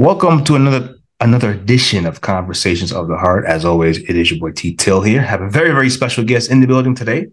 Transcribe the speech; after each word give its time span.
Welcome 0.00 0.44
to 0.44 0.56
another 0.56 0.96
another 1.20 1.50
edition 1.50 2.06
of 2.06 2.22
Conversations 2.22 2.90
of 2.90 3.06
the 3.06 3.18
Heart. 3.18 3.44
As 3.44 3.66
always, 3.66 3.98
it 3.98 4.16
is 4.16 4.30
your 4.30 4.40
boy 4.40 4.52
T 4.52 4.74
Till 4.74 5.02
here. 5.02 5.20
Have 5.20 5.42
a 5.42 5.50
very 5.50 5.72
very 5.72 5.90
special 5.90 6.24
guest 6.24 6.50
in 6.50 6.62
the 6.62 6.66
building 6.66 6.94
today, 6.94 7.26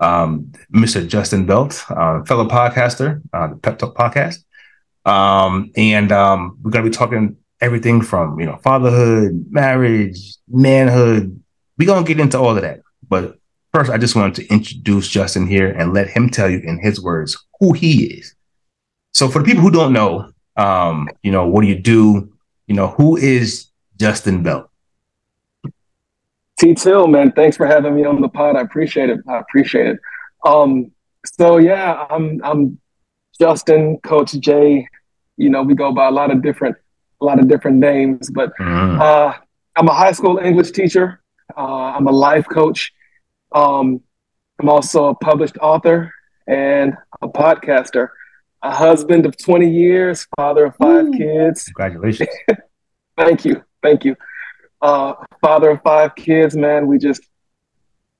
um, 0.00 0.50
Mr. 0.74 1.06
Justin 1.06 1.44
Belt, 1.44 1.84
uh, 1.90 2.24
fellow 2.24 2.48
podcaster, 2.48 3.20
uh, 3.34 3.48
the 3.48 3.56
Pep 3.56 3.78
Talk 3.78 3.94
podcast, 3.94 4.38
um, 5.04 5.70
and 5.76 6.10
um, 6.10 6.58
we're 6.62 6.70
to 6.70 6.82
be 6.84 6.88
talking 6.88 7.36
everything 7.60 8.00
from 8.00 8.40
you 8.40 8.46
know 8.46 8.56
fatherhood, 8.64 9.44
marriage, 9.50 10.38
manhood. 10.48 11.38
We're 11.76 11.86
gonna 11.86 12.06
get 12.06 12.18
into 12.18 12.38
all 12.38 12.56
of 12.56 12.62
that, 12.62 12.80
but 13.06 13.36
first, 13.74 13.90
I 13.90 13.98
just 13.98 14.16
wanted 14.16 14.36
to 14.36 14.50
introduce 14.50 15.06
Justin 15.06 15.46
here 15.46 15.68
and 15.68 15.92
let 15.92 16.08
him 16.08 16.30
tell 16.30 16.48
you 16.48 16.60
in 16.64 16.78
his 16.78 16.98
words 16.98 17.36
who 17.60 17.74
he 17.74 18.06
is. 18.06 18.34
So, 19.12 19.28
for 19.28 19.40
the 19.40 19.44
people 19.44 19.60
who 19.60 19.70
don't 19.70 19.92
know, 19.92 20.32
um, 20.56 21.08
you 21.22 21.30
know, 21.30 21.46
what 21.46 21.62
do 21.62 21.68
you 21.68 21.78
do? 21.78 22.32
You 22.66 22.74
know, 22.74 22.88
who 22.88 23.16
is 23.16 23.66
Justin 23.98 24.42
Belt? 24.42 24.68
T 26.58 26.74
Till, 26.74 27.06
man, 27.06 27.32
thanks 27.32 27.56
for 27.56 27.66
having 27.66 27.94
me 27.94 28.04
on 28.04 28.20
the 28.20 28.28
pod. 28.28 28.56
I 28.56 28.62
appreciate 28.62 29.10
it. 29.10 29.20
I 29.28 29.38
appreciate 29.38 29.86
it. 29.86 30.00
Um, 30.44 30.92
so 31.24 31.58
yeah, 31.58 32.06
I'm 32.08 32.40
I'm 32.42 32.78
Justin, 33.38 33.98
Coach 33.98 34.32
Jay. 34.32 34.88
You 35.36 35.50
know, 35.50 35.62
we 35.62 35.74
go 35.74 35.92
by 35.92 36.06
a 36.06 36.10
lot 36.10 36.30
of 36.30 36.42
different 36.42 36.76
a 37.20 37.24
lot 37.24 37.38
of 37.38 37.48
different 37.48 37.78
names, 37.78 38.30
but 38.30 38.52
mm. 38.58 39.00
uh, 39.00 39.34
I'm 39.76 39.88
a 39.88 39.94
high 39.94 40.12
school 40.12 40.38
English 40.38 40.70
teacher. 40.70 41.20
Uh, 41.56 41.94
I'm 41.94 42.06
a 42.06 42.12
life 42.12 42.46
coach. 42.48 42.92
Um, 43.52 44.00
I'm 44.58 44.68
also 44.68 45.06
a 45.06 45.14
published 45.14 45.58
author 45.60 46.12
and 46.46 46.96
a 47.20 47.28
podcaster, 47.28 48.08
a 48.66 48.74
husband 48.74 49.26
of 49.26 49.36
20 49.36 49.70
years, 49.70 50.26
father 50.36 50.66
of 50.66 50.76
five 50.76 51.06
Ooh. 51.06 51.12
kids. 51.12 51.64
Congratulations. 51.64 52.28
Thank 53.16 53.44
you. 53.44 53.62
Thank 53.82 54.04
you. 54.04 54.16
Uh, 54.82 55.14
father 55.40 55.70
of 55.70 55.82
five 55.82 56.14
kids, 56.16 56.56
man. 56.56 56.86
We 56.86 56.98
just, 56.98 57.22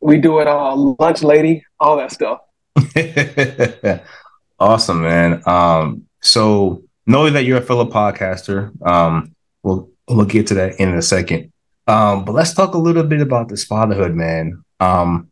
we 0.00 0.18
do 0.18 0.38
it 0.38 0.46
all. 0.46 0.96
Lunch 0.98 1.22
lady, 1.22 1.64
all 1.80 1.96
that 1.96 2.12
stuff. 2.12 2.40
awesome, 4.58 5.02
man. 5.02 5.42
Um, 5.46 6.06
so 6.22 6.84
knowing 7.06 7.34
that 7.34 7.44
you're 7.44 7.58
a 7.58 7.62
fellow 7.62 7.90
podcaster, 7.90 8.70
um, 8.86 9.34
we'll 9.62 9.90
we'll 10.08 10.26
get 10.26 10.46
to 10.48 10.54
that 10.54 10.78
in 10.78 10.94
a 10.94 11.02
second. 11.02 11.52
Um, 11.86 12.24
but 12.24 12.32
let's 12.32 12.54
talk 12.54 12.74
a 12.74 12.78
little 12.78 13.04
bit 13.04 13.20
about 13.20 13.48
this 13.48 13.64
fatherhood, 13.64 14.14
man. 14.14 14.62
Um, 14.80 15.28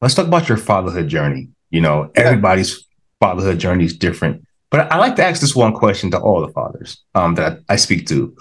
let's 0.00 0.14
talk 0.14 0.26
about 0.26 0.48
your 0.48 0.58
fatherhood 0.58 1.08
journey. 1.08 1.48
You 1.70 1.80
know, 1.80 2.10
everybody's 2.14 2.86
fatherhood 3.20 3.58
journey 3.58 3.84
is 3.84 3.96
different, 3.96 4.44
but 4.72 4.90
I 4.90 4.96
like 4.96 5.16
to 5.16 5.24
ask 5.24 5.40
this 5.40 5.54
one 5.54 5.74
question 5.74 6.10
to 6.10 6.18
all 6.18 6.40
the 6.40 6.52
fathers 6.52 7.04
um, 7.14 7.34
that 7.36 7.60
I 7.68 7.76
speak 7.76 8.06
to, 8.08 8.34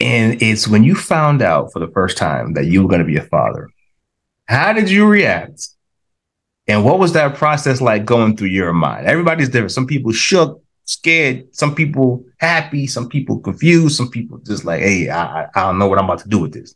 and 0.00 0.40
it's 0.42 0.66
when 0.66 0.82
you 0.82 0.94
found 0.94 1.42
out 1.42 1.72
for 1.72 1.78
the 1.78 1.88
first 1.88 2.16
time 2.16 2.54
that 2.54 2.66
you 2.66 2.82
were 2.82 2.88
going 2.88 3.00
to 3.00 3.06
be 3.06 3.18
a 3.18 3.22
father, 3.22 3.68
how 4.46 4.72
did 4.72 4.90
you 4.90 5.06
react? 5.06 5.68
And 6.66 6.84
what 6.84 6.98
was 6.98 7.12
that 7.12 7.34
process 7.36 7.82
like 7.82 8.06
going 8.06 8.36
through 8.36 8.48
your 8.48 8.72
mind? 8.72 9.06
Everybody's 9.06 9.50
different. 9.50 9.72
Some 9.72 9.86
people 9.86 10.10
shook, 10.10 10.62
scared, 10.84 11.54
some 11.54 11.74
people 11.74 12.24
happy, 12.38 12.86
some 12.86 13.08
people 13.08 13.38
confused, 13.38 13.96
some 13.96 14.10
people 14.10 14.38
just 14.38 14.64
like, 14.64 14.80
hey, 14.80 15.10
I, 15.10 15.44
I 15.54 15.62
don't 15.66 15.78
know 15.78 15.86
what 15.86 15.98
I'm 15.98 16.06
about 16.06 16.20
to 16.20 16.28
do 16.28 16.38
with 16.38 16.54
this. 16.54 16.74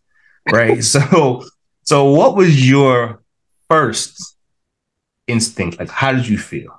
Right. 0.50 0.84
so, 0.84 1.44
so 1.84 2.10
what 2.10 2.36
was 2.36 2.68
your 2.68 3.22
first 3.70 4.36
instinct? 5.26 5.78
Like, 5.78 5.88
how 5.88 6.12
did 6.12 6.28
you 6.28 6.36
feel? 6.36 6.78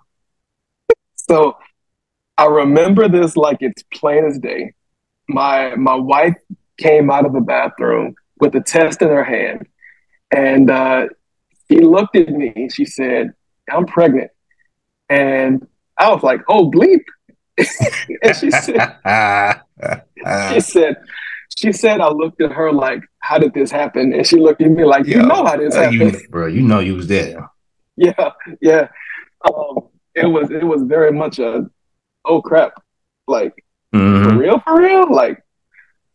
So 1.15 1.57
I 2.37 2.45
remember 2.45 3.07
this 3.07 3.37
like 3.37 3.57
it's 3.61 3.83
plain 3.93 4.25
as 4.25 4.39
day. 4.39 4.73
My 5.27 5.75
my 5.75 5.95
wife 5.95 6.35
came 6.77 7.09
out 7.11 7.25
of 7.25 7.33
the 7.33 7.41
bathroom 7.41 8.15
with 8.39 8.55
a 8.55 8.61
test 8.61 9.01
in 9.01 9.09
her 9.09 9.23
hand, 9.23 9.67
and 10.31 10.69
uh, 10.69 11.07
she 11.69 11.79
looked 11.79 12.15
at 12.15 12.29
me. 12.29 12.69
She 12.73 12.85
said, 12.85 13.31
"I'm 13.71 13.85
pregnant," 13.85 14.31
and 15.09 15.67
I 15.97 16.09
was 16.11 16.23
like, 16.23 16.41
"Oh 16.49 16.69
bleep!" 16.71 17.03
and 17.57 18.35
she 18.35 18.49
said, 18.49 18.97
she 20.51 20.59
said, 20.59 20.95
she 21.55 21.71
said, 21.71 22.01
I 22.01 22.09
looked 22.09 22.41
at 22.41 22.51
her 22.51 22.71
like, 22.71 23.03
how 23.19 23.37
did 23.37 23.53
this 23.53 23.71
happen? 23.71 24.13
And 24.13 24.25
she 24.25 24.37
looked 24.37 24.61
at 24.61 24.71
me 24.71 24.85
like, 24.85 25.05
you 25.05 25.17
Yo, 25.17 25.25
know 25.25 25.45
how 25.45 25.57
this 25.57 25.75
happened, 25.75 26.13
you, 26.13 26.27
bro. 26.29 26.47
You 26.47 26.61
know 26.61 26.79
you 26.79 26.95
was 26.95 27.07
there. 27.07 27.49
Yeah, 27.95 28.31
yeah. 28.59 28.87
Um, 29.45 29.83
it 30.15 30.25
was 30.25 30.49
it 30.49 30.63
was 30.63 30.81
very 30.81 31.11
much 31.11 31.37
a 31.37 31.69
oh 32.25 32.41
crap, 32.41 32.73
like 33.27 33.53
mm-hmm. 33.93 34.29
for 34.29 34.37
real, 34.37 34.59
for 34.59 34.79
real, 34.79 35.13
like. 35.13 35.41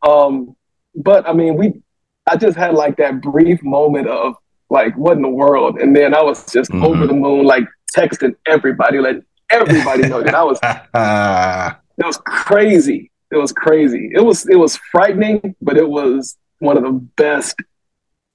Um, 0.06 0.54
but 0.94 1.28
I 1.28 1.32
mean, 1.32 1.56
we, 1.56 1.82
I 2.28 2.36
just 2.36 2.56
had 2.56 2.74
like 2.74 2.96
that 2.98 3.20
brief 3.20 3.62
moment 3.62 4.08
of 4.08 4.34
like, 4.70 4.96
what 4.96 5.16
in 5.16 5.22
the 5.22 5.28
world? 5.28 5.78
And 5.78 5.94
then 5.94 6.14
I 6.14 6.22
was 6.22 6.50
just 6.52 6.70
mm-hmm. 6.70 6.84
over 6.84 7.06
the 7.06 7.14
moon, 7.14 7.44
like 7.44 7.64
texting 7.96 8.34
everybody, 8.46 8.98
like 8.98 9.22
everybody 9.50 10.08
know 10.08 10.22
that 10.22 10.34
I 10.34 10.44
was. 10.44 10.58
it 11.98 12.06
was 12.06 12.18
crazy. 12.18 13.10
It 13.30 13.36
was 13.36 13.52
crazy. 13.52 14.10
It 14.14 14.20
was 14.20 14.48
it 14.48 14.56
was 14.56 14.76
frightening, 14.90 15.54
but 15.60 15.76
it 15.76 15.88
was 15.88 16.36
one 16.60 16.76
of 16.76 16.82
the 16.82 16.92
best 16.92 17.56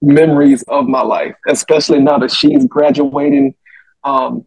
memories 0.01 0.63
of 0.67 0.87
my 0.87 1.01
life, 1.01 1.35
especially 1.47 1.99
now 1.99 2.17
that 2.19 2.31
she's 2.31 2.65
graduating. 2.65 3.55
Um, 4.03 4.45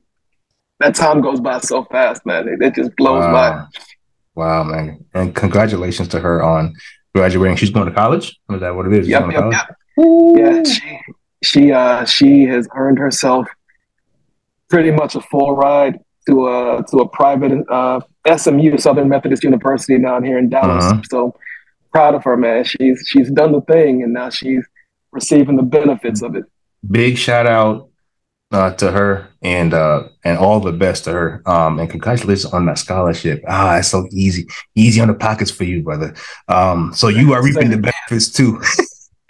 that 0.81 0.94
time 0.94 1.20
goes 1.20 1.41
by 1.41 1.59
so 1.59 1.84
fast, 1.84 2.25
man. 2.26 2.48
It, 2.48 2.62
it 2.62 2.75
just 2.75 2.94
blows 2.97 3.25
wow. 3.25 3.32
by. 3.32 3.66
Wow, 4.34 4.64
man! 4.64 5.04
And 5.14 5.34
congratulations 5.34 6.09
to 6.09 6.20
her 6.20 6.42
on 6.42 6.75
graduating. 7.14 7.56
She's 7.56 7.70
going 7.70 7.87
to 7.87 7.94
college. 7.94 8.38
Is 8.50 8.60
that 8.60 8.75
what 8.75 8.87
it 8.87 8.92
is? 8.92 9.09
Yep, 9.09 9.32
yep, 9.32 9.53
yep. 9.53 9.76
Yeah, 10.37 10.62
she 10.62 11.00
she 11.42 11.72
uh 11.72 12.04
she 12.04 12.44
has 12.44 12.69
earned 12.75 12.98
herself 12.98 13.47
pretty 14.69 14.91
much 14.91 15.14
a 15.14 15.20
full 15.22 15.56
ride 15.56 15.98
to 16.28 16.48
a 16.48 16.84
to 16.91 16.98
a 16.98 17.08
private 17.08 17.64
uh, 17.70 18.00
SMU 18.37 18.76
Southern 18.78 19.08
Methodist 19.08 19.43
University 19.44 19.98
down 19.98 20.25
here 20.25 20.38
in 20.38 20.48
Dallas. 20.48 20.84
Uh-huh. 20.84 21.03
So 21.10 21.38
proud 21.93 22.14
of 22.14 22.25
her, 22.25 22.37
man. 22.37 22.64
She's 22.64 23.04
she's 23.06 23.31
done 23.31 23.53
the 23.53 23.62
thing, 23.62 24.03
and 24.03 24.12
now 24.12 24.31
she's 24.31 24.64
receiving 25.12 25.56
the 25.56 25.62
benefits 25.62 26.22
of 26.22 26.37
it. 26.37 26.44
Big 26.91 27.16
shout 27.16 27.47
out 27.47 27.88
uh, 28.52 28.72
to 28.74 28.90
her 28.90 29.28
and 29.42 29.74
uh, 29.74 30.04
and 30.24 30.38
all 30.38 30.60
the 30.60 30.72
best 30.72 31.04
to 31.04 31.12
her. 31.12 31.42
Um, 31.46 31.78
and 31.78 31.90
congratulations 31.90 32.52
on 32.52 32.66
that 32.66 32.78
scholarship. 32.78 33.42
Ah, 33.48 33.78
it's 33.78 33.88
so 33.88 34.06
easy, 34.12 34.46
easy 34.74 35.00
on 35.00 35.08
the 35.08 35.14
pockets 35.14 35.50
for 35.50 35.64
you, 35.64 35.82
brother. 35.82 36.14
Um, 36.48 36.92
so 36.94 37.08
you 37.08 37.32
are 37.32 37.42
reaping 37.42 37.70
the 37.70 37.78
benefits 37.78 38.30
too. 38.30 38.60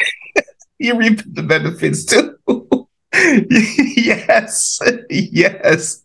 you 0.78 0.96
reap 0.96 1.20
the 1.26 1.42
benefits 1.42 2.04
too. 2.04 2.36
yes, 3.12 4.80
yes. 5.08 6.02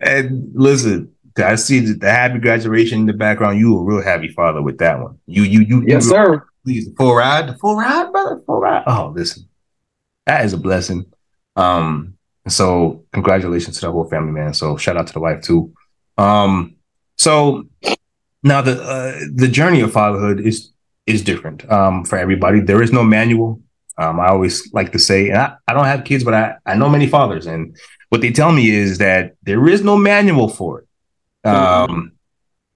And 0.00 0.50
listen, 0.54 1.12
I 1.36 1.54
see 1.56 1.80
the 1.80 2.10
happy 2.10 2.38
graduation 2.38 3.00
in 3.00 3.06
the 3.06 3.12
background. 3.12 3.58
You 3.58 3.74
were 3.74 3.80
a 3.80 3.96
real 3.96 4.04
happy 4.04 4.28
father 4.28 4.62
with 4.62 4.78
that 4.78 5.00
one. 5.00 5.18
You, 5.26 5.42
you, 5.42 5.60
you. 5.60 5.84
Yes, 5.86 6.04
you 6.04 6.10
sir. 6.10 6.46
Please, 6.64 6.86
the 6.86 6.94
full 6.96 7.14
ride, 7.14 7.48
the 7.48 7.54
full 7.58 7.76
ride, 7.76 8.10
brother, 8.10 8.40
full 8.46 8.60
ride. 8.60 8.84
Oh, 8.86 9.12
listen, 9.14 9.46
that 10.26 10.44
is 10.44 10.54
a 10.54 10.58
blessing. 10.58 11.06
Um, 11.56 12.13
so 12.48 13.04
congratulations 13.12 13.76
to 13.76 13.86
the 13.86 13.92
whole 13.92 14.08
family, 14.08 14.32
man. 14.32 14.54
So 14.54 14.76
shout 14.76 14.96
out 14.96 15.06
to 15.06 15.12
the 15.12 15.20
wife 15.20 15.42
too. 15.42 15.72
Um, 16.18 16.76
so 17.16 17.66
now 18.42 18.60
the 18.60 18.82
uh, 18.82 19.20
the 19.34 19.48
journey 19.48 19.80
of 19.80 19.92
fatherhood 19.92 20.40
is 20.40 20.70
is 21.06 21.22
different 21.22 21.70
um, 21.70 22.04
for 22.04 22.18
everybody. 22.18 22.60
There 22.60 22.82
is 22.82 22.92
no 22.92 23.02
manual. 23.02 23.60
Um, 23.96 24.18
I 24.18 24.28
always 24.28 24.72
like 24.72 24.92
to 24.92 24.98
say, 24.98 25.28
and 25.28 25.38
I, 25.38 25.54
I 25.68 25.72
don't 25.72 25.84
have 25.84 26.04
kids, 26.04 26.24
but 26.24 26.34
I, 26.34 26.56
I 26.66 26.74
know 26.74 26.88
many 26.88 27.06
fathers, 27.06 27.46
and 27.46 27.76
what 28.08 28.20
they 28.20 28.30
tell 28.30 28.52
me 28.52 28.68
is 28.70 28.98
that 28.98 29.36
there 29.42 29.68
is 29.68 29.82
no 29.82 29.96
manual 29.96 30.48
for 30.48 30.80
it. 30.80 30.88
Mm-hmm. 31.46 31.92
Um, 31.92 32.12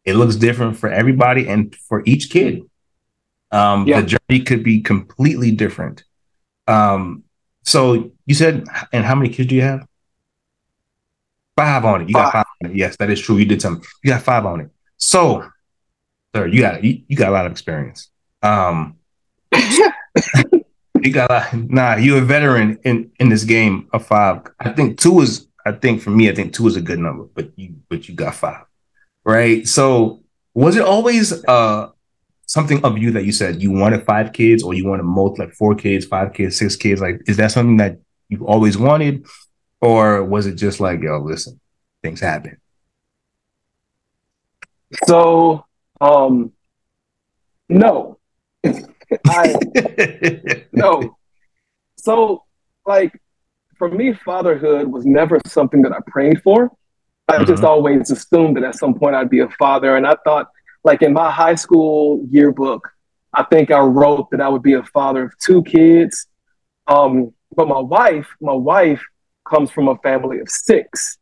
it 0.04 0.14
looks 0.14 0.36
different 0.36 0.76
for 0.76 0.88
everybody 0.90 1.48
and 1.48 1.74
for 1.74 2.02
each 2.06 2.30
kid. 2.30 2.62
Um, 3.50 3.86
yeah. 3.86 4.00
The 4.00 4.18
journey 4.18 4.44
could 4.44 4.62
be 4.62 4.80
completely 4.80 5.50
different. 5.50 6.04
Um, 6.66 7.24
so 7.68 8.10
you 8.24 8.34
said, 8.34 8.66
and 8.92 9.04
how 9.04 9.14
many 9.14 9.28
kids 9.28 9.48
do 9.48 9.54
you 9.54 9.60
have? 9.60 9.86
Five 11.54 11.84
on 11.84 12.02
it. 12.02 12.08
You 12.08 12.14
got 12.14 12.32
five 12.32 12.46
on 12.64 12.70
it. 12.70 12.76
Yes, 12.76 12.96
that 12.96 13.10
is 13.10 13.20
true. 13.20 13.36
You 13.36 13.44
did 13.44 13.60
something. 13.60 13.86
You 14.02 14.12
got 14.12 14.22
five 14.22 14.46
on 14.46 14.62
it. 14.62 14.70
So, 14.96 15.46
sir, 16.34 16.46
you 16.46 16.62
got 16.62 16.82
you, 16.82 17.02
you 17.08 17.16
got 17.16 17.28
a 17.28 17.32
lot 17.32 17.44
of 17.44 17.52
experience. 17.52 18.08
Um, 18.42 18.96
you 19.52 21.12
got 21.12 21.30
a, 21.30 21.56
nah. 21.56 21.96
You're 21.96 22.22
a 22.22 22.24
veteran 22.24 22.78
in 22.84 23.10
in 23.20 23.28
this 23.28 23.44
game 23.44 23.88
of 23.92 24.06
five. 24.06 24.46
I 24.58 24.70
think 24.70 24.98
two 24.98 25.20
is. 25.20 25.46
I 25.66 25.72
think 25.72 26.00
for 26.00 26.10
me, 26.10 26.30
I 26.30 26.34
think 26.34 26.54
two 26.54 26.66
is 26.68 26.76
a 26.76 26.80
good 26.80 26.98
number. 26.98 27.24
But 27.24 27.50
you 27.56 27.74
but 27.90 28.08
you 28.08 28.14
got 28.14 28.34
five, 28.34 28.64
right? 29.24 29.68
So 29.68 30.22
was 30.54 30.76
it 30.76 30.84
always 30.84 31.44
uh 31.44 31.90
something 32.48 32.84
of 32.84 32.98
you 32.98 33.12
that 33.12 33.24
you 33.24 33.32
said 33.32 33.62
you 33.62 33.70
wanted 33.70 34.04
five 34.04 34.32
kids 34.32 34.62
or 34.62 34.74
you 34.74 34.86
wanted 34.86 35.04
multi 35.04 35.42
like 35.42 35.52
four 35.52 35.74
kids, 35.76 36.04
five 36.04 36.32
kids, 36.32 36.56
six 36.56 36.74
kids? 36.74 37.00
Like, 37.00 37.22
is 37.26 37.36
that 37.36 37.52
something 37.52 37.76
that 37.76 37.98
you 38.28 38.44
always 38.46 38.76
wanted, 38.76 39.26
or 39.80 40.24
was 40.24 40.46
it 40.46 40.56
just 40.56 40.80
like, 40.80 41.00
yo, 41.02 41.18
listen, 41.18 41.60
things 42.02 42.20
happen? 42.20 42.58
So, 45.06 45.64
um, 46.00 46.52
No. 47.68 48.18
I 49.26 49.54
no. 50.72 51.16
So 51.96 52.44
like 52.86 53.12
for 53.78 53.88
me, 53.88 54.12
fatherhood 54.12 54.88
was 54.88 55.06
never 55.06 55.38
something 55.46 55.82
that 55.82 55.92
I 55.92 55.98
prayed 56.06 56.42
for. 56.42 56.70
I 57.28 57.36
mm-hmm. 57.36 57.44
just 57.44 57.62
always 57.62 58.10
assumed 58.10 58.56
that 58.56 58.64
at 58.64 58.74
some 58.74 58.94
point 58.94 59.14
I'd 59.14 59.30
be 59.30 59.40
a 59.40 59.48
father. 59.50 59.96
And 59.96 60.06
I 60.06 60.16
thought, 60.24 60.48
like 60.84 61.02
in 61.02 61.12
my 61.12 61.30
high 61.30 61.54
school 61.54 62.26
yearbook, 62.30 62.88
I 63.34 63.44
think 63.44 63.70
I 63.70 63.80
wrote 63.80 64.30
that 64.30 64.40
I 64.40 64.48
would 64.48 64.62
be 64.62 64.74
a 64.74 64.82
father 64.82 65.24
of 65.24 65.38
two 65.38 65.62
kids. 65.64 66.26
Um, 66.86 67.32
but 67.54 67.68
my 67.68 67.78
wife, 67.80 68.26
my 68.40 68.52
wife 68.52 69.02
comes 69.48 69.70
from 69.70 69.88
a 69.88 69.96
family 69.98 70.40
of 70.40 70.48
six. 70.48 71.18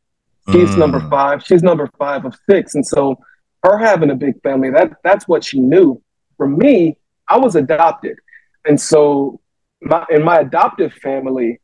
She's 0.50 0.70
mm. 0.70 0.79
number 0.79 1.00
five. 1.11 1.44
She's 1.44 1.62
number 1.62 1.91
five 1.99 2.25
of 2.25 2.35
six. 2.49 2.75
And 2.75 2.87
so 2.87 3.19
her 3.62 3.79
having 3.79 4.11
a 4.11 4.14
big 4.14 4.41
family, 4.43 4.70
that 4.70 4.93
that's 5.03 5.26
what 5.26 5.44
she 5.44 5.59
knew. 5.59 6.00
For 6.37 6.49
me, 6.49 6.99
I 7.29 7.38
was 7.38 7.56
adopted. 7.56 8.17
And 8.64 8.81
so 8.81 9.41
my, 9.81 10.05
in 10.11 10.23
my 10.23 10.41
adoptive 10.41 10.93
family, 10.94 11.61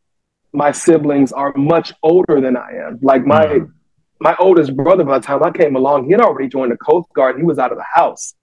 my 0.53 0.73
siblings 0.73 1.33
are 1.33 1.53
much 1.56 1.93
older 2.03 2.41
than 2.41 2.56
I 2.56 2.71
am. 2.87 2.99
Like 3.03 3.25
my 3.25 3.47
mm. 3.47 3.73
My 4.23 4.37
oldest 4.39 4.77
brother, 4.77 5.05
by 5.05 5.19
the 5.19 5.27
time 5.27 5.43
I 5.43 5.51
came 5.51 5.75
along, 5.75 6.07
he 6.07 6.13
had 6.13 6.21
already 6.21 6.49
joined 6.49 6.71
the 6.71 6.77
Coast 6.77 7.09
Guard. 7.13 7.37
He 7.37 7.43
was 7.43 7.59
out 7.59 7.73
of 7.73 7.79
the 7.79 7.85
house. 7.93 8.35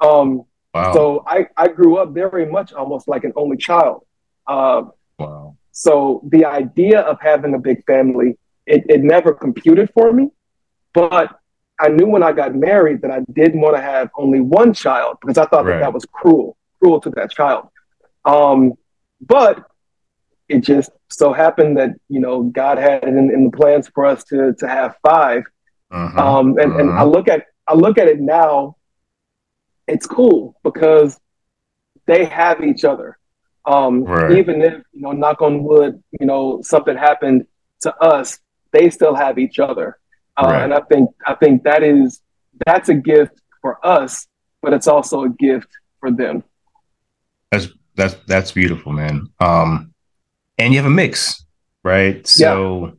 Um, 0.00 0.44
wow. 0.74 0.92
So 0.92 1.24
I, 1.26 1.46
I 1.56 1.68
grew 1.68 1.96
up 1.96 2.10
very 2.10 2.44
much 2.44 2.72
almost 2.74 3.08
like 3.08 3.24
an 3.24 3.32
only 3.34 3.56
child. 3.56 4.04
Uh, 4.46 4.82
wow. 5.18 5.56
So 5.72 6.20
the 6.28 6.44
idea 6.44 7.00
of 7.00 7.18
having 7.20 7.54
a 7.54 7.58
big 7.58 7.84
family, 7.86 8.36
it, 8.66 8.84
it 8.88 9.02
never 9.02 9.32
computed 9.32 9.90
for 9.94 10.12
me. 10.12 10.28
But 10.92 11.40
I 11.80 11.88
knew 11.88 12.06
when 12.06 12.22
I 12.22 12.32
got 12.32 12.54
married 12.54 13.00
that 13.02 13.10
I 13.10 13.20
didn't 13.32 13.60
want 13.60 13.76
to 13.76 13.82
have 13.82 14.10
only 14.16 14.40
one 14.40 14.74
child 14.74 15.16
because 15.20 15.38
I 15.38 15.46
thought 15.46 15.64
right. 15.64 15.78
that 15.78 15.80
that 15.80 15.92
was 15.94 16.04
cruel, 16.04 16.56
cruel 16.78 17.00
to 17.00 17.10
that 17.10 17.30
child. 17.30 17.68
Um, 18.26 18.74
but 19.20 19.64
it 20.48 20.60
just 20.60 20.90
so 21.10 21.32
happened 21.32 21.78
that 21.78 21.90
you 22.08 22.20
know 22.20 22.42
God 22.42 22.78
had 22.78 23.04
it 23.04 23.08
in, 23.08 23.30
in 23.30 23.44
the 23.44 23.56
plans 23.56 23.88
for 23.88 24.04
us 24.04 24.24
to 24.24 24.54
to 24.54 24.68
have 24.68 24.96
5 25.06 25.44
uh-huh. 25.94 26.38
Um, 26.38 26.58
and 26.58 26.72
uh-huh. 26.72 26.80
and 26.80 26.90
I 26.90 26.94
uh-huh. 26.94 27.06
look 27.06 27.28
at 27.28 27.46
I 27.68 27.74
look 27.74 27.98
at 27.98 28.08
it 28.08 28.20
now. 28.20 28.76
It's 29.86 30.06
cool 30.06 30.56
because 30.64 31.18
they 32.06 32.24
have 32.24 32.62
each 32.62 32.84
other. 32.84 33.18
Um, 33.64 34.04
right. 34.04 34.32
Even 34.32 34.60
if 34.60 34.74
you 34.92 35.02
know, 35.02 35.12
knock 35.12 35.40
on 35.40 35.62
wood, 35.62 36.02
you 36.18 36.26
know, 36.26 36.60
something 36.62 36.96
happened 36.96 37.46
to 37.82 37.94
us, 37.96 38.38
they 38.72 38.90
still 38.90 39.14
have 39.14 39.38
each 39.38 39.58
other. 39.58 39.98
Uh, 40.36 40.48
right. 40.48 40.64
And 40.64 40.74
I 40.74 40.80
think 40.80 41.10
I 41.26 41.34
think 41.34 41.62
that 41.62 41.82
is 41.82 42.20
that's 42.66 42.88
a 42.88 42.94
gift 42.94 43.40
for 43.62 43.84
us, 43.86 44.26
but 44.62 44.72
it's 44.72 44.88
also 44.88 45.24
a 45.24 45.30
gift 45.30 45.68
for 46.00 46.10
them. 46.10 46.42
That's 47.52 47.68
that's 47.94 48.16
that's 48.26 48.50
beautiful, 48.50 48.92
man. 48.92 49.28
Um, 49.38 49.93
and 50.58 50.72
you 50.72 50.78
have 50.78 50.86
a 50.86 50.94
mix, 50.94 51.44
right? 51.82 52.26
So, 52.26 52.92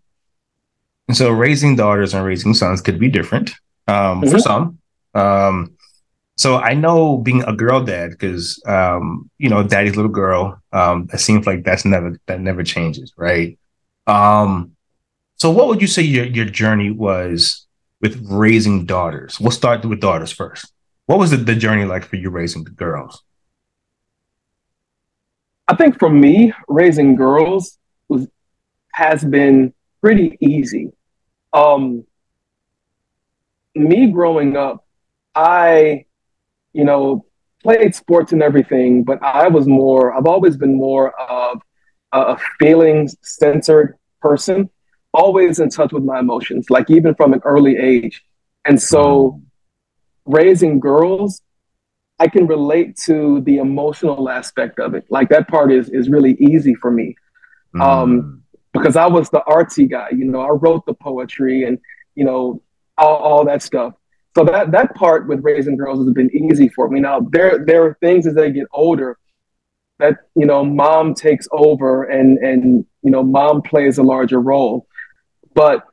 yeah. 1.08 1.16
so 1.16 1.32
raising 1.32 1.76
daughters 1.76 2.14
and 2.14 2.26
raising 2.26 2.54
sons 2.54 2.82
could 2.82 3.00
be 3.00 3.10
different 3.10 3.52
um, 3.88 4.22
mm-hmm. 4.22 4.32
for 4.32 4.40
some. 4.40 4.80
Um, 5.14 5.76
so 6.38 6.58
I 6.58 6.74
know 6.74 7.18
being 7.18 7.44
a 7.44 7.54
girl 7.54 7.84
dad 7.84 8.12
because 8.12 8.62
um, 8.66 9.30
you 9.38 9.50
know, 9.50 9.64
daddy's 9.64 9.96
little 9.96 10.12
girl. 10.12 10.62
Um, 10.74 11.10
it 11.14 11.20
seems 11.20 11.48
like 11.48 11.64
that's 11.64 11.86
never 11.86 12.20
that 12.26 12.42
never 12.42 12.64
changes, 12.64 13.14
right? 13.18 13.58
Um, 14.06 14.76
so 15.38 15.50
what 15.50 15.68
would 15.68 15.82
you 15.82 15.88
say 15.88 16.02
your 16.02 16.26
your 16.26 16.46
journey 16.46 16.92
was 16.92 17.66
with 18.02 18.22
raising 18.30 18.86
daughters? 18.86 19.40
We'll 19.40 19.52
start 19.52 19.86
with 19.86 20.02
daughters 20.02 20.32
first. 20.32 20.72
What 21.06 21.20
was 21.20 21.32
the, 21.32 21.38
the 21.38 21.56
journey 21.56 21.86
like 21.86 22.04
for 22.04 22.18
you 22.18 22.30
raising 22.30 22.64
the 22.64 22.72
girls? 22.72 23.24
I 25.68 25.76
think 25.76 25.98
for 26.00 26.10
me, 26.10 26.54
raising 26.68 27.16
girls 27.16 27.78
was 28.08 28.28
has 28.94 29.26
been 29.26 29.74
pretty 30.02 30.38
easy. 30.40 30.92
Um, 31.54 32.06
me 33.74 34.08
growing 34.12 34.56
up, 34.56 34.86
I, 35.34 36.06
you 36.74 36.86
know, 36.86 37.26
played 37.64 37.96
sports 37.96 38.32
and 38.32 38.44
everything, 38.44 39.04
but 39.04 39.22
I 39.24 39.48
was 39.48 39.68
more. 39.68 40.14
I've 40.14 40.28
always 40.28 40.56
been 40.56 40.76
more 40.76 41.20
of 41.20 41.62
a 42.12 42.38
feelings 42.60 43.16
centered 43.24 43.98
person, 44.22 44.70
always 45.14 45.60
in 45.60 45.70
touch 45.70 45.92
with 45.92 46.04
my 46.04 46.20
emotions, 46.20 46.70
like 46.70 46.90
even 46.90 47.16
from 47.16 47.34
an 47.34 47.42
early 47.44 47.76
age. 47.78 48.24
And 48.66 48.82
so, 48.82 49.42
raising 50.26 50.80
girls 50.80 51.42
I 52.20 52.28
can 52.28 52.48
relate 52.48 52.98
to 53.06 53.42
the 53.42 53.58
emotional 53.58 54.30
aspect 54.30 54.80
of 54.80 54.96
it. 54.96 55.06
Like 55.10 55.30
that 55.30 55.48
part 55.48 55.72
is 55.72 55.90
is 55.90 56.10
really 56.10 56.34
easy 56.40 56.74
for 56.76 56.92
me. 56.92 57.16
Mm. 57.76 57.82
Um, 57.82 58.42
because 58.74 58.96
I 58.96 59.08
was 59.08 59.30
the 59.30 59.42
artsy 59.48 59.90
guy, 59.90 60.10
you 60.12 60.26
know, 60.26 60.42
I 60.42 60.50
wrote 60.50 60.86
the 60.86 60.94
poetry 60.94 61.64
and, 61.64 61.80
you 62.14 62.26
know, 62.26 62.62
all, 62.98 63.16
all 63.16 63.46
that 63.46 63.62
stuff. 63.62 63.94
So 64.36 64.44
that 64.44 64.72
that 64.72 64.94
part 64.96 65.28
with 65.28 65.40
raising 65.44 65.78
girls 65.78 66.06
has 66.06 66.14
been 66.14 66.30
easy 66.36 66.68
for 66.68 66.90
me. 66.90 67.00
Now 67.00 67.22
there 67.22 67.64
there 67.66 67.86
are 67.86 67.98
things 68.02 68.28
as 68.28 68.36
they 68.36 68.52
get 68.52 68.68
older 68.74 69.18
that, 70.00 70.18
you 70.36 70.46
know, 70.46 70.64
mom 70.64 71.14
takes 71.14 71.48
over 71.52 72.04
and 72.04 72.38
and 72.40 72.86
you 73.02 73.12
know, 73.12 73.24
mom 73.24 73.62
plays 73.62 73.98
a 73.98 74.04
larger 74.04 74.42
role. 74.42 74.88
But 75.54 75.86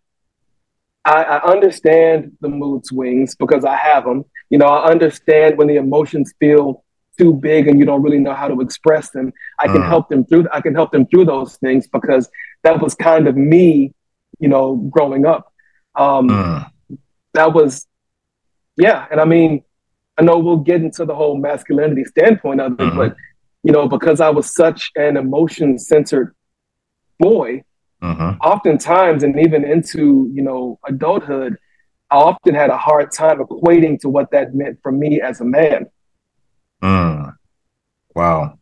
I, 1.04 1.22
I 1.22 1.50
understand 1.50 2.36
the 2.40 2.48
mood 2.48 2.84
swings 2.84 3.36
because 3.36 3.64
I 3.64 3.76
have 3.76 4.04
them 4.04 4.24
you 4.52 4.58
know, 4.58 4.66
I 4.66 4.90
understand 4.90 5.56
when 5.56 5.66
the 5.66 5.76
emotions 5.76 6.34
feel 6.38 6.84
too 7.18 7.32
big 7.32 7.68
and 7.68 7.78
you 7.78 7.86
don't 7.86 8.02
really 8.02 8.18
know 8.18 8.34
how 8.34 8.48
to 8.48 8.60
express 8.60 9.08
them. 9.08 9.32
I 9.58 9.66
can 9.66 9.82
uh. 9.82 9.88
help 9.88 10.10
them 10.10 10.26
through. 10.26 10.46
I 10.52 10.60
can 10.60 10.74
help 10.74 10.92
them 10.92 11.06
through 11.06 11.24
those 11.24 11.56
things 11.56 11.88
because 11.88 12.28
that 12.62 12.78
was 12.78 12.94
kind 12.94 13.26
of 13.26 13.34
me, 13.34 13.94
you 14.38 14.48
know, 14.48 14.76
growing 14.76 15.24
up. 15.24 15.50
Um, 15.94 16.28
uh. 16.28 16.64
That 17.32 17.54
was, 17.54 17.86
yeah. 18.76 19.06
And 19.10 19.18
I 19.22 19.24
mean, 19.24 19.64
I 20.18 20.22
know 20.22 20.38
we'll 20.38 20.58
get 20.58 20.82
into 20.82 21.06
the 21.06 21.14
whole 21.14 21.38
masculinity 21.38 22.04
standpoint 22.04 22.60
of 22.60 22.72
it, 22.72 22.80
uh-huh. 22.80 22.96
but 22.96 23.16
you 23.62 23.72
know, 23.72 23.88
because 23.88 24.20
I 24.20 24.28
was 24.28 24.54
such 24.54 24.90
an 24.96 25.16
emotion 25.16 25.78
centered 25.78 26.34
boy, 27.18 27.64
uh-huh. 28.02 28.34
oftentimes, 28.42 29.22
and 29.22 29.40
even 29.40 29.64
into 29.64 30.30
you 30.34 30.42
know 30.42 30.78
adulthood, 30.86 31.56
I 32.12 32.16
often 32.16 32.54
had 32.54 32.68
a 32.68 32.76
hard 32.76 33.10
time 33.10 33.38
equating 33.38 33.98
to 34.00 34.10
what 34.10 34.30
that 34.32 34.54
meant 34.54 34.78
for 34.82 34.92
me 34.92 35.22
as 35.22 35.40
a 35.40 35.46
man. 35.46 35.86
Mm. 36.82 37.34
Wow. 38.14 38.58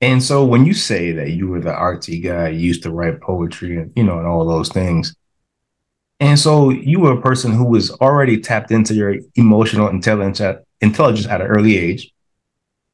And 0.00 0.22
so 0.22 0.44
when 0.44 0.64
you 0.64 0.72
say 0.72 1.10
that 1.12 1.30
you 1.30 1.48
were 1.48 1.60
the 1.60 1.72
artsy 1.72 2.22
guy, 2.22 2.50
you 2.50 2.60
used 2.60 2.84
to 2.84 2.92
write 2.92 3.20
poetry 3.20 3.78
and 3.78 3.92
you 3.96 4.04
know, 4.04 4.18
and 4.18 4.26
all 4.26 4.46
those 4.46 4.68
things. 4.68 5.16
And 6.20 6.38
so 6.38 6.70
you 6.70 7.00
were 7.00 7.12
a 7.12 7.20
person 7.20 7.50
who 7.50 7.64
was 7.64 7.90
already 7.90 8.40
tapped 8.40 8.70
into 8.70 8.94
your 8.94 9.16
emotional 9.34 9.88
intelligence 9.88 10.40
at, 10.40 10.64
intelligence 10.80 11.26
at 11.26 11.40
an 11.40 11.48
early 11.48 11.76
age. 11.76 12.12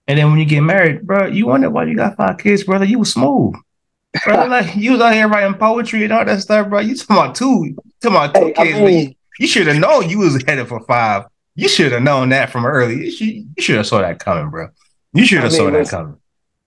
And 0.09 0.19
then 0.19 0.31
when 0.31 0.40
you 0.40 0.47
get 0.47 0.62
married, 0.62 1.07
bro, 1.07 1.26
you 1.26 1.47
wonder 1.47 1.69
why 1.69 1.85
you 1.85 1.97
got 1.97 2.17
five 2.17 2.38
kids, 2.38 2.64
brother. 2.64 2.87
You 2.87 3.00
was 3.00 3.12
smooth. 3.12 3.57
Bro, 4.25 4.47
like 4.49 4.75
you 4.75 4.93
was 4.93 5.02
out 5.02 5.12
here 5.12 5.29
writing 5.29 5.59
poetry 5.59 6.05
and 6.05 6.14
all 6.14 6.25
that 6.25 6.40
stuff, 6.40 6.71
bro. 6.71 6.81
You 6.81 6.97
talking 6.97 7.17
about 7.17 7.35
two, 7.35 7.76
talking 8.00 8.17
about 8.17 8.35
two 8.35 8.47
hey, 8.47 8.52
kids. 8.52 8.79
I 8.79 8.85
mean, 8.85 9.17
you 9.41 9.47
should 9.47 9.67
have 9.67 9.79
known 9.79 10.11
you 10.11 10.19
was 10.19 10.45
headed 10.47 10.69
for 10.69 10.81
five. 10.81 11.25
You 11.55 11.67
should 11.67 11.93
have 11.93 12.03
known 12.03 12.29
that 12.29 12.51
from 12.51 12.67
early. 12.67 13.07
You 13.07 13.11
should, 13.11 13.27
you 13.27 13.55
should 13.59 13.77
have 13.77 13.87
saw 13.87 14.03
that 14.03 14.19
coming, 14.19 14.51
bro. 14.51 14.69
You 15.15 15.25
should 15.25 15.39
have 15.39 15.47
I 15.47 15.49
mean, 15.49 15.57
saw 15.57 15.65
listen, 15.65 15.83
that 15.83 15.91
coming. 15.91 16.21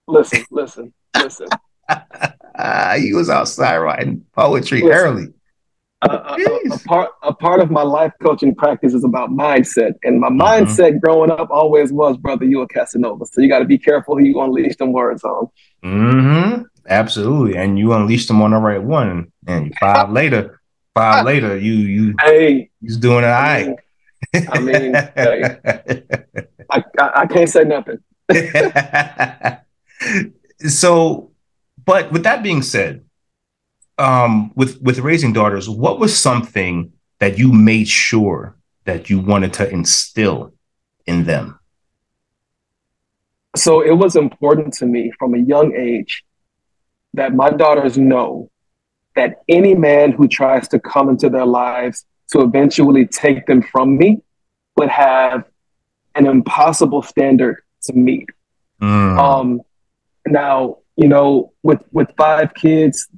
Listen, 0.08 0.44
listen, 0.50 0.94
listen. 1.16 1.46
he 3.00 3.14
was 3.14 3.30
outside 3.30 3.78
writing 3.78 4.26
poetry 4.34 4.82
listen, 4.82 4.98
early. 4.98 5.26
Uh, 6.02 6.36
a, 6.36 6.74
a, 6.74 6.78
part 6.80 7.10
a 7.22 7.32
part 7.32 7.60
of 7.60 7.70
my 7.70 7.82
life 7.82 8.12
coaching 8.20 8.56
practice 8.56 8.92
is 8.92 9.04
about 9.04 9.30
mindset, 9.30 9.92
and 10.02 10.18
my 10.18 10.28
mm-hmm. 10.28 10.42
mindset 10.42 11.00
growing 11.00 11.30
up 11.30 11.48
always 11.50 11.92
was, 11.92 12.16
brother, 12.16 12.44
you 12.44 12.60
a 12.60 12.66
Casanova, 12.66 13.24
so 13.24 13.40
you 13.40 13.48
got 13.48 13.60
to 13.60 13.64
be 13.64 13.78
careful 13.78 14.18
who 14.18 14.24
you 14.24 14.40
unleash 14.40 14.76
them 14.76 14.92
words 14.92 15.22
on. 15.22 15.48
Mm-hmm. 15.84 16.62
Absolutely, 16.88 17.56
and 17.56 17.78
you 17.78 17.92
unleash 17.92 18.26
them 18.26 18.42
on 18.42 18.50
the 18.50 18.58
right 18.58 18.82
one, 18.82 19.32
and 19.46 19.72
five 19.78 20.10
later, 20.10 20.60
Five 20.94 21.26
later, 21.26 21.58
you 21.58 21.72
you 21.72 22.14
hey, 22.20 22.70
he's 22.80 22.96
doing 22.96 23.24
it 23.24 23.28
right. 23.28 23.76
I 24.48 24.60
mean, 24.60 24.96
I, 25.10 25.58
I, 26.70 26.84
I 26.98 27.26
can't 27.26 27.48
say 27.48 27.64
nothing. 27.64 27.98
so, 30.68 31.32
but 31.84 32.12
with 32.12 32.22
that 32.22 32.42
being 32.42 32.62
said, 32.62 33.04
um, 33.98 34.52
with 34.54 34.80
with 34.82 35.00
raising 35.00 35.32
daughters, 35.32 35.68
what 35.68 35.98
was 35.98 36.16
something 36.16 36.92
that 37.18 37.38
you 37.38 37.52
made 37.52 37.88
sure 37.88 38.56
that 38.84 39.10
you 39.10 39.18
wanted 39.18 39.52
to 39.54 39.68
instill 39.68 40.54
in 41.06 41.24
them? 41.24 41.58
So 43.56 43.80
it 43.80 43.96
was 43.96 44.16
important 44.16 44.74
to 44.74 44.86
me 44.86 45.12
from 45.18 45.34
a 45.34 45.38
young 45.38 45.74
age 45.74 46.24
that 47.14 47.34
my 47.34 47.50
daughters 47.50 47.98
know 47.98 48.50
that 49.16 49.42
any 49.48 49.74
man 49.74 50.12
who 50.12 50.28
tries 50.28 50.68
to 50.68 50.78
come 50.78 51.08
into 51.08 51.28
their 51.28 51.46
lives 51.46 52.04
to 52.32 52.40
eventually 52.42 53.06
take 53.06 53.46
them 53.46 53.62
from 53.62 53.96
me 53.96 54.22
would 54.76 54.88
have 54.88 55.44
an 56.14 56.26
impossible 56.26 57.02
standard 57.02 57.62
to 57.82 57.92
meet. 57.92 58.28
Mm. 58.80 59.18
Um, 59.18 59.60
now, 60.26 60.78
you 60.96 61.08
know, 61.08 61.52
with 61.62 61.80
with 61.92 62.08
five 62.16 62.54
kids, 62.54 63.08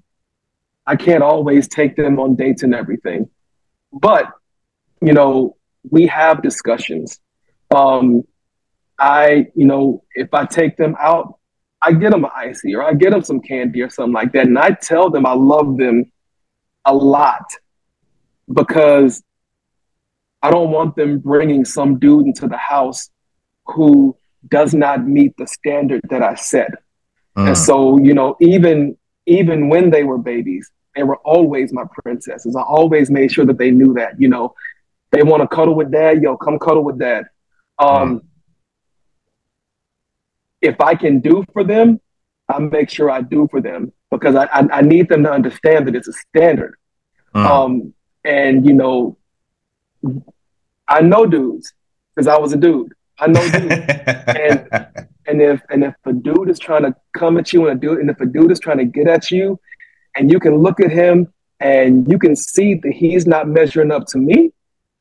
I 0.87 0.97
can't 0.97 1.23
always 1.23 1.69
take 1.69 1.97
them 1.97 2.19
on 2.19 2.37
dates 2.37 2.63
and 2.63 2.75
everything, 2.75 3.29
but 3.93 4.33
you 5.01 5.13
know, 5.13 5.57
we 5.91 6.07
have 6.07 6.43
discussions. 6.43 7.21
Um, 7.75 8.25
I, 8.99 9.49
you 9.55 9.67
know, 9.67 10.05
if 10.15 10.33
I 10.33 10.47
take 10.47 10.77
them 10.77 10.97
out, 10.99 11.36
I 11.83 11.93
get 11.93 12.11
them 12.11 12.25
an 12.25 12.31
icy 12.35 12.75
or 12.75 12.83
I 12.83 12.95
get 12.95 13.11
them 13.11 13.23
some 13.23 13.41
candy 13.41 13.83
or 13.83 13.91
something 13.91 14.13
like 14.13 14.33
that, 14.33 14.47
and 14.47 14.59
I 14.59 14.71
tell 14.71 15.11
them 15.11 15.27
I 15.27 15.35
love 15.35 15.77
them 15.77 16.11
a 16.85 16.95
lot 16.95 17.45
because 18.53 19.23
I 20.43 20.51
don't 20.51 20.71
want 20.71 20.97
them 20.97 21.19
bringing 21.19 21.65
some 21.65 21.99
dude 21.99 22.27
into 22.27 22.47
the 22.49 22.57
house 22.57 23.11
who 23.67 24.17
does 24.49 24.75
not 24.75 25.07
meet 25.07 25.37
the 25.37 25.47
standard 25.47 26.01
that 26.09 26.23
I 26.23 26.35
set. 26.35 26.71
Mm. 27.37 27.49
And 27.49 27.59
so, 27.59 27.99
you 27.99 28.15
know, 28.15 28.37
even 28.41 28.97
even 29.27 29.69
when 29.69 29.91
they 29.91 30.05
were 30.05 30.19
babies, 30.19 30.71
they 30.95 31.03
were 31.03 31.17
always 31.19 31.73
my 31.73 31.85
princesses. 32.03 32.55
I 32.57 32.63
always 32.63 33.11
made 33.11 33.33
sure 33.33 33.45
that 33.45 33.59
they 33.59 33.71
knew 33.71 33.93
that, 33.95 34.21
you 34.21 34.29
know, 34.29 34.55
they 35.11 35.23
want 35.23 35.43
to 35.43 35.49
cuddle 35.49 35.75
with 35.75 35.91
dad, 35.91 36.23
yo, 36.23 36.37
come 36.37 36.59
cuddle 36.59 36.85
with 36.85 36.99
dad. 36.99 37.25
Um, 37.79 38.21
mm. 38.21 38.25
If 40.61 40.81
I 40.81 40.95
can 40.95 41.21
do 41.21 41.45
for 41.53 41.65
them, 41.65 42.01
I 42.49 42.59
make 42.59 42.91
sure 42.91 43.11
I 43.11 43.23
do 43.23 43.49
for 43.51 43.61
them 43.61 43.93
because 44.11 44.35
I, 44.35 44.45
I, 44.45 44.79
I 44.79 44.81
need 44.83 45.09
them 45.09 45.23
to 45.25 45.33
understand 45.33 45.87
that 45.87 45.97
it's 45.97 46.09
a 46.09 46.13
standard. 46.13 46.77
Mm. 47.35 47.47
Um, 47.47 47.95
and 48.25 48.67
you 48.67 48.73
know, 48.73 49.17
I 50.89 51.01
know 51.01 51.27
dudes 51.27 51.73
because 52.15 52.27
I 52.27 52.39
was 52.39 52.53
a 52.53 52.57
dude. 52.57 52.93
I 53.19 53.27
know 53.29 53.43
dudes, 53.43 53.75
and 54.27 54.69
and 55.27 55.43
if 55.43 55.63
and 55.71 55.85
if 55.85 55.95
a 56.05 56.13
dude 56.13 56.49
is 56.49 56.59
trying 56.59 56.83
to 56.83 56.95
come 57.17 57.39
at 57.39 57.53
you 57.53 57.69
and 57.69 57.77
a 57.77 57.81
dude 57.81 57.99
and 57.99 58.11
if 58.11 58.21
a 58.21 58.27
dude 58.27 58.51
is 58.51 58.61
trying 58.61 58.79
to 58.79 58.85
get 58.85 59.09
at 59.09 59.31
you, 59.31 59.59
and 60.17 60.31
you 60.31 60.39
can 60.39 60.57
look 60.57 60.81
at 60.81 60.91
him 60.91 61.33
and 61.61 62.11
you 62.11 62.19
can 62.19 62.37
see 62.37 62.75
that 62.75 62.93
he's 62.93 63.27
not 63.27 63.49
measuring 63.49 63.91
up 63.91 64.07
to 64.09 64.19
me, 64.19 64.53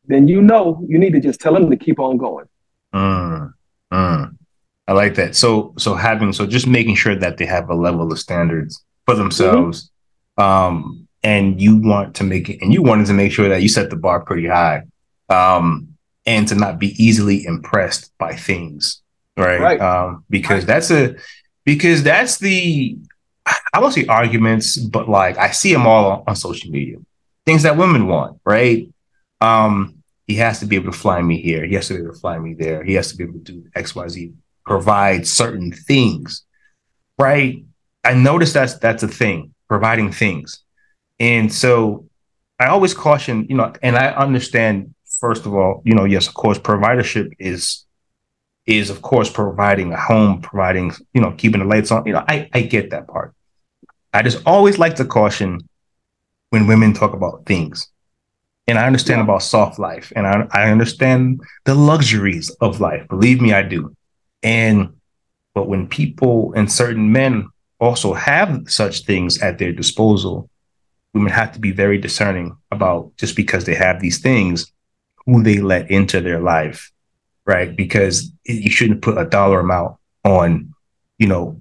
then 0.05 0.27
you 0.27 0.41
know 0.41 0.83
you 0.87 0.97
need 0.97 1.13
to 1.13 1.19
just 1.19 1.39
tell 1.39 1.55
him 1.55 1.69
to 1.69 1.77
keep 1.77 1.99
on 1.99 2.17
going. 2.17 2.45
Mm, 2.93 3.53
mm. 3.91 4.37
I 4.87 4.93
like 4.93 5.15
that. 5.15 5.35
So 5.35 5.73
so 5.77 5.95
having 5.95 6.33
so 6.33 6.45
just 6.45 6.67
making 6.67 6.95
sure 6.95 7.15
that 7.15 7.37
they 7.37 7.45
have 7.45 7.69
a 7.69 7.75
level 7.75 8.11
of 8.11 8.19
standards 8.19 8.83
for 9.05 9.15
themselves. 9.15 9.91
Mm-hmm. 10.37 10.43
Um, 10.43 11.05
and 11.25 11.59
you 11.59 11.77
want 11.77 12.15
to 12.15 12.23
make 12.23 12.49
it 12.49 12.61
and 12.61 12.71
you 12.71 12.83
wanted 12.83 13.07
to 13.07 13.13
make 13.13 13.31
sure 13.31 13.49
that 13.49 13.61
you 13.63 13.67
set 13.67 13.89
the 13.89 13.95
bar 13.95 14.21
pretty 14.21 14.47
high 14.47 14.83
um, 15.29 15.89
and 16.25 16.47
to 16.47 16.55
not 16.55 16.79
be 16.79 16.93
easily 17.03 17.45
impressed 17.45 18.15
by 18.19 18.33
things 18.35 19.01
right, 19.35 19.59
right. 19.59 19.81
Um, 19.81 20.23
because 20.29 20.59
right. 20.59 20.67
that's 20.67 20.91
a 20.91 21.15
because 21.65 22.03
that's 22.03 22.37
the 22.37 22.95
i 23.73 23.79
won't 23.79 23.93
say 23.93 24.05
arguments 24.05 24.77
but 24.77 25.09
like 25.09 25.37
i 25.37 25.49
see 25.49 25.73
them 25.73 25.87
all 25.87 26.11
on, 26.11 26.23
on 26.27 26.35
social 26.35 26.69
media 26.69 26.97
things 27.45 27.63
that 27.63 27.75
women 27.75 28.07
want 28.07 28.39
right 28.45 28.87
um, 29.41 30.01
he 30.27 30.35
has 30.35 30.59
to 30.59 30.65
be 30.65 30.75
able 30.75 30.91
to 30.91 30.97
fly 30.97 31.21
me 31.21 31.41
here 31.41 31.65
he 31.65 31.73
has 31.73 31.87
to 31.87 31.95
be 31.95 32.01
able 32.01 32.13
to 32.13 32.19
fly 32.19 32.37
me 32.37 32.53
there 32.53 32.83
he 32.83 32.93
has 32.93 33.11
to 33.11 33.17
be 33.17 33.23
able 33.23 33.33
to 33.33 33.39
do 33.39 33.63
xyz 33.75 34.31
provide 34.65 35.27
certain 35.27 35.71
things 35.71 36.43
right 37.19 37.63
i 38.03 38.13
noticed 38.13 38.53
that's 38.53 38.77
that's 38.79 39.03
a 39.03 39.07
thing 39.07 39.53
providing 39.67 40.11
things 40.11 40.63
and 41.19 41.51
so 41.51 42.05
I 42.59 42.67
always 42.67 42.93
caution, 42.93 43.45
you 43.49 43.55
know, 43.55 43.73
and 43.81 43.97
I 43.97 44.09
understand, 44.11 44.93
first 45.19 45.45
of 45.45 45.53
all, 45.53 45.81
you 45.85 45.93
know, 45.93 46.05
yes, 46.05 46.27
of 46.27 46.33
course, 46.33 46.57
providership 46.57 47.33
is 47.39 47.81
is 48.65 48.89
of 48.89 49.01
course 49.03 49.29
providing 49.29 49.93
a 49.93 49.97
home, 49.97 50.41
providing, 50.41 50.91
you 51.13 51.21
know, 51.21 51.31
keeping 51.37 51.59
the 51.59 51.67
lights 51.67 51.91
on. 51.91 52.05
You 52.05 52.13
know, 52.13 52.23
I, 52.27 52.49
I 52.51 52.61
get 52.61 52.89
that 52.89 53.07
part. 53.07 53.35
I 54.11 54.23
just 54.23 54.41
always 54.45 54.79
like 54.79 54.95
to 54.95 55.05
caution 55.05 55.59
when 56.49 56.65
women 56.65 56.93
talk 56.93 57.13
about 57.13 57.45
things. 57.45 57.87
And 58.67 58.79
I 58.79 58.87
understand 58.87 59.19
yeah. 59.19 59.25
about 59.25 59.43
soft 59.43 59.77
life 59.77 60.11
and 60.15 60.25
I, 60.25 60.47
I 60.51 60.71
understand 60.71 61.41
the 61.65 61.75
luxuries 61.75 62.49
of 62.61 62.79
life. 62.79 63.07
Believe 63.07 63.39
me, 63.39 63.53
I 63.53 63.61
do. 63.61 63.94
And 64.45 64.93
but 65.55 65.67
when 65.67 65.87
people 65.87 66.53
and 66.55 66.71
certain 66.71 67.11
men 67.11 67.49
also 67.79 68.13
have 68.13 68.65
such 68.67 69.01
things 69.01 69.41
at 69.41 69.57
their 69.57 69.71
disposal, 69.71 70.49
women 71.13 71.31
have 71.31 71.51
to 71.53 71.59
be 71.59 71.71
very 71.71 71.97
discerning 71.97 72.55
about 72.71 73.11
just 73.17 73.35
because 73.35 73.65
they 73.65 73.73
have 73.73 73.99
these 73.99 74.19
things, 74.19 74.71
who 75.25 75.41
they 75.41 75.59
let 75.59 75.89
into 75.89 76.21
their 76.21 76.39
life, 76.39 76.91
right? 77.45 77.75
Because 77.75 78.31
you 78.43 78.69
shouldn't 78.69 79.01
put 79.01 79.17
a 79.17 79.25
dollar 79.25 79.61
amount 79.61 79.97
on, 80.23 80.73
you 81.17 81.27
know, 81.27 81.59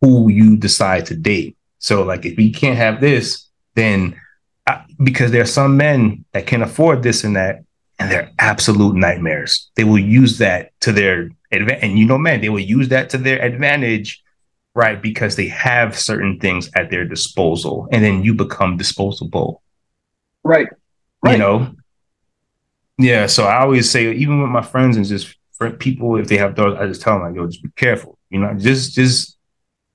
who 0.00 0.28
you 0.28 0.56
decide 0.56 1.06
to 1.06 1.14
date. 1.14 1.56
So, 1.78 2.02
like, 2.02 2.24
if 2.24 2.38
you 2.38 2.50
can't 2.50 2.76
have 2.76 3.00
this, 3.00 3.46
then 3.74 4.20
I, 4.66 4.84
because 5.02 5.30
there 5.30 5.42
are 5.42 5.46
some 5.46 5.76
men 5.76 6.24
that 6.32 6.46
can 6.46 6.62
afford 6.62 7.02
this 7.02 7.22
and 7.22 7.36
that, 7.36 7.62
and 7.98 8.10
they're 8.10 8.32
absolute 8.38 8.96
nightmares. 8.96 9.70
They 9.76 9.84
will 9.84 9.98
use 9.98 10.38
that 10.38 10.72
to 10.80 10.92
their 10.92 11.30
and 11.50 11.98
you 11.98 12.06
know, 12.06 12.18
man, 12.18 12.40
they 12.40 12.48
will 12.48 12.60
use 12.60 12.88
that 12.88 13.10
to 13.10 13.18
their 13.18 13.40
advantage 13.40 14.22
right? 14.76 15.00
Because 15.00 15.36
they 15.36 15.48
have 15.48 15.98
certain 15.98 16.38
things 16.38 16.70
at 16.76 16.90
their 16.90 17.06
disposal, 17.06 17.88
and 17.90 18.04
then 18.04 18.22
you 18.22 18.34
become 18.34 18.76
disposable. 18.76 19.62
Right. 20.44 20.68
right. 21.22 21.32
You 21.32 21.38
know? 21.38 21.74
Yeah. 22.98 23.26
So 23.26 23.44
I 23.44 23.62
always 23.62 23.90
say, 23.90 24.12
even 24.12 24.42
with 24.42 24.50
my 24.50 24.60
friends 24.60 24.98
and 24.98 25.06
just 25.06 25.34
people, 25.78 26.16
if 26.18 26.28
they 26.28 26.36
have 26.36 26.54
dogs, 26.54 26.78
I 26.78 26.86
just 26.86 27.00
tell 27.00 27.14
them, 27.14 27.22
like, 27.22 27.34
yo, 27.34 27.46
just 27.46 27.62
be 27.62 27.70
careful. 27.74 28.18
You 28.28 28.40
know, 28.40 28.52
just, 28.52 28.94
just 28.94 29.38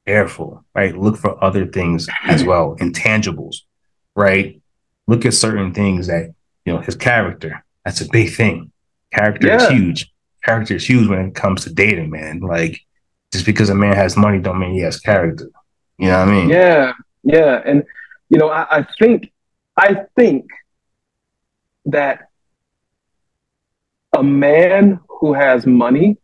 careful, 0.07 0.65
right? 0.73 0.97
Look 0.97 1.15
for 1.15 1.41
other 1.41 1.67
things 1.67 2.09
as 2.23 2.43
well, 2.51 2.75
intangibles, 2.77 3.57
right? 4.15 4.59
Look 5.05 5.27
at 5.27 5.35
certain 5.35 5.75
things 5.75 6.07
that, 6.07 6.33
you 6.65 6.73
know, 6.73 6.79
his 6.79 6.95
character, 6.95 7.63
that's 7.85 8.01
a 8.01 8.09
big 8.09 8.33
thing. 8.33 8.71
Character 9.13 9.45
yeah. 9.45 9.57
is 9.57 9.69
huge. 9.69 10.11
Character 10.43 10.75
is 10.75 10.87
huge 10.87 11.07
when 11.07 11.19
it 11.27 11.35
comes 11.35 11.63
to 11.63 11.73
dating, 11.73 12.09
man. 12.09 12.39
Like, 12.39 12.79
just 13.31 13.45
because 13.45 13.69
a 13.69 13.75
man 13.75 13.95
has 13.95 14.17
money 14.17 14.39
don't 14.39 14.59
mean 14.59 14.73
he 14.73 14.81
has 14.81 14.99
character. 14.99 15.49
You 15.97 16.07
know 16.07 16.19
what 16.19 16.27
I 16.27 16.31
mean? 16.31 16.49
Yeah, 16.49 16.93
yeah. 17.23 17.61
And 17.65 17.83
you 18.29 18.37
know, 18.37 18.49
I, 18.49 18.79
I 18.79 18.87
think 18.99 19.31
I 19.77 19.97
think 20.15 20.47
that 21.85 22.29
a 24.15 24.23
man 24.23 24.99
who 25.07 25.33
has 25.33 25.65
money, 25.65 26.17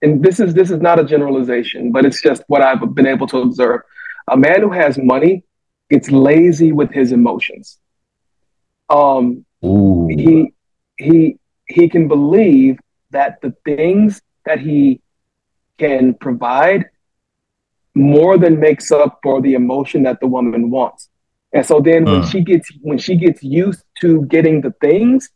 and 0.00 0.22
this 0.22 0.40
is 0.40 0.54
this 0.54 0.70
is 0.70 0.80
not 0.80 0.98
a 0.98 1.04
generalization, 1.04 1.92
but 1.92 2.04
it's 2.04 2.22
just 2.22 2.42
what 2.46 2.62
I've 2.62 2.94
been 2.94 3.06
able 3.06 3.26
to 3.28 3.38
observe. 3.38 3.80
A 4.28 4.36
man 4.36 4.62
who 4.62 4.70
has 4.70 4.98
money 4.98 5.44
gets 5.90 6.10
lazy 6.10 6.72
with 6.72 6.90
his 6.92 7.12
emotions. 7.12 7.78
Um, 8.90 9.44
Ooh. 9.64 10.06
he 10.08 10.52
he 10.96 11.38
he 11.68 11.88
can 11.88 12.08
believe 12.08 12.78
that 13.10 13.40
the 13.40 13.54
things 13.64 14.20
that 14.44 14.60
he 14.60 15.00
can 15.78 16.14
provide 16.14 16.86
more 17.94 18.38
than 18.38 18.58
makes 18.58 18.90
up 18.90 19.20
for 19.22 19.40
the 19.40 19.54
emotion 19.54 20.02
that 20.04 20.20
the 20.20 20.26
woman 20.26 20.70
wants. 20.70 21.08
And 21.52 21.64
so 21.64 21.80
then 21.80 22.04
when 22.04 22.22
mm. 22.22 22.30
she 22.30 22.40
gets 22.42 22.68
when 22.82 22.98
she 22.98 23.16
gets 23.16 23.42
used 23.42 23.82
to 24.00 24.22
getting 24.26 24.60
the 24.60 24.72
things, 24.80 25.30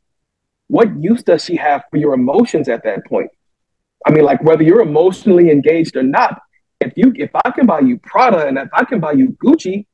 what 0.69 0.89
use 1.01 1.23
does 1.23 1.45
she 1.45 1.57
have 1.57 1.85
for 1.91 1.97
your 1.97 2.15
emotions 2.15 2.69
at 2.69 2.85
that 2.85 3.07
point? 3.07 3.31
I 4.07 4.11
mean, 4.11 4.25
like 4.25 4.43
whether 4.43 4.63
you're 4.63 4.83
emotionally 4.83 5.51
engaged 5.51 5.97
or 5.97 6.03
not, 6.03 6.41
if 6.81 6.93
you 6.97 7.13
if 7.17 7.31
I 7.45 7.51
can 7.51 7.67
buy 7.67 7.81
you 7.81 7.99
Prada 7.99 8.47
and 8.47 8.59
if 8.59 8.69
I 8.73 8.85
can 8.85 9.01
buy 9.01 9.13
you 9.13 9.37
Gucci, 9.43 9.87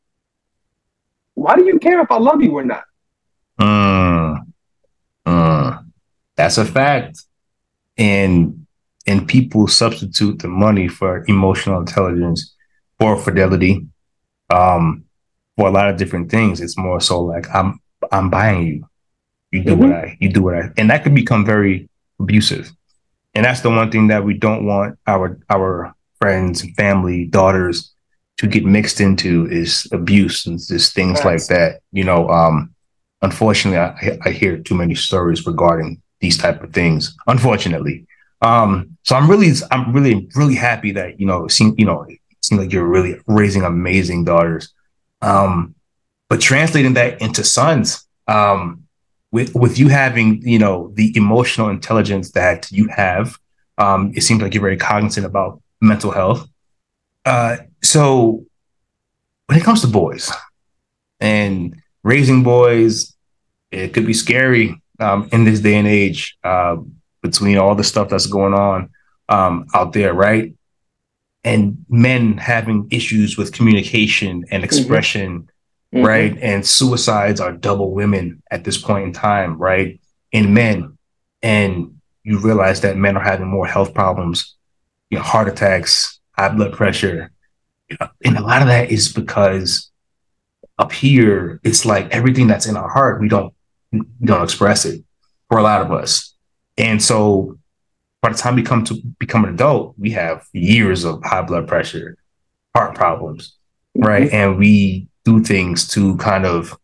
why 1.34 1.54
do 1.54 1.64
you 1.64 1.78
care 1.78 2.00
if 2.00 2.10
I 2.10 2.18
love 2.18 2.42
you 2.42 2.52
or 2.52 2.64
not? 2.64 2.84
Mm. 3.60 4.46
Mm. 5.26 5.57
That's 6.38 6.56
a 6.56 6.64
fact. 6.64 7.22
And 7.98 8.66
and 9.06 9.26
people 9.26 9.66
substitute 9.66 10.38
the 10.38 10.48
money 10.48 10.86
for 10.86 11.24
emotional 11.26 11.80
intelligence 11.80 12.54
or 13.00 13.16
fidelity 13.16 13.86
um, 14.50 15.04
for 15.56 15.66
a 15.66 15.70
lot 15.70 15.90
of 15.90 15.96
different 15.96 16.30
things. 16.30 16.60
It's 16.60 16.78
more 16.78 17.00
so 17.00 17.20
like 17.20 17.46
I'm 17.52 17.80
I'm 18.12 18.30
buying 18.30 18.66
you. 18.66 18.88
You 19.50 19.64
do 19.64 19.72
mm-hmm. 19.72 19.90
what 19.90 19.92
I 19.92 20.16
you 20.20 20.32
do 20.32 20.42
what 20.42 20.54
I 20.54 20.70
and 20.76 20.88
that 20.90 21.02
could 21.02 21.14
become 21.14 21.44
very 21.44 21.88
abusive. 22.20 22.70
And 23.34 23.44
that's 23.44 23.60
the 23.60 23.70
one 23.70 23.90
thing 23.90 24.06
that 24.08 24.24
we 24.24 24.34
don't 24.34 24.64
want 24.64 24.96
our 25.08 25.38
our 25.50 25.94
friends, 26.20 26.64
family, 26.76 27.24
daughters 27.24 27.92
to 28.36 28.46
get 28.46 28.64
mixed 28.64 29.00
into 29.00 29.46
is 29.50 29.88
abuse 29.90 30.46
and 30.46 30.60
just 30.64 30.94
things 30.94 31.18
yes. 31.18 31.24
like 31.24 31.46
that. 31.46 31.80
You 31.90 32.04
know, 32.04 32.28
um, 32.28 32.74
unfortunately, 33.22 33.78
I, 33.78 34.18
I 34.24 34.30
hear 34.30 34.58
too 34.58 34.76
many 34.76 34.94
stories 34.94 35.44
regarding 35.44 36.00
these 36.20 36.38
type 36.38 36.62
of 36.62 36.72
things. 36.72 37.16
Unfortunately, 37.26 38.06
um, 38.42 38.96
so 39.02 39.16
I'm 39.16 39.28
really, 39.30 39.52
I'm 39.70 39.92
really, 39.92 40.28
really 40.34 40.54
happy 40.54 40.92
that 40.92 41.18
you 41.20 41.26
know, 41.26 41.48
seem, 41.48 41.74
you 41.78 41.84
know, 41.84 42.02
it 42.02 42.18
seems 42.40 42.60
like 42.60 42.72
you're 42.72 42.86
really 42.86 43.20
raising 43.26 43.62
amazing 43.62 44.24
daughters. 44.24 44.72
Um, 45.22 45.74
but 46.28 46.40
translating 46.40 46.94
that 46.94 47.20
into 47.20 47.42
sons, 47.44 48.06
um, 48.26 48.84
with 49.30 49.54
with 49.54 49.78
you 49.78 49.88
having, 49.88 50.40
you 50.42 50.58
know, 50.58 50.92
the 50.94 51.12
emotional 51.16 51.68
intelligence 51.68 52.32
that 52.32 52.70
you 52.70 52.88
have, 52.88 53.38
Um, 53.78 54.10
it 54.16 54.22
seems 54.22 54.42
like 54.42 54.54
you're 54.54 54.68
very 54.68 54.76
cognizant 54.76 55.24
about 55.24 55.62
mental 55.80 56.10
health. 56.10 56.48
Uh, 57.24 57.56
so 57.80 58.44
when 59.46 59.58
it 59.58 59.64
comes 59.64 59.80
to 59.82 59.86
boys 59.86 60.32
and 61.20 61.80
raising 62.02 62.42
boys, 62.42 63.14
it 63.70 63.94
could 63.94 64.06
be 64.06 64.14
scary 64.14 64.82
um, 64.98 65.28
in 65.32 65.44
this 65.44 65.60
day 65.60 65.76
and 65.76 65.88
age 65.88 66.36
uh, 66.44 66.76
between 67.22 67.58
all 67.58 67.74
the 67.74 67.84
stuff 67.84 68.08
that's 68.08 68.26
going 68.26 68.54
on 68.54 68.90
um, 69.28 69.66
out 69.74 69.92
there, 69.92 70.14
right? 70.14 70.54
And 71.44 71.84
men 71.88 72.36
having 72.36 72.88
issues 72.90 73.36
with 73.36 73.52
communication 73.52 74.44
and 74.50 74.62
mm-hmm. 74.62 74.64
expression, 74.64 75.48
mm-hmm. 75.94 76.04
right? 76.04 76.36
And 76.40 76.66
suicides 76.66 77.40
are 77.40 77.52
double 77.52 77.92
women 77.92 78.42
at 78.50 78.64
this 78.64 78.78
point 78.78 79.04
in 79.04 79.12
time, 79.12 79.58
right? 79.58 80.00
In 80.32 80.54
men. 80.54 80.98
And 81.42 82.00
you 82.24 82.38
realize 82.38 82.80
that 82.80 82.96
men 82.96 83.16
are 83.16 83.22
having 83.22 83.46
more 83.46 83.66
health 83.66 83.94
problems, 83.94 84.54
you 85.10 85.18
know, 85.18 85.24
heart 85.24 85.48
attacks, 85.48 86.18
high 86.32 86.48
blood 86.48 86.72
pressure. 86.72 87.30
And 88.24 88.36
a 88.36 88.42
lot 88.42 88.60
of 88.60 88.68
that 88.68 88.90
is 88.90 89.12
because 89.12 89.90
up 90.78 90.92
here, 90.92 91.60
it's 91.64 91.86
like 91.86 92.10
everything 92.10 92.46
that's 92.46 92.66
in 92.66 92.76
our 92.76 92.88
heart, 92.88 93.20
we 93.20 93.28
don't 93.28 93.54
don't 94.22 94.42
express 94.42 94.84
it 94.84 95.04
for 95.48 95.58
a 95.58 95.62
lot 95.62 95.80
of 95.80 95.92
us. 95.92 96.34
And 96.76 97.02
so 97.02 97.58
by 98.22 98.30
the 98.30 98.38
time 98.38 98.56
we 98.56 98.62
come 98.62 98.84
to 98.84 98.94
become 99.18 99.44
an 99.44 99.54
adult, 99.54 99.94
we 99.98 100.10
have 100.10 100.46
years 100.52 101.04
of 101.04 101.22
high 101.24 101.42
blood 101.42 101.68
pressure, 101.68 102.16
heart 102.74 102.94
problems, 102.94 103.56
right? 103.94 104.26
Mm-hmm. 104.26 104.36
And 104.36 104.58
we 104.58 105.08
do 105.24 105.42
things 105.42 105.86
to 105.88 106.16
kind 106.16 106.46
of 106.46 106.76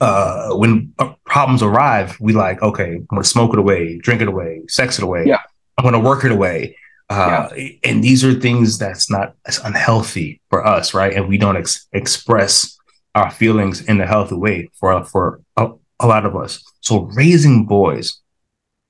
uh 0.00 0.50
when 0.52 0.92
uh, 0.98 1.12
problems 1.24 1.62
arrive, 1.62 2.16
we 2.20 2.32
like, 2.32 2.62
okay, 2.62 2.94
I'm 2.94 3.06
gonna 3.06 3.24
smoke 3.24 3.52
it 3.52 3.58
away, 3.58 3.98
drink 3.98 4.20
it 4.20 4.28
away, 4.28 4.62
sex 4.68 4.98
it 4.98 5.04
away. 5.04 5.24
Yeah. 5.26 5.42
I'm 5.76 5.84
gonna 5.84 6.00
work 6.00 6.24
it 6.24 6.32
away. 6.32 6.76
Uh, 7.10 7.48
yeah. 7.56 7.68
and 7.84 8.04
these 8.04 8.22
are 8.22 8.34
things 8.34 8.76
that's 8.76 9.10
not 9.10 9.34
as 9.46 9.58
unhealthy 9.64 10.42
for 10.50 10.66
us, 10.66 10.92
right? 10.92 11.14
And 11.14 11.26
we 11.26 11.38
don't 11.38 11.56
ex- 11.56 11.88
express 11.92 12.78
our 13.14 13.30
feelings 13.30 13.80
in 13.80 13.98
a 13.98 14.06
healthy 14.06 14.34
way 14.34 14.68
for 14.78 15.02
for 15.04 15.40
a, 15.56 15.70
a 16.00 16.06
lot 16.06 16.24
of 16.24 16.36
us. 16.36 16.62
So 16.80 17.02
raising 17.14 17.66
boys, 17.66 18.20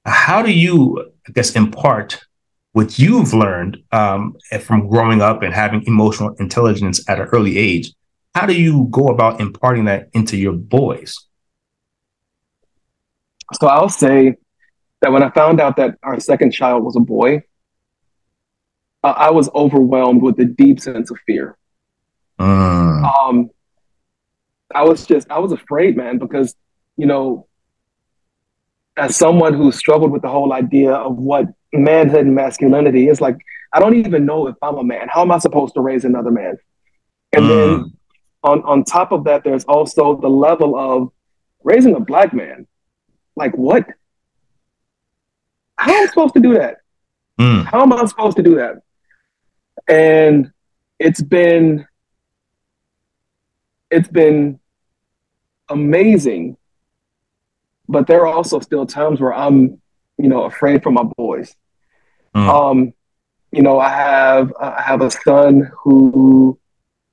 how 0.05 0.43
do 0.43 0.53
you, 0.53 1.13
I 1.27 1.33
guess, 1.33 1.57
impart 1.57 2.21
what 2.73 2.99
you've 2.99 3.33
learned 3.33 3.79
um, 3.93 4.37
from 4.61 4.89
growing 4.89 5.21
up 5.21 5.43
and 5.43 5.53
having 5.53 5.83
emotional 5.87 6.35
intelligence 6.39 7.09
at 7.09 7.21
an 7.21 7.29
early 7.33 7.59
age? 7.59 7.93
How 8.35 8.47
do 8.47 8.55
you 8.55 8.89
go 8.91 9.09
about 9.09 9.41
imparting 9.41 9.87
that 9.87 10.11
into 10.13 10.37
your 10.37 10.53
boys? 10.53 11.27
So 13.55 13.67
I'll 13.67 13.89
say 13.89 14.37
that 15.01 15.11
when 15.11 15.23
I 15.23 15.31
found 15.31 15.61
out 15.61 15.77
that 15.77 15.99
our 16.03 16.21
second 16.21 16.53
child 16.53 16.85
was 16.85 16.97
a 16.97 17.01
boy, 17.01 17.43
uh, 19.03 19.15
I 19.17 19.31
was 19.31 19.49
overwhelmed 19.55 20.23
with 20.23 20.39
a 20.41 20.45
deep 20.45 20.81
sense 20.81 21.11
of 21.11 21.19
fear. 21.27 21.57
Mm. 22.39 23.05
Um, 23.05 23.51
I 24.75 24.83
was 24.83 25.07
just, 25.07 25.31
I 25.31 25.39
was 25.39 25.53
afraid, 25.53 25.97
man, 25.97 26.19
because, 26.19 26.55
you 26.99 27.07
know, 27.07 27.47
as 28.99 29.17
someone 29.17 29.55
who 29.55 29.73
struggled 29.73 30.11
with 30.11 30.21
the 30.21 30.29
whole 30.29 30.53
idea 30.53 30.93
of 30.93 31.17
what 31.17 31.47
manhood 31.73 32.27
and 32.27 32.35
masculinity 32.35 33.09
is 33.09 33.21
like, 33.21 33.39
I 33.73 33.81
don't 33.81 33.95
even 33.95 34.27
know 34.27 34.49
if 34.49 34.57
I'm 34.61 34.77
a 34.77 34.85
man. 34.85 35.09
How 35.09 35.23
am 35.23 35.31
I 35.31 35.39
supposed 35.39 35.75
to 35.75 35.81
raise 35.81 36.05
another 36.05 36.31
man? 36.31 36.59
And 37.33 37.45
mm. 37.45 37.49
then 37.49 37.93
on, 38.43 38.63
on 38.65 38.85
top 38.85 39.13
of 39.13 39.25
that, 39.25 39.45
there's 39.45 39.65
also 39.65 40.21
the 40.21 40.29
level 40.29 40.77
of 40.77 41.13
raising 41.63 41.95
a 41.95 42.01
black 42.01 42.35
man. 42.35 42.67
Like, 43.37 43.57
what? 43.57 43.87
How 45.77 45.93
am 45.93 46.03
I 46.03 46.07
supposed 46.07 46.35
to 46.35 46.41
do 46.41 46.55
that? 46.55 46.79
Mm. 47.39 47.65
How 47.65 47.83
am 47.83 47.93
I 47.93 48.05
supposed 48.07 48.37
to 48.39 48.43
do 48.43 48.57
that? 48.57 48.83
And 49.89 50.51
it's 50.99 51.23
been 51.23 51.87
it's 53.91 54.09
been 54.09 54.59
amazing, 55.69 56.57
but 57.89 58.07
there 58.07 58.23
are 58.23 58.35
also 58.35 58.61
still 58.61 58.87
times 58.87 59.21
where 59.21 59.35
I'm, 59.35 59.81
you 60.19 60.29
know, 60.29 60.45
afraid 60.45 60.83
for 60.83 60.91
my 60.91 61.05
boys. 61.17 61.55
Mm. 62.35 62.49
Um, 62.49 62.95
you 63.51 63.63
know, 63.63 63.79
I 63.81 63.89
have 63.89 64.53
I 64.61 64.83
have 64.83 65.01
a 65.01 65.11
son 65.11 65.71
who 65.83 66.59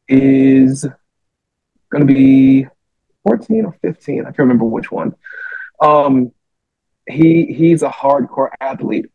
is 0.07 0.85
going 1.89 2.05
to 2.05 2.13
be 2.13 2.67
14 3.23 3.65
or 3.65 3.75
15. 3.81 4.21
I 4.21 4.23
can't 4.25 4.39
remember 4.39 4.65
which 4.65 4.91
one. 4.91 5.15
Um, 5.81 6.31
he 7.07 7.45
he's 7.45 7.83
a 7.83 7.89
hardcore 7.89 8.49
athlete. 8.59 9.05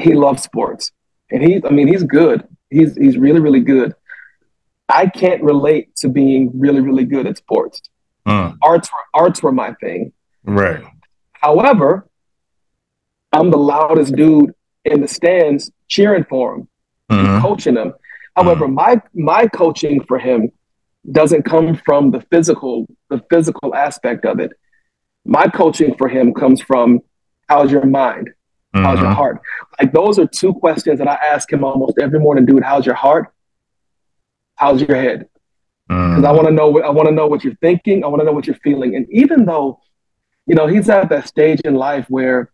He 0.00 0.14
loves 0.14 0.42
sports, 0.42 0.92
and 1.30 1.42
he's 1.42 1.62
I 1.64 1.70
mean 1.70 1.88
he's 1.88 2.02
good. 2.02 2.46
He's 2.70 2.96
he's 2.96 3.16
really 3.16 3.40
really 3.40 3.60
good. 3.60 3.94
I 4.88 5.06
can't 5.06 5.42
relate 5.42 5.94
to 5.96 6.08
being 6.08 6.50
really, 6.58 6.80
really 6.80 7.04
good 7.04 7.26
at 7.26 7.36
sports. 7.36 7.82
Mm. 8.26 8.56
Arts, 8.62 8.88
were, 8.90 9.20
arts 9.22 9.42
were 9.42 9.52
my 9.52 9.74
thing. 9.74 10.12
Right. 10.48 10.82
However, 11.32 12.08
I'm 13.32 13.50
the 13.50 13.58
loudest 13.58 14.14
dude 14.14 14.54
in 14.84 15.00
the 15.00 15.08
stands 15.08 15.70
cheering 15.88 16.24
for 16.24 16.54
him, 16.54 16.68
mm-hmm. 17.10 17.42
coaching 17.42 17.76
him. 17.76 17.94
However, 18.34 18.66
mm 18.66 18.74
my 18.74 19.02
my 19.14 19.46
coaching 19.48 20.02
for 20.04 20.18
him 20.18 20.50
doesn't 21.10 21.42
come 21.42 21.74
from 21.84 22.10
the 22.10 22.20
physical, 22.30 22.86
the 23.10 23.22
physical 23.30 23.74
aspect 23.74 24.24
of 24.24 24.38
it. 24.40 24.52
My 25.24 25.46
coaching 25.48 25.94
for 25.96 26.08
him 26.08 26.32
comes 26.32 26.60
from 26.60 27.00
how's 27.48 27.70
your 27.72 27.84
mind? 27.86 28.30
Mm-hmm. 28.74 28.84
How's 28.84 28.98
your 28.98 29.08
mm-hmm. 29.08 29.16
heart? 29.16 29.40
Like 29.80 29.92
those 29.92 30.18
are 30.18 30.26
two 30.26 30.54
questions 30.54 30.98
that 30.98 31.08
I 31.08 31.14
ask 31.14 31.52
him 31.52 31.64
almost 31.64 31.98
every 31.98 32.20
morning, 32.20 32.46
dude. 32.46 32.62
How's 32.62 32.86
your 32.86 32.94
heart? 32.94 33.32
how's 34.58 34.82
your 34.82 34.96
head? 34.96 35.28
Because 35.88 36.22
mm. 36.22 36.26
I 36.26 36.32
want 36.32 36.48
to 36.48 36.52
know. 36.52 36.82
I 36.82 36.90
want 36.90 37.08
to 37.08 37.14
know 37.14 37.26
what 37.26 37.42
you're 37.42 37.54
thinking. 37.56 38.04
I 38.04 38.08
want 38.08 38.20
to 38.20 38.26
know 38.26 38.32
what 38.32 38.46
you're 38.46 38.56
feeling. 38.56 38.94
And 38.94 39.06
even 39.10 39.46
though, 39.46 39.80
you 40.48 40.54
know, 40.54 40.66
he's 40.66 40.88
at 40.88 41.10
that 41.10 41.28
stage 41.28 41.60
in 41.64 41.74
life 41.74 42.06
where 42.08 42.50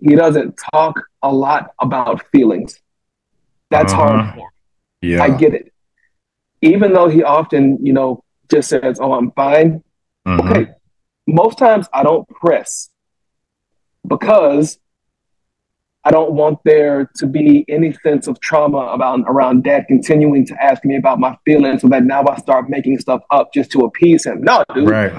he 0.00 0.14
doesn't 0.14 0.60
talk 0.72 1.00
a 1.22 1.32
lot 1.32 1.70
about 1.80 2.22
feelings. 2.30 2.78
That's 3.70 3.92
uh-huh. 3.92 4.02
hard 4.02 4.34
for 4.34 4.40
him. 4.40 4.48
Yeah, 5.00 5.22
I 5.22 5.30
get 5.30 5.54
it. 5.54 5.72
Even 6.60 6.92
though 6.92 7.08
he 7.08 7.22
often, 7.24 7.84
you 7.84 7.92
know, 7.92 8.22
just 8.50 8.68
says, 8.68 8.98
"Oh, 9.00 9.14
I'm 9.14 9.32
fine." 9.32 9.82
Mm-hmm. 10.28 10.48
Okay. 10.48 10.70
Most 11.26 11.56
times 11.58 11.88
I 11.92 12.02
don't 12.02 12.28
press 12.28 12.90
because 14.06 14.78
I 16.04 16.10
don't 16.10 16.32
want 16.32 16.58
there 16.64 17.10
to 17.16 17.26
be 17.26 17.64
any 17.68 17.94
sense 18.04 18.26
of 18.26 18.40
trauma 18.40 18.78
about 18.78 19.20
around 19.26 19.64
dad 19.64 19.86
continuing 19.88 20.44
to 20.46 20.62
ask 20.62 20.84
me 20.84 20.96
about 20.96 21.18
my 21.18 21.36
feelings 21.44 21.82
so 21.82 21.88
that 21.88 22.04
now 22.04 22.24
I 22.26 22.36
start 22.36 22.68
making 22.68 22.98
stuff 22.98 23.22
up 23.30 23.54
just 23.54 23.70
to 23.72 23.80
appease 23.80 24.26
him. 24.26 24.42
No, 24.42 24.64
dude. 24.74 24.88
Right. 24.88 25.12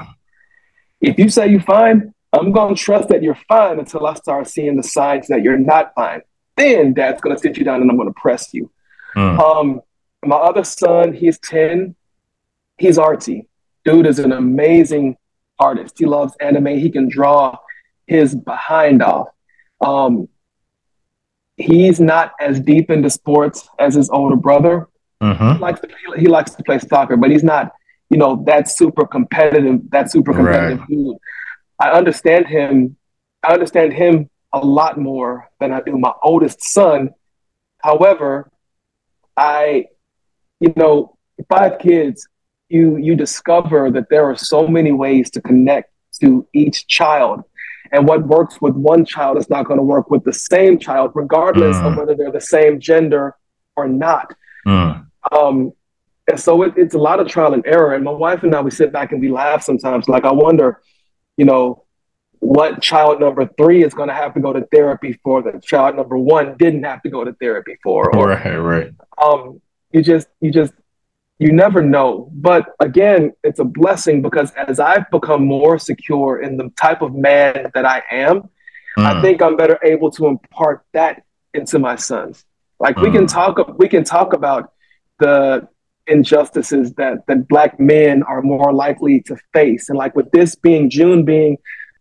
If 1.03 1.19
you 1.19 1.29
say 1.29 1.47
you're 1.49 1.61
fine, 1.61 2.13
I'm 2.31 2.51
gonna 2.51 2.75
trust 2.75 3.09
that 3.09 3.21
you're 3.21 3.37
fine 3.47 3.77
until 3.77 4.07
I 4.07 4.15
start 4.15 4.47
seeing 4.47 4.75
the 4.75 4.83
signs 4.83 5.27
that 5.27 5.43
you're 5.43 5.57
not 5.57 5.93
fine. 5.93 6.21
Then 6.57 6.93
dad's 6.93 7.21
gonna 7.21 7.37
sit 7.37 7.57
you 7.57 7.63
down 7.63 7.81
and 7.81 7.91
I'm 7.91 7.97
gonna 7.97 8.13
press 8.13 8.53
you. 8.53 8.71
Mm. 9.15 9.39
Um, 9.39 9.81
my 10.25 10.37
other 10.37 10.63
son, 10.63 11.13
he's 11.13 11.37
10, 11.39 11.95
he's 12.77 12.97
artsy. 12.97 13.47
Dude 13.85 14.07
is 14.07 14.19
an 14.19 14.31
amazing 14.31 15.17
artist. 15.59 15.99
He 15.99 16.05
loves 16.05 16.33
anime, 16.39 16.77
he 16.79 16.89
can 16.89 17.09
draw 17.09 17.57
his 18.07 18.33
behind 18.35 19.03
off. 19.03 19.27
Um, 19.81 20.29
he's 21.57 21.99
not 21.99 22.33
as 22.39 22.59
deep 22.59 22.89
into 22.89 23.09
sports 23.09 23.67
as 23.77 23.95
his 23.95 24.09
older 24.09 24.35
brother. 24.35 24.87
Mm-hmm. 25.21 25.53
He 25.53 25.59
likes 25.59 25.79
to 25.81 25.89
he 26.17 26.27
likes 26.27 26.55
to 26.55 26.63
play 26.63 26.79
soccer, 26.79 27.17
but 27.17 27.29
he's 27.29 27.43
not, 27.43 27.73
you 28.13 28.19
know, 28.19 28.43
that 28.45 28.69
super 28.69 29.07
competitive, 29.07 29.89
that 29.89 30.11
super 30.11 30.33
competitive 30.33 30.79
right. 30.79 30.87
dude. 30.87 31.17
I 31.79 31.89
understand 31.89 32.45
him. 32.45 32.95
I 33.43 33.53
understand 33.53 33.91
him 33.93 34.29
a 34.53 34.59
lot 34.59 34.99
more 34.99 35.49
than 35.59 35.73
I 35.73 35.81
do 35.81 35.97
my 35.97 36.13
oldest 36.21 36.61
son. 36.61 37.09
However, 37.79 38.51
I, 39.35 39.87
you 40.59 40.73
know, 40.75 41.17
five 41.49 41.79
kids, 41.79 42.27
you 42.69 42.97
you 42.97 43.15
discover 43.15 43.89
that 43.89 44.09
there 44.11 44.29
are 44.29 44.37
so 44.37 44.67
many 44.67 44.91
ways 44.91 45.31
to 45.31 45.41
connect 45.41 45.91
to 46.21 46.47
each 46.53 46.85
child 46.85 47.43
and 47.91 48.07
what 48.07 48.27
works 48.27 48.61
with 48.61 48.75
one 48.75 49.05
child 49.05 49.37
is 49.37 49.49
not 49.49 49.65
going 49.65 49.77
to 49.77 49.83
work 49.83 50.11
with 50.11 50.23
the 50.23 50.33
same 50.33 50.77
child, 50.77 51.11
regardless 51.15 51.75
mm. 51.77 51.85
of 51.85 51.97
whether 51.97 52.15
they're 52.15 52.31
the 52.31 52.41
same 52.41 52.79
gender 52.79 53.35
or 53.75 53.87
not. 53.87 54.35
Mm. 54.67 55.07
Um, 55.31 55.73
and 56.29 56.39
so 56.39 56.63
it, 56.63 56.73
it's 56.77 56.95
a 56.95 56.99
lot 56.99 57.19
of 57.19 57.27
trial 57.27 57.53
and 57.53 57.65
error. 57.65 57.93
And 57.93 58.03
my 58.03 58.11
wife 58.11 58.43
and 58.43 58.55
I, 58.55 58.61
we 58.61 58.71
sit 58.71 58.93
back 58.93 59.11
and 59.11 59.19
we 59.19 59.29
laugh 59.29 59.63
sometimes. 59.63 60.07
Like, 60.07 60.23
I 60.23 60.31
wonder, 60.31 60.81
you 61.37 61.45
know, 61.45 61.83
what 62.39 62.81
child 62.81 63.19
number 63.19 63.49
three 63.57 63.83
is 63.83 63.93
going 63.93 64.09
to 64.09 64.15
have 64.15 64.33
to 64.33 64.39
go 64.39 64.53
to 64.53 64.61
therapy 64.71 65.19
for 65.23 65.41
that 65.43 65.63
child 65.63 65.95
number 65.95 66.17
one 66.17 66.55
didn't 66.57 66.83
have 66.83 67.01
to 67.03 67.09
go 67.09 67.23
to 67.23 67.33
therapy 67.33 67.77
for. 67.83 68.15
Or, 68.15 68.29
right, 68.29 68.55
right. 68.55 68.91
Um, 69.21 69.61
you 69.91 70.01
just, 70.01 70.27
you 70.39 70.51
just, 70.51 70.73
you 71.39 71.51
never 71.51 71.81
know. 71.81 72.29
But 72.33 72.69
again, 72.79 73.33
it's 73.43 73.59
a 73.59 73.65
blessing 73.65 74.21
because 74.21 74.51
as 74.51 74.79
I've 74.79 75.09
become 75.11 75.45
more 75.45 75.77
secure 75.77 76.41
in 76.41 76.57
the 76.57 76.69
type 76.77 77.01
of 77.01 77.13
man 77.13 77.69
that 77.73 77.85
I 77.85 78.01
am, 78.11 78.43
mm. 78.97 79.05
I 79.05 79.21
think 79.21 79.41
I'm 79.41 79.57
better 79.57 79.79
able 79.83 80.11
to 80.11 80.27
impart 80.27 80.85
that 80.93 81.23
into 81.53 81.79
my 81.79 81.95
sons. 81.95 82.45
Like 82.79 82.95
mm. 82.95 83.03
we 83.03 83.11
can 83.11 83.25
mm. 83.25 83.31
talk, 83.31 83.77
we 83.77 83.89
can 83.89 84.03
talk 84.03 84.33
about 84.33 84.73
the 85.19 85.67
injustices 86.07 86.93
that 86.93 87.25
that 87.27 87.47
black 87.47 87.79
men 87.79 88.23
are 88.23 88.41
more 88.41 88.73
likely 88.73 89.21
to 89.21 89.37
face, 89.53 89.89
and 89.89 89.97
like 89.97 90.15
with 90.15 90.31
this 90.31 90.55
being 90.55 90.89
June 90.89 91.25
being 91.25 91.57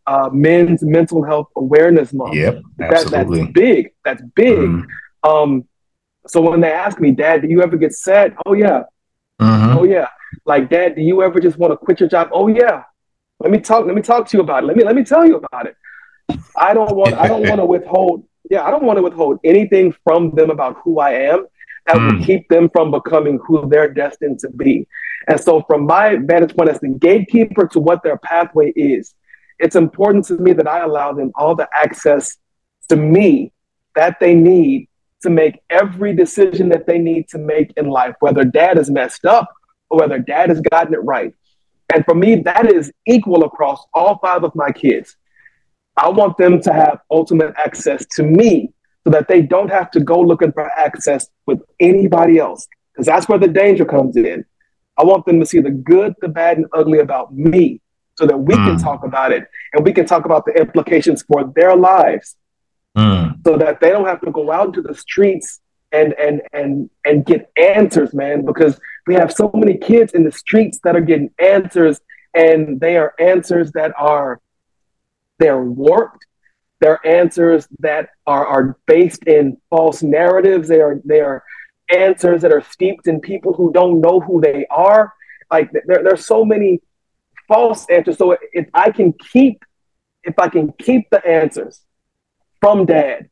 uh, 0.07 0.29
Men's 0.33 0.83
Mental 0.83 1.23
Health 1.23 1.49
Awareness 1.57 2.12
Month. 2.12 2.35
Yep. 2.35 2.62
That, 2.79 3.07
that's 3.09 3.53
big. 3.53 3.93
That's 4.05 4.23
big. 4.35 4.59
Mm. 4.59 4.87
Um, 5.23 5.65
so 6.27 6.41
when 6.41 6.61
they 6.61 6.73
ask 6.73 7.01
me, 7.01 7.11
Dad, 7.11 7.43
do 7.43 7.49
you 7.49 7.62
ever 7.62 7.77
get 7.77 7.93
sad? 7.93 8.37
Oh 8.47 8.53
yeah. 8.53 8.85
Mm-hmm. 9.41 9.79
Oh 9.79 9.85
yeah. 9.85 10.09
Like, 10.45 10.71
Dad, 10.71 10.97
do 10.97 11.03
you 11.03 11.23
ever 11.23 11.41
just 11.41 11.59
want 11.59 11.73
to 11.73 11.77
quit 11.77 12.01
your 12.01 12.09
job? 12.09 12.31
Oh 12.33 12.49
yeah. 12.49 12.85
Let 13.41 13.51
me 13.51 13.59
talk. 13.59 13.87
Let 13.87 13.95
me 13.95 14.03
talk 14.03 14.29
to 14.29 14.37
you 14.37 14.43
about 14.43 14.62
it. 14.62 14.67
Let 14.67 14.77
me 14.77 14.85
let 14.85 14.95
me 14.95 15.05
tell 15.05 15.27
you 15.27 15.37
about 15.37 15.67
it. 15.67 15.77
I 16.57 16.75
don't 16.75 16.95
want. 16.95 17.15
I 17.15 17.27
don't 17.27 17.43
want 17.49 17.61
to 17.61 17.65
withhold. 17.65 18.25
Yeah, 18.51 18.62
I 18.62 18.71
don't 18.71 18.85
want 18.85 18.99
to 18.99 19.03
withhold 19.03 19.41
anything 19.45 19.95
from 20.05 20.33
them 20.35 20.51
about 20.51 20.77
who 20.85 21.01
I 21.01 21.12
am 21.12 21.47
that 21.87 21.97
mm. 21.97 22.18
will 22.18 22.25
keep 22.25 22.49
them 22.49 22.71
from 22.73 22.90
becoming 22.90 23.38
who 23.45 23.68
they're 23.68 23.92
destined 23.92 24.38
to 24.40 24.51
be. 24.51 24.87
And 25.29 25.40
so, 25.40 25.62
from 25.68 25.87
my 25.87 26.16
vantage 26.16 26.57
point 26.57 26.71
as 26.71 26.81
the 26.81 26.88
gatekeeper 26.88 27.66
to 27.68 27.81
what 27.81 28.03
their 28.03 28.18
pathway 28.18 28.73
is, 28.73 29.14
it's 29.59 29.77
important 29.77 30.25
to 30.27 30.35
me 30.38 30.53
that 30.55 30.66
I 30.66 30.81
allow 30.81 31.12
them 31.12 31.33
all 31.35 31.55
the 31.55 31.68
access 31.73 32.37
to 32.88 32.97
me 32.97 33.53
that 33.95 34.18
they 34.21 34.35
need 34.35 34.88
to 35.23 35.31
make 35.31 35.62
every 35.71 36.14
decision 36.14 36.68
that 36.71 36.87
they 36.87 36.99
need 36.99 37.29
to 37.29 37.38
make 37.38 37.73
in 37.77 37.88
life, 37.88 38.14
whether 38.21 38.45
dad 38.45 38.79
is 38.79 38.90
messed 38.90 39.25
up 39.25 39.49
or 39.88 40.01
whether 40.01 40.18
dad 40.18 40.49
has 40.49 40.61
gotten 40.61 40.95
it 40.95 41.05
right. 41.05 41.35
And 41.95 42.05
for 42.05 42.14
me, 42.14 42.37
that 42.37 42.73
is 42.73 42.92
equal 43.07 43.45
across 43.45 43.85
all 43.95 44.18
five 44.18 44.45
of 44.45 44.55
my 44.55 44.71
kids. 44.73 45.16
I 45.97 46.09
want 46.09 46.38
them 46.38 46.61
to 46.62 46.73
have 46.73 47.01
ultimate 47.11 47.55
access 47.62 48.05
to 48.16 48.23
me 48.23 48.73
so 49.05 49.11
that 49.11 49.29
they 49.29 49.43
don't 49.43 49.71
have 49.71 49.91
to 49.93 50.01
go 50.01 50.21
looking 50.21 50.53
for 50.53 50.71
access 50.79 51.29
with 51.47 51.61
anybody 51.81 52.38
else, 52.38 52.69
because 52.93 53.07
that's 53.07 53.29
where 53.29 53.38
the 53.38 53.49
danger 53.49 53.85
comes 53.85 54.17
in. 54.17 54.45
I 54.99 55.05
want 55.05 55.27
them 55.27 55.41
to 55.41 55.47
see 55.47 55.61
the 55.61 55.71
good, 55.71 56.15
the 56.21 56.29
bad, 56.29 56.59
and 56.59 56.67
ugly 56.73 56.99
about 56.99 57.35
me 57.35 57.81
so 58.15 58.27
that 58.27 58.37
we 58.37 58.55
mm. 58.55 58.67
can 58.67 58.79
talk 58.79 59.05
about 59.05 59.33
it 59.33 59.49
and 59.73 59.85
we 59.85 59.93
can 59.93 60.07
talk 60.07 60.25
about 60.25 60.45
the 60.45 60.53
implications 60.53 61.23
for 61.23 61.45
their 61.57 61.75
lives 61.77 62.37
mm. 62.97 63.35
so 63.45 63.57
that 63.57 63.81
they 63.81 63.91
don't 63.91 64.07
have 64.07 64.21
to 64.21 64.31
go 64.31 64.53
out 64.53 64.67
into 64.67 64.83
the 64.83 64.95
streets 64.95 65.61
and 65.93 66.15
and 66.15 66.43
and 66.53 66.91
and 67.05 67.27
get 67.27 67.51
answers 67.57 68.15
man 68.15 68.45
because 68.45 68.81
we 69.07 69.15
have 69.15 69.33
so 69.33 69.51
many 69.55 69.77
kids 69.77 70.12
in 70.12 70.25
the 70.25 70.33
streets 70.33 70.79
that 70.85 70.97
are 70.97 71.01
getting 71.01 71.31
answers 71.38 72.01
and 72.35 72.81
they 72.81 72.97
are 72.97 73.15
answers 73.19 73.73
that 73.73 73.93
are 73.99 74.41
they're 75.38 75.62
warped 75.62 76.25
they're 76.83 77.05
answers 77.07 77.66
that 77.79 78.11
are, 78.27 78.47
are 78.47 78.79
based 78.87 79.25
in 79.25 79.57
false 79.71 80.03
narratives 80.03 80.68
they 80.68 80.81
are 80.81 81.01
they 81.05 81.21
are 81.21 81.42
answers 81.90 82.42
that 82.42 82.53
are 82.53 82.62
steeped 82.62 83.07
in 83.07 83.21
people 83.21 83.53
who 83.55 83.73
don't 83.73 84.01
know 84.01 84.21
who 84.21 84.40
they 84.40 84.66
are 84.71 85.12
like 85.51 85.71
there, 85.87 86.03
there's 86.05 86.27
so 86.27 86.45
many 86.45 86.81
false 87.49 87.87
answers 87.88 88.18
so 88.18 88.37
if 88.53 88.66
i 88.75 88.90
can 88.90 89.12
keep 89.14 89.64
if 90.23 90.38
i 90.38 90.49
can 90.49 90.73
keep 90.79 91.09
the 91.11 91.25
answers 91.27 91.83
from 92.62 92.87
dad, 92.87 93.29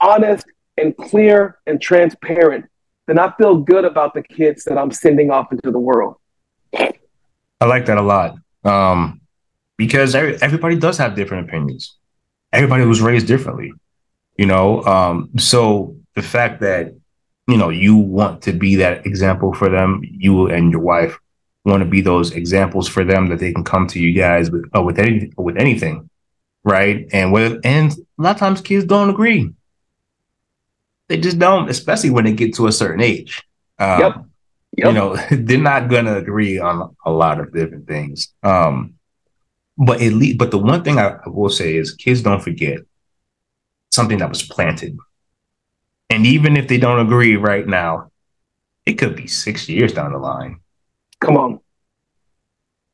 honest 0.00 0.44
and 0.76 0.94
clear 0.96 1.58
and 1.66 1.80
transparent, 1.80 2.66
then 3.06 3.18
I 3.18 3.32
feel 3.38 3.56
good 3.56 3.86
about 3.86 4.12
the 4.12 4.22
kids 4.22 4.64
that 4.64 4.76
I'm 4.76 4.90
sending 4.90 5.30
off 5.30 5.50
into 5.50 5.70
the 5.70 5.78
world. 5.78 6.16
I 6.74 7.64
like 7.66 7.86
that 7.86 7.96
a 7.96 8.02
lot. 8.02 8.36
Um, 8.64 9.22
because 9.78 10.14
every, 10.14 10.40
everybody 10.42 10.76
does 10.76 10.98
have 10.98 11.16
different 11.16 11.48
opinions. 11.48 11.96
Everybody 12.54 12.84
was 12.84 13.00
raised 13.00 13.26
differently, 13.26 13.72
you 14.36 14.46
know. 14.46 14.82
Um, 14.84 15.30
so 15.38 15.96
the 16.14 16.22
fact 16.22 16.60
that 16.60 16.94
you 17.48 17.56
know 17.56 17.68
you 17.68 17.96
want 17.96 18.42
to 18.42 18.52
be 18.52 18.76
that 18.76 19.04
example 19.06 19.52
for 19.52 19.68
them, 19.68 20.00
you 20.02 20.48
and 20.48 20.70
your 20.70 20.80
wife 20.80 21.18
want 21.64 21.82
to 21.82 21.88
be 21.88 22.00
those 22.00 22.32
examples 22.32 22.88
for 22.88 23.04
them 23.04 23.28
that 23.28 23.38
they 23.38 23.52
can 23.52 23.64
come 23.64 23.86
to 23.88 23.98
you 24.00 24.12
guys 24.12 24.50
with 24.50 24.64
uh, 24.76 24.82
with 24.82 24.98
any 24.98 25.32
with 25.36 25.56
anything 25.56 26.08
right? 26.64 27.06
And 27.12 27.32
with 27.32 27.60
and 27.64 27.92
a 27.92 28.22
lot 28.22 28.32
of 28.32 28.38
times 28.38 28.60
kids 28.60 28.84
don't 28.84 29.10
agree. 29.10 29.52
They 31.08 31.18
just 31.18 31.38
don't, 31.38 31.68
especially 31.68 32.10
when 32.10 32.24
they 32.24 32.32
get 32.32 32.54
to 32.54 32.66
a 32.66 32.72
certain 32.72 33.02
age. 33.02 33.42
Um, 33.78 34.00
yep. 34.00 34.14
Yep. 34.76 34.86
You 34.88 34.92
know, 34.92 35.16
they're 35.30 35.58
not 35.58 35.88
gonna 35.88 36.16
agree 36.16 36.58
on 36.58 36.96
a 37.04 37.10
lot 37.10 37.38
of 37.38 37.52
different 37.52 37.86
things. 37.86 38.32
Um, 38.42 38.94
but 39.76 40.00
at 40.00 40.12
least, 40.12 40.38
but 40.38 40.50
the 40.50 40.58
one 40.58 40.82
thing 40.84 40.98
I, 40.98 41.16
I 41.24 41.28
will 41.28 41.50
say 41.50 41.76
is, 41.76 41.94
kids 41.94 42.22
don't 42.22 42.42
forget 42.42 42.78
something 43.90 44.18
that 44.18 44.28
was 44.28 44.42
planted. 44.42 44.98
And 46.10 46.26
even 46.26 46.56
if 46.56 46.68
they 46.68 46.78
don't 46.78 47.00
agree 47.00 47.36
right 47.36 47.66
now, 47.66 48.10
it 48.86 48.94
could 48.94 49.16
be 49.16 49.26
six 49.26 49.68
years 49.68 49.92
down 49.92 50.12
the 50.12 50.18
line. 50.18 50.60
Come 51.20 51.36
on. 51.36 51.60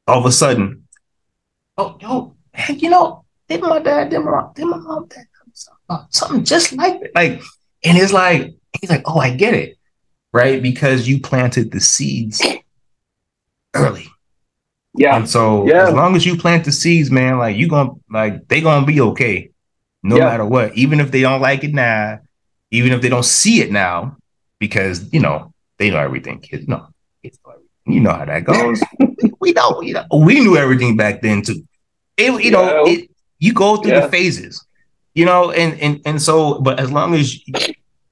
All 0.07 0.21
of 0.21 0.27
a 0.27 0.33
sudden, 0.33 0.87
oh, 1.77 1.97
yo, 2.01 2.35
heck, 2.53 2.81
you 2.81 2.91
know, 2.91 3.25
did 3.49 3.61
my 3.61 3.79
dad, 3.79 4.11
did 4.11 4.21
my, 4.21 4.47
did 4.55 4.67
my 4.67 4.77
mom, 4.77 5.07
dad, 5.09 5.27
uh, 5.89 6.05
something 6.11 6.45
just 6.45 6.73
like 6.73 7.01
that. 7.01 7.15
Like, 7.15 7.43
and 7.85 7.99
it's 7.99 8.13
like, 8.13 8.55
he's 8.81 8.91
like, 8.91 9.03
oh, 9.05 9.19
I 9.19 9.35
get 9.35 9.55
it. 9.55 9.77
Right. 10.33 10.63
Because 10.63 11.09
you 11.09 11.21
planted 11.21 11.73
the 11.73 11.81
seeds 11.81 12.41
early. 13.75 14.07
Yeah. 14.95 15.17
And 15.17 15.29
so 15.29 15.67
yeah. 15.67 15.89
as 15.89 15.95
long 15.95 16.17
as 16.17 16.27
you 16.27 16.37
plant 16.37 16.65
the 16.65 16.73
seeds, 16.73 17.11
man, 17.11 17.39
like 17.39 17.57
you 17.57 17.69
gonna 17.69 17.93
like 18.11 18.49
they 18.49 18.61
gonna 18.61 18.87
be 18.87 19.01
okay 19.01 19.51
no 20.03 20.17
yeah. 20.17 20.25
matter 20.25 20.45
what. 20.45 20.77
Even 20.77 21.01
if 21.01 21.11
they 21.11 21.21
don't 21.21 21.41
like 21.41 21.65
it 21.65 21.75
now, 21.75 22.21
even 22.71 22.93
if 22.93 23.03
they 23.03 23.09
don't 23.09 23.25
see 23.25 23.61
it 23.61 23.71
now, 23.71 24.17
because 24.59 25.13
you 25.13 25.21
know, 25.21 25.53
they 25.79 25.91
know 25.91 25.99
everything. 25.99 26.41
Kids 26.41 26.67
know. 26.69 26.89
Kids 27.23 27.39
know 27.45 27.53
everything. 27.53 27.69
You 27.87 28.01
know 28.01 28.13
how 28.13 28.25
that 28.25 28.45
goes. 28.45 28.81
we 29.41 29.53
know, 29.53 29.81
you 29.81 29.95
know, 29.95 30.05
we 30.13 30.41
knew 30.41 30.57
everything 30.57 30.97
back 30.97 31.23
then 31.23 31.43
too. 31.43 31.67
It, 32.17 32.45
you 32.45 32.51
know, 32.51 32.85
it, 32.87 33.11
you 33.39 33.53
go 33.53 33.77
through 33.77 33.93
yeah. 33.93 34.01
the 34.01 34.09
phases, 34.09 34.65
you 35.15 35.25
know, 35.25 35.51
and 35.51 35.81
and 35.81 36.01
and 36.05 36.23
so, 36.23 36.61
but 36.61 36.79
as 36.79 36.93
long 36.93 37.15
as 37.15 37.39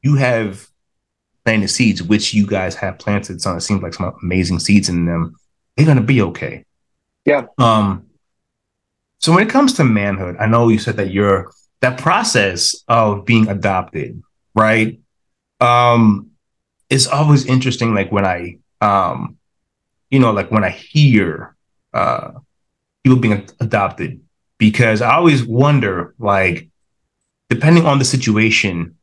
you 0.03 0.17
have 0.17 0.69
planted 1.45 1.69
seeds, 1.69 2.03
which 2.03 2.35
you 2.35 2.47
guys 2.47 2.75
have 2.77 2.99
planted, 2.99 3.41
so 3.41 3.55
it 3.57 3.61
seems 3.61 3.83
like 3.83 3.95
some 3.95 4.15
amazing 4.23 4.59
seeds 4.59 4.89
in 4.89 5.05
them, 5.05 5.37
they're 5.77 5.87
gonna 5.87 6.01
be 6.01 6.23
okay. 6.23 6.65
Yeah. 7.29 7.43
Um. 7.59 8.07
So 9.19 9.35
when 9.35 9.47
it 9.47 9.51
comes 9.51 9.75
to 9.75 9.85
manhood, 9.85 10.37
I 10.41 10.47
know 10.47 10.69
you 10.69 10.79
said 10.79 10.97
that 10.97 11.11
you're 11.11 11.53
that 11.81 11.99
process 12.01 12.75
of 12.89 13.27
being 13.27 13.49
adopted, 13.49 14.23
right? 14.55 14.99
Um, 15.61 16.31
it's 16.89 17.07
always 17.07 17.45
interesting. 17.45 17.95
Like 17.95 18.11
when 18.11 18.25
I, 18.25 18.59
um, 18.81 19.37
you 20.11 20.19
know, 20.21 20.33
like 20.33 20.51
when 20.51 20.65
I 20.65 20.71
hear 20.71 21.55
uh 21.93 22.31
people 23.05 23.19
being 23.19 23.47
adopted, 23.61 24.21
because 24.57 25.03
I 25.03 25.15
always 25.15 25.45
wonder, 25.45 26.15
like, 26.19 26.71
depending 27.51 27.85
on 27.85 27.99
the 27.99 28.07
situation, 28.07 28.97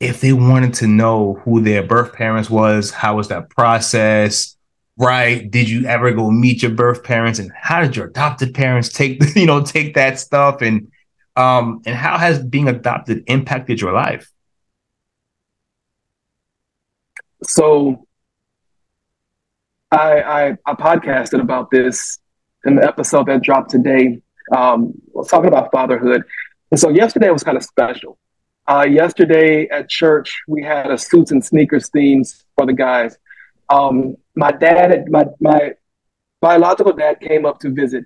if 0.00 0.22
they 0.22 0.32
wanted 0.32 0.72
to 0.74 0.86
know 0.86 1.34
who 1.44 1.60
their 1.60 1.82
birth 1.82 2.14
parents 2.14 2.48
was, 2.48 2.90
how 2.90 3.16
was 3.16 3.28
that 3.28 3.50
process? 3.50 4.56
Right? 4.98 5.50
Did 5.50 5.68
you 5.68 5.86
ever 5.86 6.12
go 6.12 6.30
meet 6.30 6.62
your 6.62 6.70
birth 6.70 7.02
parents, 7.02 7.38
and 7.38 7.50
how 7.58 7.80
did 7.80 7.96
your 7.96 8.06
adopted 8.06 8.54
parents 8.54 8.88
take 8.88 9.22
you 9.36 9.46
know 9.46 9.62
take 9.62 9.94
that 9.94 10.18
stuff, 10.18 10.60
and 10.62 10.90
um, 11.36 11.82
and 11.86 11.94
how 11.96 12.18
has 12.18 12.38
being 12.44 12.68
adopted 12.68 13.24
impacted 13.26 13.80
your 13.80 13.92
life? 13.92 14.30
So, 17.42 18.06
I 19.90 20.20
I, 20.20 20.56
I 20.66 20.74
podcasted 20.74 21.40
about 21.40 21.70
this 21.70 22.18
in 22.64 22.76
the 22.76 22.86
episode 22.86 23.26
that 23.26 23.42
dropped 23.42 23.70
today. 23.70 24.20
Um, 24.54 24.92
I 25.14 25.18
was 25.18 25.28
talking 25.28 25.48
about 25.48 25.70
fatherhood. 25.72 26.22
And 26.70 26.80
so 26.80 26.88
yesterday 26.88 27.30
was 27.30 27.42
kind 27.42 27.56
of 27.56 27.62
special. 27.62 28.18
Uh, 28.66 28.86
yesterday 28.88 29.68
at 29.68 29.88
church, 29.88 30.32
we 30.46 30.62
had 30.62 30.90
a 30.90 30.98
suits 30.98 31.30
and 31.30 31.44
sneakers 31.44 31.90
themes 31.90 32.44
for 32.56 32.66
the 32.66 32.72
guys. 32.72 33.18
Um, 33.68 34.16
my 34.34 34.52
dad, 34.52 35.08
my, 35.08 35.26
my 35.40 35.72
biological 36.40 36.92
dad 36.92 37.20
came 37.20 37.44
up 37.44 37.58
to 37.60 37.70
visit 37.70 38.04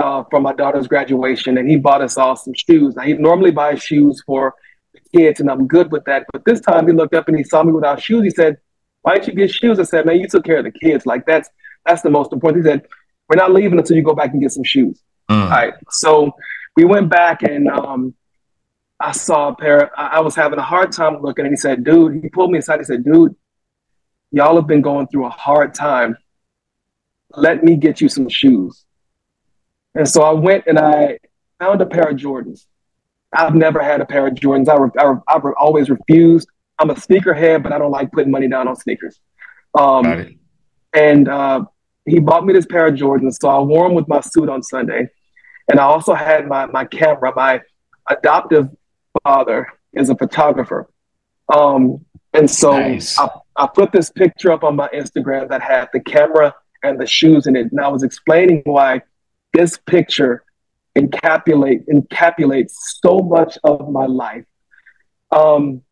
uh, 0.00 0.24
for 0.30 0.40
my 0.40 0.52
daughter's 0.52 0.86
graduation 0.86 1.58
and 1.58 1.68
he 1.68 1.76
bought 1.76 2.02
us 2.02 2.16
all 2.16 2.36
some 2.36 2.54
shoes. 2.54 2.96
Now, 2.96 3.02
he 3.02 3.14
normally 3.14 3.50
buys 3.50 3.82
shoes 3.82 4.22
for 4.26 4.54
the 4.94 5.00
kids 5.18 5.40
and 5.40 5.50
I'm 5.50 5.66
good 5.66 5.90
with 5.92 6.04
that. 6.04 6.26
But 6.32 6.44
this 6.44 6.60
time 6.60 6.86
he 6.86 6.92
looked 6.92 7.14
up 7.14 7.28
and 7.28 7.36
he 7.36 7.44
saw 7.44 7.62
me 7.62 7.72
without 7.72 8.00
shoes. 8.02 8.22
He 8.24 8.30
said, 8.30 8.56
why 9.02 9.14
didn't 9.14 9.28
you 9.28 9.34
get 9.34 9.50
shoes? 9.50 9.78
I 9.78 9.84
said, 9.84 10.06
man, 10.06 10.20
you 10.20 10.28
took 10.28 10.44
care 10.44 10.58
of 10.58 10.64
the 10.64 10.72
kids. 10.72 11.06
Like 11.06 11.26
that's, 11.26 11.48
that's 11.86 12.02
the 12.02 12.10
most 12.10 12.32
important. 12.32 12.64
He 12.64 12.70
said, 12.70 12.86
we're 13.28 13.36
not 13.36 13.52
leaving 13.52 13.78
until 13.78 13.96
you 13.96 14.02
go 14.02 14.14
back 14.14 14.32
and 14.32 14.40
get 14.40 14.52
some 14.52 14.64
shoes. 14.64 15.02
Mm. 15.30 15.42
All 15.42 15.50
right. 15.50 15.74
So 15.90 16.32
we 16.76 16.84
went 16.84 17.10
back 17.10 17.42
and 17.42 17.68
um, 17.68 18.14
I 19.00 19.12
saw 19.12 19.48
a 19.48 19.54
pair. 19.54 19.98
I, 19.98 20.16
I 20.16 20.20
was 20.20 20.34
having 20.34 20.58
a 20.58 20.62
hard 20.62 20.92
time 20.92 21.20
looking, 21.22 21.44
and 21.44 21.52
he 21.52 21.56
said, 21.56 21.84
"Dude," 21.84 22.22
he 22.22 22.28
pulled 22.28 22.50
me 22.50 22.58
aside. 22.58 22.80
He 22.80 22.84
said, 22.84 23.04
"Dude, 23.04 23.34
y'all 24.30 24.56
have 24.56 24.66
been 24.66 24.82
going 24.82 25.06
through 25.08 25.26
a 25.26 25.30
hard 25.30 25.74
time. 25.74 26.16
Let 27.34 27.62
me 27.62 27.76
get 27.76 28.00
you 28.00 28.08
some 28.08 28.28
shoes." 28.28 28.84
And 29.94 30.08
so 30.08 30.22
I 30.22 30.32
went 30.32 30.64
and 30.66 30.78
I 30.78 31.18
found 31.58 31.80
a 31.80 31.86
pair 31.86 32.08
of 32.08 32.16
Jordans. 32.16 32.66
I've 33.32 33.54
never 33.54 33.82
had 33.82 34.00
a 34.00 34.06
pair 34.06 34.26
of 34.26 34.34
Jordans. 34.34 34.68
I, 34.68 34.76
re- 34.76 34.90
I, 34.98 35.04
re- 35.04 35.20
I've 35.28 35.42
always 35.58 35.90
refused. 35.90 36.48
I'm 36.78 36.90
a 36.90 36.94
sneakerhead, 36.94 37.62
but 37.62 37.72
I 37.72 37.78
don't 37.78 37.90
like 37.90 38.12
putting 38.12 38.30
money 38.30 38.48
down 38.48 38.68
on 38.68 38.76
sneakers. 38.76 39.20
Um, 39.78 40.38
and 40.94 41.28
uh, 41.28 41.64
he 42.06 42.20
bought 42.20 42.46
me 42.46 42.52
this 42.52 42.66
pair 42.66 42.86
of 42.86 42.94
Jordans, 42.94 43.36
so 43.40 43.48
I 43.48 43.58
wore 43.58 43.86
them 43.86 43.94
with 43.94 44.08
my 44.08 44.20
suit 44.20 44.48
on 44.48 44.62
Sunday. 44.62 45.08
And 45.68 45.78
I 45.78 45.84
also 45.84 46.14
had 46.14 46.46
my 46.46 46.66
my 46.66 46.84
camera. 46.84 47.32
My 47.36 47.60
adoptive 48.08 48.68
father 49.22 49.66
is 49.92 50.08
a 50.08 50.16
photographer, 50.16 50.88
um, 51.52 52.04
and 52.32 52.50
so 52.50 52.78
nice. 52.78 53.18
I, 53.18 53.28
I 53.58 53.66
put 53.66 53.90
this 53.92 54.10
picture 54.10 54.52
up 54.52 54.62
on 54.62 54.76
my 54.76 54.88
Instagram 54.94 55.48
that 55.48 55.60
had 55.62 55.88
the 55.92 56.00
camera 56.00 56.54
and 56.84 56.98
the 57.00 57.06
shoes 57.06 57.46
in 57.48 57.56
it, 57.56 57.72
and 57.72 57.80
I 57.80 57.88
was 57.88 58.04
explaining 58.04 58.62
why 58.64 59.02
this 59.52 59.76
picture 59.78 60.44
encapsulate 60.96 61.84
encapsulates 61.88 62.72
so 63.02 63.18
much 63.18 63.58
of 63.64 63.90
my 63.90 64.06
life. 64.06 64.44
Um, 65.32 65.82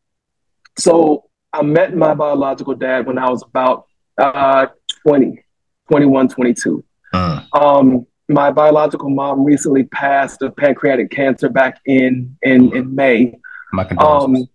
so 0.79 1.29
I 1.53 1.63
met 1.63 1.97
my 1.97 2.15
biological 2.15 2.75
dad 2.75 3.07
when 3.07 3.19
I 3.19 3.29
was 3.31 3.43
about 3.43 3.87
uh, 4.19 4.67
20, 5.03 5.43
21, 5.89 6.29
22. 6.29 6.85
Uh. 7.13 7.43
Um, 7.53 8.07
my 8.29 8.51
biological 8.51 9.11
mom 9.11 9.45
recently 9.45 9.85
passed 9.85 10.43
of 10.43 10.57
pancreatic 10.57 11.11
cancer 11.11 11.49
back 11.49 11.81
in 11.87 12.37
in 12.43 12.75
in 12.77 12.95
May. 12.95 13.39
My 13.73 13.85
condolences. 13.85 14.43
Um, 14.43 14.49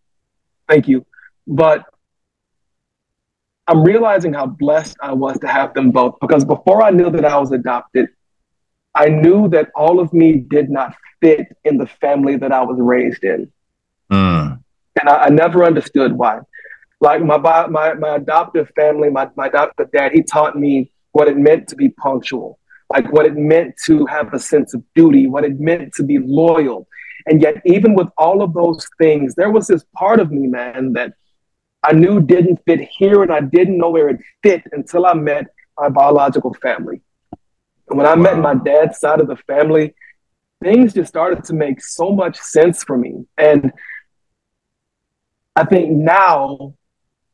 thank 0.68 0.88
you. 0.88 1.06
But 1.48 1.86
I'm 3.68 3.84
realizing 3.84 4.34
how 4.34 4.48
blessed 4.48 4.98
I 5.02 5.14
was 5.14 5.40
to 5.40 5.48
have 5.48 5.74
them 5.74 5.92
both 5.92 6.16
because 6.20 6.44
before 6.44 6.82
I 6.82 6.90
knew 6.90 7.10
that 7.12 7.26
I 7.26 7.38
was 7.38 7.52
adopted, 7.52 8.10
I 8.96 9.08
knew 9.08 9.48
that 9.50 9.70
all 9.76 10.00
of 10.00 10.12
me 10.14 10.38
did 10.38 10.70
not 10.70 10.96
fit 11.22 11.48
in 11.64 11.78
the 11.78 11.88
family 11.88 12.36
that 12.38 12.52
I 12.52 12.64
was 12.64 12.78
raised 12.80 13.24
in. 13.24 13.52
Mm. 14.12 14.62
And 15.00 15.10
I, 15.10 15.18
I, 15.26 15.30
never 15.30 15.64
understood 15.64 16.14
why. 16.14 16.40
Like 17.00 17.24
my, 17.24 17.38
my, 17.38 17.94
my 17.94 18.16
adoptive 18.16 18.70
family, 18.76 19.10
my, 19.10 19.30
my 19.36 19.48
adoptive 19.48 19.92
dad, 19.92 20.12
he 20.12 20.22
taught 20.22 20.60
me 20.60 20.92
what 21.14 21.28
it 21.28 21.38
meant 21.38 21.68
to 21.70 21.76
be 21.76 21.90
punctual, 21.90 22.60
like 22.92 23.12
what 23.14 23.26
it 23.26 23.36
meant 23.36 23.76
to 23.86 24.06
have 24.08 24.34
a 24.34 24.40
sense 24.40 24.74
of 24.74 24.84
duty, 24.96 25.28
what 25.28 25.46
it 25.46 25.60
meant 25.60 25.94
to 25.94 26.04
be 26.04 26.20
loyal. 26.20 26.88
And 27.28 27.42
yet, 27.42 27.62
even 27.66 27.94
with 27.94 28.10
all 28.18 28.42
of 28.42 28.54
those 28.54 28.86
things, 28.98 29.36
there 29.36 29.52
was 29.52 29.68
this 29.68 29.86
part 29.96 30.20
of 30.20 30.32
me, 30.32 30.48
man, 30.48 30.94
that 30.94 31.14
I 31.84 31.94
knew 31.94 32.22
didn't 32.22 32.62
fit 32.66 32.82
here 32.82 33.24
and 33.24 33.32
I 33.32 33.42
didn't 33.42 33.78
know 33.78 33.90
where 33.90 34.10
it 34.10 34.22
fit 34.44 34.64
until 34.72 35.06
I 35.06 35.14
met 35.14 35.48
my 35.80 35.90
biological 35.90 36.54
family. 36.56 37.02
And 37.90 37.98
when 37.98 38.06
I 38.06 38.16
wow. 38.16 38.22
met 38.22 38.38
my 38.38 38.54
dad's 38.54 39.00
side 39.00 39.20
of 39.20 39.28
the 39.28 39.36
family, 39.36 39.96
things 40.64 40.94
just 40.94 41.10
started 41.10 41.44
to 41.46 41.54
make 41.54 41.84
so 41.84 42.12
much 42.12 42.38
sense 42.38 42.84
for 42.84 42.98
me. 42.98 43.26
And 43.38 43.74
I 45.56 45.66
think 45.66 45.92
now, 45.92 46.76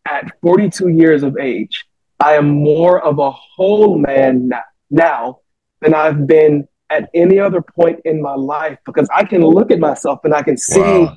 at 0.06 0.32
42 0.42 0.88
years 0.88 1.24
of 1.24 1.38
age, 1.38 1.86
I 2.20 2.34
am 2.34 2.50
more 2.50 3.02
of 3.02 3.20
a 3.20 3.30
whole 3.30 3.98
man 3.98 4.52
now 4.90 5.42
than 5.82 5.94
I've 5.94 6.26
been 6.26 6.68
at 6.90 7.10
any 7.14 7.40
other 7.40 7.62
point 7.62 8.00
in 8.06 8.22
my 8.22 8.34
life 8.34 8.80
because 8.86 9.10
I 9.14 9.26
can 9.26 9.42
look 9.42 9.72
at 9.72 9.80
myself 9.80 10.22
and 10.24 10.34
I 10.34 10.42
can 10.42 10.58
see, 10.58 10.80
wow. 10.80 11.16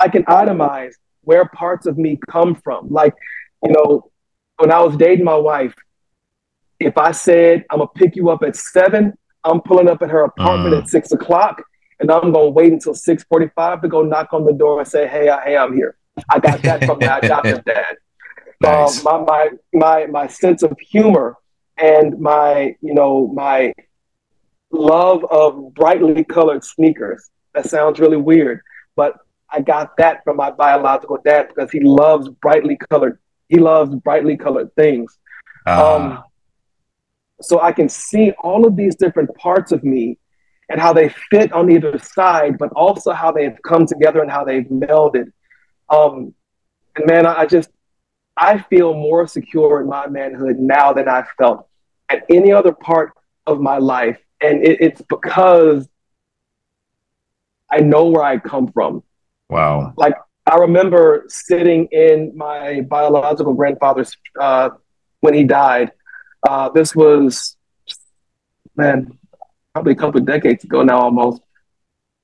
I 0.00 0.08
can 0.08 0.24
itemize 0.24 0.94
where 1.24 1.46
parts 1.46 1.86
of 1.86 1.98
me 1.98 2.18
come 2.30 2.54
from. 2.54 2.88
Like, 2.90 3.14
you 3.62 3.72
know, 3.72 4.10
when 4.58 4.70
I 4.70 4.80
was 4.80 4.96
dating 4.96 5.24
my 5.24 5.36
wife, 5.36 5.74
if 6.80 6.98
I 6.98 7.12
said 7.12 7.64
I'm 7.70 7.78
gonna 7.78 7.90
pick 7.94 8.16
you 8.16 8.30
up 8.30 8.42
at 8.42 8.56
seven, 8.56 9.16
I'm 9.44 9.60
pulling 9.60 9.88
up 9.88 10.02
at 10.02 10.10
her 10.10 10.22
apartment 10.24 10.74
mm. 10.74 10.82
at 10.82 10.88
six 10.88 11.12
o'clock, 11.12 11.62
and 12.00 12.10
I'm 12.10 12.32
gonna 12.32 12.50
wait 12.50 12.72
until 12.72 12.94
six 12.94 13.24
forty-five 13.24 13.82
to 13.82 13.88
go 13.88 14.02
knock 14.02 14.32
on 14.32 14.44
the 14.44 14.52
door 14.52 14.80
and 14.80 14.88
say, 14.88 15.06
"Hey, 15.06 15.28
I, 15.28 15.44
hey, 15.44 15.56
I'm 15.56 15.74
here." 15.74 15.96
I 16.30 16.38
got 16.38 16.62
that 16.62 16.84
from 16.84 16.98
my 17.00 17.18
adoptive 17.18 17.64
dad. 17.66 17.96
Nice. 18.60 19.04
Um, 19.04 19.24
my, 19.24 19.24
my 19.24 19.50
my 19.72 20.06
my 20.06 20.26
sense 20.26 20.62
of 20.62 20.76
humor 20.78 21.36
and 21.76 22.18
my 22.20 22.76
you 22.80 22.94
know 22.94 23.28
my 23.28 23.72
love 24.70 25.24
of 25.30 25.74
brightly 25.74 26.24
colored 26.24 26.64
sneakers. 26.64 27.30
That 27.54 27.66
sounds 27.66 28.00
really 28.00 28.16
weird, 28.16 28.60
but 28.96 29.16
I 29.50 29.60
got 29.60 29.96
that 29.98 30.24
from 30.24 30.36
my 30.36 30.50
biological 30.50 31.18
dad 31.24 31.48
because 31.48 31.70
he 31.70 31.80
loves 31.80 32.28
brightly 32.28 32.78
colored. 32.90 33.18
He 33.48 33.58
loves 33.58 33.94
brightly 33.94 34.36
colored 34.36 34.74
things. 34.74 35.16
Uh. 35.66 35.96
Um, 35.96 36.24
so 37.40 37.60
I 37.60 37.72
can 37.72 37.88
see 37.88 38.32
all 38.42 38.66
of 38.66 38.76
these 38.76 38.94
different 38.96 39.34
parts 39.36 39.72
of 39.72 39.82
me 39.84 40.18
and 40.68 40.80
how 40.80 40.92
they 40.92 41.08
fit 41.30 41.52
on 41.52 41.70
either 41.70 41.98
side, 41.98 42.58
but 42.58 42.70
also 42.72 43.12
how 43.12 43.30
they've 43.30 43.60
come 43.62 43.86
together 43.86 44.22
and 44.22 44.30
how 44.30 44.44
they've 44.44 44.64
melded. 44.64 45.30
Um, 45.90 46.34
and 46.96 47.06
man, 47.06 47.26
I 47.26 47.46
just 47.46 47.70
I 48.36 48.58
feel 48.58 48.94
more 48.94 49.26
secure 49.26 49.80
in 49.80 49.88
my 49.88 50.08
manhood 50.08 50.58
now 50.58 50.92
than 50.92 51.08
I 51.08 51.24
felt 51.38 51.68
at 52.08 52.24
any 52.30 52.52
other 52.52 52.72
part 52.72 53.12
of 53.46 53.60
my 53.60 53.78
life, 53.78 54.18
and 54.40 54.64
it, 54.64 54.80
it's 54.80 55.02
because 55.02 55.88
I 57.70 57.80
know 57.80 58.06
where 58.06 58.24
I 58.24 58.38
come 58.38 58.68
from. 58.72 59.02
Wow! 59.54 59.94
Like 59.96 60.14
I 60.46 60.56
remember 60.56 61.24
sitting 61.28 61.86
in 61.86 62.36
my 62.36 62.82
biological 62.82 63.54
grandfather's 63.54 64.16
uh, 64.38 64.70
when 65.20 65.34
he 65.34 65.44
died 65.44 65.90
uh, 66.48 66.68
this 66.68 66.94
was, 66.94 67.56
man, 68.76 69.18
probably 69.72 69.92
a 69.92 69.96
couple 69.96 70.20
of 70.20 70.26
decades 70.26 70.64
ago 70.64 70.82
now 70.82 71.00
almost. 71.00 71.42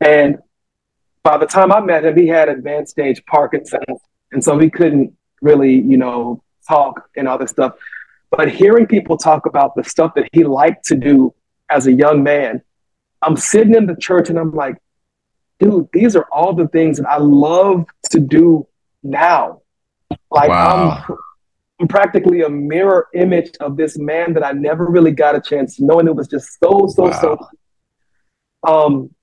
And 0.01 0.39
by 1.23 1.39
the 1.39 1.47
time 1.47 1.73
I 1.73 1.81
met 1.81 2.05
him, 2.05 2.17
he 2.17 2.27
had 2.27 2.49
advanced 2.49 2.93
stage 2.93 3.25
Parkinson's. 3.27 4.01
And 4.33 4.45
so 4.45 4.59
he 4.59 4.71
couldn't 4.71 5.17
really, 5.43 5.75
you 5.75 5.97
know, 5.97 6.43
talk 6.69 7.09
and 7.17 7.27
all 7.27 7.39
this 7.39 7.51
stuff. 7.51 7.75
But 8.31 8.51
hearing 8.51 8.87
people 8.87 9.17
talk 9.17 9.47
about 9.47 9.75
the 9.75 9.85
stuff 9.85 10.15
that 10.15 10.29
he 10.33 10.45
liked 10.45 10.85
to 10.87 10.95
do 10.95 11.35
as 11.71 11.87
a 11.87 11.93
young 11.93 12.23
man, 12.23 12.63
I'm 13.23 13.37
sitting 13.37 13.75
in 13.75 13.87
the 13.87 13.97
church 13.97 14.31
and 14.31 14.39
I'm 14.39 14.53
like, 14.53 14.77
dude, 15.61 15.89
these 15.93 16.17
are 16.17 16.27
all 16.33 16.53
the 16.55 16.67
things 16.69 16.99
that 16.99 17.09
I 17.09 17.19
love 17.19 17.87
to 18.11 18.19
do 18.19 18.67
now. 19.03 19.61
Like 20.31 20.49
wow. 20.49 21.05
I'm 21.09 21.17
I'm 21.81 21.89
practically 21.89 22.43
a 22.43 22.49
mirror 22.49 23.09
image 23.15 23.53
of 23.61 23.77
this 23.77 23.99
man 23.99 24.35
that 24.35 24.45
I 24.45 24.53
never 24.53 24.87
really 24.87 25.13
got 25.13 25.35
a 25.35 25.41
chance 25.41 25.77
to 25.77 25.85
know, 25.85 25.99
and 25.99 26.09
it 26.09 26.15
was 26.15 26.29
just 26.29 26.59
so, 26.61 26.87
so, 26.89 27.05
wow. 27.05 27.21
so. 27.21 28.71
Um, 28.71 29.15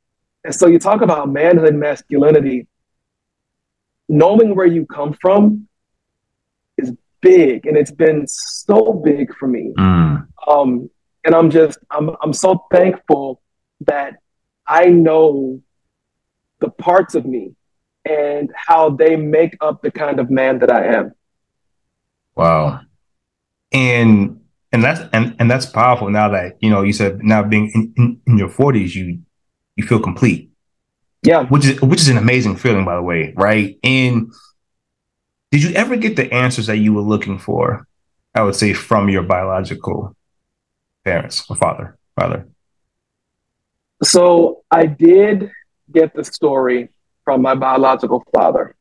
and 0.44 0.56
so 0.56 0.68
you 0.68 0.80
talk 0.80 1.02
about 1.02 1.30
manhood, 1.30 1.76
masculinity. 1.76 2.66
Knowing 4.10 4.56
where 4.56 4.66
you 4.66 4.88
come 4.88 5.14
from 5.22 5.68
is 6.78 6.94
big, 7.22 7.68
and 7.68 7.78
it's 7.78 7.92
been 7.92 8.26
so 8.26 8.92
big 8.94 9.36
for 9.36 9.48
me. 9.48 9.74
Mm. 9.78 10.28
Um, 10.48 10.90
and 11.26 11.36
I'm 11.36 11.52
just, 11.52 11.78
I'm, 11.92 12.10
I'm 12.24 12.34
so 12.34 12.66
thankful 12.72 13.40
that 13.82 14.16
I 14.66 14.86
know 14.86 15.62
the 16.60 16.70
parts 16.70 17.16
of 17.16 17.26
me 17.26 17.54
and 18.06 18.52
how 18.56 18.90
they 18.90 19.16
make 19.16 19.58
up 19.62 19.82
the 19.82 19.92
kind 19.92 20.20
of 20.20 20.30
man 20.30 20.60
that 20.60 20.72
I 20.72 20.86
am. 20.86 21.14
Wow. 22.36 22.82
And 23.72 24.42
and 24.72 24.84
that's 24.84 25.02
and 25.14 25.36
and 25.40 25.50
that's 25.50 25.66
powerful 25.66 26.10
now 26.10 26.30
that 26.30 26.58
you 26.60 26.70
know 26.70 26.82
you 26.82 26.94
said 26.94 27.24
now 27.24 27.44
being 27.44 27.72
in, 27.74 27.94
in, 27.98 28.22
in 28.28 28.38
your 28.38 28.50
40s 28.50 28.94
you 28.94 29.20
you 29.76 29.86
feel 29.86 30.00
complete 30.00 30.52
yeah 31.24 31.44
which 31.46 31.66
is 31.66 31.82
which 31.82 32.02
is 32.02 32.10
an 32.10 32.18
amazing 32.18 32.56
feeling 32.56 32.86
by 32.86 32.96
the 32.96 33.02
way 33.02 33.34
right 33.36 33.80
and 33.84 34.32
did 35.52 35.64
you 35.64 35.74
ever 35.74 35.96
get 35.96 36.16
the 36.16 36.32
answers 36.34 36.68
that 36.68 36.78
you 36.78 36.94
were 36.94 37.02
looking 37.02 37.40
for 37.40 37.88
i 38.36 38.42
would 38.42 38.56
say 38.56 38.74
from 38.74 39.10
your 39.10 39.24
biological 39.24 40.16
parents 41.04 41.44
or 41.50 41.56
father 41.56 41.98
father 42.16 42.48
so 44.04 44.64
i 44.70 44.86
did 44.86 45.50
get 45.92 46.14
the 46.14 46.24
story 46.24 46.90
from 47.24 47.42
my 47.42 47.56
biological 47.56 48.24
father 48.34 48.76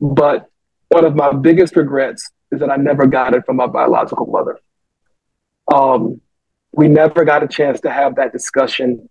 but 0.00 0.50
one 0.88 1.04
of 1.04 1.14
my 1.14 1.32
biggest 1.32 1.76
regrets 1.76 2.30
is 2.52 2.60
that 2.60 2.70
I 2.70 2.76
never 2.76 3.06
got 3.06 3.34
it 3.34 3.44
from 3.46 3.56
my 3.56 3.66
biological 3.66 4.26
mother. 4.26 4.60
Um, 5.72 6.20
we 6.72 6.88
never 6.88 7.24
got 7.24 7.42
a 7.42 7.48
chance 7.48 7.80
to 7.80 7.90
have 7.90 8.16
that 8.16 8.32
discussion. 8.32 9.08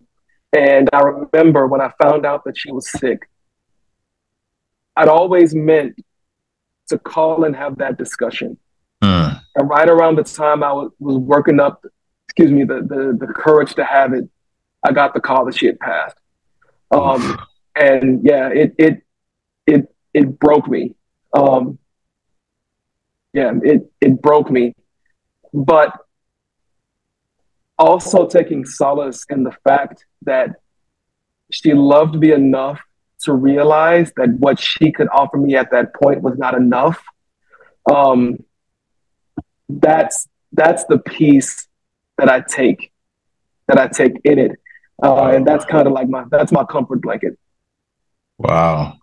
And 0.56 0.88
I 0.92 1.00
remember 1.00 1.66
when 1.66 1.80
I 1.80 1.90
found 2.00 2.24
out 2.24 2.44
that 2.44 2.56
she 2.56 2.70
was 2.70 2.90
sick, 2.90 3.28
I'd 4.96 5.08
always 5.08 5.54
meant 5.54 5.96
to 6.88 6.98
call 6.98 7.44
and 7.44 7.56
have 7.56 7.78
that 7.78 7.98
discussion. 7.98 8.56
Mm. 9.02 9.42
And 9.56 9.68
right 9.68 9.88
around 9.88 10.16
the 10.16 10.24
time 10.24 10.62
I 10.62 10.72
was, 10.72 10.92
was 11.00 11.16
working 11.16 11.58
up, 11.58 11.84
excuse 12.28 12.52
me, 12.52 12.64
the, 12.64 12.76
the, 12.76 13.26
the 13.26 13.32
courage 13.32 13.74
to 13.74 13.84
have 13.84 14.12
it, 14.12 14.28
I 14.84 14.92
got 14.92 15.12
the 15.12 15.20
call 15.20 15.44
that 15.46 15.56
she 15.56 15.66
had 15.66 15.80
passed. 15.80 16.16
Um, 16.90 17.38
and 17.74 18.24
yeah, 18.24 18.48
it, 18.48 18.74
it, 18.78 19.02
it, 19.66 19.94
it 20.12 20.38
broke 20.38 20.68
me. 20.68 20.94
Um, 21.32 21.78
yeah, 23.32 23.52
it, 23.62 23.90
it 24.00 24.22
broke 24.22 24.50
me. 24.50 24.74
But 25.52 25.96
also 27.78 28.26
taking 28.26 28.64
solace 28.64 29.24
in 29.28 29.42
the 29.42 29.52
fact 29.64 30.04
that 30.22 30.50
she 31.50 31.74
loved 31.74 32.14
me 32.16 32.32
enough 32.32 32.80
to 33.22 33.32
realize 33.32 34.12
that 34.16 34.30
what 34.38 34.60
she 34.60 34.92
could 34.92 35.08
offer 35.12 35.36
me 35.36 35.56
at 35.56 35.70
that 35.70 35.94
point 35.94 36.22
was 36.22 36.36
not 36.38 36.54
enough. 36.54 37.02
Um, 37.90 38.38
that's 39.68 40.28
that's 40.52 40.84
the 40.84 40.98
piece 40.98 41.66
that 42.18 42.28
I 42.28 42.40
take 42.40 42.92
that 43.66 43.78
I 43.78 43.88
take 43.88 44.20
in 44.24 44.38
it, 44.38 44.52
uh, 45.02 45.26
and 45.26 45.46
that's 45.46 45.64
kind 45.64 45.86
of 45.86 45.92
like 45.92 46.08
my 46.08 46.24
that's 46.30 46.52
my 46.52 46.64
comfort 46.64 47.00
blanket. 47.00 47.38
Wow. 48.38 48.94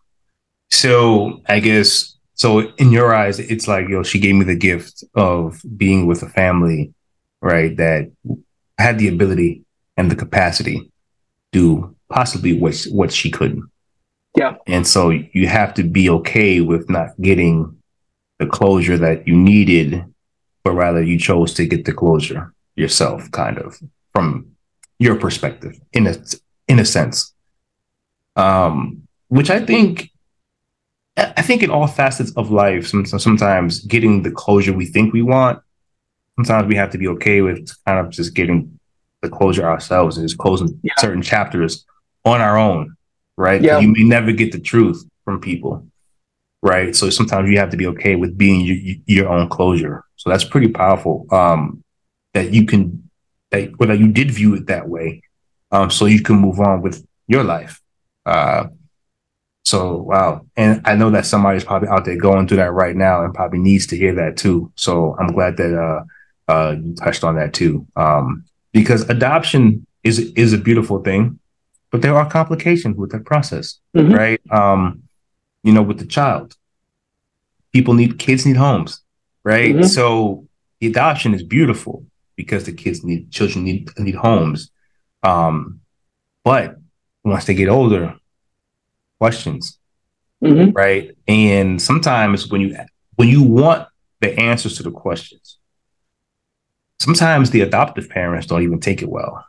So 0.70 1.42
I 1.48 1.60
guess 1.60 2.16
so 2.34 2.72
in 2.78 2.92
your 2.92 3.14
eyes, 3.14 3.40
it's 3.40 3.68
like 3.68 3.88
yo, 3.90 4.04
she 4.04 4.20
gave 4.20 4.36
me 4.36 4.46
the 4.46 4.56
gift 4.56 5.04
of 5.16 5.62
being 5.78 6.08
with 6.08 6.24
a 6.24 6.30
family, 6.30 6.94
right? 7.42 7.76
That 7.78 8.12
had 8.78 8.98
the 8.98 9.08
ability 9.08 9.64
and 9.98 10.10
the 10.10 10.16
capacity 10.16 10.92
to 11.54 11.96
possibly 12.10 12.58
what 12.58 12.76
what 12.92 13.12
she 13.12 13.30
couldn't. 13.30 13.70
Yeah. 14.36 14.56
And 14.66 14.88
so 14.88 15.10
you 15.10 15.48
have 15.48 15.74
to 15.76 15.84
be 15.84 16.10
okay 16.10 16.62
with 16.62 16.90
not 16.90 17.10
getting 17.22 17.78
the 18.40 18.48
closure 18.48 18.98
that 18.98 19.28
you 19.28 19.36
needed, 19.36 20.06
but 20.64 20.72
rather 20.72 21.04
you 21.04 21.20
chose 21.20 21.54
to 21.56 21.66
get 21.66 21.86
the 21.86 21.94
closure 21.94 22.54
yourself, 22.76 23.30
kind 23.32 23.58
of 23.58 23.80
from 24.14 24.51
your 25.02 25.16
perspective, 25.16 25.80
in 25.94 26.08
a 26.08 26.16
in 26.68 26.80
a 26.80 26.86
sense. 26.86 27.34
Um, 28.36 29.08
which 29.28 29.50
I 29.50 29.60
think 29.66 30.10
I 31.18 31.42
think 31.42 31.64
in 31.64 31.70
all 31.70 31.88
facets 31.88 32.32
of 32.38 32.52
life, 32.52 32.88
sometimes 32.88 33.80
getting 33.86 34.24
the 34.24 34.32
closure 34.32 34.74
we 34.74 34.86
think 34.86 35.14
we 35.14 35.22
want, 35.22 35.60
sometimes 36.38 36.68
we 36.68 36.76
have 36.76 36.92
to 36.92 36.98
be 36.98 37.08
okay 37.10 37.42
with 37.42 37.70
kind 37.86 38.00
of 38.00 38.12
just 38.12 38.34
getting 38.34 38.80
the 39.22 39.30
closure 39.30 39.66
ourselves 39.66 40.18
and 40.18 40.28
just 40.28 40.38
closing 40.38 40.80
yeah. 40.84 40.94
certain 40.98 41.22
chapters 41.22 41.86
on 42.26 42.42
our 42.42 42.58
own 42.58 42.96
right? 43.42 43.62
Yeah. 43.62 43.80
You 43.80 43.92
may 43.92 44.04
never 44.04 44.32
get 44.32 44.52
the 44.52 44.60
truth 44.60 45.04
from 45.26 45.42
people, 45.42 45.86
right? 46.62 46.96
So 46.96 47.10
sometimes 47.10 47.50
you 47.50 47.58
have 47.58 47.72
to 47.72 47.78
be 47.78 47.88
okay 47.88 48.16
with 48.16 48.38
being 48.38 48.62
your, 48.62 48.96
your 49.06 49.30
own 49.30 49.50
closure. 49.50 50.04
So 50.16 50.30
that's 50.30 50.44
pretty 50.44 50.68
powerful. 50.68 51.26
Um, 51.32 51.84
that 52.34 52.54
you 52.54 52.66
can, 52.66 53.10
that 53.52 53.78
whether 53.78 53.94
you 53.94 54.08
did 54.08 54.32
view 54.32 54.56
it 54.56 54.68
that 54.68 54.90
way, 54.90 55.22
um, 55.72 55.90
so 55.90 56.06
you 56.06 56.22
can 56.22 56.38
move 56.38 56.60
on 56.60 56.82
with 56.82 57.06
your 57.28 57.44
life. 57.44 57.82
Uh, 58.26 58.68
so 59.64 59.98
wow, 59.98 60.46
and 60.58 60.82
I 60.86 60.96
know 60.96 61.12
that 61.12 61.26
somebody's 61.26 61.64
probably 61.64 61.90
out 61.90 62.06
there 62.06 62.18
going 62.18 62.48
through 62.48 62.58
that 62.58 62.74
right 62.74 62.96
now 62.96 63.24
and 63.24 63.34
probably 63.34 63.60
needs 63.60 63.88
to 63.88 63.98
hear 63.98 64.16
that 64.16 64.38
too. 64.38 64.72
So 64.76 65.16
I'm 65.20 65.28
glad 65.28 65.58
that 65.58 65.78
uh, 65.78 66.04
uh, 66.52 66.76
you 66.82 66.96
touched 66.96 67.24
on 67.24 67.36
that 67.36 67.54
too, 67.54 67.86
um, 67.96 68.46
because 68.72 69.08
adoption 69.10 69.86
is 70.04 70.20
is 70.36 70.54
a 70.54 70.58
beautiful 70.58 71.00
thing 71.00 71.40
but 71.92 72.02
there 72.02 72.16
are 72.16 72.28
complications 72.28 72.98
with 72.98 73.12
that 73.12 73.26
process, 73.26 73.78
mm-hmm. 73.96 74.14
right? 74.14 74.42
Um, 74.50 75.04
you 75.64 75.74
know, 75.74 75.84
with 75.84 76.00
the 76.00 76.06
child, 76.06 76.56
people 77.74 77.94
need 77.94 78.18
kids 78.18 78.46
need 78.46 78.56
homes, 78.56 79.02
right? 79.44 79.76
Mm-hmm. 79.76 79.84
So 79.84 80.48
the 80.80 80.88
adoption 80.88 81.34
is 81.34 81.44
beautiful 81.44 82.06
because 82.36 82.66
the 82.66 82.74
kids 82.74 83.04
need 83.04 83.32
children 83.32 83.66
need 83.66 83.90
need 83.98 84.16
homes, 84.16 84.72
um, 85.24 85.82
but 86.44 86.78
once 87.24 87.46
they 87.46 87.54
get 87.54 87.70
older, 87.70 88.16
questions, 89.20 89.80
mm-hmm. 90.44 90.72
right? 90.72 91.12
And 91.28 91.82
sometimes 91.82 92.50
when 92.50 92.62
you 92.62 92.78
when 93.16 93.30
you 93.30 93.44
want 93.44 93.88
the 94.20 94.38
answers 94.40 94.78
to 94.78 94.84
the 94.84 94.92
questions, 94.92 95.58
sometimes 97.00 97.52
the 97.52 97.62
adoptive 97.62 98.10
parents 98.10 98.48
don't 98.48 98.64
even 98.64 98.80
take 98.80 99.02
it 99.02 99.10
well 99.10 99.44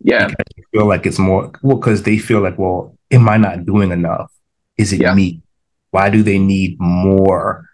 yeah. 0.00 0.26
Because 0.26 0.46
feel 0.72 0.86
like 0.86 1.06
it's 1.06 1.18
more 1.18 1.50
well, 1.62 1.76
because 1.76 2.02
they 2.02 2.18
feel 2.18 2.40
like, 2.40 2.58
well, 2.58 2.96
am 3.10 3.28
I 3.28 3.36
not 3.36 3.64
doing 3.64 3.90
enough? 3.90 4.32
Is 4.76 4.92
it 4.92 5.00
yeah. 5.00 5.14
me? 5.14 5.42
Why 5.90 6.10
do 6.10 6.22
they 6.22 6.38
need 6.38 6.78
more, 6.78 7.67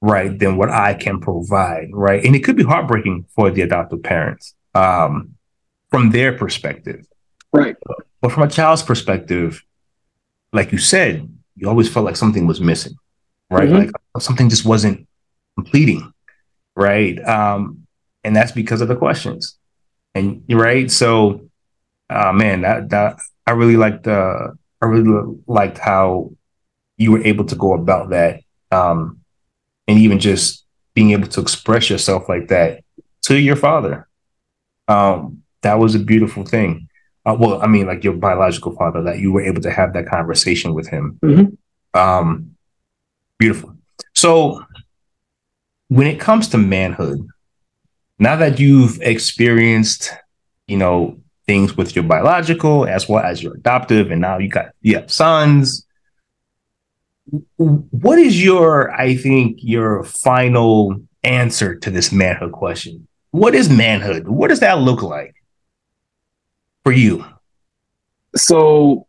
right, 0.00 0.38
than 0.38 0.56
what 0.56 0.70
I 0.70 0.94
can 0.94 1.20
provide, 1.20 1.88
right? 1.92 2.24
And 2.24 2.36
it 2.36 2.40
could 2.40 2.56
be 2.56 2.64
heartbreaking 2.64 3.26
for 3.34 3.50
the 3.50 3.62
adoptive 3.62 4.02
parents 4.02 4.54
um, 4.74 5.34
from 5.90 6.10
their 6.10 6.36
perspective. 6.36 7.06
Right. 7.52 7.76
But 8.20 8.32
from 8.32 8.42
a 8.42 8.48
child's 8.48 8.82
perspective, 8.82 9.64
like 10.52 10.72
you 10.72 10.78
said, 10.78 11.28
you 11.56 11.68
always 11.68 11.88
felt 11.88 12.06
like 12.06 12.16
something 12.16 12.46
was 12.46 12.60
missing, 12.60 12.94
right? 13.50 13.68
Mm-hmm. 13.68 13.76
Like 13.76 13.90
something 14.20 14.48
just 14.48 14.64
wasn't 14.64 15.06
completing, 15.56 16.12
right? 16.76 17.18
Um, 17.26 17.86
and 18.24 18.34
that's 18.34 18.52
because 18.52 18.80
of 18.80 18.88
the 18.88 18.96
questions. 18.96 19.56
And 20.14 20.42
right. 20.48 20.90
So 20.90 21.48
uh, 22.10 22.32
man, 22.32 22.62
that 22.62 22.90
that 22.90 23.18
I 23.46 23.52
really 23.52 23.76
liked. 23.76 24.06
Uh, 24.06 24.48
I 24.80 24.86
really 24.86 25.38
liked 25.46 25.78
how 25.78 26.30
you 26.96 27.12
were 27.12 27.24
able 27.24 27.44
to 27.46 27.56
go 27.56 27.74
about 27.74 28.10
that, 28.10 28.42
um, 28.70 29.17
and 29.88 29.98
even 29.98 30.20
just 30.20 30.64
being 30.94 31.10
able 31.10 31.26
to 31.28 31.40
express 31.40 31.90
yourself 31.90 32.28
like 32.28 32.48
that 32.48 32.84
to 33.22 33.38
your 33.38 33.56
father. 33.56 34.06
Um, 34.86 35.42
that 35.62 35.78
was 35.78 35.94
a 35.94 35.98
beautiful 35.98 36.44
thing. 36.44 36.88
Uh, 37.26 37.36
well, 37.38 37.60
I 37.60 37.66
mean, 37.66 37.86
like 37.86 38.04
your 38.04 38.14
biological 38.14 38.72
father, 38.76 39.02
that 39.02 39.18
you 39.18 39.32
were 39.32 39.42
able 39.42 39.60
to 39.62 39.70
have 39.70 39.92
that 39.94 40.06
conversation 40.06 40.74
with 40.74 40.88
him. 40.88 41.18
Mm-hmm. 41.22 41.98
Um, 41.98 42.56
beautiful. 43.38 43.76
So, 44.14 44.64
when 45.88 46.06
it 46.06 46.20
comes 46.20 46.48
to 46.48 46.58
manhood, 46.58 47.26
now 48.18 48.36
that 48.36 48.60
you've 48.60 49.00
experienced, 49.02 50.12
you 50.66 50.76
know, 50.76 51.18
things 51.46 51.76
with 51.76 51.96
your 51.96 52.04
biological 52.04 52.86
as 52.86 53.08
well 53.08 53.24
as 53.24 53.42
your 53.42 53.54
adoptive, 53.54 54.10
and 54.10 54.20
now 54.20 54.38
you 54.38 54.48
got 54.48 54.70
you 54.82 54.96
have 54.96 55.10
sons. 55.10 55.86
What 57.56 58.18
is 58.18 58.42
your, 58.42 58.90
I 58.92 59.16
think, 59.16 59.58
your 59.62 60.04
final 60.04 60.96
answer 61.24 61.76
to 61.76 61.90
this 61.90 62.12
manhood 62.12 62.52
question? 62.52 63.06
What 63.30 63.54
is 63.54 63.68
manhood? 63.68 64.28
What 64.28 64.48
does 64.48 64.60
that 64.60 64.78
look 64.78 65.02
like 65.02 65.34
for 66.84 66.92
you? 66.92 67.24
So 68.36 69.06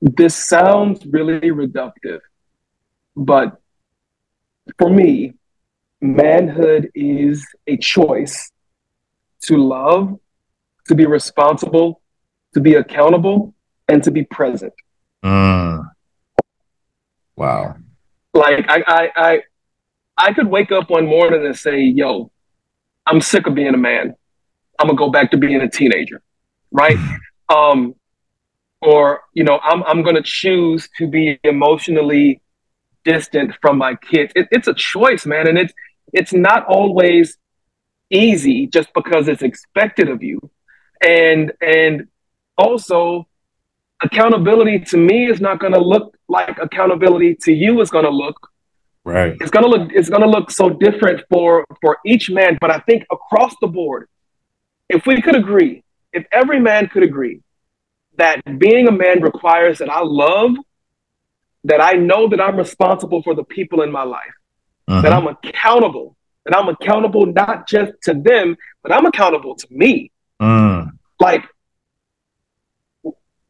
this 0.00 0.34
sounds 0.34 1.04
really 1.06 1.50
reductive, 1.50 2.20
but 3.16 3.60
for 4.78 4.88
me, 4.88 5.34
manhood 6.00 6.90
is 6.94 7.46
a 7.66 7.76
choice 7.76 8.50
to 9.42 9.56
love 9.56 10.18
to 10.90 10.94
be 10.96 11.06
responsible, 11.06 12.02
to 12.52 12.60
be 12.60 12.74
accountable, 12.74 13.54
and 13.88 14.02
to 14.02 14.10
be 14.10 14.24
present. 14.24 14.72
Mm. 15.24 15.88
Wow. 17.40 17.76
Like 18.34 18.66
I, 18.68 18.84
I, 18.86 19.10
I, 19.16 19.42
I 20.18 20.32
could 20.34 20.48
wake 20.48 20.70
up 20.72 20.90
one 20.90 21.06
morning 21.06 21.46
and 21.46 21.56
say, 21.56 21.80
"Yo, 21.80 22.30
I'm 23.06 23.22
sick 23.22 23.46
of 23.46 23.54
being 23.54 23.72
a 23.72 23.78
man. 23.78 24.14
I'm 24.78 24.88
gonna 24.88 24.98
go 24.98 25.08
back 25.08 25.30
to 25.30 25.38
being 25.38 25.62
a 25.62 25.70
teenager," 25.70 26.20
right? 26.70 26.98
um, 27.48 27.94
or 28.82 29.22
you 29.32 29.42
know, 29.42 29.58
I'm 29.64 29.82
I'm 29.84 30.02
gonna 30.02 30.22
choose 30.22 30.86
to 30.98 31.06
be 31.06 31.40
emotionally 31.42 32.42
distant 33.06 33.54
from 33.62 33.78
my 33.78 33.94
kids. 33.94 34.34
It, 34.36 34.48
it's 34.50 34.68
a 34.68 34.74
choice, 34.74 35.24
man, 35.24 35.48
and 35.48 35.56
it's 35.56 35.72
it's 36.12 36.34
not 36.34 36.66
always 36.66 37.38
easy 38.10 38.66
just 38.66 38.92
because 38.92 39.28
it's 39.28 39.42
expected 39.42 40.10
of 40.10 40.22
you 40.22 40.50
and 41.00 41.52
and 41.62 42.08
also 42.58 43.26
accountability 44.02 44.80
to 44.80 44.96
me 44.96 45.30
is 45.30 45.40
not 45.40 45.58
going 45.58 45.72
to 45.72 45.80
look 45.80 46.16
like 46.28 46.58
accountability 46.60 47.34
to 47.34 47.52
you 47.52 47.80
is 47.80 47.90
going 47.90 48.04
to 48.04 48.10
look 48.10 48.50
right 49.04 49.36
it's 49.40 49.50
going 49.50 49.64
to 49.64 49.70
look 49.70 49.90
it's 49.92 50.08
going 50.08 50.22
to 50.22 50.28
look 50.28 50.50
so 50.50 50.70
different 50.70 51.22
for 51.28 51.66
for 51.80 51.98
each 52.04 52.30
man 52.30 52.56
but 52.60 52.70
i 52.70 52.78
think 52.80 53.04
across 53.10 53.54
the 53.60 53.66
board 53.66 54.08
if 54.88 55.06
we 55.06 55.20
could 55.20 55.36
agree 55.36 55.82
if 56.12 56.24
every 56.32 56.60
man 56.60 56.88
could 56.88 57.02
agree 57.02 57.40
that 58.16 58.40
being 58.58 58.88
a 58.88 58.92
man 58.92 59.22
requires 59.22 59.78
that 59.78 59.90
i 59.90 60.00
love 60.02 60.52
that 61.64 61.80
i 61.80 61.92
know 61.92 62.28
that 62.28 62.40
i'm 62.40 62.56
responsible 62.56 63.22
for 63.22 63.34
the 63.34 63.44
people 63.44 63.82
in 63.82 63.90
my 63.90 64.02
life 64.02 64.34
uh-huh. 64.88 65.00
that 65.02 65.12
i'm 65.12 65.26
accountable 65.26 66.16
that 66.44 66.56
i'm 66.56 66.68
accountable 66.68 67.26
not 67.26 67.66
just 67.68 67.92
to 68.02 68.14
them 68.14 68.56
but 68.82 68.92
i'm 68.92 69.06
accountable 69.06 69.54
to 69.54 69.66
me 69.70 70.10
Mm. 70.40 70.92
Like, 71.20 71.44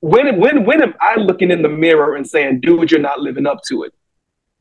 when 0.01 0.39
when 0.41 0.65
when 0.65 0.83
am 0.83 0.95
I 1.01 1.17
looking 1.17 1.51
in 1.51 1.63
the 1.63 1.69
mirror 1.69 2.17
and 2.17 2.27
saying, 2.27 2.61
"Dude, 2.61 2.91
you're 2.91 3.01
not 3.01 3.21
living 3.21 3.47
up 3.47 3.63
to 3.69 3.85
it"? 3.85 3.95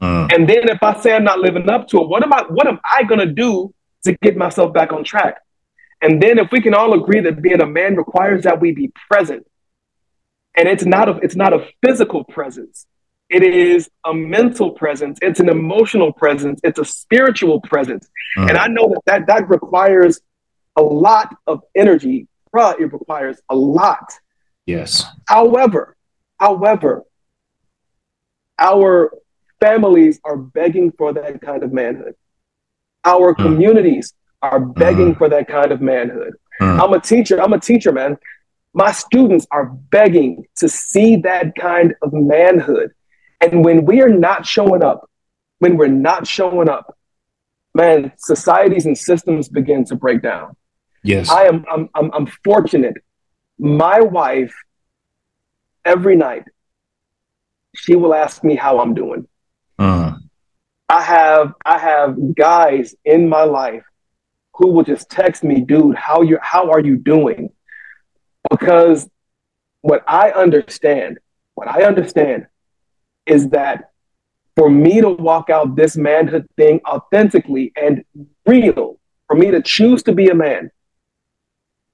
Mm. 0.02 0.34
And 0.34 0.50
then 0.50 0.70
if 0.70 0.82
I 0.82 1.00
say 1.00 1.16
I'm 1.16 1.24
not 1.24 1.40
living 1.40 1.70
up 1.70 1.88
to 1.90 2.02
it, 2.02 2.08
what 2.08 2.24
am 2.24 2.34
I 2.34 2.44
what 2.50 2.68
am 2.68 2.80
I 2.84 3.04
gonna 3.04 3.26
do 3.26 3.74
to 4.04 4.14
get 4.22 4.38
myself 4.38 4.74
back 4.74 4.94
on 4.94 5.04
track? 5.04 5.42
And 6.02 6.22
then 6.22 6.38
if 6.38 6.52
we 6.52 6.62
can 6.62 6.74
all 6.74 6.94
agree 6.94 7.20
that 7.22 7.42
being 7.42 7.62
a 7.62 7.66
man 7.66 7.96
requires 7.96 8.44
that 8.44 8.62
we 8.62 8.72
be 8.72 8.92
present, 9.10 9.46
and 10.56 10.68
it's 10.68 10.86
not 10.86 11.10
a 11.10 11.18
it's 11.22 11.36
not 11.36 11.54
a 11.54 11.68
physical 11.86 12.24
presence, 12.24 12.86
it 13.30 13.44
is 13.44 13.90
a 14.06 14.14
mental 14.14 14.72
presence, 14.72 15.20
it's 15.22 15.40
an 15.40 15.50
emotional 15.50 16.14
presence, 16.14 16.60
it's 16.64 16.80
a 16.80 16.86
spiritual 16.86 17.62
presence, 17.62 18.10
mm. 18.38 18.50
and 18.50 18.58
I 18.58 18.68
know 18.68 18.90
that 18.90 19.02
that 19.06 19.28
that 19.28 19.50
requires 19.50 20.22
a 20.78 20.82
lot 20.82 21.36
of 21.48 21.62
energy, 21.76 22.28
bruh, 22.54 22.80
it 22.80 22.92
requires 22.94 23.42
a 23.50 23.56
lot. 23.56 24.14
Yes. 24.70 25.06
However, 25.28 25.98
However, 26.40 27.04
our 28.58 29.12
families 29.60 30.20
are 30.24 30.38
begging 30.38 30.92
for 30.98 31.14
that 31.14 31.42
kind 31.42 31.64
of 31.64 31.74
manhood. 31.74 32.16
Our 33.04 33.36
mm. 33.36 33.44
communities 33.44 34.14
are 34.42 34.60
begging 34.60 35.16
mm. 35.16 35.18
for 35.18 35.30
that 35.30 35.48
kind 35.48 35.72
of 35.72 35.82
manhood. 35.82 36.34
Mm. 36.62 36.82
I'm 36.82 36.94
a 36.94 37.02
teacher. 37.02 37.42
I'm 37.42 37.54
a 37.54 37.60
teacher, 37.60 37.92
man. 37.92 38.18
My 38.74 38.92
students 38.92 39.48
are 39.52 39.66
begging 39.66 40.46
to 40.58 40.70
see 40.70 41.18
that 41.18 41.56
kind 41.56 41.96
of 42.02 42.14
manhood. 42.14 42.92
And 43.42 43.66
when 43.66 43.86
we 43.86 44.02
are 44.02 44.10
not 44.10 44.46
showing 44.46 44.84
up, 44.84 45.10
when 45.60 45.76
we're 45.76 45.88
not 45.88 46.28
showing 46.28 46.70
up, 46.70 46.98
man, 47.74 48.14
societies 48.18 48.86
and 48.86 48.98
systems 48.98 49.50
begin 49.50 49.84
to 49.86 49.96
break 49.96 50.22
down. 50.22 50.56
Yes. 51.04 51.30
I 51.30 51.46
am 51.46 51.66
I'm 51.72 51.90
I'm, 51.96 52.12
I'm 52.14 52.28
fortunate. 52.44 52.96
My 53.60 54.00
wife 54.00 54.56
every 55.86 56.16
night 56.16 56.46
she 57.76 57.96
will 57.96 58.14
ask 58.14 58.44
me 58.44 58.56
how 58.56 58.80
I'm 58.80 58.94
doing. 58.94 59.28
Uh. 59.78 60.14
I 60.90 61.02
have 61.04 61.54
I 61.66 61.78
have 61.78 62.36
guys 62.36 62.96
in 63.06 63.30
my 63.30 63.44
life 63.44 63.84
who 64.56 64.70
will 64.72 64.84
just 64.84 65.10
text 65.10 65.44
me, 65.44 65.62
dude, 65.62 65.96
how 65.96 66.22
you 66.22 66.40
how 66.42 66.72
are 66.72 66.80
you 66.80 66.98
doing? 66.98 67.52
Because 68.50 69.08
what 69.82 70.04
I 70.08 70.32
understand, 70.32 71.20
what 71.56 71.68
I 71.68 71.84
understand 71.84 72.48
is 73.26 73.50
that 73.50 73.92
for 74.56 74.70
me 74.70 75.00
to 75.00 75.10
walk 75.10 75.50
out 75.50 75.76
this 75.76 75.96
manhood 75.96 76.48
thing 76.58 76.82
authentically 76.86 77.72
and 77.78 78.04
real, 78.46 79.00
for 79.28 79.36
me 79.36 79.52
to 79.52 79.62
choose 79.62 80.04
to 80.04 80.12
be 80.12 80.28
a 80.30 80.36
man, 80.36 80.72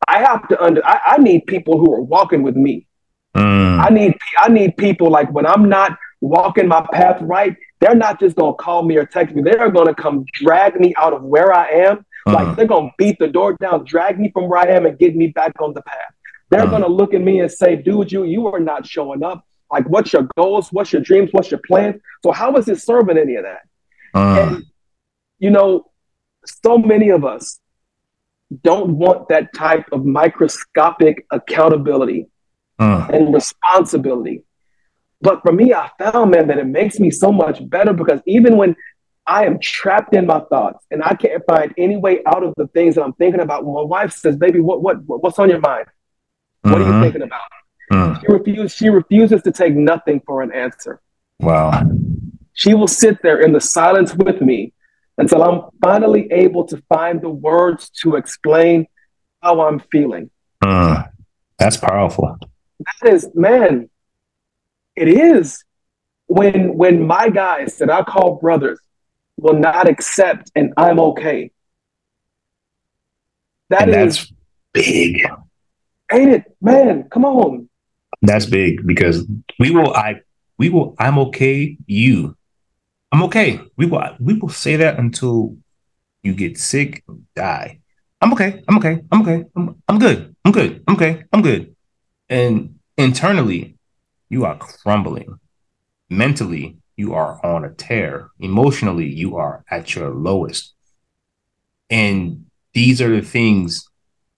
I 0.08 0.20
have 0.20 0.48
to 0.50 0.62
under 0.62 0.86
I, 0.86 1.00
I 1.08 1.18
need 1.18 1.46
people 1.48 1.80
who 1.80 1.94
are 1.94 2.02
walking 2.02 2.44
with 2.44 2.56
me. 2.56 2.88
Mm. 3.36 3.86
I 3.86 3.90
need 3.90 4.18
I 4.40 4.50
need 4.50 4.78
people 4.78 5.10
like 5.10 5.32
when 5.32 5.46
I'm 5.46 5.68
not 5.68 5.98
walking 6.22 6.68
my 6.68 6.86
path 6.92 7.22
right, 7.22 7.56
they're 7.80 7.96
not 7.96 8.20
just 8.20 8.36
gonna 8.36 8.56
call 8.56 8.84
me 8.84 8.98
or 8.98 9.06
text 9.06 9.36
me. 9.36 9.42
They're 9.42 9.70
gonna 9.70 9.96
come 9.96 10.26
drag 10.34 10.80
me 10.80 10.94
out 10.98 11.14
of 11.14 11.24
where 11.24 11.54
I 11.54 11.70
am. 11.70 12.06
Uh. 12.28 12.34
Like 12.34 12.56
they're 12.56 12.68
gonna 12.68 12.92
beat 12.98 13.20
the 13.20 13.28
door 13.28 13.56
down, 13.60 13.86
drag 13.86 14.20
me 14.20 14.32
from 14.32 14.48
where 14.48 14.60
I 14.60 14.72
am, 14.72 14.86
and 14.86 14.98
get 14.98 15.16
me 15.16 15.28
back 15.28 15.54
on 15.60 15.74
the 15.74 15.82
path. 15.82 16.14
They're 16.50 16.62
uh. 16.62 16.68
gonna 16.68 16.88
look 16.88 17.14
at 17.14 17.22
me 17.22 17.42
and 17.42 17.52
say, 17.52 17.76
"Dude, 17.76 18.12
you 18.12 18.24
you 18.24 18.48
are 18.48 18.60
not 18.60 18.86
showing 18.86 19.24
up. 19.24 19.46
Like, 19.72 19.88
what's 19.90 20.14
your 20.14 20.28
goals? 20.38 20.70
What's 20.72 20.94
your 20.94 21.02
dreams? 21.02 21.30
What's 21.32 21.52
your 21.52 21.62
plans? 21.66 22.02
So 22.24 22.32
how 22.32 22.56
is 22.56 22.68
it 22.68 22.82
serving 22.82 23.18
any 23.18 23.36
of 23.36 23.44
that?" 23.44 23.62
Uh. 24.14 24.40
And 24.40 24.66
you 25.40 25.50
know, 25.50 25.92
so 26.46 26.78
many 26.78 27.10
of 27.10 27.26
us 27.26 27.60
don't 28.64 28.92
want 28.98 29.30
that 29.30 29.54
type 29.54 29.86
of 29.92 30.06
microscopic 30.06 31.26
accountability 31.32 32.28
uh. 32.80 33.08
and 33.12 33.34
responsibility. 33.34 34.44
But 35.22 35.42
for 35.42 35.52
me, 35.52 35.74
I 35.74 35.90
found, 35.98 36.32
man, 36.32 36.48
that 36.48 36.58
it 36.58 36.68
makes 36.68 37.00
me 37.00 37.10
so 37.10 37.32
much 37.32 37.68
better 37.70 37.94
because 37.94 38.22
even 38.28 38.58
when 38.58 38.76
I 39.26 39.46
am 39.46 39.60
trapped 39.60 40.14
in 40.14 40.28
my 40.28 40.42
thoughts 40.42 40.86
and 40.92 41.02
I 41.04 41.16
can't 41.16 41.44
find 41.48 41.74
any 41.78 41.98
way 41.98 42.20
out 42.28 42.44
of 42.44 42.54
the 42.58 42.68
things 42.68 42.96
that 42.96 43.04
I'm 43.04 43.14
thinking 43.14 43.42
about, 43.42 43.64
my 43.64 43.82
wife 43.82 44.12
says, 44.12 44.36
"Baby, 44.36 44.60
what 44.60 44.82
what 44.82 44.98
what's 45.06 45.40
on 45.40 45.50
your 45.50 45.60
mind? 45.60 45.88
What 46.62 46.74
mm-hmm. 46.74 46.76
are 46.76 46.80
you 46.80 46.86
mm-hmm. 46.86 47.02
thinking 47.02 47.22
about?" 47.24 47.42
Mm. 47.92 48.22
She 48.22 48.28
refuses. 48.28 48.76
She 48.76 48.90
refuses 48.90 49.42
to 49.44 49.52
take 49.52 49.74
nothing 49.74 50.22
for 50.26 50.44
an 50.44 50.52
answer. 50.52 51.02
Wow. 51.40 51.84
She 52.54 52.74
will 52.74 52.88
sit 52.88 53.22
there 53.22 53.42
in 53.42 53.52
the 53.52 53.62
silence 53.62 54.14
with 54.14 54.42
me 54.42 54.74
until 55.18 55.44
I'm 55.44 55.70
finally 55.82 56.32
able 56.32 56.66
to 56.66 56.82
find 56.90 57.22
the 57.22 57.30
words 57.30 57.90
to 58.02 58.16
explain 58.16 58.88
how 59.42 59.62
I'm 59.62 59.80
feeling. 59.92 60.30
Mm. 60.64 61.10
That's 61.58 61.78
powerful. 61.78 62.38
That 62.80 63.14
is, 63.14 63.30
man, 63.34 63.90
it 64.96 65.08
is. 65.08 65.64
When 66.28 66.76
when 66.76 67.06
my 67.06 67.30
guys 67.30 67.78
that 67.78 67.90
I 67.90 68.02
call 68.02 68.36
brothers 68.38 68.80
will 69.38 69.54
not 69.54 69.88
accept 69.88 70.52
and 70.56 70.74
I'm 70.76 71.00
okay. 71.00 71.52
That 73.70 73.84
and 73.84 73.92
is 73.92 74.18
that's 74.18 74.34
big. 74.74 75.22
Ain't 76.12 76.32
it? 76.32 76.44
Man, 76.62 77.04
come 77.10 77.26
on. 77.26 77.70
That's 78.22 78.46
big 78.46 78.86
because 78.88 79.26
we 79.60 79.70
will 79.70 79.94
I 79.94 80.22
we 80.58 80.70
will 80.70 80.96
I'm 80.98 81.20
okay, 81.20 81.78
you. 81.86 82.35
I'm 83.16 83.24
okay. 83.24 83.62
We 83.78 83.86
will 83.86 84.04
we 84.20 84.34
will 84.34 84.50
say 84.50 84.76
that 84.76 85.00
until 85.00 85.56
you 86.22 86.34
get 86.34 86.58
sick, 86.58 87.02
die. 87.34 87.80
I'm 88.20 88.34
okay. 88.34 88.62
I'm 88.68 88.78
okay. 88.78 89.00
I'm 89.10 89.22
okay. 89.22 89.46
I'm, 89.56 89.82
I'm 89.88 90.00
good. 90.00 90.36
I'm 90.44 90.52
good. 90.52 90.84
I'm 90.86 90.96
okay. 90.96 91.24
I'm 91.32 91.42
good. 91.42 91.74
And 92.28 92.78
internally, 92.98 93.78
you 94.28 94.44
are 94.44 94.58
crumbling. 94.58 95.40
Mentally, 96.10 96.76
you 96.98 97.14
are 97.14 97.40
on 97.42 97.64
a 97.64 97.70
tear. 97.70 98.32
Emotionally, 98.42 99.08
you 99.08 99.38
are 99.38 99.64
at 99.72 99.96
your 99.96 100.10
lowest. 100.10 100.74
And 101.90 102.48
these 102.74 103.02
are 103.02 103.16
the 103.16 103.26
things 103.26 103.88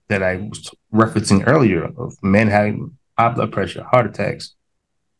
that 0.07 0.21
I 0.21 0.36
was 0.36 0.69
referencing 0.93 1.47
earlier 1.47 1.86
of 1.86 2.13
men 2.21 2.47
having 2.49 2.95
high 3.17 3.30
blood 3.30 3.51
pressure, 3.51 3.84
heart 3.84 4.05
attacks, 4.05 4.53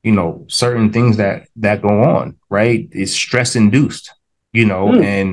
you 0.08 0.14
know, 0.14 0.46
certain 0.48 0.94
things 0.94 1.18
that 1.18 1.50
that 1.58 1.82
go 1.82 2.02
on, 2.02 2.38
right? 2.50 2.88
It's 2.94 3.12
stress 3.12 3.58
induced, 3.58 4.14
you 4.54 4.66
know, 4.66 4.86
mm. 4.88 5.04
and 5.04 5.28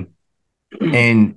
and 0.92 1.36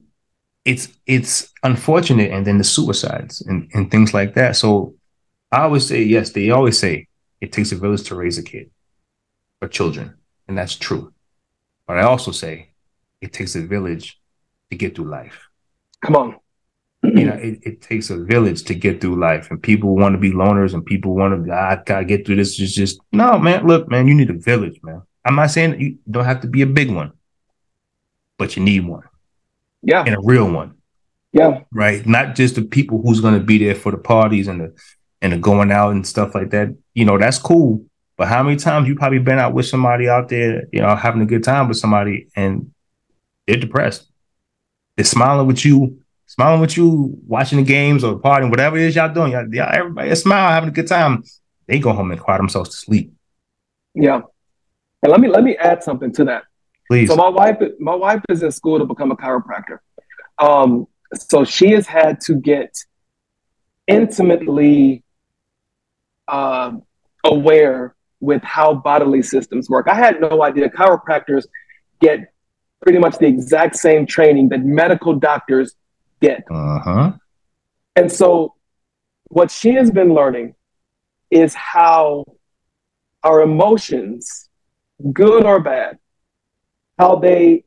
it's 0.65 0.89
it's 1.05 1.53
unfortunate 1.61 2.31
and 2.31 2.47
then 2.47 2.57
the 2.57 2.63
suicides 2.63 3.41
and, 3.41 3.69
and 3.75 3.91
things 3.91 4.11
like 4.11 4.33
that. 4.33 4.55
So 4.55 4.95
I 5.51 5.61
always 5.61 5.85
say, 5.87 6.01
yes, 6.01 6.31
they 6.31 6.49
always 6.49 6.79
say 6.79 7.07
it 7.39 7.51
takes 7.51 7.71
a 7.71 7.75
village 7.75 8.05
to 8.07 8.15
raise 8.15 8.39
a 8.39 8.43
kid 8.43 8.71
or 9.61 9.67
children, 9.67 10.15
and 10.47 10.57
that's 10.57 10.75
true. 10.75 11.13
But 11.85 11.99
I 11.99 12.01
also 12.01 12.31
say 12.31 12.71
it 13.21 13.33
takes 13.33 13.55
a 13.55 13.61
village 13.61 14.19
to 14.71 14.77
get 14.77 14.95
through 14.95 15.11
life. 15.11 15.47
Come 16.01 16.15
on. 16.15 16.39
You 17.03 17.25
know, 17.25 17.33
it, 17.33 17.59
it 17.63 17.81
takes 17.81 18.09
a 18.09 18.17
village 18.17 18.63
to 18.63 18.75
get 18.75 18.99
through 18.99 19.19
life, 19.19 19.49
and 19.51 19.61
people 19.61 19.95
want 19.95 20.13
to 20.13 20.19
be 20.19 20.31
loners, 20.31 20.73
and 20.73 20.85
people 20.85 21.15
want 21.15 21.45
to, 21.45 21.53
I 21.53 21.81
gotta 21.85 22.05
get 22.05 22.25
through 22.25 22.37
this. 22.37 22.59
It's 22.59 22.73
just 22.73 22.99
no, 23.11 23.37
man. 23.37 23.65
Look, 23.65 23.89
man, 23.89 24.07
you 24.07 24.15
need 24.15 24.29
a 24.29 24.37
village, 24.37 24.79
man. 24.83 25.03
I'm 25.23 25.35
not 25.35 25.51
saying 25.51 25.79
you 25.79 25.97
don't 26.09 26.25
have 26.25 26.41
to 26.41 26.47
be 26.47 26.61
a 26.61 26.67
big 26.67 26.91
one, 26.91 27.11
but 28.37 28.55
you 28.55 28.63
need 28.63 28.85
one. 28.85 29.03
Yeah, 29.83 30.03
and 30.05 30.15
a 30.15 30.21
real 30.21 30.49
one. 30.51 30.75
Yeah, 31.33 31.63
right. 31.71 32.05
Not 32.05 32.35
just 32.35 32.55
the 32.55 32.63
people 32.63 33.01
who's 33.01 33.21
going 33.21 33.35
to 33.35 33.45
be 33.45 33.57
there 33.57 33.75
for 33.75 33.91
the 33.91 33.97
parties 33.97 34.47
and 34.47 34.61
the 34.61 34.75
and 35.21 35.33
the 35.33 35.37
going 35.37 35.71
out 35.71 35.91
and 35.91 36.05
stuff 36.05 36.33
like 36.33 36.49
that. 36.51 36.75
You 36.93 37.05
know, 37.05 37.17
that's 37.17 37.37
cool. 37.37 37.85
But 38.17 38.27
how 38.27 38.41
many 38.41 38.55
times 38.55 38.87
you 38.87 38.95
probably 38.95 39.19
been 39.19 39.37
out 39.37 39.53
with 39.53 39.67
somebody 39.67 40.09
out 40.09 40.29
there, 40.29 40.63
you 40.71 40.81
know, 40.81 40.95
having 40.95 41.21
a 41.21 41.25
good 41.25 41.43
time 41.43 41.67
with 41.67 41.77
somebody 41.77 42.27
and 42.35 42.71
they're 43.45 43.57
depressed. 43.57 44.11
They're 44.95 45.05
smiling 45.05 45.45
with 45.45 45.63
you, 45.63 45.99
smiling 46.27 46.61
with 46.61 46.77
you, 46.77 47.17
watching 47.25 47.57
the 47.57 47.63
games 47.63 48.03
or 48.03 48.19
partying, 48.19 48.51
whatever 48.51 48.77
it 48.77 48.83
is 48.83 48.95
y'all 48.95 49.11
doing. 49.11 49.31
Y'all, 49.31 49.53
y'all 49.53 49.73
everybody 49.73 50.13
smile, 50.15 50.51
having 50.51 50.69
a 50.69 50.73
good 50.73 50.87
time. 50.87 51.23
They 51.65 51.79
go 51.79 51.91
home 51.91 52.11
and 52.11 52.21
quiet 52.21 52.37
themselves 52.37 52.69
to 52.69 52.77
sleep. 52.77 53.13
Yeah. 53.95 54.21
And 55.01 55.11
let 55.11 55.19
me 55.19 55.27
let 55.27 55.43
me 55.43 55.57
add 55.57 55.83
something 55.83 56.13
to 56.13 56.25
that. 56.25 56.43
Please. 56.87 57.09
So 57.09 57.15
my 57.15 57.29
wife, 57.29 57.57
my 57.79 57.95
wife 57.95 58.21
is 58.29 58.43
in 58.43 58.51
school 58.51 58.79
to 58.79 58.85
become 58.85 59.11
a 59.11 59.15
chiropractor. 59.15 59.79
Um, 60.39 60.87
so 61.13 61.43
she 61.43 61.71
has 61.71 61.87
had 61.87 62.21
to 62.21 62.35
get 62.35 62.73
intimately 63.87 65.03
uh, 66.27 66.71
aware 67.23 67.95
with 68.19 68.43
how 68.43 68.73
bodily 68.73 69.21
systems 69.21 69.69
work. 69.69 69.87
I 69.89 69.93
had 69.93 70.21
no 70.21 70.43
idea 70.43 70.69
chiropractors 70.69 71.45
get 72.01 72.33
pretty 72.81 72.99
much 72.99 73.17
the 73.17 73.25
exact 73.25 73.75
same 73.75 74.05
training 74.05 74.49
that 74.49 74.63
medical 74.63 75.15
doctors 75.15 75.75
get. 76.21 76.43
Uh-huh. 76.49 77.13
And 77.95 78.11
so, 78.11 78.55
what 79.29 79.51
she 79.51 79.73
has 79.73 79.91
been 79.91 80.13
learning 80.13 80.55
is 81.29 81.53
how 81.53 82.25
our 83.23 83.41
emotions, 83.41 84.49
good 85.11 85.45
or 85.45 85.59
bad, 85.59 85.97
how 86.97 87.15
they 87.15 87.65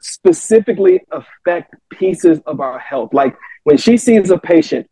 specifically 0.00 1.00
affect 1.10 1.74
pieces 1.90 2.38
of 2.46 2.60
our 2.60 2.78
health. 2.78 3.12
Like 3.12 3.36
when 3.64 3.76
she 3.76 3.96
sees 3.96 4.30
a 4.30 4.38
patient 4.38 4.88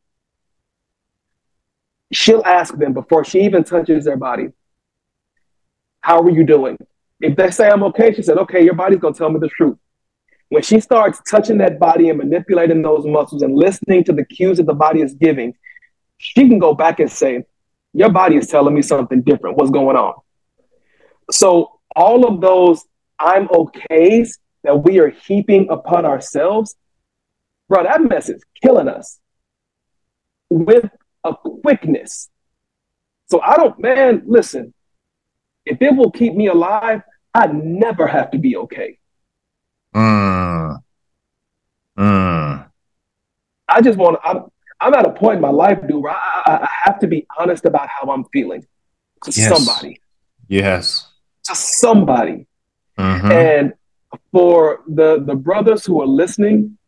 she'll 2.13 2.43
ask 2.45 2.77
them 2.77 2.93
before 2.93 3.25
she 3.25 3.41
even 3.41 3.65
touches 3.65 4.05
their 4.05 4.17
body, 4.17 4.49
How 6.01 6.21
are 6.21 6.31
you 6.31 6.45
doing? 6.45 6.79
If 7.21 7.37
they 7.37 7.51
say 7.51 7.69
I'm 7.69 7.83
okay, 7.85 8.15
she 8.15 8.23
said, 8.23 8.39
Okay, 8.39 8.65
your 8.65 8.75
body's 8.75 8.99
gonna 8.99 9.15
tell 9.15 9.31
me 9.31 9.41
the 9.41 9.49
truth. 9.49 9.77
When 10.51 10.63
she 10.63 10.81
starts 10.81 11.21
touching 11.31 11.59
that 11.59 11.79
body 11.79 12.09
and 12.09 12.19
manipulating 12.19 12.83
those 12.83 13.05
muscles 13.07 13.43
and 13.43 13.55
listening 13.55 14.05
to 14.05 14.13
the 14.13 14.25
cues 14.25 14.57
that 14.57 14.67
the 14.67 14.75
body 14.75 15.03
is 15.03 15.15
giving, 15.15 15.55
she 16.19 16.49
can 16.49 16.59
go 16.59 16.75
back 16.75 17.01
and 17.01 17.11
say, 17.11 17.45
Your 17.93 18.11
body 18.11 18.37
is 18.37 18.47
telling 18.47 18.75
me 18.75 18.83
something 18.83 19.23
different. 19.23 19.57
What's 19.57 19.71
going 19.71 19.97
on? 19.97 20.15
So, 21.31 21.81
all 21.95 22.27
of 22.27 22.41
those 22.41 22.85
I'm 23.19 23.49
okays 23.49 24.39
that 24.65 24.83
we 24.83 24.99
are 24.99 25.11
heaping 25.11 25.69
upon 25.71 26.05
ourselves, 26.05 26.77
bro, 27.69 27.83
that 27.83 28.03
mess 28.03 28.29
is 28.29 28.43
killing 28.63 28.89
us. 28.89 29.19
With 30.51 30.89
a 31.25 31.35
quickness 31.35 32.31
So 33.31 33.41
I 33.41 33.57
don't, 33.57 33.79
man, 33.79 34.23
listen, 34.27 34.73
if 35.67 35.83
it 35.83 35.95
will 35.95 36.11
keep 36.11 36.35
me 36.35 36.47
alive, 36.47 37.03
I 37.35 37.49
never 37.49 38.07
have 38.07 38.31
to 38.31 38.39
be 38.39 38.57
okay. 38.57 38.98
Mm. 39.95 40.83
Mm. 41.99 42.71
I 43.69 43.81
just 43.81 43.99
want 43.99 44.21
to, 44.23 44.29
I'm, 44.29 44.45
I'm 44.81 44.95
at 44.95 45.07
a 45.07 45.13
point 45.13 45.37
in 45.37 45.43
my 45.43 45.51
life, 45.51 45.81
dude, 45.87 46.03
where 46.03 46.13
I, 46.13 46.43
I, 46.47 46.53
I 46.63 46.69
have 46.85 46.99
to 47.01 47.07
be 47.07 47.27
honest 47.39 47.65
about 47.65 47.89
how 47.89 48.11
I'm 48.11 48.25
feeling 48.27 48.65
to 49.25 49.31
yes. 49.31 49.49
somebody. 49.49 50.01
Yes. 50.47 51.09
To 51.45 51.55
somebody. 51.55 52.47
Mm-hmm. 52.99 53.33
And 53.33 53.73
for 54.33 54.83
the, 54.87 55.23
the 55.25 55.35
brothers 55.35 55.85
who 55.85 56.01
are 56.01 56.07
listening, 56.07 56.79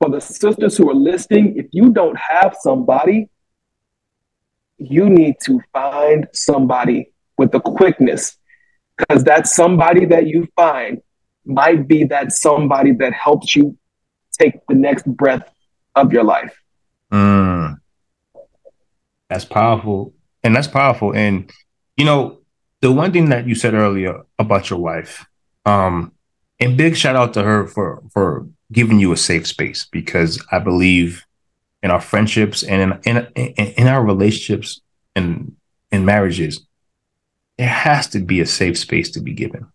for 0.00 0.10
the 0.10 0.20
sisters 0.20 0.76
who 0.76 0.90
are 0.90 0.94
listening, 0.94 1.56
if 1.56 1.66
you 1.72 1.90
don't 1.90 2.16
have 2.18 2.56
somebody, 2.60 3.28
you 4.78 5.08
need 5.08 5.36
to 5.44 5.60
find 5.72 6.28
somebody 6.32 7.12
with 7.38 7.50
the 7.52 7.60
quickness 7.60 8.36
because 8.96 9.24
that 9.24 9.46
somebody 9.46 10.06
that 10.06 10.26
you 10.26 10.48
find 10.56 11.00
might 11.46 11.86
be 11.86 12.04
that 12.04 12.32
somebody 12.32 12.92
that 12.92 13.12
helps 13.12 13.54
you 13.56 13.76
take 14.38 14.54
the 14.68 14.74
next 14.74 15.06
breath 15.06 15.50
of 15.94 16.12
your 16.12 16.24
life. 16.24 16.54
Mm. 17.12 17.78
That's 19.28 19.44
powerful. 19.44 20.12
And 20.42 20.54
that's 20.54 20.68
powerful. 20.68 21.14
And, 21.14 21.50
you 21.96 22.04
know, 22.04 22.40
the 22.80 22.92
one 22.92 23.12
thing 23.12 23.30
that 23.30 23.48
you 23.48 23.54
said 23.54 23.74
earlier 23.74 24.22
about 24.38 24.70
your 24.70 24.78
wife, 24.78 25.26
um, 25.64 26.12
and 26.60 26.76
big 26.76 26.96
shout 26.96 27.16
out 27.16 27.34
to 27.34 27.42
her 27.42 27.66
for, 27.66 28.02
for 28.12 28.46
giving 28.72 28.98
you 28.98 29.12
a 29.12 29.16
safe 29.16 29.46
space 29.46 29.86
because 29.90 30.42
I 30.52 30.58
believe 30.58 31.24
in 31.82 31.90
our 31.90 32.00
friendships 32.00 32.62
and 32.62 32.98
in, 33.04 33.26
in, 33.34 33.52
in 33.54 33.86
our 33.86 34.04
relationships 34.04 34.80
and 35.14 35.56
in 35.90 36.04
marriages, 36.04 36.66
there 37.58 37.68
has 37.68 38.06
to 38.08 38.20
be 38.20 38.40
a 38.40 38.46
safe 38.46 38.78
space 38.78 39.10
to 39.12 39.20
be 39.20 39.32
given. 39.32 39.66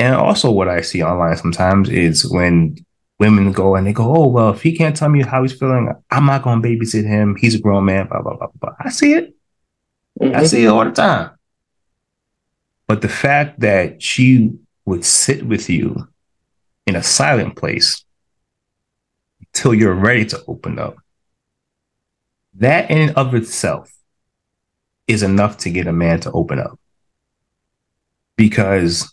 And 0.00 0.14
also, 0.14 0.50
what 0.50 0.68
I 0.68 0.80
see 0.80 1.02
online 1.02 1.36
sometimes 1.36 1.90
is 1.90 2.26
when 2.26 2.74
women 3.18 3.52
go 3.52 3.76
and 3.76 3.86
they 3.86 3.92
go, 3.92 4.16
"Oh 4.16 4.28
well, 4.28 4.48
if 4.48 4.62
he 4.62 4.74
can't 4.74 4.96
tell 4.96 5.10
me 5.10 5.22
how 5.22 5.42
he's 5.42 5.52
feeling, 5.52 5.92
I'm 6.10 6.24
not 6.24 6.42
going 6.42 6.62
to 6.62 6.66
babysit 6.66 7.06
him. 7.06 7.36
He's 7.36 7.54
a 7.54 7.60
grown 7.60 7.84
man." 7.84 8.06
Blah 8.06 8.22
blah 8.22 8.36
blah 8.38 8.48
blah. 8.58 8.74
I 8.80 8.88
see 8.88 9.12
it. 9.12 9.36
Mm-hmm. 10.18 10.34
I 10.34 10.44
see 10.44 10.64
it 10.64 10.68
all 10.68 10.86
the 10.86 10.90
time. 10.90 11.32
But 12.86 13.02
the 13.02 13.10
fact 13.10 13.60
that 13.60 14.02
she 14.02 14.52
would 14.86 15.04
sit 15.04 15.46
with 15.46 15.68
you 15.68 16.08
in 16.86 16.96
a 16.96 17.02
silent 17.02 17.56
place 17.56 18.02
until 19.40 19.74
you're 19.74 19.94
ready 19.94 20.24
to 20.24 20.42
open 20.48 20.78
up, 20.78 20.96
that 22.54 22.90
in 22.90 23.10
and 23.10 23.16
of 23.18 23.34
itself 23.34 23.92
is 25.06 25.22
enough 25.22 25.58
to 25.58 25.70
get 25.70 25.86
a 25.86 25.92
man 25.92 26.20
to 26.20 26.32
open 26.32 26.58
up. 26.58 26.80
Because 28.36 29.12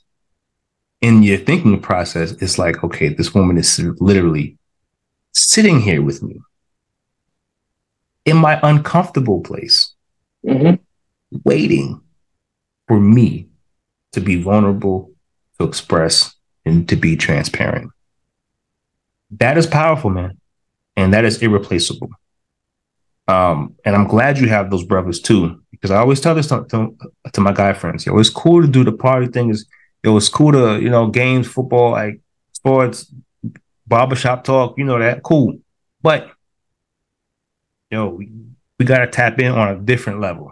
in 1.01 1.23
your 1.23 1.37
thinking 1.37 1.79
process, 1.79 2.31
it's 2.33 2.57
like, 2.57 2.83
okay, 2.83 3.09
this 3.09 3.33
woman 3.33 3.57
is 3.57 3.79
literally 3.99 4.57
sitting 5.33 5.79
here 5.79 6.01
with 6.01 6.23
me 6.23 6.39
in 8.25 8.37
my 8.37 8.59
uncomfortable 8.63 9.41
place, 9.41 9.93
mm-hmm. 10.45 10.75
waiting 11.43 12.01
for 12.87 12.99
me 12.99 13.47
to 14.11 14.21
be 14.21 14.41
vulnerable, 14.41 15.11
to 15.59 15.65
express, 15.65 16.35
and 16.65 16.89
to 16.89 16.95
be 16.95 17.15
transparent. 17.15 17.91
That 19.31 19.57
is 19.57 19.67
powerful, 19.67 20.09
man. 20.09 20.37
And 20.95 21.13
that 21.13 21.25
is 21.25 21.41
irreplaceable. 21.41 22.09
Um, 23.27 23.75
and 23.85 23.95
I'm 23.95 24.07
glad 24.07 24.39
you 24.39 24.47
have 24.49 24.71
those 24.71 24.85
brothers 24.85 25.19
too, 25.19 25.61
because 25.71 25.91
I 25.91 25.97
always 25.97 26.19
tell 26.21 26.33
this 26.33 26.47
to, 26.47 26.65
to, 26.69 26.97
to 27.33 27.41
my 27.41 27.51
guy 27.51 27.73
friends. 27.73 28.05
Yo, 28.05 28.17
it's 28.17 28.29
cool 28.29 28.61
to 28.61 28.67
do 28.67 28.83
the 28.83 28.93
party 28.93 29.27
thing. 29.27 29.49
Is 29.49 29.67
it 30.03 30.09
was 30.09 30.29
cool 30.29 30.51
to 30.51 30.81
you 30.81 30.89
know 30.89 31.07
games, 31.07 31.47
football, 31.47 31.91
like 31.91 32.21
sports, 32.53 33.11
barbershop 33.85 34.43
talk. 34.43 34.77
You 34.77 34.85
know 34.85 34.99
that 34.99 35.23
cool, 35.23 35.59
but 36.01 36.29
yo, 37.89 38.09
we, 38.09 38.31
we 38.79 38.85
got 38.85 38.99
to 38.99 39.07
tap 39.07 39.39
in 39.39 39.51
on 39.51 39.69
a 39.69 39.79
different 39.79 40.21
level. 40.21 40.51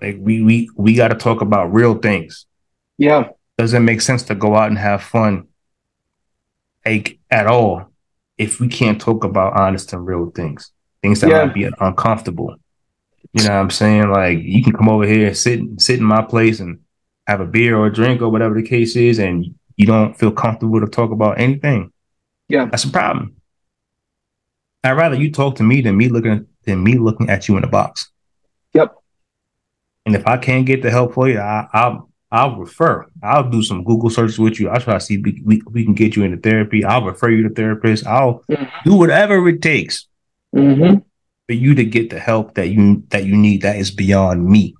Like 0.00 0.16
we 0.18 0.42
we 0.42 0.70
we 0.76 0.94
got 0.94 1.08
to 1.08 1.16
talk 1.16 1.40
about 1.40 1.72
real 1.72 1.94
things. 1.94 2.46
Yeah, 2.98 3.28
doesn't 3.58 3.84
make 3.84 4.00
sense 4.00 4.22
to 4.24 4.34
go 4.34 4.56
out 4.56 4.68
and 4.68 4.78
have 4.78 5.02
fun, 5.02 5.48
like 6.84 7.18
at 7.30 7.46
all, 7.46 7.86
if 8.38 8.60
we 8.60 8.68
can't 8.68 9.00
talk 9.00 9.24
about 9.24 9.58
honest 9.58 9.92
and 9.92 10.06
real 10.06 10.30
things 10.30 10.72
things 11.02 11.20
that 11.20 11.30
yeah. 11.30 11.44
might 11.44 11.54
be 11.54 11.68
uncomfortable. 11.80 12.56
You 13.32 13.44
know 13.44 13.50
what 13.50 13.60
I'm 13.60 13.70
saying? 13.70 14.10
Like 14.10 14.38
you 14.40 14.62
can 14.62 14.72
come 14.72 14.88
over 14.88 15.06
here 15.06 15.28
and 15.28 15.36
sit 15.36 15.60
sit 15.78 15.98
in 15.98 16.04
my 16.04 16.22
place 16.22 16.60
and 16.60 16.80
have 17.30 17.40
a 17.40 17.46
beer 17.46 17.76
or 17.76 17.86
a 17.86 17.92
drink 17.92 18.20
or 18.20 18.28
whatever 18.28 18.54
the 18.54 18.66
case 18.66 18.96
is, 18.96 19.18
and 19.18 19.46
you 19.76 19.86
don't 19.86 20.18
feel 20.18 20.32
comfortable 20.32 20.80
to 20.80 20.86
talk 20.86 21.10
about 21.12 21.40
anything. 21.40 21.92
Yeah, 22.48 22.66
that's 22.66 22.84
a 22.84 22.90
problem. 22.90 23.36
I'd 24.82 24.92
rather 24.92 25.16
you 25.16 25.30
talk 25.30 25.56
to 25.56 25.62
me 25.62 25.80
than 25.80 25.96
me 25.96 26.08
looking 26.08 26.46
than 26.64 26.82
me 26.82 26.98
looking 26.98 27.30
at 27.30 27.48
you 27.48 27.56
in 27.56 27.62
the 27.62 27.68
box. 27.68 28.10
Yep. 28.74 28.96
And 30.06 30.14
if 30.16 30.26
I 30.26 30.36
can't 30.38 30.66
get 30.66 30.82
the 30.82 30.90
help 30.90 31.14
for 31.14 31.28
you, 31.28 31.38
I, 31.38 31.68
will 31.88 32.10
I'll 32.32 32.56
refer. 32.56 33.06
I'll 33.22 33.48
do 33.48 33.62
some 33.62 33.84
Google 33.84 34.10
searches 34.10 34.38
with 34.38 34.58
you. 34.58 34.68
I'll 34.68 34.80
try 34.80 34.94
to 34.94 35.00
see 35.00 35.18
we, 35.18 35.42
we, 35.44 35.62
we 35.70 35.84
can 35.84 35.94
get 35.94 36.16
you 36.16 36.24
into 36.24 36.38
therapy. 36.38 36.84
I'll 36.84 37.04
refer 37.04 37.30
you 37.30 37.48
to 37.48 37.54
therapist. 37.54 38.06
I'll 38.06 38.42
mm-hmm. 38.50 38.88
do 38.88 38.94
whatever 38.96 39.46
it 39.48 39.62
takes 39.62 40.06
mm-hmm. 40.54 40.98
for 41.46 41.52
you 41.52 41.74
to 41.74 41.84
get 41.84 42.10
the 42.10 42.18
help 42.18 42.54
that 42.54 42.68
you 42.68 43.04
that 43.10 43.24
you 43.24 43.36
need 43.36 43.62
that 43.62 43.76
is 43.76 43.90
beyond 43.90 44.46
me. 44.46 44.74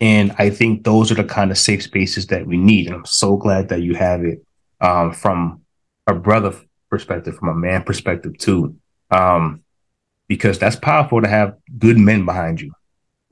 And 0.00 0.34
I 0.38 0.50
think 0.50 0.84
those 0.84 1.10
are 1.10 1.14
the 1.14 1.24
kind 1.24 1.50
of 1.50 1.58
safe 1.58 1.82
spaces 1.82 2.26
that 2.28 2.46
we 2.46 2.56
need. 2.56 2.86
And 2.86 2.96
I'm 2.96 3.06
so 3.06 3.36
glad 3.36 3.68
that 3.68 3.82
you 3.82 3.94
have 3.94 4.24
it 4.24 4.44
um, 4.80 5.12
from 5.12 5.62
a 6.06 6.14
brother 6.14 6.54
perspective, 6.90 7.36
from 7.36 7.48
a 7.48 7.54
man 7.54 7.82
perspective 7.84 8.36
too, 8.38 8.76
um, 9.10 9.62
because 10.28 10.58
that's 10.58 10.76
powerful 10.76 11.22
to 11.22 11.28
have 11.28 11.56
good 11.78 11.98
men 11.98 12.24
behind 12.24 12.60
you. 12.60 12.72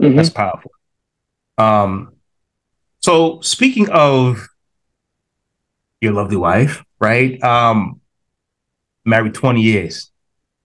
Mm-hmm. 0.00 0.16
That's 0.16 0.30
powerful. 0.30 0.70
Um, 1.58 2.14
so 3.00 3.40
speaking 3.40 3.88
of 3.90 4.48
your 6.00 6.12
lovely 6.12 6.36
wife, 6.36 6.84
right? 6.98 7.42
Um, 7.42 8.00
married 9.04 9.34
20 9.34 9.60
years. 9.60 10.10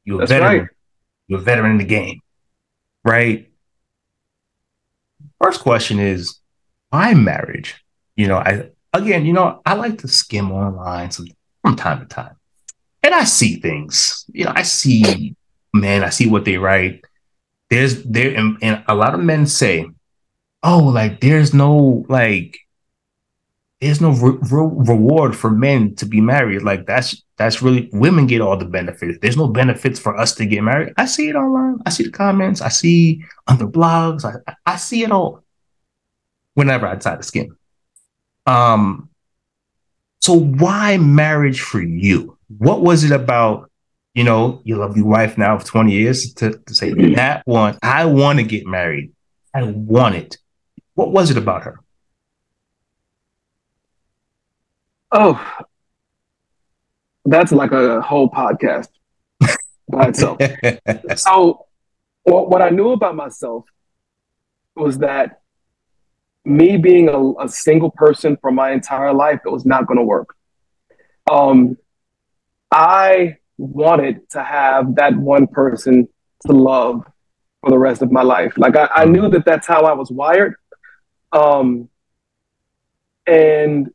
You're 0.04 0.20
That's 0.20 0.32
a 0.32 0.36
veteran. 0.36 0.60
Right. 0.60 0.70
You're 1.28 1.40
a 1.40 1.44
veteran 1.44 1.72
in 1.72 1.78
the 1.78 1.86
game, 1.86 2.22
right? 3.04 3.50
First 5.42 5.62
question 5.62 6.00
is 6.00 6.40
why 6.90 7.14
marriage? 7.14 7.84
You 8.16 8.28
know, 8.28 8.38
I 8.38 8.70
again, 8.94 9.26
you 9.26 9.34
know, 9.34 9.62
I 9.66 9.76
like 9.76 10.00
to 10.00 10.08
skim 10.08 10.52
online 10.52 11.12
some, 11.12 11.28
from 11.62 11.76
time 11.76 12.00
to 12.00 12.06
time, 12.06 12.36
and 13.04 13.14
I 13.14 13.24
see 13.24 13.58
things. 13.60 14.26
You 14.28 14.46
know, 14.46 14.54
I 14.56 14.64
see 14.64 15.36
men. 15.74 16.04
I 16.04 16.10
see 16.10 16.28
what 16.28 16.46
they 16.46 16.58
write. 16.58 17.04
There's 17.70 18.04
there, 18.04 18.36
and, 18.36 18.58
and 18.62 18.84
a 18.88 18.96
lot 18.96 19.14
of 19.14 19.20
men 19.20 19.46
say, 19.46 19.86
"Oh, 20.64 20.80
like 20.80 21.22
there's 21.22 21.54
no 21.54 22.06
like." 22.10 22.58
There's 23.82 24.02
no 24.02 24.12
re- 24.12 24.38
re- 24.50 24.86
reward 24.88 25.36
for 25.36 25.52
men 25.52 25.96
to 25.96 26.06
be 26.06 26.20
married. 26.20 26.64
Like 26.64 26.88
that's 26.88 27.24
that's 27.38 27.62
really 27.62 27.90
women 27.94 28.26
get 28.26 28.42
all 28.42 28.58
the 28.58 28.66
benefits. 28.66 29.20
There's 29.22 29.38
no 29.38 29.48
benefits 29.48 30.00
for 30.00 30.18
us 30.18 30.34
to 30.36 30.46
get 30.48 30.64
married. 30.64 30.94
I 30.98 31.06
see 31.06 31.30
it 31.30 31.36
online. 31.36 31.78
I 31.86 31.92
see 31.92 32.04
the 32.04 32.12
comments. 32.12 32.62
I 32.62 32.70
see 32.70 33.24
on 33.48 33.60
the 33.60 33.68
blogs. 33.68 34.26
I, 34.26 34.54
I 34.66 34.78
see 34.78 35.04
it 35.04 35.12
all. 35.12 35.44
Whenever 36.56 36.88
I 36.88 36.96
tie 36.96 37.16
the 37.16 37.24
skin. 37.24 37.56
Um. 38.46 39.10
So 40.22 40.34
why 40.34 40.98
marriage 40.98 41.62
for 41.62 41.82
you? 41.82 42.38
What 42.58 42.82
was 42.82 43.04
it 43.04 43.12
about? 43.12 43.70
You 44.16 44.24
know, 44.24 44.62
your 44.64 44.80
lovely 44.80 45.04
wife 45.04 45.38
now 45.38 45.56
of 45.56 45.64
20 45.64 45.92
years 45.92 46.34
to, 46.34 46.58
to 46.58 46.74
say 46.74 46.92
that 47.14 47.46
one. 47.46 47.78
I 47.84 48.06
want 48.06 48.40
to 48.40 48.44
get 48.44 48.66
married. 48.66 49.12
I 49.54 49.62
want 49.62 50.16
it. 50.16 50.40
What 50.96 51.12
was 51.12 51.30
it 51.30 51.38
about 51.38 51.62
her? 51.66 51.80
Oh, 55.12 55.42
that's 57.26 57.52
like 57.52 57.72
a 57.72 58.02
whole 58.02 58.30
podcast 58.30 58.90
by 59.90 60.08
itself. 60.08 60.40
so, 61.16 61.66
what 62.24 62.62
I 62.62 62.70
knew 62.70 62.90
about 62.90 63.16
myself 63.16 63.66
was 64.76 64.98
that 65.00 65.42
me 66.44 66.78
being 66.78 67.10
a, 67.10 67.44
a 67.44 67.48
single 67.50 67.92
person 67.92 68.38
for 68.42 68.52
my 68.52 68.72
entire 68.72 69.14
life, 69.14 69.42
it 69.46 69.50
was 69.50 69.66
not 69.66 69.88
going 69.88 69.98
to 69.98 70.04
work. 70.04 70.36
Um, 71.30 71.78
I 72.72 73.38
wanted 73.58 74.30
to 74.32 74.44
have 74.44 74.96
that 74.96 75.16
one 75.16 75.48
person 75.48 76.08
to 76.46 76.54
love 76.54 77.04
for 77.62 77.70
the 77.70 77.78
rest 77.78 78.02
of 78.02 78.12
my 78.12 78.22
life. 78.24 78.54
Like 78.58 78.76
I, 78.76 78.90
I 78.96 79.06
knew 79.06 79.30
that 79.30 79.46
that's 79.46 79.68
how 79.68 79.84
I 79.84 79.94
was 79.94 80.12
wired. 80.12 80.56
Um, 81.32 81.90
and 83.26 83.90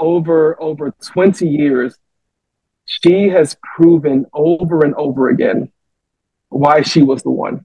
over 0.00 0.60
over 0.60 0.92
20 1.12 1.46
years, 1.46 1.96
she 2.86 3.28
has 3.28 3.56
proven 3.76 4.26
over 4.32 4.84
and 4.84 4.94
over 4.96 5.28
again 5.28 5.70
why 6.48 6.82
she 6.82 7.02
was 7.02 7.22
the 7.22 7.30
one. 7.30 7.64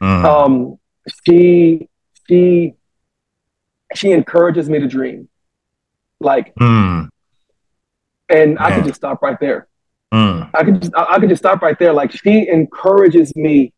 Mm. 0.00 0.24
Um, 0.24 0.78
she 1.26 1.88
she 2.28 2.74
she 3.94 4.12
encourages 4.12 4.70
me 4.70 4.78
to 4.78 4.86
dream. 4.86 5.28
Like 6.20 6.54
mm. 6.54 7.08
and 8.28 8.58
I 8.58 8.74
could 8.74 8.84
just 8.84 8.96
stop 8.96 9.22
right 9.22 9.38
there. 9.40 9.66
Mm. 10.12 10.50
I 10.54 10.64
could 10.64 10.80
just 10.80 10.94
I, 10.94 11.06
I 11.14 11.18
could 11.18 11.28
just 11.28 11.42
stop 11.42 11.62
right 11.62 11.78
there. 11.78 11.92
Like 11.92 12.12
she 12.12 12.48
encourages 12.48 13.34
me 13.34 13.72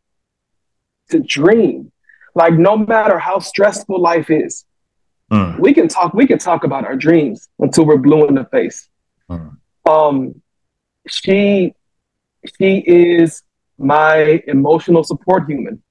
to 1.11 1.21
dream. 1.21 1.93
Like 2.35 2.55
no 2.55 2.77
matter 2.77 3.19
how 3.19 3.39
stressful 3.39 4.01
life 4.01 4.31
is, 4.31 4.65
mm. 5.33 5.59
we 5.59 5.73
can 5.73 5.89
talk. 5.89 6.15
We 6.15 6.27
can 6.27 6.39
talk 6.39 6.65
about 6.65 6.85
our 6.85 6.97
dreams 6.97 7.49
until 7.59 7.87
we're 7.87 7.97
blue 7.97 8.27
in 8.27 8.35
the 8.35 8.45
face. 8.45 8.89
Mm. 9.31 9.57
Um, 9.89 10.43
she 11.09 11.75
she 12.59 12.79
is 12.79 13.43
my 13.79 14.43
emotional 14.47 15.05
support 15.05 15.49
human. 15.49 15.83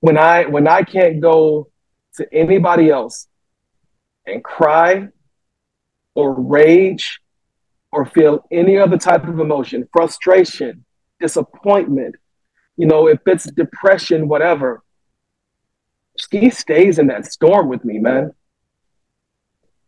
When 0.00 0.16
I 0.16 0.46
when 0.46 0.66
I 0.68 0.82
can't 0.82 1.20
go 1.20 1.68
to 2.16 2.26
anybody 2.32 2.90
else 2.90 3.26
and 4.26 4.42
cry 4.42 5.08
or 6.14 6.34
rage 6.34 7.20
or 7.90 8.06
feel 8.06 8.46
any 8.50 8.78
other 8.78 8.98
type 8.98 9.26
of 9.26 9.38
emotion, 9.38 9.88
frustration, 9.92 10.84
disappointment, 11.20 12.16
you 12.76 12.86
know, 12.86 13.06
if 13.06 13.20
it's 13.26 13.44
depression, 13.52 14.28
whatever, 14.28 14.81
she 16.30 16.50
stays 16.50 16.98
in 16.98 17.08
that 17.08 17.26
storm 17.26 17.68
with 17.68 17.84
me, 17.84 17.98
man. 17.98 18.32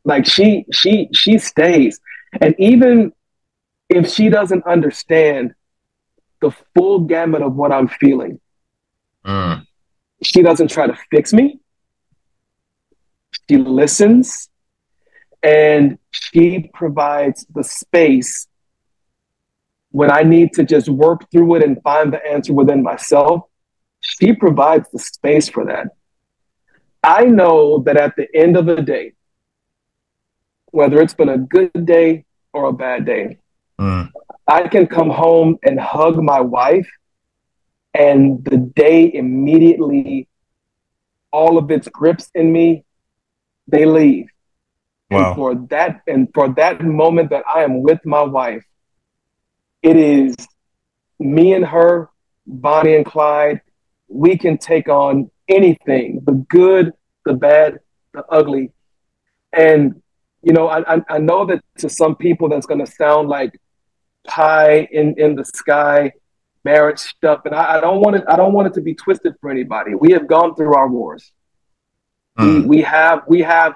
Like 0.04 0.26
she 0.26 0.66
she 0.72 1.08
she 1.12 1.38
stays. 1.38 2.00
And 2.40 2.54
even 2.58 3.12
if 3.88 4.08
she 4.08 4.28
doesn't 4.28 4.66
understand 4.66 5.54
the 6.40 6.50
full 6.74 7.00
gamut 7.00 7.42
of 7.42 7.54
what 7.54 7.72
I'm 7.72 7.88
feeling, 7.88 8.40
mm. 9.24 9.66
she 10.22 10.42
doesn't 10.42 10.68
try 10.68 10.86
to 10.86 10.98
fix 11.10 11.32
me. 11.32 11.60
She 13.48 13.56
listens 13.56 14.48
and 15.42 15.98
she 16.10 16.70
provides 16.72 17.46
the 17.54 17.62
space 17.62 18.46
when 19.90 20.10
I 20.10 20.22
need 20.22 20.54
to 20.54 20.64
just 20.64 20.88
work 20.88 21.30
through 21.30 21.56
it 21.56 21.62
and 21.62 21.80
find 21.82 22.12
the 22.12 22.24
answer 22.26 22.52
within 22.52 22.82
myself. 22.82 23.42
She 24.00 24.32
provides 24.32 24.88
the 24.90 24.98
space 24.98 25.48
for 25.48 25.66
that. 25.66 25.88
I 27.04 27.26
know 27.26 27.80
that 27.80 27.98
at 27.98 28.16
the 28.16 28.26
end 28.34 28.56
of 28.56 28.64
the 28.64 28.80
day, 28.80 29.12
whether 30.70 31.00
it's 31.02 31.14
been 31.14 31.28
a 31.28 31.38
good 31.38 31.70
day 31.84 32.24
or 32.54 32.64
a 32.64 32.72
bad 32.72 33.04
day, 33.04 33.38
mm. 33.78 34.10
I 34.48 34.68
can 34.68 34.86
come 34.86 35.10
home 35.10 35.58
and 35.62 35.78
hug 35.78 36.16
my 36.16 36.40
wife, 36.40 36.88
and 37.92 38.42
the 38.44 38.56
day 38.56 39.12
immediately, 39.12 40.28
all 41.30 41.58
of 41.58 41.70
its 41.70 41.88
grips 41.88 42.30
in 42.34 42.50
me, 42.50 42.84
they 43.68 43.84
leave. 43.84 44.28
Wow. 45.10 45.26
And 45.26 45.36
for 45.36 45.54
that, 45.68 46.00
and 46.06 46.28
for 46.32 46.48
that 46.54 46.82
moment 46.82 47.30
that 47.30 47.44
I 47.46 47.64
am 47.64 47.82
with 47.82 48.00
my 48.04 48.22
wife, 48.22 48.64
it 49.82 49.96
is 49.96 50.34
me 51.18 51.52
and 51.52 51.66
her, 51.66 52.08
Bonnie 52.46 52.96
and 52.96 53.04
Clyde. 53.04 53.60
We 54.08 54.38
can 54.38 54.56
take 54.58 54.88
on 54.88 55.30
anything 55.48 56.20
good, 56.54 56.92
the 57.26 57.34
bad, 57.34 57.80
the 58.12 58.24
ugly. 58.26 58.70
And, 59.52 60.00
you 60.42 60.52
know, 60.52 60.68
I, 60.68 61.00
I 61.08 61.18
know 61.18 61.44
that 61.46 61.64
to 61.78 61.88
some 61.88 62.14
people 62.14 62.48
that's 62.48 62.66
going 62.66 62.84
to 62.84 62.90
sound 62.90 63.28
like 63.28 63.60
pie 64.26 64.88
in, 64.92 65.18
in 65.18 65.34
the 65.34 65.44
sky 65.44 66.12
marriage 66.64 67.00
stuff. 67.00 67.42
And 67.44 67.54
I, 67.54 67.78
I, 67.78 67.80
don't 67.80 68.00
want 68.00 68.16
it, 68.16 68.24
I 68.28 68.36
don't 68.36 68.52
want 68.52 68.68
it 68.68 68.74
to 68.74 68.80
be 68.80 68.94
twisted 68.94 69.34
for 69.40 69.50
anybody. 69.50 69.94
We 69.94 70.12
have 70.12 70.26
gone 70.26 70.54
through 70.54 70.74
our 70.74 70.88
wars. 70.88 71.32
Mm. 72.38 72.44
We, 72.46 72.62
hmm. 72.62 72.68
we 72.68 72.82
have, 72.82 73.22
we 73.28 73.40
have 73.42 73.74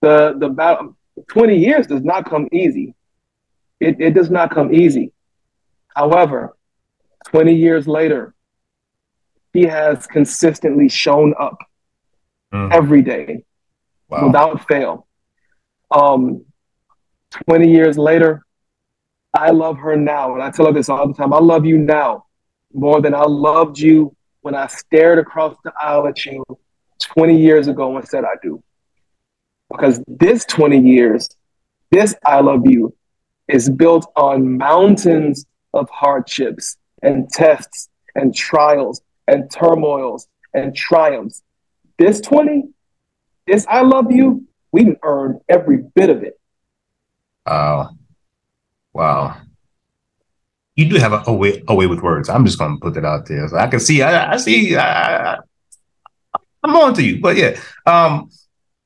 the, 0.00 0.34
the 0.38 0.48
battle. 0.48 0.96
20 1.28 1.56
years 1.56 1.86
does 1.86 2.02
not 2.02 2.28
come 2.28 2.48
easy. 2.52 2.94
It, 3.80 4.00
it 4.00 4.14
does 4.14 4.30
not 4.30 4.50
come 4.50 4.74
easy. 4.74 5.12
However, 5.94 6.56
20 7.28 7.54
years 7.54 7.88
later, 7.88 8.34
he 9.52 9.62
has 9.62 10.06
consistently 10.06 10.88
shown 10.88 11.34
up 11.38 11.58
mm. 12.56 12.72
every 12.72 13.02
day 13.02 13.44
wow. 14.08 14.26
without 14.26 14.66
fail. 14.66 15.06
Um, 15.90 16.44
20 17.48 17.70
years 17.70 17.98
later, 17.98 18.42
I 19.34 19.50
love 19.50 19.78
her 19.78 19.96
now. 19.96 20.34
And 20.34 20.42
I 20.42 20.50
tell 20.50 20.66
her 20.66 20.72
this 20.72 20.88
all 20.88 21.06
the 21.06 21.14
time 21.14 21.32
I 21.32 21.38
love 21.38 21.66
you 21.66 21.78
now 21.78 22.26
more 22.72 23.00
than 23.00 23.14
I 23.14 23.24
loved 23.24 23.78
you 23.78 24.14
when 24.42 24.54
I 24.54 24.66
stared 24.66 25.18
across 25.18 25.56
the 25.64 25.72
aisle 25.80 26.06
at 26.06 26.24
you 26.24 26.44
20 27.00 27.40
years 27.40 27.68
ago 27.68 27.96
and 27.96 28.06
said 28.06 28.24
I 28.24 28.34
do. 28.42 28.62
Because 29.70 30.00
this 30.06 30.44
20 30.44 30.78
years, 30.78 31.28
this 31.90 32.14
I 32.24 32.40
love 32.40 32.62
you 32.64 32.94
is 33.48 33.68
built 33.68 34.10
on 34.16 34.56
mountains 34.56 35.46
of 35.74 35.88
hardships 35.90 36.76
and 37.02 37.28
tests 37.30 37.88
and 38.14 38.34
trials 38.34 39.02
and 39.26 39.50
turmoils 39.50 40.28
and 40.54 40.74
triumphs. 40.74 41.42
This 41.98 42.20
20, 42.20 42.64
this 43.46 43.66
I 43.68 43.82
love 43.82 44.12
you, 44.12 44.46
we 44.72 44.96
earned 45.02 45.40
every 45.48 45.78
bit 45.94 46.10
of 46.10 46.22
it. 46.22 46.38
Wow. 47.46 47.90
Wow. 48.92 49.36
You 50.74 50.88
do 50.88 50.96
have 50.96 51.12
a, 51.12 51.22
a, 51.26 51.32
way, 51.32 51.62
a 51.68 51.74
way 51.74 51.86
with 51.86 52.02
words. 52.02 52.28
I'm 52.28 52.44
just 52.44 52.58
going 52.58 52.76
to 52.76 52.80
put 52.80 52.94
that 52.94 53.04
out 53.04 53.26
there. 53.26 53.48
So 53.48 53.56
I 53.56 53.66
can 53.66 53.80
see, 53.80 54.02
I, 54.02 54.34
I 54.34 54.36
see, 54.36 54.76
I, 54.76 55.38
I'm 56.62 56.76
on 56.76 56.94
to 56.94 57.02
you. 57.02 57.20
But 57.20 57.36
yeah, 57.36 57.58
um, 57.86 58.30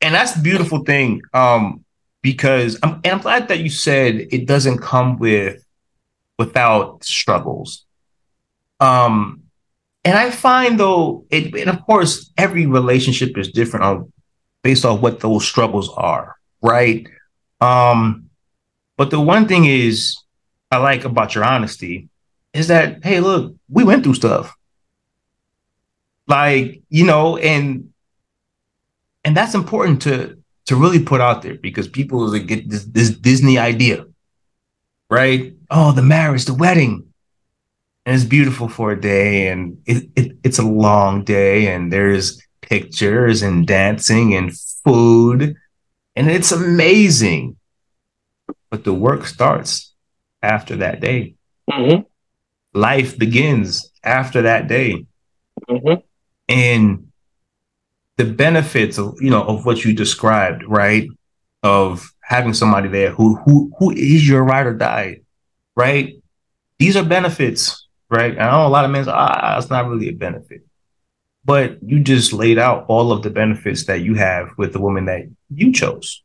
and 0.00 0.14
that's 0.14 0.32
the 0.32 0.42
beautiful 0.42 0.84
thing. 0.84 1.22
Um, 1.34 1.84
because 2.22 2.78
I'm, 2.82 3.00
and 3.04 3.14
I'm 3.14 3.20
glad 3.20 3.48
that 3.48 3.60
you 3.60 3.70
said 3.70 4.28
it 4.30 4.46
doesn't 4.46 4.78
come 4.78 5.18
with 5.18 5.64
without 6.38 7.02
struggles. 7.02 7.86
Um, 8.78 9.39
and 10.04 10.16
I 10.16 10.30
find 10.30 10.80
though, 10.80 11.26
it, 11.30 11.54
and 11.54 11.70
of 11.70 11.84
course, 11.84 12.30
every 12.38 12.66
relationship 12.66 13.36
is 13.36 13.48
different 13.48 13.84
on 13.84 14.12
based 14.62 14.84
on 14.84 15.00
what 15.00 15.20
those 15.20 15.46
struggles 15.46 15.90
are, 15.96 16.36
right? 16.62 17.06
Um, 17.60 18.30
but 18.96 19.10
the 19.10 19.20
one 19.20 19.48
thing 19.48 19.64
is 19.64 20.18
I 20.70 20.78
like 20.78 21.04
about 21.04 21.34
your 21.34 21.44
honesty 21.44 22.08
is 22.52 22.68
that, 22.68 23.04
hey, 23.04 23.20
look, 23.20 23.54
we 23.68 23.84
went 23.84 24.04
through 24.04 24.14
stuff. 24.14 24.54
Like, 26.26 26.82
you 26.88 27.04
know, 27.04 27.36
and 27.36 27.92
and 29.24 29.36
that's 29.36 29.54
important 29.54 30.02
to 30.02 30.38
to 30.66 30.76
really 30.76 31.02
put 31.02 31.20
out 31.20 31.42
there 31.42 31.54
because 31.54 31.88
people 31.88 32.30
get 32.38 32.70
this, 32.70 32.84
this 32.84 33.10
Disney 33.10 33.58
idea, 33.58 34.06
right? 35.10 35.54
Oh, 35.70 35.92
the 35.92 36.02
marriage, 36.02 36.44
the 36.44 36.54
wedding 36.54 37.09
and 38.06 38.14
it's 38.14 38.24
beautiful 38.24 38.68
for 38.68 38.92
a 38.92 39.00
day 39.00 39.48
and 39.48 39.78
it, 39.86 40.08
it, 40.16 40.36
it's 40.42 40.58
a 40.58 40.64
long 40.64 41.22
day 41.24 41.72
and 41.72 41.92
there's 41.92 42.42
pictures 42.60 43.42
and 43.42 43.66
dancing 43.66 44.34
and 44.34 44.56
food 44.84 45.54
and 46.16 46.30
it's 46.30 46.52
amazing. 46.52 47.56
But 48.70 48.84
the 48.84 48.94
work 48.94 49.26
starts 49.26 49.92
after 50.42 50.76
that 50.76 51.00
day. 51.00 51.34
Mm-hmm. 51.70 52.02
life 52.78 53.16
begins 53.16 53.92
after 54.02 54.42
that 54.42 54.66
day. 54.66 55.06
Mm-hmm. 55.68 56.00
and 56.48 57.08
the 58.16 58.24
benefits 58.24 58.98
of 58.98 59.14
you 59.20 59.30
know 59.30 59.42
of 59.42 59.66
what 59.66 59.84
you 59.84 59.92
described 59.94 60.64
right? 60.66 61.06
Of 61.62 62.12
having 62.20 62.54
somebody 62.54 62.88
there 62.88 63.10
who 63.10 63.36
who 63.36 63.70
who 63.78 63.92
is 63.92 64.26
your 64.26 64.42
ride 64.42 64.66
or 64.66 64.74
die 64.74 65.20
right? 65.76 66.14
These 66.78 66.96
are 66.96 67.04
benefits 67.04 67.86
right? 68.10 68.38
I 68.38 68.50
know 68.50 68.66
a 68.66 68.68
lot 68.68 68.84
of 68.84 68.90
men 68.90 69.04
say, 69.04 69.12
ah, 69.14 69.56
it's 69.56 69.70
not 69.70 69.88
really 69.88 70.08
a 70.08 70.12
benefit. 70.12 70.66
But 71.44 71.82
you 71.82 72.00
just 72.00 72.32
laid 72.32 72.58
out 72.58 72.84
all 72.88 73.12
of 73.12 73.22
the 73.22 73.30
benefits 73.30 73.84
that 73.84 74.02
you 74.02 74.14
have 74.14 74.50
with 74.58 74.72
the 74.72 74.80
woman 74.80 75.06
that 75.06 75.22
you 75.48 75.72
chose. 75.72 76.22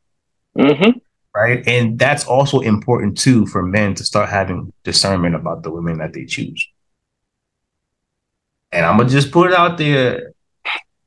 Mm-hmm. 0.57 0.99
Right. 1.33 1.65
And 1.67 1.99
that's 1.99 2.25
also 2.25 2.61
important 2.61 3.17
too 3.17 3.45
for 3.45 3.61
men 3.61 3.93
to 3.95 4.03
start 4.03 4.29
having 4.29 4.71
discernment 4.83 5.35
about 5.35 5.63
the 5.63 5.71
women 5.71 5.97
that 5.99 6.13
they 6.13 6.25
choose. 6.25 6.67
And 8.71 8.85
I'm 8.85 8.97
gonna 8.97 9.09
just 9.09 9.31
put 9.31 9.51
it 9.51 9.53
out 9.53 9.77
there. 9.77 10.31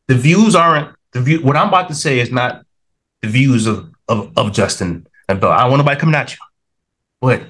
The 0.07 0.15
views 0.15 0.55
aren't 0.55 0.95
the 1.13 1.23
view 1.23 1.41
what 1.41 1.57
I'm 1.57 1.69
about 1.69 1.89
to 1.89 1.95
say 1.95 2.19
is 2.19 2.31
not 2.31 2.63
the 3.23 3.29
views 3.29 3.67
of 3.67 3.91
of, 4.07 4.37
of 4.37 4.53
Justin 4.53 5.07
and 5.31 5.41
Bill. 5.41 5.51
I 5.51 5.61
don't 5.61 5.71
want 5.71 5.81
nobody 5.81 5.99
coming 5.99 6.15
at 6.15 6.33
you. 6.33 6.39
But 7.21 7.43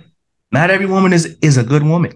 not 0.52 0.70
every 0.70 0.86
woman 0.86 1.12
is 1.12 1.36
is 1.42 1.56
a 1.56 1.64
good 1.64 1.82
woman 1.82 2.12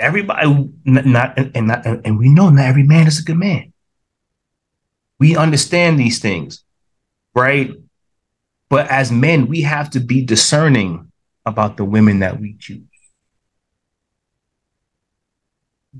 everybody 0.00 0.70
not 0.84 1.38
and 1.38 1.66
not 1.66 1.86
and 1.86 2.18
we 2.18 2.28
know 2.28 2.48
not 2.50 2.64
every 2.64 2.82
man 2.82 3.06
is 3.06 3.20
a 3.20 3.22
good 3.22 3.36
man. 3.36 3.72
We 5.18 5.36
understand 5.36 6.00
these 6.00 6.18
things, 6.18 6.64
right? 7.34 7.72
But 8.68 8.88
as 8.88 9.12
men, 9.12 9.48
we 9.48 9.62
have 9.62 9.90
to 9.90 10.00
be 10.00 10.24
discerning 10.24 11.12
about 11.44 11.76
the 11.76 11.84
women 11.84 12.20
that 12.20 12.40
we 12.40 12.56
choose. 12.58 12.82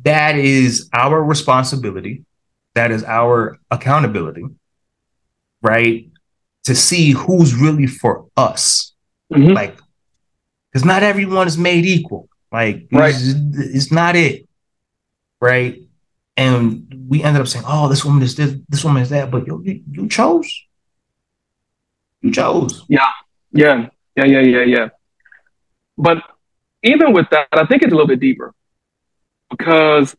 That 0.02 0.36
is 0.36 0.88
our 0.92 1.22
responsibility 1.22 2.24
that 2.80 2.90
is 2.90 3.04
our 3.04 3.58
accountability, 3.70 4.44
right? 5.60 6.08
To 6.64 6.74
see 6.74 7.10
who's 7.10 7.54
really 7.54 7.86
for 7.86 8.28
us. 8.36 8.94
Mm-hmm. 9.30 9.52
Like, 9.52 9.78
because 10.72 10.86
not 10.86 11.02
everyone 11.02 11.46
is 11.46 11.58
made 11.58 11.84
equal. 11.84 12.29
Like, 12.52 12.88
right. 12.92 13.14
it's, 13.14 13.34
it's 13.74 13.92
not 13.92 14.16
it. 14.16 14.48
Right. 15.40 15.82
And 16.36 17.06
we 17.08 17.22
ended 17.22 17.42
up 17.42 17.48
saying, 17.48 17.64
oh, 17.68 17.88
this 17.88 18.04
woman 18.04 18.22
is 18.22 18.34
this, 18.34 18.54
this 18.68 18.84
woman 18.84 19.02
is 19.02 19.10
that. 19.10 19.30
But 19.30 19.46
you, 19.46 19.62
you, 19.64 19.82
you 19.90 20.08
chose. 20.08 20.50
You 22.22 22.32
chose. 22.32 22.84
Yeah. 22.88 23.10
Yeah. 23.52 23.88
Yeah. 24.16 24.24
Yeah. 24.24 24.40
Yeah. 24.40 24.62
Yeah. 24.62 24.88
But 25.96 26.22
even 26.82 27.12
with 27.12 27.28
that, 27.30 27.48
I 27.52 27.66
think 27.66 27.82
it's 27.82 27.92
a 27.92 27.94
little 27.94 28.08
bit 28.08 28.20
deeper 28.20 28.54
because 29.50 30.16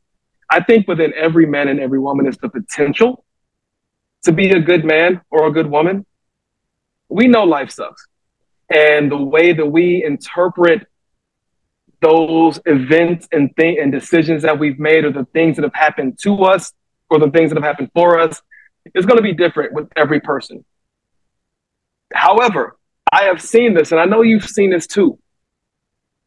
I 0.49 0.61
think 0.61 0.88
within 0.88 1.13
every 1.15 1.45
man 1.45 1.69
and 1.69 1.79
every 1.79 1.99
woman 1.99 2.27
is 2.27 2.38
the 2.38 2.49
potential 2.49 3.25
to 4.23 4.32
be 4.32 4.51
a 4.51 4.59
good 4.59 4.86
man 4.86 5.21
or 5.32 5.47
a 5.47 5.51
good 5.51 5.67
woman. 5.67 6.05
We 7.09 7.27
know 7.27 7.43
life 7.43 7.71
sucks. 7.71 8.07
And 8.69 9.11
the 9.11 9.17
way 9.17 9.53
that 9.53 9.65
we 9.65 10.03
interpret 10.03 10.88
those 12.02 12.60
events 12.66 13.28
and 13.32 13.56
thing 13.56 13.78
and 13.80 13.91
decisions 13.91 14.43
that 14.43 14.58
we've 14.58 14.80
made 14.80 15.06
or 15.06 15.12
the 15.12 15.26
things 15.34 15.56
that 15.56 15.64
have 15.64 15.74
happened 15.74 16.18
to 16.24 16.43
us 16.43 16.74
or 17.10 17.20
the 17.20 17.30
things 17.30 17.52
that 17.52 17.58
have 17.58 17.64
happened 17.64 17.91
for 17.93 18.20
us 18.20 18.41
is 18.95 19.06
going 19.06 19.18
to 19.18 19.24
be 19.24 19.34
different 19.34 19.74
with 19.74 19.88
every 19.95 20.20
person. 20.20 20.66
However, 22.14 22.78
I 23.12 23.24
have 23.24 23.41
seen 23.41 23.74
this 23.74 23.91
and 23.91 24.02
I 24.02 24.06
know 24.06 24.22
you've 24.22 24.45
seen 24.47 24.72
this 24.72 24.88
too. 24.88 25.20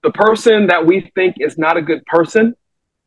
The 0.03 0.11
person 0.11 0.69
that 0.69 0.87
we 0.87 1.11
think 1.15 1.37
is 1.41 1.59
not 1.59 1.77
a 1.77 1.83
good 1.83 2.05
person 2.07 2.55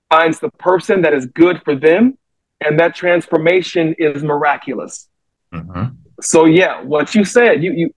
finds 0.09 0.39
the 0.39 0.49
person 0.49 1.01
that 1.03 1.13
is 1.13 1.26
good 1.28 1.61
for 1.63 1.76
them, 1.76 2.18
and 2.61 2.80
that 2.80 2.95
transformation 2.95 3.95
is 3.99 4.24
miraculous. 4.24 5.07
Mm-hmm. 5.53 5.95
So 6.22 6.45
yeah, 6.45 6.82
what 6.82 7.13
you 7.13 7.24
said, 7.24 7.63
you 7.63 7.72
you 7.72 7.93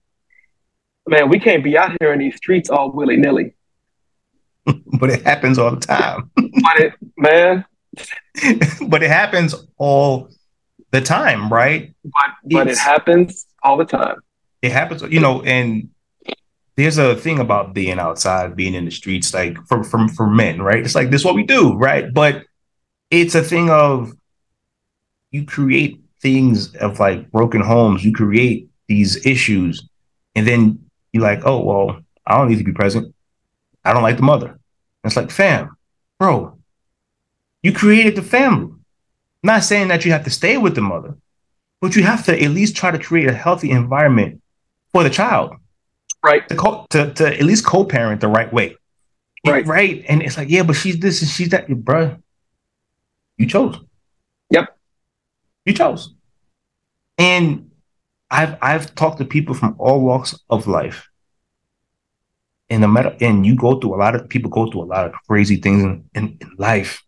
man, 1.07 1.29
we 1.29 1.39
can't 1.39 1.63
be 1.63 1.77
out 1.77 1.97
here 1.99 2.13
in 2.13 2.19
these 2.19 2.35
streets 2.35 2.69
all 2.69 2.91
willy 2.91 3.17
nilly. 3.17 3.55
But 5.01 5.09
it 5.09 5.23
happens 5.23 5.57
all 5.57 5.71
the 5.71 5.81
time. 5.81 6.29
but 6.35 6.79
it, 6.79 6.93
man. 7.17 7.65
but 8.87 9.01
it 9.01 9.09
happens 9.09 9.55
all 9.77 10.29
the 10.91 11.01
time, 11.01 11.51
right? 11.51 11.93
But, 12.05 12.31
but 12.45 12.67
it 12.67 12.77
happens 12.77 13.47
all 13.63 13.77
the 13.77 13.85
time. 13.85 14.21
It 14.61 14.71
happens, 14.71 15.01
you 15.01 15.19
know, 15.19 15.41
and 15.41 15.89
there's 16.75 16.99
a 16.99 17.15
thing 17.15 17.39
about 17.39 17.73
being 17.73 17.97
outside, 17.97 18.55
being 18.55 18.75
in 18.75 18.85
the 18.85 18.91
streets, 18.91 19.33
like 19.33 19.57
for 19.67 19.83
for 19.83 20.07
for 20.09 20.27
men, 20.27 20.61
right? 20.61 20.83
It's 20.83 20.93
like 20.93 21.09
this 21.09 21.21
is 21.21 21.25
what 21.25 21.35
we 21.35 21.43
do, 21.43 21.73
right? 21.73 22.13
But 22.13 22.43
it's 23.09 23.33
a 23.33 23.43
thing 23.43 23.71
of 23.71 24.13
you 25.31 25.45
create 25.45 25.99
things 26.21 26.75
of 26.75 26.99
like 26.99 27.31
broken 27.31 27.61
homes, 27.61 28.05
you 28.05 28.13
create 28.13 28.69
these 28.87 29.25
issues, 29.25 29.89
and 30.35 30.47
then 30.47 30.85
you're 31.11 31.23
like, 31.23 31.41
oh 31.43 31.59
well, 31.63 32.01
I 32.27 32.37
don't 32.37 32.49
need 32.49 32.59
to 32.59 32.63
be 32.63 32.71
present. 32.71 33.15
I 33.83 33.93
don't 33.93 34.03
like 34.03 34.17
the 34.17 34.23
mother. 34.23 34.59
It's 35.03 35.15
like, 35.15 35.31
fam, 35.31 35.75
bro, 36.19 36.57
you 37.63 37.73
created 37.73 38.15
the 38.15 38.21
family. 38.21 38.73
not 39.43 39.63
saying 39.63 39.87
that 39.87 40.05
you 40.05 40.11
have 40.11 40.23
to 40.25 40.29
stay 40.29 40.57
with 40.57 40.75
the 40.75 40.81
mother, 40.81 41.15
but 41.79 41.95
you 41.95 42.03
have 42.03 42.25
to 42.25 42.39
at 42.39 42.51
least 42.51 42.75
try 42.75 42.91
to 42.91 42.99
create 42.99 43.27
a 43.27 43.33
healthy 43.33 43.71
environment 43.71 44.41
for 44.91 45.03
the 45.03 45.09
child. 45.09 45.55
Right. 46.23 46.47
To, 46.49 46.55
co- 46.55 46.85
to, 46.91 47.13
to 47.15 47.27
at 47.27 47.43
least 47.43 47.65
co-parent 47.65 48.21
the 48.21 48.27
right 48.27 48.51
way. 48.53 48.75
Right. 49.45 49.65
Right? 49.65 50.05
And 50.07 50.21
it's 50.21 50.37
like 50.37 50.49
yeah 50.49 50.61
but 50.61 50.73
she's 50.73 50.99
this 50.99 51.21
and 51.21 51.29
she's 51.29 51.49
that. 51.49 51.67
Bro 51.67 52.17
you 53.37 53.47
chose. 53.47 53.79
Yep. 54.51 54.77
You 55.65 55.73
chose. 55.73 56.13
And 57.17 57.71
i've 58.29 58.55
i've 58.61 58.93
talked 58.95 59.17
to 59.17 59.25
people 59.25 59.55
from 59.55 59.75
all 59.77 59.99
walks 59.99 60.39
of 60.49 60.67
life 60.67 61.09
and 62.71 62.81
no 62.81 62.87
matter 62.87 63.15
and 63.21 63.45
you 63.45 63.55
go 63.55 63.79
through 63.79 63.93
a 63.93 63.97
lot 63.97 64.15
of 64.15 64.27
people 64.27 64.49
go 64.49 64.69
through 64.71 64.81
a 64.81 64.91
lot 64.95 65.05
of 65.05 65.13
crazy 65.27 65.57
things 65.57 65.83
in, 65.83 66.03
in, 66.15 66.37
in 66.41 66.51
life 66.57 67.03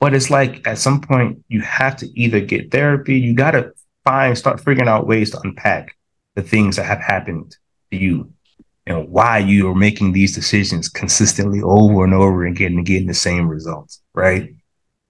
but 0.00 0.14
it's 0.14 0.30
like 0.30 0.66
at 0.66 0.78
some 0.78 1.00
point 1.00 1.44
you 1.48 1.60
have 1.60 1.96
to 1.96 2.06
either 2.18 2.40
get 2.40 2.70
therapy 2.70 3.18
you 3.18 3.34
got 3.34 3.50
to 3.50 3.70
find 4.04 4.38
start 4.38 4.60
figuring 4.60 4.88
out 4.88 5.06
ways 5.06 5.30
to 5.30 5.40
unpack 5.40 5.96
the 6.34 6.42
things 6.42 6.76
that 6.76 6.84
have 6.84 7.00
happened 7.00 7.56
to 7.90 7.98
you 7.98 8.32
and 8.86 9.08
why 9.08 9.38
you 9.38 9.68
are 9.68 9.74
making 9.74 10.12
these 10.12 10.34
decisions 10.34 10.88
consistently 10.88 11.60
over 11.62 12.04
and 12.04 12.12
over 12.12 12.44
again 12.44 12.72
and 12.74 12.86
getting 12.86 13.08
the 13.08 13.14
same 13.14 13.48
results, 13.48 14.02
right? 14.14 14.54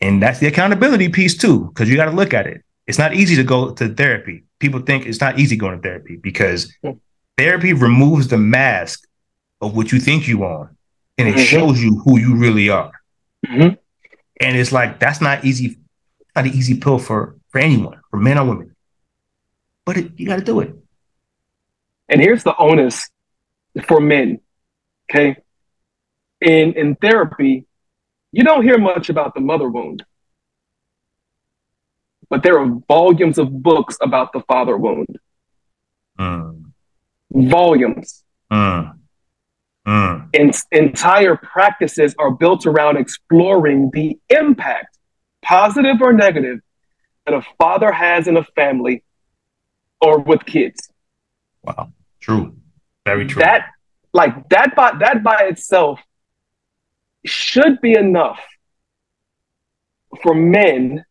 And 0.00 0.22
that's 0.22 0.38
the 0.38 0.46
accountability 0.46 1.08
piece 1.08 1.36
too, 1.36 1.66
because 1.68 1.88
you 1.88 1.96
got 1.96 2.06
to 2.06 2.12
look 2.12 2.34
at 2.34 2.46
it. 2.46 2.62
It's 2.86 2.98
not 2.98 3.14
easy 3.14 3.34
to 3.36 3.44
go 3.44 3.72
to 3.72 3.88
therapy. 3.88 4.44
People 4.60 4.80
think 4.80 5.06
it's 5.06 5.20
not 5.20 5.38
easy 5.38 5.56
going 5.56 5.76
to 5.76 5.82
therapy 5.82 6.16
because 6.16 6.72
therapy 7.36 7.72
removes 7.72 8.28
the 8.28 8.38
mask 8.38 9.06
of 9.60 9.76
what 9.76 9.92
you 9.92 10.00
think 10.00 10.28
you 10.28 10.44
are 10.44 10.74
and 11.18 11.28
it 11.28 11.36
mm-hmm. 11.36 11.44
shows 11.44 11.80
you 11.80 11.98
who 12.00 12.18
you 12.18 12.36
really 12.36 12.68
are. 12.68 12.92
Mm-hmm. 13.46 13.74
And 14.40 14.56
it's 14.56 14.72
like 14.72 14.98
that's 14.98 15.20
not 15.20 15.44
easy, 15.44 15.78
not 16.34 16.46
an 16.46 16.52
easy 16.52 16.78
pill 16.78 16.98
for 16.98 17.36
for 17.48 17.58
anyone, 17.58 18.00
for 18.10 18.18
men 18.18 18.38
or 18.38 18.46
women. 18.46 18.74
But 19.84 19.96
it, 19.98 20.12
you 20.16 20.26
got 20.26 20.36
to 20.36 20.44
do 20.44 20.60
it. 20.60 20.74
And 22.08 22.20
here's 22.20 22.42
the 22.42 22.56
onus 22.56 23.08
for 23.86 24.00
men. 24.00 24.40
Okay. 25.10 25.36
In 26.40 26.72
in 26.74 26.96
therapy, 26.96 27.66
you 28.32 28.42
don't 28.42 28.64
hear 28.64 28.78
much 28.78 29.08
about 29.08 29.34
the 29.34 29.40
mother 29.40 29.68
wound. 29.68 30.04
But 32.28 32.42
there 32.42 32.58
are 32.58 32.66
volumes 32.88 33.38
of 33.38 33.62
books 33.62 33.96
about 34.00 34.32
the 34.32 34.40
father 34.40 34.76
wound. 34.76 35.18
Mm. 36.18 36.72
Volumes. 37.34 38.24
Mm. 38.50 38.98
Mm. 39.86 40.28
And 40.32 40.62
entire 40.72 41.36
practices 41.36 42.14
are 42.18 42.30
built 42.30 42.64
around 42.64 42.96
exploring 42.96 43.90
the 43.92 44.18
impact, 44.30 44.96
positive 45.42 46.00
or 46.00 46.12
negative, 46.12 46.60
that 47.26 47.34
a 47.34 47.42
father 47.58 47.92
has 47.92 48.28
in 48.28 48.36
a 48.36 48.44
family 48.44 49.02
or 50.00 50.20
with 50.20 50.44
kids. 50.46 50.90
Wow. 51.62 51.92
True. 52.20 52.56
Very 53.04 53.26
true. 53.26 53.40
That 53.40 53.66
like 54.12 54.48
that 54.50 54.74
by 54.74 54.92
that 55.00 55.22
by 55.22 55.44
itself 55.44 56.00
should 57.26 57.80
be 57.80 57.94
enough 57.94 58.40
for 60.22 60.34
men 60.34 61.04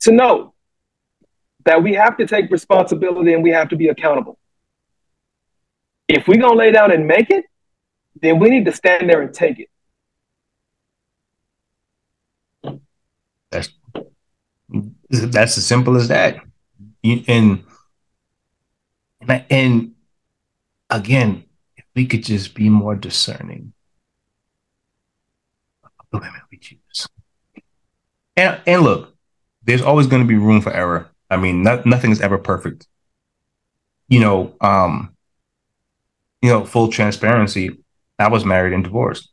to 0.00 0.12
know 0.12 0.54
that 1.64 1.82
we 1.82 1.94
have 1.94 2.16
to 2.16 2.26
take 2.26 2.50
responsibility 2.50 3.32
and 3.32 3.42
we 3.42 3.50
have 3.50 3.68
to 3.68 3.76
be 3.76 3.88
accountable. 3.88 4.38
If 6.12 6.26
we're 6.26 6.40
gonna 6.40 6.54
lay 6.54 6.72
down 6.72 6.90
and 6.90 7.06
make 7.06 7.30
it, 7.30 7.44
then 8.20 8.40
we 8.40 8.50
need 8.50 8.64
to 8.64 8.72
stand 8.72 9.08
there 9.08 9.22
and 9.22 9.32
take 9.32 9.60
it. 9.60 9.68
That's 13.52 13.70
that's 15.08 15.56
as 15.56 15.64
simple 15.64 15.96
as 15.96 16.08
that. 16.08 16.40
and 17.04 17.64
and 19.28 19.94
again, 20.90 21.44
if 21.76 21.84
we 21.94 22.06
could 22.06 22.24
just 22.24 22.54
be 22.54 22.68
more 22.68 22.96
discerning 22.96 23.72
of 25.84 26.06
the 26.10 26.18
women 26.18 26.40
we 26.50 26.58
choose. 26.58 27.06
And 28.36 28.60
and 28.66 28.82
look, 28.82 29.14
there's 29.62 29.82
always 29.82 30.08
going 30.08 30.22
to 30.22 30.28
be 30.28 30.34
room 30.34 30.60
for 30.60 30.72
error. 30.72 31.08
I 31.30 31.36
mean, 31.36 31.62
not, 31.62 31.86
nothing 31.86 32.10
is 32.10 32.20
ever 32.20 32.38
perfect. 32.38 32.88
You 34.08 34.18
know, 34.18 34.54
um, 34.60 35.14
you 36.42 36.50
know, 36.50 36.64
full 36.64 36.88
transparency. 36.88 37.70
I 38.18 38.28
was 38.28 38.44
married 38.44 38.72
and 38.72 38.84
divorced. 38.84 39.30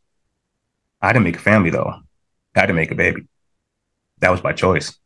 I 1.02 1.14
didn't 1.14 1.26
make 1.26 1.38
a 1.38 1.40
family 1.40 1.70
though. 1.70 1.94
I 2.56 2.62
didn't 2.62 2.76
make 2.76 2.92
a 2.92 2.96
baby. 2.96 3.28
That 4.20 4.32
was 4.32 4.42
by 4.42 4.54
choice. 4.54 4.98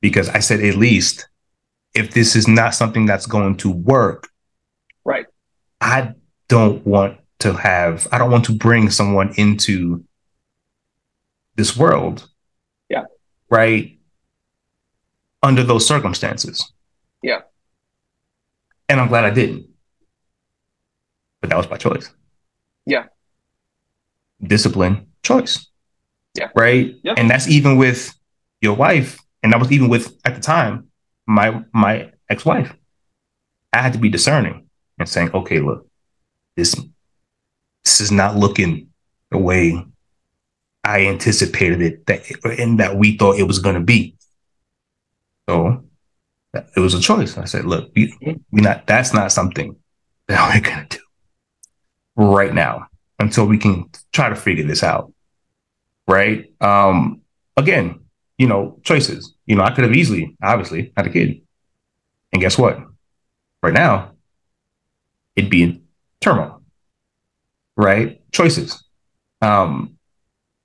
Because 0.00 0.28
I 0.28 0.40
said, 0.40 0.60
at 0.60 0.76
least 0.76 1.28
if 1.94 2.12
this 2.12 2.34
is 2.34 2.48
not 2.48 2.74
something 2.74 3.06
that's 3.06 3.26
going 3.26 3.56
to 3.58 3.70
work, 3.70 4.28
right? 5.04 5.26
I 5.80 6.14
don't 6.48 6.84
want 6.86 7.18
to 7.40 7.52
have, 7.54 8.08
I 8.10 8.18
don't 8.18 8.30
want 8.30 8.46
to 8.46 8.52
bring 8.52 8.90
someone 8.90 9.34
into 9.36 10.04
this 11.56 11.76
world. 11.76 12.28
Yeah. 12.88 13.04
Right. 13.50 13.98
Under 15.42 15.62
those 15.62 15.86
circumstances. 15.86 16.72
Yeah. 17.22 17.42
And 18.88 19.00
I'm 19.00 19.08
glad 19.08 19.24
I 19.24 19.30
didn't. 19.30 19.66
But 21.42 21.50
that 21.50 21.58
was 21.58 21.68
my 21.68 21.76
choice. 21.76 22.10
Yeah. 22.86 23.06
Discipline, 24.42 25.08
choice. 25.22 25.66
Yeah. 26.34 26.48
Right. 26.56 26.94
Yeah. 27.02 27.14
And 27.18 27.28
that's 27.28 27.48
even 27.48 27.76
with 27.76 28.14
your 28.62 28.74
wife. 28.74 29.18
And 29.42 29.52
that 29.52 29.60
was 29.60 29.70
even 29.70 29.90
with, 29.90 30.16
at 30.24 30.34
the 30.34 30.40
time, 30.40 30.88
my 31.26 31.62
my 31.72 32.12
ex-wife. 32.30 32.74
I 33.72 33.78
had 33.78 33.92
to 33.92 33.98
be 33.98 34.08
discerning 34.08 34.68
and 34.98 35.08
saying, 35.08 35.30
okay, 35.34 35.60
look, 35.60 35.86
this 36.56 36.74
this 37.84 38.00
is 38.00 38.10
not 38.10 38.36
looking 38.36 38.88
the 39.30 39.38
way 39.38 39.84
I 40.84 41.06
anticipated 41.06 41.82
it 41.82 42.06
that 42.06 42.22
and 42.58 42.80
that 42.80 42.96
we 42.96 43.16
thought 43.16 43.38
it 43.38 43.44
was 43.44 43.58
going 43.58 43.74
to 43.74 43.80
be. 43.80 44.16
So 45.48 45.84
it 46.54 46.80
was 46.80 46.94
a 46.94 47.00
choice. 47.00 47.36
I 47.36 47.44
said, 47.44 47.64
look, 47.64 47.90
we, 47.96 48.14
we 48.50 48.60
not 48.60 48.86
that's 48.86 49.12
not 49.12 49.32
something 49.32 49.76
that 50.28 50.54
we're 50.54 50.60
going 50.60 50.86
to 50.88 50.98
do 50.98 51.04
right 52.16 52.52
now 52.52 52.86
until 53.18 53.46
we 53.46 53.58
can 53.58 53.88
try 54.12 54.28
to 54.28 54.36
figure 54.36 54.66
this 54.66 54.82
out. 54.82 55.12
Right? 56.06 56.52
Um 56.60 57.22
again, 57.56 58.00
you 58.38 58.48
know, 58.48 58.78
choices. 58.82 59.34
You 59.46 59.56
know, 59.56 59.62
I 59.62 59.70
could 59.70 59.84
have 59.84 59.94
easily, 59.94 60.36
obviously, 60.42 60.92
had 60.96 61.06
a 61.06 61.10
kid. 61.10 61.42
And 62.32 62.42
guess 62.42 62.58
what? 62.58 62.80
Right 63.62 63.72
now, 63.72 64.12
it'd 65.36 65.50
be 65.50 65.62
in 65.62 65.84
turmoil. 66.20 66.60
Right? 67.76 68.20
Choices. 68.32 68.82
Um, 69.40 69.96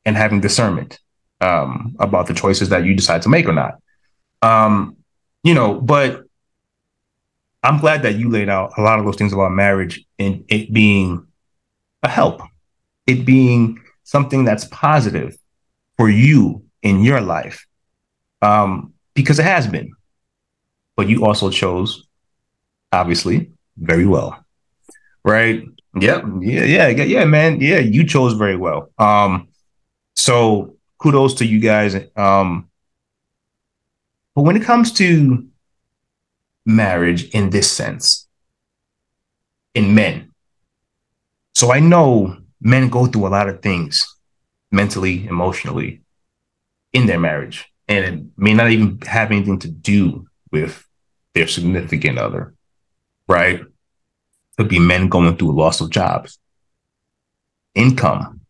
and 0.06 0.16
having 0.16 0.42
discernment 0.42 1.00
um, 1.42 1.96
about 2.00 2.28
the 2.28 2.34
choices 2.34 2.70
that 2.70 2.86
you 2.86 2.96
decide 2.96 3.22
to 3.24 3.30
make 3.30 3.48
or 3.48 3.54
not. 3.54 3.76
Um, 4.42 4.98
you 5.44 5.54
know, 5.54 5.80
but 5.80 6.24
I'm 7.62 7.80
glad 7.80 8.04
that 8.04 8.16
you 8.16 8.30
laid 8.30 8.50
out 8.50 8.72
a 8.78 8.82
lot 8.82 8.98
of 8.98 9.06
those 9.06 9.18
things 9.18 9.34
about 9.34 9.52
marriage 9.52 10.04
and 10.18 10.46
it 10.48 10.74
being 10.74 11.27
a 12.04 12.10
help, 12.10 12.42
it 13.06 13.26
being 13.26 13.80
something 14.04 14.46
that's 14.46 14.66
positive 14.66 15.36
for 15.98 16.10
you 16.10 16.64
in 16.82 17.04
your 17.04 17.22
life, 17.22 17.66
um, 18.42 18.94
because 19.14 19.40
it 19.40 19.46
has 19.46 19.68
been. 19.68 19.92
But 20.96 21.10
you 21.10 21.26
also 21.26 21.50
chose, 21.50 22.08
obviously, 22.92 23.52
very 23.78 24.06
well, 24.06 24.44
right? 25.24 25.64
Yep, 26.00 26.24
yeah, 26.42 26.64
yeah, 26.64 26.88
yeah, 26.88 27.26
man, 27.26 27.60
yeah. 27.60 27.80
You 27.80 28.06
chose 28.06 28.34
very 28.34 28.56
well. 28.56 28.92
Um, 28.98 29.48
so 30.16 30.76
kudos 31.00 31.36
to 31.36 31.46
you 31.46 31.60
guys. 31.60 31.96
Um, 32.16 32.70
but 34.36 34.44
when 34.44 34.56
it 34.56 34.64
comes 34.64 34.92
to 34.94 35.48
marriage 36.66 37.30
in 37.30 37.50
this 37.50 37.72
sense, 37.72 38.28
in 39.74 39.96
men, 39.96 40.27
so 41.58 41.74
I 41.74 41.80
know 41.80 42.38
men 42.62 42.88
go 42.88 43.08
through 43.08 43.26
a 43.26 43.30
lot 43.30 43.50
of 43.50 43.64
things 43.64 44.16
mentally, 44.72 45.26
emotionally 45.26 46.02
in 46.94 47.08
their 47.08 47.20
marriage, 47.20 47.66
and 47.88 48.06
it 48.06 48.24
may 48.38 48.54
not 48.54 48.70
even 48.70 49.02
have 49.08 49.32
anything 49.32 49.58
to 49.62 49.68
do 49.68 50.28
with 50.52 50.86
their 51.34 51.48
significant 51.48 52.20
other, 52.20 52.54
right? 53.28 53.62
Could 54.56 54.68
be 54.68 54.78
men 54.78 55.10
going 55.10 55.36
through 55.36 55.58
loss 55.58 55.82
of 55.82 55.90
jobs, 55.90 56.38
income. 57.74 58.42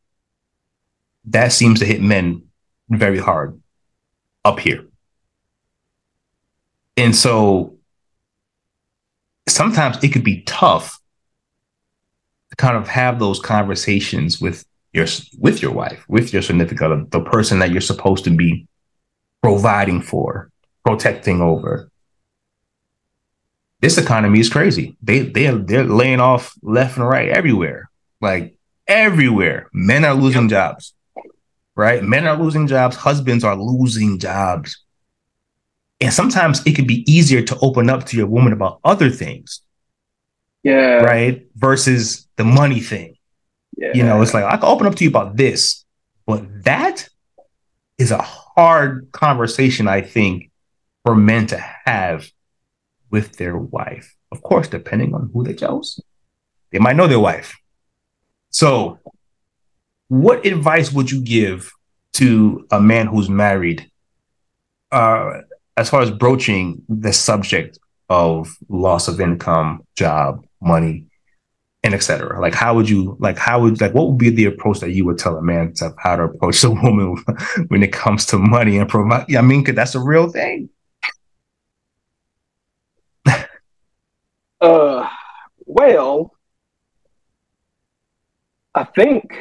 That 1.24 1.54
seems 1.54 1.80
to 1.80 1.86
hit 1.86 2.02
men 2.02 2.44
very 2.90 3.20
hard 3.20 3.62
up 4.44 4.60
here. 4.60 4.86
And 6.98 7.16
so 7.16 7.78
sometimes 9.48 10.04
it 10.04 10.10
could 10.10 10.26
be 10.26 10.42
tough 10.42 10.97
to 10.97 10.97
kind 12.58 12.76
of 12.76 12.88
have 12.88 13.20
those 13.20 13.40
conversations 13.40 14.42
with 14.42 14.66
your 14.94 15.06
with 15.38 15.62
your 15.62 15.72
wife, 15.72 16.04
with 16.08 16.34
your 16.34 16.42
significant 16.42 16.92
other, 16.92 17.06
the 17.10 17.22
person 17.22 17.60
that 17.60 17.72
you're 17.72 17.82
supposed 17.82 18.24
to 18.24 18.32
be 18.32 18.68
providing 19.42 20.02
for, 20.02 20.50
protecting 20.84 21.42
over. 21.42 21.90
This 23.80 23.98
economy 23.98 24.40
is 24.40 24.50
crazy. 24.50 24.98
They 25.02 25.20
they 25.20 25.52
they're 25.52 25.84
laying 25.84 26.20
off 26.20 26.54
left 26.64 26.98
and 26.98 27.08
right 27.08 27.30
everywhere. 27.30 27.90
Like 28.22 28.58
everywhere. 28.88 29.70
Men 29.72 30.04
are 30.04 30.16
losing 30.16 30.50
jobs. 30.50 30.94
Right? 31.76 32.04
Men 32.04 32.26
are 32.26 32.36
losing 32.36 32.66
jobs, 32.66 32.96
husbands 32.96 33.44
are 33.44 33.56
losing 33.56 34.18
jobs. 34.18 34.84
And 36.02 36.12
sometimes 36.12 36.66
it 36.66 36.76
can 36.76 36.88
be 36.88 37.04
easier 37.12 37.44
to 37.44 37.58
open 37.62 37.90
up 37.90 38.06
to 38.06 38.18
your 38.18 38.28
woman 38.28 38.54
about 38.54 38.80
other 38.84 39.10
things. 39.12 39.62
Yeah. 40.64 40.98
Right? 40.98 41.48
Versus 41.56 42.28
the 42.36 42.44
money 42.44 42.80
thing. 42.80 43.16
Yeah. 43.78 43.92
You 43.94 44.04
know, 44.04 44.22
it's 44.22 44.34
like 44.34 44.44
I 44.44 44.58
can 44.58 44.66
open 44.66 44.88
up 44.88 44.96
to 44.96 45.04
you 45.04 45.10
about 45.10 45.38
this, 45.38 45.86
but 46.26 46.44
that 46.64 47.08
is 47.98 48.12
a 48.12 48.22
hard 48.22 49.12
conversation, 49.12 49.88
I 49.88 50.02
think, 50.02 50.52
for 51.04 51.16
men 51.16 51.48
to 51.48 51.58
have 51.86 52.30
with 53.10 53.38
their 53.38 53.58
wife. 53.58 54.16
Of 54.32 54.42
course, 54.42 54.68
depending 54.68 55.14
on 55.14 55.30
who 55.34 55.44
they 55.44 55.54
chose, 55.54 56.00
they 56.72 56.80
might 56.80 56.96
know 56.96 57.08
their 57.08 57.20
wife. 57.20 57.56
So, 58.50 59.00
what 60.08 60.46
advice 60.46 60.92
would 60.92 61.12
you 61.12 61.22
give 61.22 61.72
to 62.14 62.66
a 62.72 62.82
man 62.82 63.08
who's 63.08 63.30
married 63.30 63.90
uh, 64.92 65.42
as 65.76 65.90
far 65.90 66.02
as 66.02 66.10
broaching 66.10 66.82
the 66.90 67.14
subject 67.14 67.78
of 68.10 68.56
loss 68.70 69.08
of 69.08 69.22
income, 69.22 69.86
job, 69.96 70.47
money, 70.62 71.06
and 71.84 71.94
etc. 71.94 72.40
Like, 72.40 72.54
how 72.54 72.76
would 72.76 72.90
you 72.90 73.18
like? 73.20 73.38
How 73.38 73.62
would 73.62 73.80
like? 73.82 73.94
What 73.94 74.08
would 74.08 74.18
be 74.18 74.30
the 74.30 74.46
approach 74.46 74.80
that 74.80 74.92
you 74.92 75.06
would 75.06 75.18
tell 75.18 75.38
a 75.38 75.42
man 75.42 75.74
to 75.76 75.94
how 76.00 76.16
to 76.16 76.24
approach 76.24 76.64
a 76.66 76.70
woman 76.70 77.18
when 77.68 77.84
it 77.84 77.94
comes 77.94 78.26
to 78.28 78.38
money 78.38 78.78
and 78.78 78.90
provide? 78.90 79.34
I 79.36 79.42
mean, 79.42 79.64
cause 79.64 79.76
that's 79.76 79.96
a 79.96 80.00
real 80.00 80.30
thing. 80.30 80.70
uh, 84.62 85.10
well, 85.66 86.34
I 88.74 88.84
think 88.84 89.34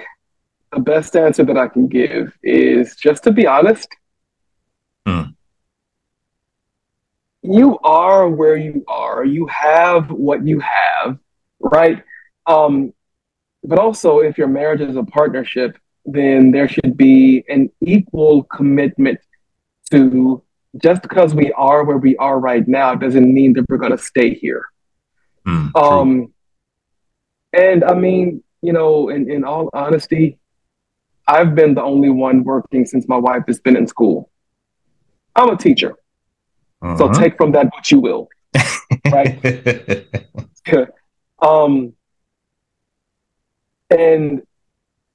the 0.72 0.80
best 0.80 1.16
answer 1.16 1.44
that 1.44 1.56
I 1.56 1.68
can 1.68 1.86
give 1.88 2.32
is 2.42 2.96
just 2.96 3.24
to 3.24 3.32
be 3.32 3.46
honest. 3.46 3.88
Mm. 5.06 5.36
You 7.47 7.78
are 7.80 8.28
where 8.28 8.57
you 8.57 8.84
are. 8.88 9.24
You 9.24 9.47
have 9.47 10.11
what 10.11 10.47
you 10.47 10.61
have, 10.61 11.18
right? 11.61 12.03
Um, 12.47 12.92
but 13.62 13.78
also, 13.78 14.18
if 14.20 14.38
your 14.38 14.49
marriage 14.49 14.80
is 14.80 14.97
a 14.97 15.03
partnership, 15.05 15.76
then 16.05 16.51
there 16.51 16.68
should 16.68 16.97
be 16.97 17.44
an 17.49 17.70
equal 17.80 18.44
commitment 18.44 19.18
to 19.90 20.42
just 20.78 21.03
because 21.03 21.34
we 21.34 21.53
are 21.53 21.84
where 21.84 21.97
we 21.97 22.16
are 22.16 22.38
right 22.38 22.66
now 22.68 22.94
doesn't 22.94 23.32
mean 23.32 23.53
that 23.55 23.64
we're 23.68 23.78
going 23.78 23.97
to 23.97 23.99
stay 23.99 24.34
here. 24.34 24.66
Mm, 25.47 25.74
um, 25.74 26.34
and 27.53 27.84
I 27.84 27.94
mean, 27.94 28.42
you 28.62 28.72
know, 28.72 29.09
in, 29.09 29.30
in 29.30 29.44
all 29.44 29.70
honesty, 29.72 30.38
I've 31.26 31.55
been 31.55 31.74
the 31.74 31.82
only 31.82 32.11
one 32.11 32.44
working 32.44 32.84
since 32.84 33.09
my 33.09 33.16
wife 33.16 33.44
has 33.47 33.59
been 33.61 33.76
in 33.76 33.86
school. 33.86 34.30
I'm 35.34 35.51
a 35.51 35.57
teacher. 35.57 35.97
Uh-huh. 36.83 36.97
So 36.97 37.12
take 37.12 37.37
from 37.37 37.53
that 37.53 37.66
what 37.72 37.91
you 37.91 38.01
will. 38.01 38.29
right? 39.11 40.07
um, 41.41 41.93
and 43.91 44.43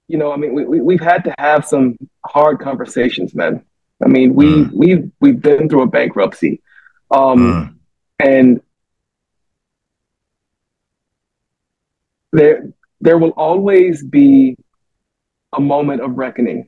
you 0.08 0.18
know, 0.18 0.34
I 0.34 0.36
mean, 0.36 0.54
we, 0.54 0.82
we 0.82 0.98
have 0.98 1.06
had 1.06 1.24
to 1.24 1.36
have 1.40 1.66
some 1.66 1.98
hard 2.26 2.60
conversations, 2.60 3.34
man. 3.34 3.64
I 4.04 4.08
mean, 4.08 4.34
we 4.34 4.46
mm. 4.46 4.72
we've 4.72 5.12
we've 5.22 5.42
been 5.42 5.70
through 5.70 5.84
a 5.84 5.88
bankruptcy, 5.88 6.62
um, 7.12 7.40
mm. 7.40 7.76
and 8.20 8.62
there 12.32 12.74
there 13.00 13.18
will 13.18 13.30
always 13.32 14.04
be 14.04 14.58
a 15.54 15.62
moment 15.62 16.02
of 16.02 16.18
reckoning. 16.18 16.68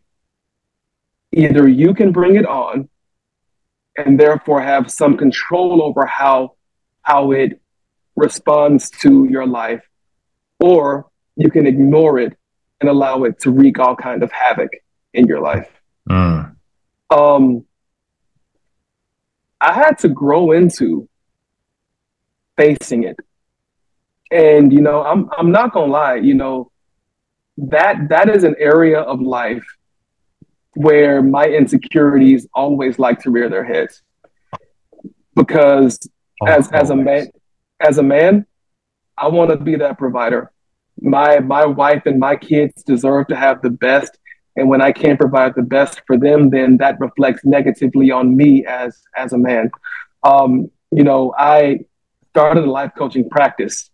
Either 1.34 1.68
you 1.68 1.94
can 1.94 2.12
bring 2.12 2.36
it 2.36 2.46
on, 2.46 2.88
and 3.98 4.20
therefore 4.20 4.62
have 4.62 4.92
some 4.92 5.18
control 5.18 5.82
over 5.82 6.06
how 6.06 6.56
how 7.02 7.32
it 7.32 7.62
responds 8.16 8.90
to 8.90 9.26
your 9.30 9.46
life, 9.46 9.84
or 10.60 11.08
you 11.36 11.50
can 11.50 11.68
ignore 11.68 12.20
it 12.20 12.38
and 12.80 12.90
allow 12.90 13.24
it 13.24 13.40
to 13.40 13.52
wreak 13.52 13.80
all 13.80 13.96
kind 13.96 14.24
of 14.24 14.32
havoc 14.32 14.70
in 15.14 15.26
your 15.28 15.42
life. 15.42 15.70
Mm. 16.10 16.56
Um, 17.10 17.66
I 19.60 19.74
had 19.74 19.98
to 20.00 20.10
grow 20.10 20.52
into 20.52 21.08
facing 22.58 23.04
it, 23.04 23.18
and 24.32 24.72
you 24.72 24.82
know, 24.82 25.04
I'm 25.04 25.30
I'm 25.38 25.52
not 25.52 25.74
gonna 25.74 25.92
lie, 25.92 26.16
you 26.16 26.34
know, 26.34 26.72
that 27.58 28.10
that 28.10 28.30
is 28.30 28.44
an 28.44 28.56
area 28.58 29.00
of 29.00 29.22
life 29.22 29.66
where 30.76 31.22
my 31.22 31.46
insecurities 31.46 32.48
always 32.54 33.00
like 33.00 33.20
to 33.22 33.32
rear 33.32 33.50
their 33.50 33.64
heads. 33.64 34.02
Because 35.36 36.00
oh, 36.42 36.48
as 36.48 36.72
as 36.72 36.90
a 36.90 36.96
man 36.96 37.28
as 37.80 37.98
a 37.98 38.04
man 38.04 38.46
i 39.18 39.28
want 39.28 39.50
to 39.52 39.58
be 39.58 39.76
that 39.76 39.98
provider. 39.98 40.52
My 41.02 41.40
my 41.40 41.66
wife 41.66 42.04
and 42.06 42.20
my 42.20 42.36
kids 42.36 42.84
deserve 42.84 43.28
to 43.28 43.36
have 43.36 43.62
the 43.62 43.70
best. 43.70 44.18
And 44.56 44.70
when 44.70 44.82
i 44.82 44.92
can't 44.92 45.20
provide 45.20 45.56
the 45.56 45.64
best 45.64 46.02
for 46.06 46.18
them 46.18 46.50
then 46.50 46.78
that 46.78 47.00
reflects 47.00 47.44
negatively 47.44 48.12
on 48.12 48.36
me 48.38 48.66
as 48.66 49.02
as 49.16 49.34
a 49.34 49.38
man. 49.38 49.72
Um, 50.24 50.70
you 50.96 51.04
know 51.04 51.34
i 51.38 51.80
started 52.30 52.64
a 52.64 52.72
life 52.72 52.92
coaching 52.98 53.30
practice 53.30 53.90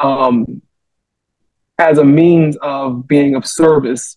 um, 0.00 0.62
as 1.78 1.98
a 1.98 2.04
means 2.04 2.56
of 2.62 3.06
being 3.06 3.34
of 3.34 3.46
service 3.46 4.16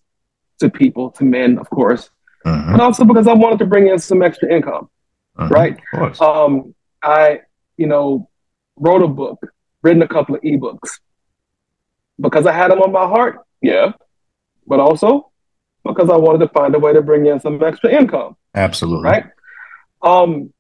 to 0.60 0.70
people, 0.70 1.12
to 1.12 1.24
men, 1.24 1.58
of 1.58 1.70
course, 1.70 2.10
mm-hmm. 2.45 2.72
but 2.72 2.82
also 2.82 3.05
because 3.05 3.28
I 3.28 3.34
wanted 3.34 3.60
to 3.60 3.66
bring 3.66 3.88
in 3.88 3.99
some 3.99 4.22
extra 4.22 4.53
income. 4.53 4.89
Mm-hmm. 5.38 5.53
Right. 5.53 6.22
Um, 6.22 6.74
I, 7.03 7.41
you 7.78 7.88
know, 7.88 8.30
wrote 8.76 9.03
a 9.03 9.08
book, 9.08 9.39
written 9.84 10.01
a 10.01 10.08
couple 10.08 10.36
of 10.36 10.41
ebooks 10.41 10.99
because 12.20 12.45
I 12.45 12.51
had 12.51 12.72
them 12.72 12.82
on 12.82 12.91
my 12.91 13.08
heart. 13.08 13.39
Yeah. 13.62 13.93
But 14.66 14.80
also 14.80 15.32
because 15.86 16.10
I 16.10 16.18
wanted 16.18 16.39
to 16.39 16.49
find 16.49 16.76
a 16.76 16.80
way 16.80 16.93
to 16.93 17.01
bring 17.01 17.26
in 17.26 17.39
some 17.39 17.64
extra 17.64 17.91
income. 17.91 18.36
Absolutely. 18.53 19.10
Right. 19.10 19.26
Um, 20.01 20.53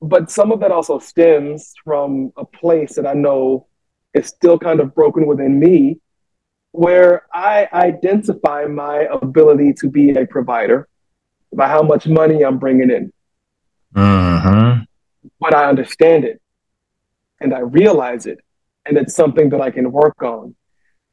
but 0.00 0.30
some 0.30 0.52
of 0.52 0.60
that 0.60 0.70
also 0.70 0.98
stems 0.98 1.74
from 1.84 2.32
a 2.36 2.44
place 2.44 2.96
that 2.96 3.06
I 3.06 3.14
know 3.14 3.66
is 4.14 4.26
still 4.26 4.58
kind 4.58 4.80
of 4.80 4.94
broken 4.94 5.26
within 5.26 5.58
me, 5.58 6.00
where 6.72 7.26
I 7.32 7.68
identify 7.72 8.64
my 8.64 9.06
ability 9.10 9.74
to 9.74 9.88
be 9.88 10.10
a 10.10 10.26
provider 10.26 10.88
by 11.54 11.68
how 11.68 11.82
much 11.82 12.06
money 12.06 12.44
I'm 12.44 12.58
bringing 12.58 12.90
in. 12.90 13.12
Mm-hmm. 13.94 14.82
But 15.38 15.54
I 15.54 15.66
understand 15.66 16.24
it 16.24 16.40
and 17.40 17.52
I 17.52 17.60
realize 17.60 18.26
it, 18.26 18.38
and 18.86 18.96
it's 18.96 19.14
something 19.14 19.50
that 19.50 19.60
I 19.60 19.70
can 19.70 19.92
work 19.92 20.22
on. 20.22 20.54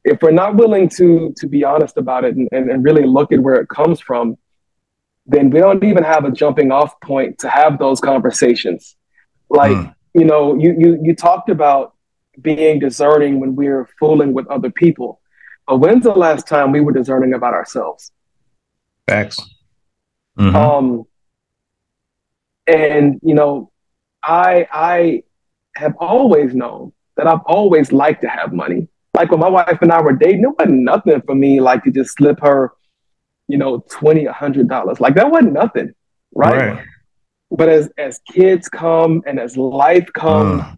If 0.04 0.22
we're 0.22 0.32
not 0.32 0.56
willing 0.56 0.88
to 0.98 1.34
to 1.38 1.48
be 1.48 1.64
honest 1.64 1.98
about 1.98 2.24
it 2.24 2.36
and, 2.36 2.48
and, 2.52 2.72
and 2.72 2.84
really 2.84 3.06
look 3.06 3.32
at 3.32 3.40
where 3.40 3.56
it 3.56 3.68
comes 3.68 4.00
from, 4.00 4.38
then 5.26 5.50
we 5.50 5.60
don't 5.60 5.84
even 5.84 6.04
have 6.04 6.26
a 6.26 6.32
jumping 6.32 6.72
off 6.72 7.00
point 7.02 7.40
to 7.40 7.50
have 7.50 7.78
those 7.78 8.00
conversations. 8.00 8.96
Like, 9.50 9.76
mm. 9.76 9.94
you 10.14 10.26
know, 10.26 10.56
you 10.56 10.76
you 10.78 11.00
you 11.04 11.16
talked 11.16 11.50
about 11.50 11.94
being 12.42 12.80
discerning 12.80 13.40
when 13.40 13.56
we're 13.56 13.88
fooling 14.00 14.34
with 14.34 14.48
other 14.48 14.70
people. 14.70 15.22
But 15.68 15.78
when's 15.78 16.04
the 16.04 16.12
last 16.12 16.48
time 16.48 16.72
we 16.72 16.82
were 16.82 16.92
discerning 16.92 17.34
about 17.34 17.54
ourselves? 17.54 18.12
Facts. 19.08 19.40
Mm-hmm. 20.38 20.56
Um 20.56 21.04
and 22.68 23.20
you 23.24 23.34
know, 23.36 23.72
I 24.24 24.68
I 24.72 25.24
have 25.76 25.96
always 25.98 26.54
known 26.54 26.94
that 27.18 27.28
I've 27.28 27.44
always 27.46 27.92
liked 27.92 28.22
to 28.22 28.30
have 28.30 28.54
money. 28.54 28.88
Like 29.14 29.32
when 29.32 29.40
my 29.40 29.50
wife 29.50 29.80
and 29.82 29.92
I 29.92 30.02
were 30.02 30.14
dating, 30.14 30.44
it 30.44 30.58
wasn't 30.58 30.84
nothing 30.84 31.22
for 31.22 31.36
me 31.36 31.60
like 31.60 31.84
to 31.84 31.92
just 31.92 32.16
slip 32.16 32.40
her 32.42 32.74
you 33.50 33.58
know, 33.58 33.84
twenty, 33.90 34.26
a 34.26 34.32
hundred 34.32 34.70
dollars. 34.70 35.02
Like 35.02 35.16
that 35.16 35.30
wasn't 35.30 35.54
nothing, 35.54 35.94
right? 36.34 36.76
right? 36.76 36.86
But 37.52 37.68
as 37.68 37.90
as 37.98 38.22
kids 38.32 38.70
come 38.70 39.24
and 39.26 39.40
as 39.40 39.58
life 39.58 40.08
comes, 40.14 40.62
uh. 40.62 40.76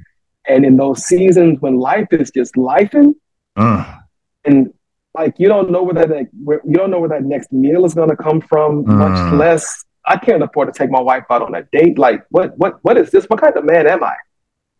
And 0.47 0.65
in 0.65 0.77
those 0.77 1.05
seasons 1.05 1.59
when 1.59 1.77
life 1.77 2.07
is 2.11 2.31
just 2.31 2.55
lifing, 2.55 3.15
uh. 3.55 3.99
and 4.45 4.73
like 5.13 5.35
you 5.37 5.47
don't 5.47 5.71
know 5.71 5.83
where 5.83 5.93
that 5.93 6.09
like, 6.09 6.29
where, 6.43 6.61
you 6.65 6.73
don't 6.73 6.91
know 6.91 6.99
where 6.99 7.09
that 7.09 7.23
next 7.23 7.51
meal 7.51 7.85
is 7.85 7.93
going 7.93 8.09
to 8.09 8.15
come 8.15 8.41
from. 8.41 8.89
Uh. 8.89 9.09
Much 9.09 9.33
less, 9.33 9.85
I 10.05 10.17
can't 10.17 10.43
afford 10.43 10.73
to 10.73 10.77
take 10.77 10.89
my 10.89 11.01
wife 11.01 11.25
out 11.29 11.41
on 11.41 11.55
a 11.55 11.63
date. 11.71 11.97
Like 11.97 12.25
what 12.29 12.57
what 12.57 12.79
what 12.83 12.97
is 12.97 13.11
this? 13.11 13.25
What 13.25 13.41
kind 13.41 13.55
of 13.55 13.65
man 13.65 13.87
am 13.87 14.03
I? 14.03 14.15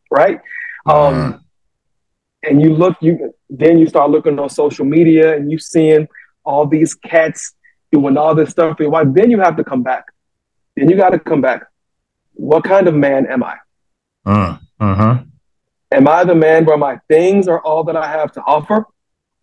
Right? 0.09 0.41
Um, 0.85 1.43
and 2.43 2.61
you 2.61 2.73
look, 2.73 2.97
you 3.01 3.33
then 3.49 3.77
you 3.77 3.87
start 3.87 4.09
looking 4.09 4.39
on 4.39 4.49
social 4.49 4.85
media 4.85 5.35
and 5.35 5.51
you 5.51 5.59
seeing 5.59 6.07
all 6.43 6.65
these 6.65 6.95
cats 6.95 7.53
doing 7.91 8.17
all 8.17 8.33
this 8.33 8.49
stuff 8.49 8.77
for 8.77 8.83
your 8.83 8.91
wife, 8.91 9.07
then 9.11 9.29
you 9.29 9.39
have 9.39 9.57
to 9.57 9.63
come 9.63 9.83
back. 9.83 10.05
Then 10.75 10.89
you 10.89 10.95
got 10.95 11.09
to 11.09 11.19
come 11.19 11.41
back. 11.41 11.63
What 12.33 12.63
kind 12.63 12.87
of 12.87 12.95
man 12.95 13.27
am 13.27 13.43
I? 13.43 13.57
Uh, 14.25 14.57
uh-huh. 14.79 15.23
Am 15.91 16.07
I 16.07 16.23
the 16.23 16.35
man 16.35 16.65
where 16.65 16.77
my 16.77 16.99
things 17.07 17.47
are 17.47 17.61
all 17.61 17.83
that 17.85 17.95
I 17.95 18.09
have 18.09 18.31
to 18.33 18.41
offer? 18.41 18.85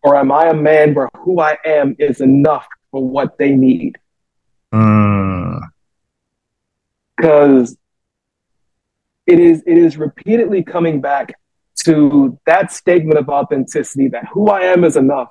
Or 0.03 0.16
am 0.16 0.32
I 0.32 0.49
a 0.49 0.55
man 0.55 0.94
where 0.94 1.09
who 1.16 1.40
I 1.40 1.59
am 1.64 1.96
is 1.99 2.20
enough 2.20 2.66
for 2.90 3.07
what 3.07 3.36
they 3.38 3.51
need? 3.51 3.99
Because 4.70 5.62
uh. 7.72 7.76
it 9.26 9.40
is 9.40 9.62
it 9.66 9.76
is 9.76 9.96
repeatedly 9.96 10.62
coming 10.62 11.01
back 11.01 11.34
to 11.84 12.38
that 12.46 12.72
statement 12.72 13.18
of 13.18 13.28
authenticity 13.28 14.09
that 14.09 14.26
who 14.28 14.49
I 14.49 14.62
am 14.62 14.84
is 14.84 14.96
enough 14.96 15.30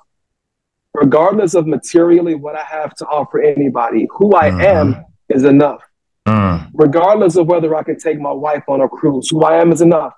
regardless 1.00 1.54
of 1.54 1.66
materially 1.66 2.34
what 2.34 2.56
I 2.56 2.64
have 2.64 2.94
to 2.96 3.06
offer 3.06 3.40
anybody, 3.40 4.08
who 4.10 4.34
I 4.34 4.50
mm-hmm. 4.50 4.60
am 4.60 5.04
is 5.28 5.44
enough. 5.44 5.82
Mm. 6.26 6.70
Regardless 6.74 7.36
of 7.36 7.46
whether 7.46 7.74
I 7.74 7.82
can 7.82 7.98
take 7.98 8.20
my 8.20 8.32
wife 8.32 8.64
on 8.68 8.80
a 8.80 8.88
cruise, 8.88 9.30
who 9.30 9.44
I 9.44 9.60
am 9.60 9.72
is 9.72 9.80
enough. 9.80 10.14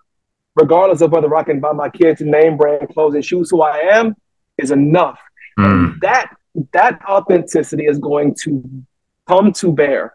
Regardless 0.57 1.01
of 1.01 1.12
whether 1.12 1.34
I 1.34 1.42
can 1.42 1.61
buy 1.61 1.72
my 1.72 1.88
kids 1.88 2.20
name 2.20 2.57
brand 2.57 2.88
clothes 2.88 3.14
and 3.14 3.24
shoes, 3.24 3.51
who 3.51 3.62
I 3.62 3.78
am 3.78 4.16
is 4.59 4.70
enough. 4.70 5.18
Mm. 5.59 6.01
That 6.01 6.36
that 6.72 7.01
authenticity 7.09 7.86
is 7.86 7.98
going 7.98 8.34
to 8.42 8.84
come 9.28 9.53
to 9.55 9.72
bear 9.72 10.14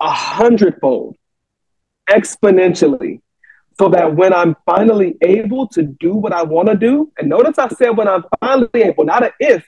a 0.00 0.10
hundredfold, 0.10 1.16
exponentially 2.08 3.20
so 3.78 3.88
that 3.88 4.14
when 4.14 4.32
I'm 4.32 4.56
finally 4.66 5.16
able 5.22 5.66
to 5.68 5.82
do 5.82 6.14
what 6.14 6.32
I 6.32 6.42
want 6.42 6.68
to 6.68 6.76
do, 6.76 7.10
and 7.18 7.28
notice 7.28 7.58
I 7.58 7.68
said 7.68 7.96
when 7.96 8.08
I'm 8.08 8.24
finally 8.40 8.68
able, 8.74 9.04
not 9.04 9.24
an 9.24 9.30
if, 9.40 9.64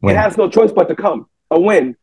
when? 0.00 0.14
it 0.14 0.18
has 0.18 0.36
no 0.36 0.48
choice 0.48 0.72
but 0.72 0.88
to 0.88 0.96
come, 0.96 1.26
a 1.50 1.58
when. 1.58 1.96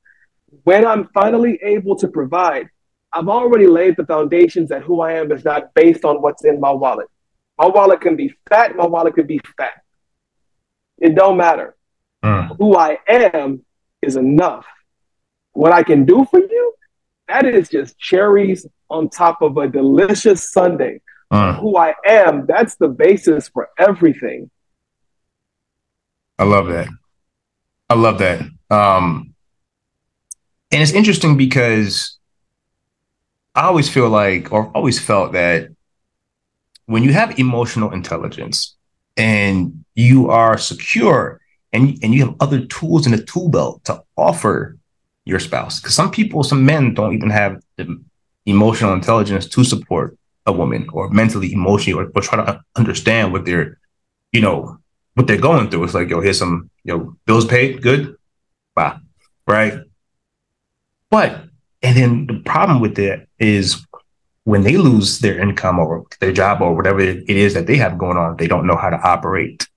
When 0.63 0.85
I'm 0.85 1.09
finally 1.13 1.59
able 1.61 1.95
to 1.97 2.07
provide, 2.07 2.69
I've 3.13 3.27
already 3.27 3.67
laid 3.67 3.97
the 3.97 4.05
foundations 4.05 4.69
that 4.69 4.83
who 4.83 5.01
I 5.01 5.13
am 5.13 5.31
is 5.31 5.43
not 5.43 5.73
based 5.73 6.05
on 6.05 6.21
what's 6.21 6.45
in 6.45 6.59
my 6.59 6.71
wallet. 6.71 7.07
My 7.57 7.67
wallet 7.67 8.01
can 8.01 8.15
be 8.15 8.33
fat, 8.49 8.75
my 8.75 8.85
wallet 8.85 9.13
could 9.13 9.27
be 9.27 9.39
fat. 9.57 9.83
It 10.97 11.15
don't 11.15 11.37
matter. 11.37 11.75
Mm. 12.23 12.57
Who 12.57 12.77
I 12.77 12.99
am 13.07 13.65
is 14.01 14.15
enough. 14.15 14.65
What 15.53 15.73
I 15.73 15.83
can 15.83 16.05
do 16.05 16.25
for 16.29 16.39
you, 16.39 16.73
that 17.27 17.45
is 17.45 17.69
just 17.69 17.97
cherries 17.99 18.65
on 18.89 19.09
top 19.09 19.41
of 19.41 19.57
a 19.57 19.67
delicious 19.67 20.51
sundae 20.51 20.99
uh, 21.31 21.53
who 21.53 21.77
I 21.77 21.95
am, 22.05 22.45
that's 22.45 22.75
the 22.75 22.89
basis 22.89 23.47
for 23.47 23.69
everything. 23.77 24.51
I 26.37 26.43
love 26.43 26.67
that. 26.67 26.89
I 27.89 27.93
love 27.93 28.19
that. 28.19 28.41
Um, 28.69 29.33
and 30.71 30.81
it's 30.81 30.91
interesting 30.91 31.37
because 31.37 32.17
I 33.53 33.63
always 33.63 33.89
feel 33.89 34.09
like, 34.09 34.51
or 34.51 34.71
always 34.75 34.99
felt 34.99 35.33
that 35.33 35.69
when 36.85 37.03
you 37.03 37.13
have 37.13 37.37
emotional 37.37 37.91
intelligence 37.91 38.75
and 39.17 39.83
you 39.95 40.29
are 40.29 40.57
secure 40.57 41.41
and, 41.73 41.97
and 42.01 42.13
you 42.13 42.25
have 42.25 42.35
other 42.39 42.65
tools 42.65 43.05
in 43.05 43.11
the 43.11 43.23
tool 43.23 43.49
belt 43.49 43.83
to 43.85 44.03
offer 44.17 44.77
your 45.25 45.39
spouse, 45.39 45.79
because 45.79 45.93
some 45.95 46.11
people, 46.11 46.43
some 46.43 46.65
men 46.65 46.93
don't 46.93 47.13
even 47.13 47.29
have 47.29 47.61
the 47.77 48.01
emotional 48.45 48.93
intelligence 48.93 49.47
to 49.47 49.63
support 49.63 50.17
a 50.45 50.51
woman 50.51 50.87
or 50.91 51.09
mentally, 51.09 51.53
emotionally, 51.53 52.05
or, 52.05 52.11
or 52.15 52.21
try 52.21 52.43
to 52.43 52.61
understand 52.75 53.31
what 53.31 53.45
they're, 53.45 53.77
you 54.31 54.41
know, 54.41 54.77
what 55.13 55.27
they're 55.27 55.37
going 55.37 55.69
through. 55.69 55.83
It's 55.83 55.93
like, 55.93 56.09
yo, 56.09 56.21
here's 56.21 56.39
some, 56.39 56.69
yo, 56.83 57.15
bills 57.25 57.45
paid, 57.45 57.81
good, 57.81 58.15
bye, 58.73 58.97
right? 59.45 59.81
But 61.09 61.43
and 61.81 61.97
then 61.97 62.27
the 62.27 62.39
problem 62.45 62.79
with 62.79 62.95
that 62.95 63.27
is 63.39 63.85
when 64.43 64.63
they 64.63 64.77
lose 64.77 65.19
their 65.19 65.39
income 65.39 65.79
or 65.79 66.05
their 66.19 66.31
job 66.31 66.61
or 66.61 66.75
whatever 66.75 66.99
it 66.99 67.29
is 67.29 67.53
that 67.53 67.67
they 67.67 67.77
have 67.77 67.97
going 67.97 68.17
on, 68.17 68.37
they 68.37 68.47
don't 68.47 68.65
know 68.65 68.75
how 68.75 68.89
to 68.89 68.97
operate 68.97 69.67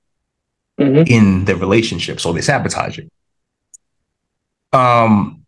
mm-hmm. 0.79 1.03
in 1.07 1.45
the 1.45 1.57
relationship, 1.57 2.21
so 2.21 2.33
they 2.33 2.41
sabotage 2.41 2.99
it. 2.99 3.11
Um, 4.73 5.45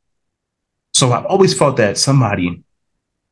so 0.92 1.12
I've 1.12 1.26
always 1.26 1.57
felt 1.57 1.76
that 1.78 1.98
somebody 1.98 2.62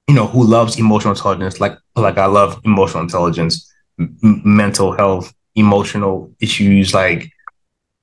you 0.09 0.15
know, 0.15 0.27
who 0.27 0.45
loves 0.45 0.79
emotional 0.79 1.15
intelligence, 1.15 1.61
like 1.61 1.79
like 1.97 2.19
I 2.19 2.27
love 2.27 2.61
emotional 2.65 3.03
intelligence, 3.03 3.73
m- 3.99 4.43
mental 4.45 4.93
health, 4.93 5.33
emotional 5.55 6.33
issues. 6.41 6.93
Like 6.93 7.31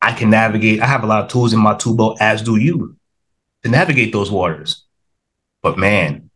I 0.02 0.14
can 0.14 0.30
navigate. 0.30 0.82
I 0.82 0.88
have 0.88 1.04
a 1.04 1.08
lot 1.08 1.24
of 1.24 1.30
tools 1.30 1.54
in 1.54 1.60
my 1.60 1.76
tool 1.76 1.96
belt, 1.96 2.18
as 2.20 2.42
do 2.42 2.58
you, 2.58 2.96
to 3.64 3.70
navigate 3.70 4.12
those 4.12 4.32
waters. 4.32 4.84
But 5.62 5.78
man, 5.78 6.30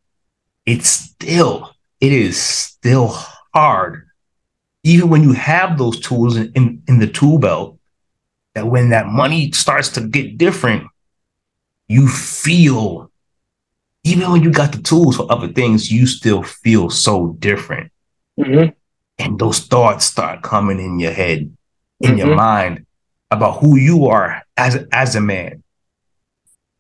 it's 0.66 0.90
still 0.90 1.72
it 2.00 2.12
is 2.12 2.42
still 2.42 3.08
hard, 3.54 4.08
even 4.84 5.10
when 5.10 5.24
you 5.24 5.34
have 5.34 5.78
those 5.78 6.00
tools 6.00 6.38
in, 6.38 6.52
in, 6.54 6.84
in 6.88 7.00
the 7.00 7.08
tool 7.08 7.40
belt. 7.40 7.80
That 8.54 8.68
when 8.68 8.92
that 8.92 9.08
money 9.08 9.52
starts 9.52 9.90
to 9.90 10.02
get 10.02 10.38
different, 10.38 10.88
you 11.90 12.08
feel 12.08 13.12
even 14.06 14.32
when 14.32 14.44
you 14.44 14.52
got 14.52 14.72
the 14.72 14.82
tools 14.82 15.18
for 15.18 15.30
other 15.32 15.48
things, 15.48 15.92
you 15.92 16.06
still 16.06 16.44
feel 16.44 16.90
so 16.90 17.36
different. 17.40 17.92
Mm-hmm. 18.40 18.70
And 19.18 19.40
those 19.40 19.60
thoughts 19.60 20.06
start 20.06 20.44
coming 20.44 20.80
in 20.80 21.00
your 21.00 21.12
head, 21.12 21.40
in 22.00 22.12
mm-hmm. 22.12 22.18
your 22.18 22.36
mind 22.36 22.86
about 23.32 23.60
who 23.60 23.78
you 23.78 24.06
are 24.06 24.44
as 24.56 24.86
as 24.92 25.16
a 25.16 25.22
man. 25.22 25.64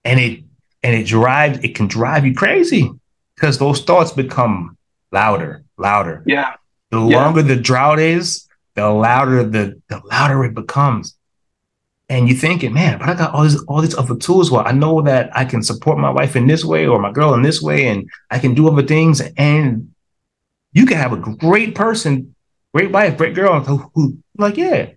And 0.03 0.19
it 0.19 0.43
and 0.85 0.93
it 0.93 1.07
drives, 1.07 1.57
it 1.63 1.73
can 1.73 1.87
drive 1.87 2.27
you 2.27 2.35
crazy 2.35 2.91
because 3.35 3.57
those 3.57 3.81
thoughts 3.81 4.11
become 4.11 4.77
louder, 5.11 5.63
louder. 5.79 6.21
Yeah. 6.27 6.53
The 6.91 7.03
yeah. 7.03 7.23
longer 7.23 7.41
the 7.41 7.55
drought 7.55 7.97
is, 7.97 8.47
the 8.75 8.87
louder 8.87 9.43
the 9.43 9.81
the 9.87 9.99
louder 10.05 10.43
it 10.43 10.53
becomes. 10.53 11.17
And 12.07 12.29
you're 12.29 12.37
thinking, 12.37 12.71
man, 12.71 12.99
but 12.99 13.09
I 13.09 13.15
got 13.15 13.33
all 13.33 13.41
these 13.41 13.63
all 13.63 13.81
these 13.81 13.97
other 13.97 14.15
tools. 14.15 14.51
Well, 14.51 14.61
I 14.63 14.73
know 14.73 15.01
that 15.01 15.35
I 15.35 15.43
can 15.43 15.63
support 15.63 15.97
my 15.97 16.11
wife 16.11 16.35
in 16.35 16.45
this 16.45 16.63
way 16.63 16.85
or 16.85 16.99
my 16.99 17.11
girl 17.11 17.33
in 17.33 17.41
this 17.41 17.63
way, 17.63 17.87
and 17.87 18.07
I 18.29 18.37
can 18.37 18.53
do 18.53 18.67
other 18.67 18.83
things. 18.83 19.21
And 19.37 19.91
you 20.71 20.85
can 20.85 20.97
have 20.97 21.13
a 21.13 21.17
great 21.17 21.73
person, 21.73 22.35
great 22.75 22.91
wife, 22.91 23.17
great 23.17 23.33
girl 23.33 23.59
who, 23.61 23.89
who 23.95 24.19
like, 24.37 24.55
yeah, 24.55 24.91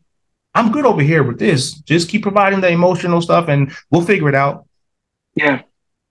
I'm 0.54 0.70
good 0.70 0.84
over 0.84 1.00
here 1.00 1.22
with 1.22 1.38
this. 1.38 1.72
Just 1.72 2.10
keep 2.10 2.24
providing 2.24 2.60
the 2.60 2.68
emotional 2.68 3.22
stuff 3.22 3.48
and 3.48 3.72
we'll 3.90 4.04
figure 4.04 4.28
it 4.28 4.34
out. 4.34 4.66
Yeah. 5.34 5.62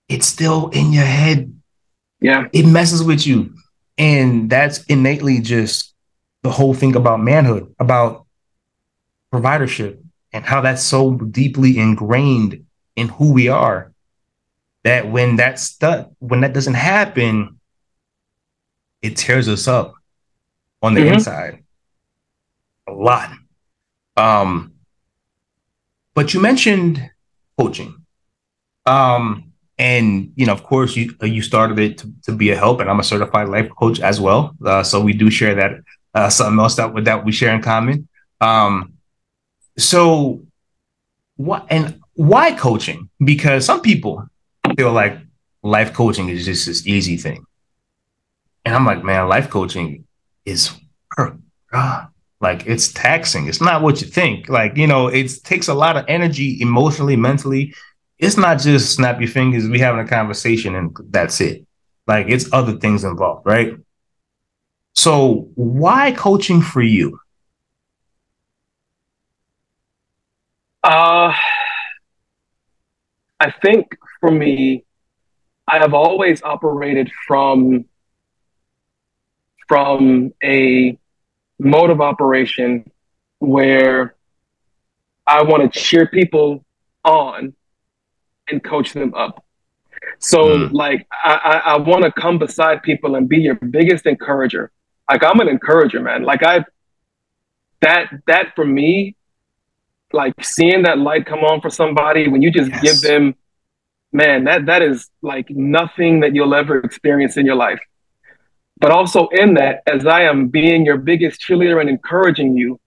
It's 0.10 0.28
still 0.28 0.70
in 0.70 0.93
your 0.93 1.05
head. 1.05 1.53
Yeah. 2.20 2.47
It 2.53 2.66
messes 2.66 3.03
with 3.03 3.26
you. 3.28 3.53
And 3.97 4.49
that's 4.49 4.84
innately 4.86 5.39
just 5.39 5.93
the 6.43 6.51
whole 6.51 6.74
thing 6.74 6.95
about 6.95 7.20
manhood, 7.20 7.74
about 7.80 8.26
providership, 9.34 9.99
and 10.32 10.45
how 10.45 10.62
that's 10.62 10.84
so 10.84 11.16
deeply 11.16 11.78
ingrained 11.78 12.66
in 12.95 13.10
who 13.10 13.34
we 13.34 13.47
are 13.47 13.91
that 14.84 15.10
when 15.10 15.36
that 15.38 15.60
stuff 15.60 16.08
when 16.20 16.41
that 16.41 16.53
doesn't 16.53 16.76
happen, 16.76 17.60
it 19.01 19.18
tears 19.18 19.49
us 19.49 19.68
up 19.68 19.95
on 20.82 20.93
the 20.93 21.01
mm-hmm. 21.01 21.16
inside 21.16 21.64
a 22.88 22.93
lot. 22.93 23.32
Um, 24.16 24.74
but 26.14 26.34
you 26.34 26.39
mentioned 26.39 27.12
coaching. 27.60 28.05
Um, 28.86 29.46
and 29.78 30.32
you 30.36 30.45
know, 30.45 30.53
of 30.53 30.63
course, 30.63 30.95
you 30.95 31.13
you 31.21 31.41
started 31.41 31.78
it 31.80 31.99
to, 31.99 32.11
to 32.23 32.32
be 32.32 32.49
a 32.49 32.55
help, 32.55 32.80
and 32.80 32.89
I'm 32.89 32.99
a 32.99 33.03
certified 33.03 33.49
life 33.49 33.69
coach 33.78 33.99
as 33.99 34.19
well. 34.19 34.55
Uh, 34.65 34.84
so 34.84 35.01
we 35.01 35.13
do 35.13 35.30
share 35.30 35.55
that 35.55 35.71
uh, 36.13 36.30
something 36.30 36.59
else 36.59 36.75
that 36.75 37.03
that 37.05 37.25
we 37.25 37.32
share 37.32 37.53
in 37.53 37.61
common. 37.61 38.07
Um, 38.41 38.93
so 39.78 40.41
what 41.36 41.67
and 41.69 41.99
why 42.13 42.53
coaching? 42.53 43.09
Because 43.23 43.65
some 43.65 43.82
people 43.82 44.25
feel 44.75 44.91
like 44.91 45.19
life 45.61 45.93
coaching 45.93 46.30
is 46.30 46.45
just 46.45 46.65
this 46.65 46.88
easy 46.88 47.17
thing, 47.17 47.45
and 48.65 48.73
I'm 48.73 48.86
like, 48.86 49.03
man, 49.03 49.28
life 49.28 49.49
coaching 49.49 50.05
is 50.45 50.71
work. 51.17 51.36
Like 52.39 52.67
it's 52.67 52.91
taxing. 52.91 53.47
It's 53.47 53.61
not 53.61 53.82
what 53.82 54.01
you 54.01 54.07
think. 54.07 54.47
Like, 54.47 54.78
you 54.78 54.86
know, 54.86 55.07
it 55.07 55.32
takes 55.43 55.67
a 55.67 55.73
lot 55.73 55.97
of 55.97 56.05
energy 56.07 56.61
emotionally, 56.61 57.15
mentally. 57.15 57.73
It's 58.20 58.38
not 58.38 58.59
just 58.59 58.95
snap 58.95 59.20
your 59.20 59.30
fingers, 59.30 59.70
we 59.70 59.80
having 59.80 60.01
a 60.03 60.07
conversation 60.07 60.76
and 60.76 60.95
that's 61.09 61.39
it. 61.39 61.65
Like 62.07 62.28
it's 62.30 62.51
other 62.51 62.78
things 62.78 63.03
involved, 63.03 63.45
right? 63.45 63.74
So 64.95 65.49
why 65.55 66.11
coaching 66.11 66.61
for 66.61 66.82
you? 66.82 67.20
Uh 70.84 71.34
I 73.39 73.51
think 73.51 73.95
for 74.20 74.32
me, 74.32 74.84
I 75.68 75.78
have 75.80 75.93
always 75.93 76.41
operated 76.41 77.11
from 77.28 77.86
from 79.68 80.34
a 80.43 80.97
mode 81.59 81.89
of 81.89 82.01
operation 82.01 82.89
where 83.39 84.15
I 85.28 85.43
want 85.43 85.72
to 85.72 85.80
cheer 85.80 86.07
people 86.07 86.65
on 87.03 87.53
and 88.49 88.63
coach 88.63 88.93
them 88.93 89.13
up. 89.13 89.43
So 90.19 90.37
mm. 90.47 90.73
like 90.73 91.07
I, 91.11 91.33
I, 91.33 91.57
I 91.73 91.77
want 91.77 92.03
to 92.03 92.11
come 92.11 92.39
beside 92.39 92.83
people 92.83 93.15
and 93.15 93.27
be 93.27 93.37
your 93.37 93.55
biggest 93.55 94.05
encourager. 94.05 94.71
Like 95.09 95.23
I'm 95.23 95.39
an 95.39 95.47
encourager, 95.47 96.01
man. 96.01 96.23
Like 96.23 96.43
I 96.43 96.65
that 97.81 98.11
that 98.27 98.55
for 98.55 98.65
me, 98.65 99.15
like 100.13 100.33
seeing 100.43 100.83
that 100.83 100.97
light 100.97 101.25
come 101.25 101.39
on 101.39 101.61
for 101.61 101.69
somebody 101.69 102.27
when 102.27 102.41
you 102.41 102.51
just 102.51 102.71
yes. 102.71 102.81
give 102.81 103.01
them 103.01 103.35
man, 104.11 104.45
that 104.45 104.65
that 104.65 104.81
is 104.81 105.09
like 105.21 105.49
nothing 105.49 106.21
that 106.21 106.33
you'll 106.33 106.55
ever 106.55 106.79
experience 106.79 107.37
in 107.37 107.45
your 107.45 107.55
life. 107.55 107.79
But 108.79 108.91
also 108.91 109.27
in 109.29 109.55
that, 109.55 109.81
as 109.87 110.05
I 110.05 110.23
am 110.23 110.49
being 110.49 110.85
your 110.85 110.97
biggest 110.97 111.41
cheerleader 111.41 111.81
and 111.81 111.89
encouraging 111.89 112.55
you, 112.55 112.79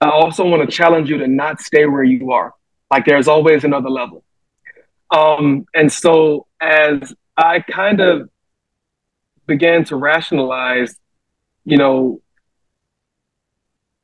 I 0.00 0.10
also 0.10 0.44
want 0.44 0.68
to 0.68 0.76
challenge 0.76 1.08
you 1.08 1.18
to 1.18 1.28
not 1.28 1.60
stay 1.60 1.86
where 1.86 2.02
you 2.02 2.32
are. 2.32 2.52
Like 2.90 3.06
there's 3.06 3.28
always 3.28 3.64
another 3.64 3.90
level. 3.90 4.24
Um, 5.10 5.66
and 5.74 5.92
so 5.92 6.46
as 6.60 7.14
I 7.36 7.60
kind 7.60 8.00
of 8.00 8.28
began 9.46 9.84
to 9.84 9.96
rationalize, 9.96 10.98
you 11.64 11.76
know, 11.76 12.20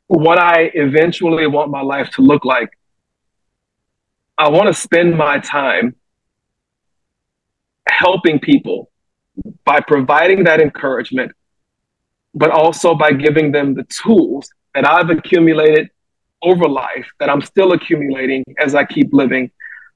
what 0.07 0.39
I 0.39 0.71
eventually 0.75 1.47
want 1.47 1.71
my 1.71 1.83
life 1.83 2.11
to 2.11 2.23
look 2.23 2.45
like, 2.45 2.71
I 4.37 4.49
want 4.49 4.67
to 4.67 4.75
spend 4.75 5.17
my 5.17 5.39
time 5.39 5.95
helping 7.89 8.41
people 8.41 8.91
by 9.65 9.81
providing 9.81 10.45
that 10.45 10.61
encouragement, 10.61 11.33
but 12.35 12.51
also 12.51 12.95
by 12.95 13.13
giving 13.13 13.53
them 13.53 13.75
the 13.75 13.85
tools 13.85 14.51
that 14.75 14.89
I've 14.89 15.11
accumulated 15.11 15.91
over 16.43 16.67
life 16.67 17.07
that 17.19 17.29
I'm 17.29 17.43
still 17.43 17.73
accumulating 17.73 18.45
as 18.59 18.75
I 18.75 18.85
keep 18.85 19.13
living. 19.13 19.51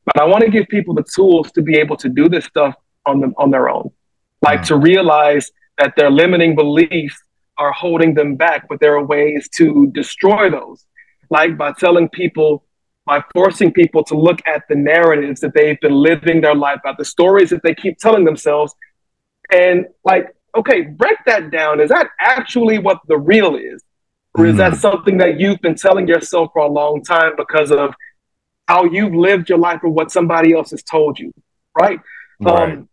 But 0.04 0.20
I 0.20 0.24
want 0.24 0.44
to 0.44 0.50
give 0.50 0.68
people 0.68 0.94
the 0.94 1.04
tools 1.04 1.50
to 1.52 1.62
be 1.62 1.76
able 1.78 1.96
to 1.96 2.08
do 2.08 2.28
this 2.28 2.44
stuff 2.44 2.74
on 3.06 3.20
them 3.20 3.34
on 3.38 3.50
their 3.50 3.68
own. 3.68 3.90
Like 4.42 4.60
mm. 4.60 4.66
to 4.66 4.76
realize 4.76 5.50
that 5.78 5.94
their 5.96 6.10
limiting 6.10 6.54
beliefs 6.54 7.20
are 7.58 7.72
holding 7.72 8.14
them 8.14 8.36
back, 8.36 8.68
but 8.68 8.80
there 8.80 8.94
are 8.96 9.04
ways 9.04 9.48
to 9.56 9.88
destroy 9.92 10.50
those. 10.50 10.84
Like 11.30 11.56
by 11.56 11.72
telling 11.72 12.08
people, 12.08 12.64
by 13.06 13.22
forcing 13.32 13.72
people 13.72 14.04
to 14.04 14.14
look 14.16 14.40
at 14.46 14.62
the 14.68 14.74
narratives 14.74 15.40
that 15.40 15.54
they've 15.54 15.80
been 15.80 15.94
living 15.94 16.40
their 16.40 16.54
life 16.54 16.80
out, 16.86 16.98
the 16.98 17.04
stories 17.04 17.50
that 17.50 17.62
they 17.62 17.74
keep 17.74 17.98
telling 17.98 18.24
themselves, 18.24 18.74
and 19.50 19.86
like, 20.04 20.34
okay, 20.56 20.82
break 20.82 21.16
that 21.26 21.50
down. 21.50 21.80
Is 21.80 21.90
that 21.90 22.08
actually 22.20 22.78
what 22.78 23.00
the 23.08 23.18
real 23.18 23.56
is? 23.56 23.82
Or 24.36 24.46
is 24.46 24.54
mm. 24.54 24.58
that 24.58 24.72
hmm. 24.72 24.78
something 24.78 25.18
that 25.18 25.38
you've 25.38 25.60
been 25.60 25.76
telling 25.76 26.08
yourself 26.08 26.50
for 26.52 26.62
a 26.62 26.68
long 26.68 27.04
time 27.04 27.32
because 27.36 27.70
of 27.70 27.94
how 28.66 28.84
you've 28.84 29.14
lived 29.14 29.48
your 29.48 29.58
life 29.58 29.80
or 29.82 29.90
what 29.90 30.10
somebody 30.10 30.54
else 30.54 30.70
has 30.70 30.82
told 30.82 31.18
you? 31.18 31.32
Right. 31.78 32.00
right. 32.40 32.72
Um, 32.72 32.88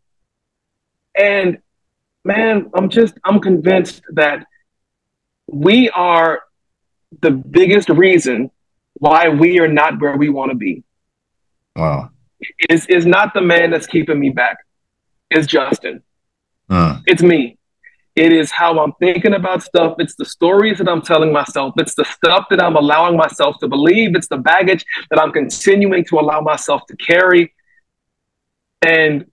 and 1.16 1.60
man, 2.24 2.70
I'm 2.74 2.90
just, 2.90 3.14
I'm 3.24 3.40
convinced 3.40 4.02
that 4.14 4.46
we 5.48 5.90
are 5.90 6.42
the 7.22 7.32
biggest 7.32 7.90
reason 7.90 8.52
why 8.94 9.30
we 9.30 9.60
are 9.60 9.68
not 9.68 10.00
where 10.00 10.16
we 10.16 10.30
want 10.30 10.52
to 10.52 10.56
be. 10.56 10.84
Wow. 11.76 12.10
Is 12.70 12.86
is 12.88 13.06
not 13.06 13.34
the 13.34 13.42
man 13.42 13.70
that's 13.72 13.86
keeping 13.86 14.20
me 14.20 14.30
back. 14.30 14.58
It's 15.30 15.48
Justin. 15.48 16.02
Uh. 16.70 17.00
It's 17.06 17.22
me. 17.22 17.58
It 18.16 18.34
is 18.34 18.52
how 18.52 18.78
I'm 18.80 18.92
thinking 19.00 19.34
about 19.34 19.64
stuff. 19.64 19.96
It's 20.00 20.16
the 20.16 20.26
stories 20.26 20.80
that 20.80 20.90
I'm 20.90 21.02
telling 21.02 21.32
myself. 21.32 21.74
It's 21.78 21.96
the 21.96 22.04
stuff 22.04 22.48
that 22.50 22.62
I'm 22.62 22.76
allowing 22.76 23.16
myself 23.16 23.58
to 23.60 23.68
believe. 23.68 24.16
It's 24.16 24.28
the 24.28 24.38
baggage 24.38 24.86
that 25.10 25.20
I'm 25.20 25.32
continuing 25.32 26.04
to 26.06 26.20
allow 26.20 26.42
myself 26.42 26.86
to 26.88 26.96
carry. 26.98 27.54
And 28.82 29.26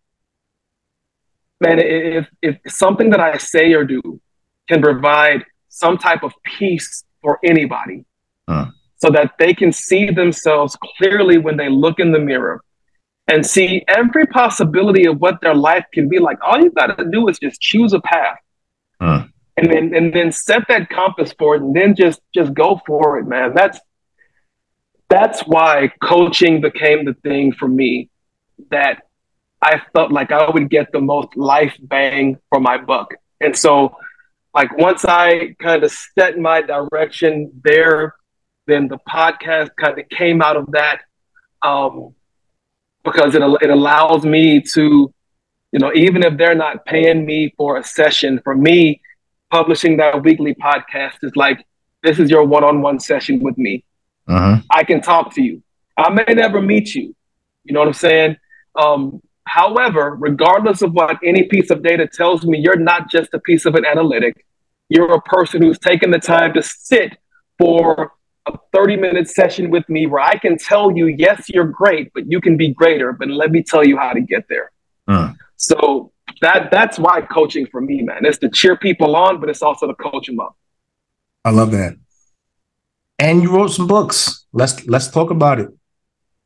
man, 1.61 1.79
if, 1.81 2.29
if 2.41 2.59
something 2.69 3.11
that 3.11 3.21
I 3.21 3.37
say 3.39 3.73
or 3.73 3.85
do 3.85 4.21
can 4.69 4.81
provide 4.81 5.45
some 5.69 5.99
type 5.99 6.23
of 6.23 6.33
peace 6.45 7.05
for 7.21 7.39
anybody 7.43 8.05
uh. 8.47 8.67
so 8.97 9.11
that 9.11 9.33
they 9.39 9.55
can 9.55 9.73
see 9.73 10.11
themselves 10.11 10.77
clearly 10.97 11.39
when 11.39 11.57
they 11.57 11.69
look 11.69 11.99
in 11.99 12.13
the 12.13 12.19
mirror 12.19 12.63
and 13.29 13.45
see 13.45 13.85
every 13.89 14.27
possibility 14.27 15.07
of 15.07 15.19
what 15.19 15.41
their 15.41 15.55
life 15.55 15.85
can 15.93 16.09
be 16.09 16.19
like. 16.19 16.39
All 16.43 16.61
you 16.61 16.71
got 16.71 16.97
to 16.99 17.05
do 17.05 17.29
is 17.29 17.39
just 17.39 17.61
choose 17.61 17.93
a 17.93 18.01
path, 18.01 18.39
huh. 19.01 19.25
and 19.57 19.71
then 19.71 19.95
and 19.95 20.13
then 20.13 20.33
set 20.33 20.67
that 20.69 20.89
compass 20.91 21.35
for 21.39 21.57
it, 21.57 21.63
and 21.63 21.75
then 21.75 21.95
just 21.95 22.21
just 22.35 22.55
go 22.55 22.81
for 22.87 23.19
it, 23.19 23.27
man. 23.27 23.55
That's 23.55 23.79
that's 25.09 25.41
why 25.43 25.91
coaching 26.03 26.61
became 26.61 27.05
the 27.05 27.15
thing 27.15 27.53
for 27.53 27.67
me 27.67 28.11
that 28.71 29.03
I 29.63 29.81
felt 29.93 30.13
like 30.13 30.31
I 30.31 30.51
would 30.51 30.71
get 30.71 30.93
the 30.93 31.01
most 31.01 31.37
life 31.37 31.75
bang 31.81 32.39
for 32.51 32.61
my 32.61 32.79
buck. 32.79 33.15
And 33.41 33.57
so, 33.57 33.97
like 34.55 34.77
once 34.77 35.05
I 35.05 35.55
kind 35.61 35.83
of 35.83 35.91
set 35.91 36.39
my 36.39 36.63
direction 36.63 37.51
there, 37.65 38.15
then 38.67 38.89
the 38.89 38.99
podcast 39.09 39.71
kind 39.81 39.99
of 39.99 40.09
came 40.11 40.43
out 40.43 40.57
of 40.57 40.71
that. 40.73 41.01
Um, 41.63 42.15
because 43.05 43.35
it, 43.35 43.43
it 43.63 43.71
allows 43.71 44.25
me 44.25 44.61
to, 44.61 45.13
you 45.73 45.79
know, 45.79 45.93
even 45.95 46.23
if 46.23 46.37
they're 46.37 46.55
not 46.55 46.87
paying 46.87 47.27
me 47.27 47.55
for 47.57 47.77
a 47.77 47.85
session, 47.85 48.41
for 48.43 48.55
me, 48.55 49.01
publishing 49.51 49.97
that 49.99 50.23
weekly 50.23 50.55
podcast 50.55 51.17
is 51.23 51.35
like, 51.37 51.65
this 52.03 52.19
is 52.19 52.31
your 52.31 52.45
one 52.45 52.65
on 52.65 52.81
one 52.81 52.99
session 53.01 53.41
with 53.41 53.59
me. 53.59 53.85
Uh-huh. 54.27 54.61
I 54.71 54.85
can 54.85 55.01
talk 55.01 55.35
to 55.35 55.43
you. 55.43 55.63
I 55.97 56.11
may 56.11 56.35
never 56.35 56.61
meet 56.61 56.95
you. 56.95 57.15
You 57.65 57.75
know 57.75 57.81
what 57.81 57.89
I'm 57.89 57.95
saying? 57.95 58.37
Um, 58.77 59.21
however, 59.45 60.17
regardless 60.19 60.83
of 60.83 60.93
what 60.93 61.17
any 61.25 61.45
piece 61.45 61.71
of 61.71 61.83
data 61.83 62.07
tells 62.07 62.45
me, 62.45 62.59
you're 62.59 62.79
not 62.79 63.11
just 63.11 63.35
a 63.35 63.41
piece 63.41 63.67
of 63.67 63.75
an 63.75 63.85
analytic. 63.85 64.47
You're 64.89 65.13
a 65.13 65.21
person 65.23 65.63
who's 65.63 65.79
taken 65.79 66.11
the 66.11 66.19
time 66.19 66.55
to 66.55 66.63
sit 66.63 67.19
for 67.59 68.13
a 68.47 68.59
30 68.73 68.97
minute 68.97 69.29
session 69.29 69.71
with 69.71 69.87
me 69.89 70.07
where 70.07 70.23
I 70.23 70.39
can 70.39 70.57
tell 70.57 70.97
you, 70.97 71.07
yes, 71.07 71.49
you're 71.49 71.67
great, 71.67 72.13
but 72.15 72.31
you 72.31 72.41
can 72.41 72.57
be 72.57 72.73
greater. 72.73 73.13
But 73.13 73.29
let 73.29 73.51
me 73.51 73.63
tell 73.63 73.85
you 73.85 73.99
how 73.99 74.13
to 74.13 74.21
get 74.21 74.47
there. 74.49 74.71
Mm. 75.09 75.37
So 75.59 76.13
that 76.41 76.71
that's 76.71 76.99
why 76.99 77.21
coaching 77.21 77.67
for 77.67 77.81
me, 77.81 78.03
man. 78.03 78.25
It's 78.25 78.39
to 78.39 78.49
cheer 78.49 78.77
people 78.77 79.15
on, 79.17 79.41
but 79.41 79.51
it's 79.51 79.61
also 79.61 79.87
to 79.87 79.95
coach 79.95 80.27
them 80.27 80.41
up. 80.41 80.57
I 81.45 81.51
love 81.51 81.73
that. 81.73 81.97
And 83.19 83.43
you 83.43 83.55
wrote 83.55 83.69
some 83.69 83.89
books. 83.89 84.47
Let's 84.53 84.87
let's 84.87 85.09
talk 85.11 85.31
about 85.31 85.59
it. 85.59 85.69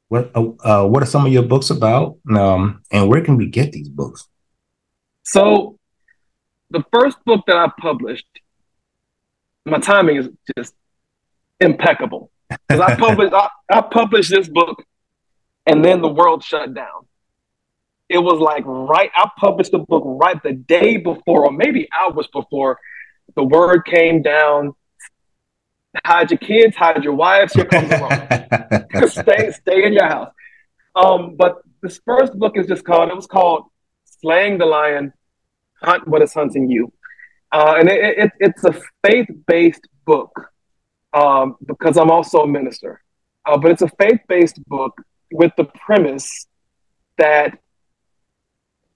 What 0.09 0.30
uh, 0.34 0.48
uh, 0.64 0.86
what 0.86 1.02
are 1.02 1.06
some 1.06 1.26
of 1.26 1.32
your 1.32 1.43
books 1.43 1.70
about? 1.70 2.16
Um, 2.34 2.82
and 2.90 3.09
where 3.09 3.22
can 3.22 3.36
we 3.36 3.47
get 3.47 3.72
these 3.72 3.89
books? 3.89 4.26
So, 5.24 5.78
the 6.70 6.82
first 6.90 7.18
book 7.24 7.44
that 7.47 7.56
I 7.56 7.70
published, 7.78 8.26
my 9.66 9.78
timing 9.78 10.16
is 10.16 10.28
just 10.56 10.74
impeccable 11.60 12.30
because 12.48 12.80
I 12.80 12.97
published 13.06 13.34
I, 13.34 13.48
I 13.70 13.82
published 13.82 14.30
this 14.30 14.48
book, 14.48 14.82
and 15.66 15.84
then 15.84 16.01
the 16.01 16.09
world 16.09 16.43
shut 16.43 16.72
down. 16.72 17.06
It 18.12 18.18
was 18.18 18.39
like 18.40 18.64
right. 18.66 19.10
I 19.16 19.28
published 19.39 19.72
the 19.72 19.78
book 19.78 20.05
right 20.06 20.40
the 20.43 20.52
day 20.52 20.98
before, 20.98 21.47
or 21.47 21.52
maybe 21.52 21.89
hours 21.98 22.28
before, 22.32 22.78
the 23.34 23.43
word 23.43 23.84
came 23.86 24.22
down 24.22 24.74
hide 26.05 26.30
your 26.30 26.39
kids, 26.39 26.76
hide 26.76 27.05
your 27.05 27.14
wives. 27.14 27.52
Here 27.52 27.64
comes 27.64 27.89
the 27.90 29.09
stay, 29.10 29.51
stay 29.52 29.84
in 29.84 29.93
your 29.93 30.06
house. 30.06 30.32
Um, 30.94 31.36
but 31.36 31.62
this 31.82 32.01
first 32.05 32.39
book 32.39 32.56
is 32.56 32.66
just 32.66 32.84
called. 32.84 33.10
It 33.10 33.16
was 33.16 33.26
called 33.26 33.64
"Slaying 34.05 34.59
the 34.59 34.66
Lion: 34.66 35.12
Hunt 35.82 36.06
What 36.06 36.22
Is 36.22 36.34
Hunting 36.34 36.70
You," 36.70 36.93
uh, 37.51 37.76
and 37.78 37.89
it, 37.89 38.18
it, 38.18 38.32
it's 38.40 38.64
a 38.64 38.74
faith-based 39.06 39.86
book 40.05 40.51
um, 41.12 41.56
because 41.66 41.97
I'm 41.97 42.10
also 42.10 42.43
a 42.43 42.48
minister. 42.48 43.02
Uh, 43.44 43.56
but 43.56 43.72
it's 43.72 43.82
a 43.82 43.90
faith-based 44.01 44.64
book 44.66 45.01
with 45.32 45.52
the 45.56 45.64
premise 45.64 46.47
that 47.18 47.59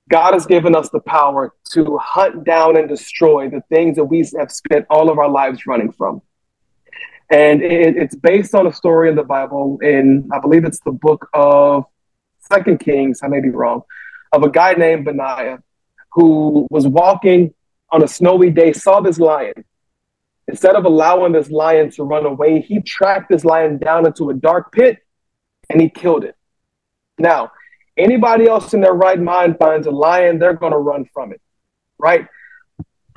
God 0.09 0.35
has 0.35 0.47
given 0.47 0.77
us 0.77 0.89
the 0.91 1.01
power 1.01 1.53
to 1.73 1.99
hunt 1.99 2.45
down 2.45 2.77
and 2.77 2.89
destroy 2.89 3.51
the 3.51 3.63
things 3.69 3.97
that 3.97 4.05
we 4.05 4.29
have 4.39 4.53
spent 4.53 4.87
all 4.89 5.11
of 5.11 5.19
our 5.19 5.29
lives 5.29 5.67
running 5.67 5.93
from 5.93 6.23
and 7.31 7.63
it, 7.63 7.97
it's 7.97 8.15
based 8.15 8.55
on 8.55 8.67
a 8.67 8.73
story 8.73 9.09
in 9.09 9.17
the 9.17 9.25
Bible. 9.25 9.79
In 9.83 10.29
I 10.33 10.39
believe 10.39 10.65
it's 10.65 10.81
the 10.81 10.93
book 10.93 11.29
of 11.33 11.85
Second 12.41 12.79
Kings. 12.79 13.21
I 13.23 13.29
may 13.29 13.41
be 13.41 13.51
wrong. 13.51 13.83
Of 14.33 14.43
a 14.43 14.51
guy 14.51 14.75
named 14.75 15.05
Benaiah 15.05 15.63
who 16.13 16.67
was 16.71 16.87
walking 16.87 17.53
on 17.91 18.03
a 18.03 18.09
snowy 18.09 18.51
day, 18.51 18.73
saw 18.73 19.01
this 19.01 19.19
lion. 19.19 19.53
Instead 20.49 20.77
of 20.77 20.85
allowing 20.85 21.33
this 21.33 21.51
lion 21.51 21.91
to 21.91 22.05
run 22.05 22.25
away, 22.25 22.61
he 22.61 22.81
tracked 22.81 23.29
this 23.29 23.45
lion 23.45 23.79
down 23.79 24.07
into 24.07 24.31
a 24.31 24.35
dark 24.35 24.73
pit 24.73 24.99
and 25.69 25.81
he 25.81 25.89
killed 25.89 26.25
it. 26.25 26.35
Now, 27.19 27.53
anybody 27.97 28.47
else 28.47 28.75
in 28.75 28.81
their 28.81 28.95
right 28.95 29.21
mind 29.21 29.57
finds 29.59 29.87
a 29.87 29.91
lion, 29.91 30.39
they're 30.39 30.55
going 30.55 30.73
to 30.73 30.79
run 30.79 31.07
from 31.13 31.33
it, 31.33 31.41
right? 31.99 32.27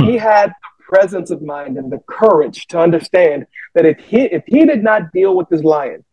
He 0.01 0.17
had 0.17 0.49
the 0.49 0.83
presence 0.83 1.29
of 1.31 1.41
mind 1.41 1.77
and 1.77 1.91
the 1.91 1.99
courage 2.07 2.67
to 2.67 2.79
understand 2.79 3.45
that 3.75 3.85
if 3.85 3.99
he 3.99 4.21
if 4.21 4.43
he 4.47 4.65
did 4.65 4.83
not 4.83 5.11
deal 5.11 5.35
with 5.35 5.49
this 5.49 5.63
lion, 5.63 6.03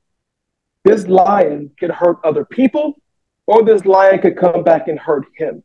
this 0.84 1.06
lion 1.06 1.70
could 1.78 1.90
hurt 1.90 2.18
other 2.24 2.44
people, 2.44 3.00
or 3.46 3.62
this 3.62 3.84
lion 3.84 4.20
could 4.20 4.36
come 4.36 4.62
back 4.64 4.88
and 4.88 4.98
hurt 4.98 5.26
him. 5.36 5.62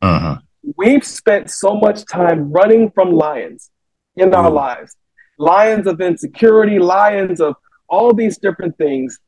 Uh-huh. 0.00 0.38
We've 0.76 1.04
spent 1.04 1.50
so 1.50 1.74
much 1.74 2.04
time 2.06 2.52
running 2.52 2.90
from 2.90 3.12
lions 3.12 3.70
in 4.16 4.34
our 4.34 4.50
lives, 4.50 4.96
lions 5.38 5.86
of 5.86 6.00
insecurity, 6.00 6.78
lions 6.78 7.40
of 7.40 7.56
all 7.88 8.12
these 8.14 8.38
different 8.38 8.76
things 8.78 9.18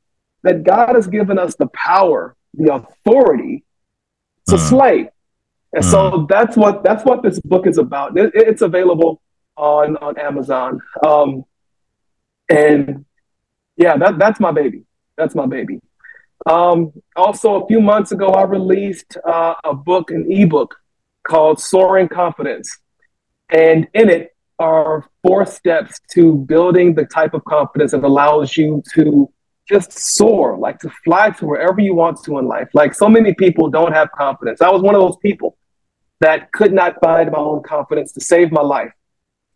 that 0.43 0.63
God 0.63 0.95
has 0.95 1.07
given 1.07 1.39
us 1.39 1.57
the 1.57 1.69
power, 1.69 2.37
the 2.57 2.75
authority 2.75 3.65
to 4.49 4.57
uh-huh. 4.57 4.69
slay. 4.69 5.11
And 5.73 5.85
mm. 5.85 5.91
so 5.91 6.27
that's 6.29 6.57
what 6.57 6.83
that's 6.85 7.05
what 7.05 7.23
this 7.23 7.41
book 7.41 7.67
is 7.67 7.79
about. 7.79 8.17
It, 8.17 8.33
it's 8.35 8.63
available 8.63 9.21
on 9.57 9.97
on 9.97 10.19
Amazon. 10.19 10.81
Um, 11.05 11.45
and 12.49 13.05
yeah, 13.77 13.97
that 13.97 14.19
that's 14.19 14.41
my 14.41 14.53
baby. 14.53 14.85
That's 15.17 15.35
my 15.35 15.47
baby. 15.47 15.81
Um, 16.47 16.93
also, 17.17 17.63
a 17.63 17.67
few 17.67 17.81
months 17.81 18.13
ago, 18.13 18.29
I 18.29 18.43
released 18.43 19.17
uh, 19.27 19.55
a 19.65 19.75
book, 19.75 20.11
an 20.11 20.31
ebook 20.31 20.77
called 21.27 21.59
Soaring 21.61 22.09
Confidence, 22.09 22.79
and 23.49 23.89
in 23.95 24.11
it 24.11 24.35
are 24.59 25.09
four 25.23 25.47
steps 25.47 25.99
to 26.13 26.35
building 26.35 26.95
the 26.95 27.07
type 27.07 27.35
of 27.35 27.45
confidence 27.45 27.93
that 27.93 28.05
allows 28.05 28.57
you 28.57 28.83
to 28.95 29.29
just 29.69 29.93
soar, 29.99 30.59
like 30.59 30.79
to 30.81 30.91
fly 31.05 31.31
to 31.31 31.47
wherever 31.47 31.81
you 31.81 31.95
want 31.95 32.23
to 32.25 32.39
in 32.39 32.47
life. 32.47 32.69
Like 32.75 32.95
so 32.95 33.09
many 33.09 33.35
people 33.35 33.71
don't 33.71 33.93
have 33.93 34.11
confidence. 34.13 34.61
I 34.61 34.71
was 34.71 34.83
one 34.83 34.95
of 34.95 35.01
those 35.01 35.17
people 35.19 35.57
that 36.21 36.53
could 36.53 36.73
not 36.73 37.01
find 37.03 37.31
my 37.31 37.39
own 37.39 37.63
confidence 37.63 38.13
to 38.13 38.21
save 38.21 38.53
my 38.53 38.61
life. 38.61 38.93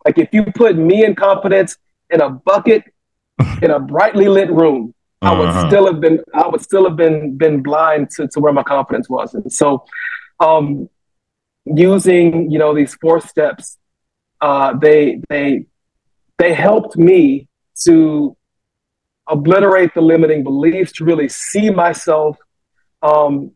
Like 0.05 0.19
if 0.19 0.29
you 0.33 0.45
put 0.45 0.77
me 0.77 1.05
in 1.05 1.15
confidence 1.15 1.77
in 2.11 2.21
a 2.21 2.31
bucket 2.31 2.85
in 3.63 3.71
a 3.71 3.79
brightly 3.79 4.29
lit 4.29 4.51
room, 4.51 4.95
uh-huh. 5.21 5.35
I 5.35 5.39
would 5.39 5.49
uh-huh. 5.49 5.69
still 5.69 5.87
have 5.87 6.01
been 6.01 6.21
I 6.35 6.49
would 6.49 6.63
still 6.63 6.85
have 6.89 6.97
been 6.97 7.37
been 7.37 7.63
blind 7.63 8.11
to, 8.13 8.29
to 8.29 8.41
where 8.41 8.53
my 8.53 8.63
confidence 8.63 9.09
was. 9.09 9.35
And 9.35 9.53
so 9.53 9.85
um 10.41 10.89
using, 11.67 12.51
you 12.51 12.59
know, 12.59 12.75
these 12.75 12.95
four 12.95 13.21
steps, 13.21 13.77
uh 14.41 14.73
they 14.75 15.21
they 15.29 15.67
they 16.39 16.55
helped 16.55 16.97
me 16.97 17.49
to 17.85 18.37
obliterate 19.29 19.95
the 19.95 20.01
limiting 20.01 20.43
beliefs, 20.43 20.93
to 20.93 21.05
really 21.05 21.29
see 21.29 21.71
myself 21.71 22.37
um 23.03 23.53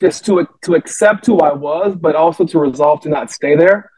just 0.00 0.24
to 0.26 0.46
to 0.62 0.74
accept 0.74 1.26
who 1.26 1.38
I 1.38 1.52
was, 1.52 1.96
but 1.96 2.14
also 2.14 2.44
to 2.44 2.58
resolve 2.58 3.00
to 3.02 3.08
not 3.08 3.30
stay 3.30 3.56
there. 3.56 3.90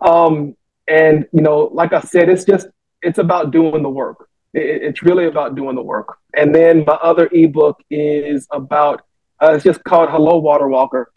Um, 0.00 0.54
and 0.86 1.26
you 1.32 1.42
know, 1.42 1.70
like 1.72 1.92
I 1.92 2.00
said, 2.00 2.28
it's 2.28 2.44
just 2.44 2.68
it's 3.02 3.18
about 3.18 3.50
doing 3.50 3.82
the 3.82 3.88
work. 3.88 4.28
It, 4.54 4.82
it's 4.82 5.02
really 5.02 5.26
about 5.26 5.54
doing 5.54 5.76
the 5.76 5.82
work. 5.82 6.18
And 6.36 6.54
then 6.54 6.84
my 6.86 6.94
other 6.94 7.28
ebook 7.32 7.80
is 7.90 8.46
about 8.50 9.02
uh, 9.42 9.52
it's 9.54 9.64
just 9.64 9.82
called 9.84 10.08
Hello 10.10 10.38
Water 10.38 10.68
Walker, 10.68 11.10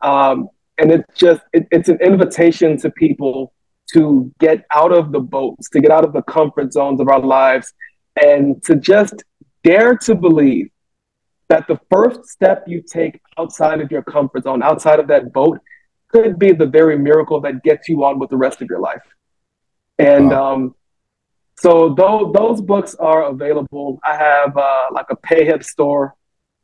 um, 0.00 0.48
and 0.78 0.90
it's 0.92 1.14
just 1.18 1.42
it, 1.52 1.66
it's 1.70 1.88
an 1.88 1.98
invitation 2.00 2.76
to 2.78 2.90
people 2.90 3.52
to 3.92 4.32
get 4.40 4.64
out 4.72 4.92
of 4.92 5.12
the 5.12 5.20
boats, 5.20 5.68
to 5.70 5.80
get 5.80 5.90
out 5.90 6.04
of 6.04 6.12
the 6.12 6.22
comfort 6.22 6.72
zones 6.72 7.00
of 7.00 7.08
our 7.08 7.20
lives, 7.20 7.72
and 8.22 8.62
to 8.64 8.76
just 8.76 9.24
dare 9.62 9.96
to 9.96 10.14
believe 10.14 10.70
that 11.48 11.66
the 11.68 11.78
first 11.90 12.26
step 12.26 12.64
you 12.66 12.82
take 12.82 13.20
outside 13.38 13.80
of 13.80 13.90
your 13.90 14.02
comfort 14.02 14.44
zone, 14.44 14.62
outside 14.62 14.98
of 14.98 15.08
that 15.08 15.32
boat, 15.32 15.58
could 16.08 16.38
be 16.38 16.52
the 16.52 16.66
very 16.66 16.98
miracle 16.98 17.40
that 17.40 17.62
gets 17.62 17.88
you 17.88 18.04
on 18.04 18.18
with 18.18 18.30
the 18.30 18.36
rest 18.36 18.62
of 18.62 18.68
your 18.68 18.80
life. 18.80 19.02
And 19.98 20.30
wow. 20.30 20.54
um, 20.54 20.74
so 21.56 21.94
those 21.94 22.32
those 22.32 22.60
books 22.60 22.94
are 22.96 23.24
available. 23.24 24.00
I 24.04 24.16
have 24.16 24.56
uh, 24.56 24.86
like 24.92 25.06
a 25.10 25.16
pay 25.16 25.46
PayHip 25.46 25.64
store 25.64 26.14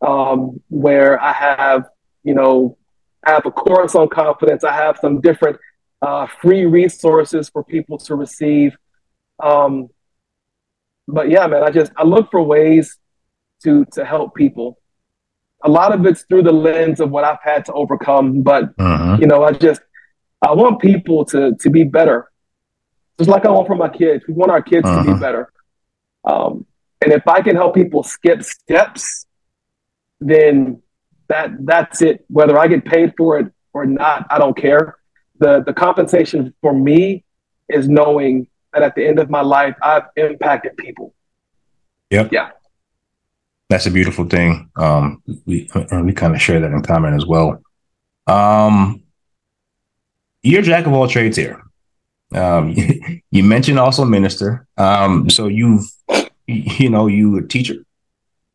um, 0.00 0.60
where 0.68 1.20
I 1.20 1.32
have 1.32 1.88
you 2.24 2.34
know 2.34 2.76
I 3.24 3.32
have 3.32 3.46
a 3.46 3.50
course 3.50 3.94
on 3.94 4.08
confidence. 4.08 4.64
I 4.64 4.72
have 4.72 4.98
some 5.00 5.20
different 5.20 5.58
uh, 6.02 6.26
free 6.40 6.64
resources 6.64 7.48
for 7.48 7.62
people 7.62 7.98
to 7.98 8.14
receive. 8.14 8.76
Um, 9.42 9.88
but 11.06 11.30
yeah, 11.30 11.46
man, 11.46 11.62
I 11.62 11.70
just 11.70 11.92
I 11.96 12.04
look 12.04 12.30
for 12.30 12.42
ways 12.42 12.98
to 13.62 13.84
to 13.92 14.04
help 14.04 14.34
people 14.34 14.80
a 15.62 15.68
lot 15.68 15.92
of 15.92 16.06
it's 16.06 16.22
through 16.22 16.42
the 16.42 16.52
lens 16.52 17.00
of 17.00 17.10
what 17.10 17.24
I've 17.24 17.42
had 17.42 17.64
to 17.66 17.72
overcome. 17.72 18.42
But 18.42 18.72
uh-huh. 18.78 19.18
you 19.20 19.26
know, 19.26 19.44
I 19.44 19.52
just 19.52 19.80
I 20.42 20.52
want 20.52 20.80
people 20.80 21.24
to 21.26 21.54
to 21.54 21.70
be 21.70 21.84
better, 21.84 22.30
just 23.18 23.30
like 23.30 23.44
I 23.44 23.50
want 23.50 23.66
for 23.66 23.76
my 23.76 23.88
kids. 23.88 24.24
We 24.26 24.34
want 24.34 24.50
our 24.50 24.62
kids 24.62 24.86
uh-huh. 24.86 24.98
to 24.98 25.04
be 25.04 25.10
uh-huh. 25.12 25.20
better. 25.20 25.52
Um, 26.24 26.66
and 27.02 27.12
if 27.12 27.26
I 27.26 27.40
can 27.40 27.56
help 27.56 27.74
people 27.74 28.02
skip 28.02 28.42
steps, 28.42 29.26
then 30.20 30.82
that 31.28 31.50
that's 31.64 32.02
it. 32.02 32.24
Whether 32.28 32.58
I 32.58 32.68
get 32.68 32.84
paid 32.84 33.14
for 33.16 33.38
it 33.38 33.52
or 33.72 33.86
not, 33.86 34.26
I 34.30 34.38
don't 34.38 34.56
care. 34.56 34.96
The 35.38 35.62
the 35.64 35.72
compensation 35.72 36.54
for 36.60 36.72
me 36.72 37.24
is 37.68 37.88
knowing 37.88 38.46
that 38.72 38.82
at 38.82 38.94
the 38.94 39.06
end 39.06 39.18
of 39.18 39.30
my 39.30 39.42
life, 39.42 39.74
I've 39.82 40.04
impacted 40.16 40.76
people. 40.76 41.14
Yep. 42.10 42.32
Yeah 42.32 42.50
that's 43.70 43.86
a 43.86 43.90
beautiful 43.90 44.26
thing. 44.26 44.68
Um, 44.76 45.22
we 45.46 45.70
and 45.72 46.04
we 46.04 46.12
kind 46.12 46.34
of 46.34 46.42
share 46.42 46.60
that 46.60 46.72
in 46.72 46.82
common 46.82 47.14
as 47.14 47.24
well. 47.24 47.62
Um, 48.26 49.04
you're 50.42 50.62
jack 50.62 50.86
of 50.86 50.92
all 50.92 51.06
trades 51.06 51.36
here. 51.36 51.62
Um, 52.34 52.74
you 53.30 53.44
mentioned 53.44 53.78
also 53.78 54.04
minister. 54.04 54.66
Um, 54.76 55.30
so 55.30 55.46
you've 55.46 55.86
you 56.46 56.90
know 56.90 57.06
you 57.06 57.38
a 57.38 57.46
teacher, 57.46 57.76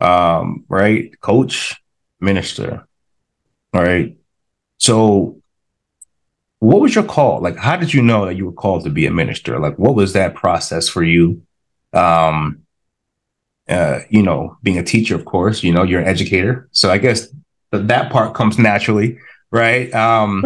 um, 0.01 0.65
right? 0.67 1.17
Coach, 1.21 1.81
minister, 2.19 2.85
right? 3.73 4.17
So 4.79 5.41
what 6.65 6.81
was 6.81 6.95
your 6.95 7.03
call? 7.03 7.41
Like, 7.41 7.57
how 7.57 7.75
did 7.75 7.93
you 7.93 8.01
know 8.01 8.25
that 8.25 8.35
you 8.35 8.45
were 8.45 8.51
called 8.51 8.83
to 8.85 8.89
be 8.89 9.05
a 9.05 9.11
minister? 9.11 9.59
Like, 9.59 9.77
what 9.77 9.93
was 9.93 10.13
that 10.13 10.33
process 10.33 10.89
for 10.89 11.03
you? 11.03 11.43
Um, 11.93 12.63
uh, 13.69 13.99
you 14.09 14.23
know, 14.23 14.57
being 14.63 14.79
a 14.79 14.83
teacher, 14.83 15.15
of 15.15 15.25
course, 15.25 15.61
you 15.63 15.71
know, 15.71 15.83
you're 15.83 16.01
an 16.01 16.07
educator. 16.07 16.67
So 16.71 16.91
I 16.91 16.97
guess 16.97 17.27
th- 17.71 17.87
that 17.87 18.11
part 18.11 18.33
comes 18.33 18.57
naturally, 18.57 19.19
right? 19.51 19.93
Um, 19.93 20.43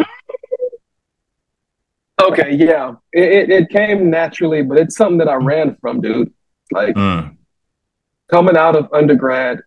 okay, 2.21 2.53
yeah, 2.53 2.95
it, 3.13 3.49
it, 3.49 3.69
came 3.69 4.09
naturally, 4.09 4.61
but 4.61 4.77
it's 4.77 4.97
something 4.97 5.19
that 5.19 5.29
I 5.29 5.35
ran 5.35 5.77
from, 5.79 6.01
dude. 6.01 6.33
Like 6.71 6.95
mm. 6.95 7.35
coming 8.27 8.57
out 8.57 8.75
of 8.75 8.91
undergrad, 8.93 9.61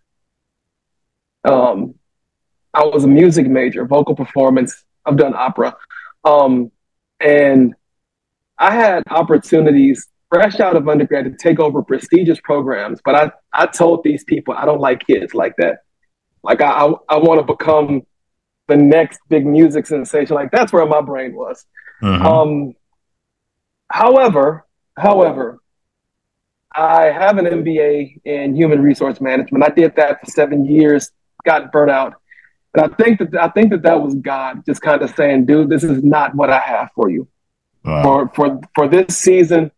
um, 1.45 1.95
I 2.73 2.85
was 2.85 3.03
a 3.03 3.07
music 3.07 3.47
major, 3.47 3.85
vocal 3.85 4.15
performance. 4.15 4.83
I've 5.05 5.17
done 5.17 5.33
opera, 5.35 5.75
um, 6.23 6.71
and 7.19 7.73
I 8.57 8.71
had 8.71 9.03
opportunities 9.09 10.07
fresh 10.29 10.59
out 10.59 10.75
of 10.75 10.87
undergrad 10.87 11.25
to 11.25 11.31
take 11.37 11.59
over 11.59 11.83
prestigious 11.83 12.39
programs. 12.41 12.99
But 13.05 13.15
I, 13.15 13.31
I 13.53 13.67
told 13.67 14.03
these 14.03 14.23
people 14.23 14.55
I 14.57 14.65
don't 14.65 14.79
like 14.79 15.05
kids 15.05 15.33
like 15.33 15.55
that. 15.57 15.79
Like 16.43 16.61
I, 16.61 16.69
I, 16.69 16.93
I 17.09 17.17
want 17.17 17.39
to 17.39 17.45
become 17.45 18.01
the 18.67 18.75
next 18.75 19.19
big 19.29 19.45
music 19.45 19.85
sensation. 19.85 20.35
Like 20.35 20.51
that's 20.51 20.73
where 20.73 20.85
my 20.85 21.01
brain 21.01 21.35
was. 21.35 21.65
Mm-hmm. 22.01 22.25
Um, 22.25 22.73
however, 23.89 24.65
however, 24.97 25.59
I 26.75 27.05
have 27.05 27.37
an 27.37 27.45
MBA 27.45 28.21
in 28.25 28.55
human 28.55 28.81
resource 28.81 29.21
management. 29.21 29.63
I 29.63 29.69
did 29.69 29.95
that 29.97 30.19
for 30.19 30.31
seven 30.31 30.65
years, 30.65 31.11
got 31.45 31.71
burnt 31.71 31.91
out. 31.91 32.15
And 32.73 32.85
I 32.85 32.95
think 32.95 33.19
that 33.19 33.35
I 33.35 33.49
think 33.49 33.71
that 33.71 33.83
that 33.83 34.01
was 34.01 34.15
God 34.15 34.65
just 34.65 34.81
kind 34.81 35.01
of 35.01 35.13
saying, 35.15 35.45
"Dude, 35.45 35.69
this 35.69 35.83
is 35.83 36.03
not 36.03 36.35
what 36.35 36.49
I 36.49 36.59
have 36.59 36.89
for 36.95 37.09
you. 37.09 37.27
Wow. 37.83 38.03
For 38.03 38.31
for 38.35 38.61
for 38.75 38.87
this 38.87 39.17
season, 39.17 39.71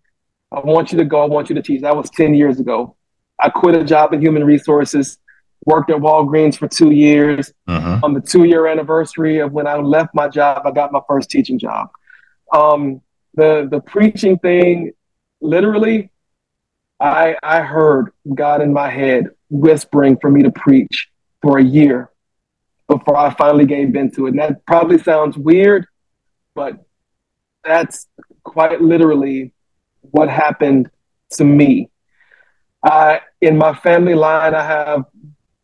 I 0.52 0.60
want 0.62 0.92
you 0.92 0.98
to 1.00 1.06
go. 1.06 1.22
I 1.22 1.26
want 1.26 1.50
you 1.50 1.56
to 1.56 1.62
teach. 1.62 1.82
That 1.82 1.96
was 1.96 2.10
10 2.12 2.34
years 2.34 2.60
ago. 2.60 2.96
I 3.40 3.50
quit 3.50 3.76
a 3.76 3.84
job 3.84 4.14
in 4.14 4.22
human 4.22 4.44
resources, 4.44 5.18
worked 5.66 5.90
at 5.90 5.98
Walgreens 5.98 6.58
for 6.58 6.68
two 6.68 6.92
years. 6.92 7.52
Uh-huh. 7.68 8.00
On 8.04 8.14
the 8.14 8.22
two 8.22 8.46
year 8.46 8.68
anniversary 8.68 9.40
of 9.40 9.52
when 9.52 9.68
I 9.68 9.76
left 9.76 10.14
my 10.14 10.28
job, 10.30 10.66
I 10.66 10.72
got 10.72 10.92
my 10.92 11.02
first 11.08 11.30
teaching 11.30 11.60
job. 11.60 11.90
Um, 12.54 13.02
the, 13.34 13.68
the 13.70 13.82
preaching 13.82 14.40
thing, 14.40 14.94
literally, 15.42 16.12
I, 17.00 17.36
I 17.44 17.62
heard 17.62 18.14
God 18.34 18.62
in 18.62 18.72
my 18.72 18.90
head 18.90 19.26
whispering 19.50 20.18
for 20.22 20.30
me 20.30 20.44
to 20.44 20.52
preach 20.52 21.10
for 21.42 21.58
a 21.58 21.64
year 21.64 22.10
before 22.88 23.18
I 23.18 23.34
finally 23.34 23.66
gave 23.66 23.96
into 23.96 24.28
it. 24.28 24.32
And 24.32 24.40
that 24.40 24.66
probably 24.66 24.98
sounds 24.98 25.38
weird, 25.38 25.88
but 26.54 26.86
that's 27.64 28.08
quite 28.44 28.82
literally 28.82 29.54
what 30.02 30.30
happened 30.30 30.90
to 31.32 31.44
me. 31.44 31.90
I, 32.84 33.22
in 33.42 33.58
my 33.58 33.74
family 33.74 34.14
line, 34.14 34.54
I 34.54 34.64
have, 34.64 35.06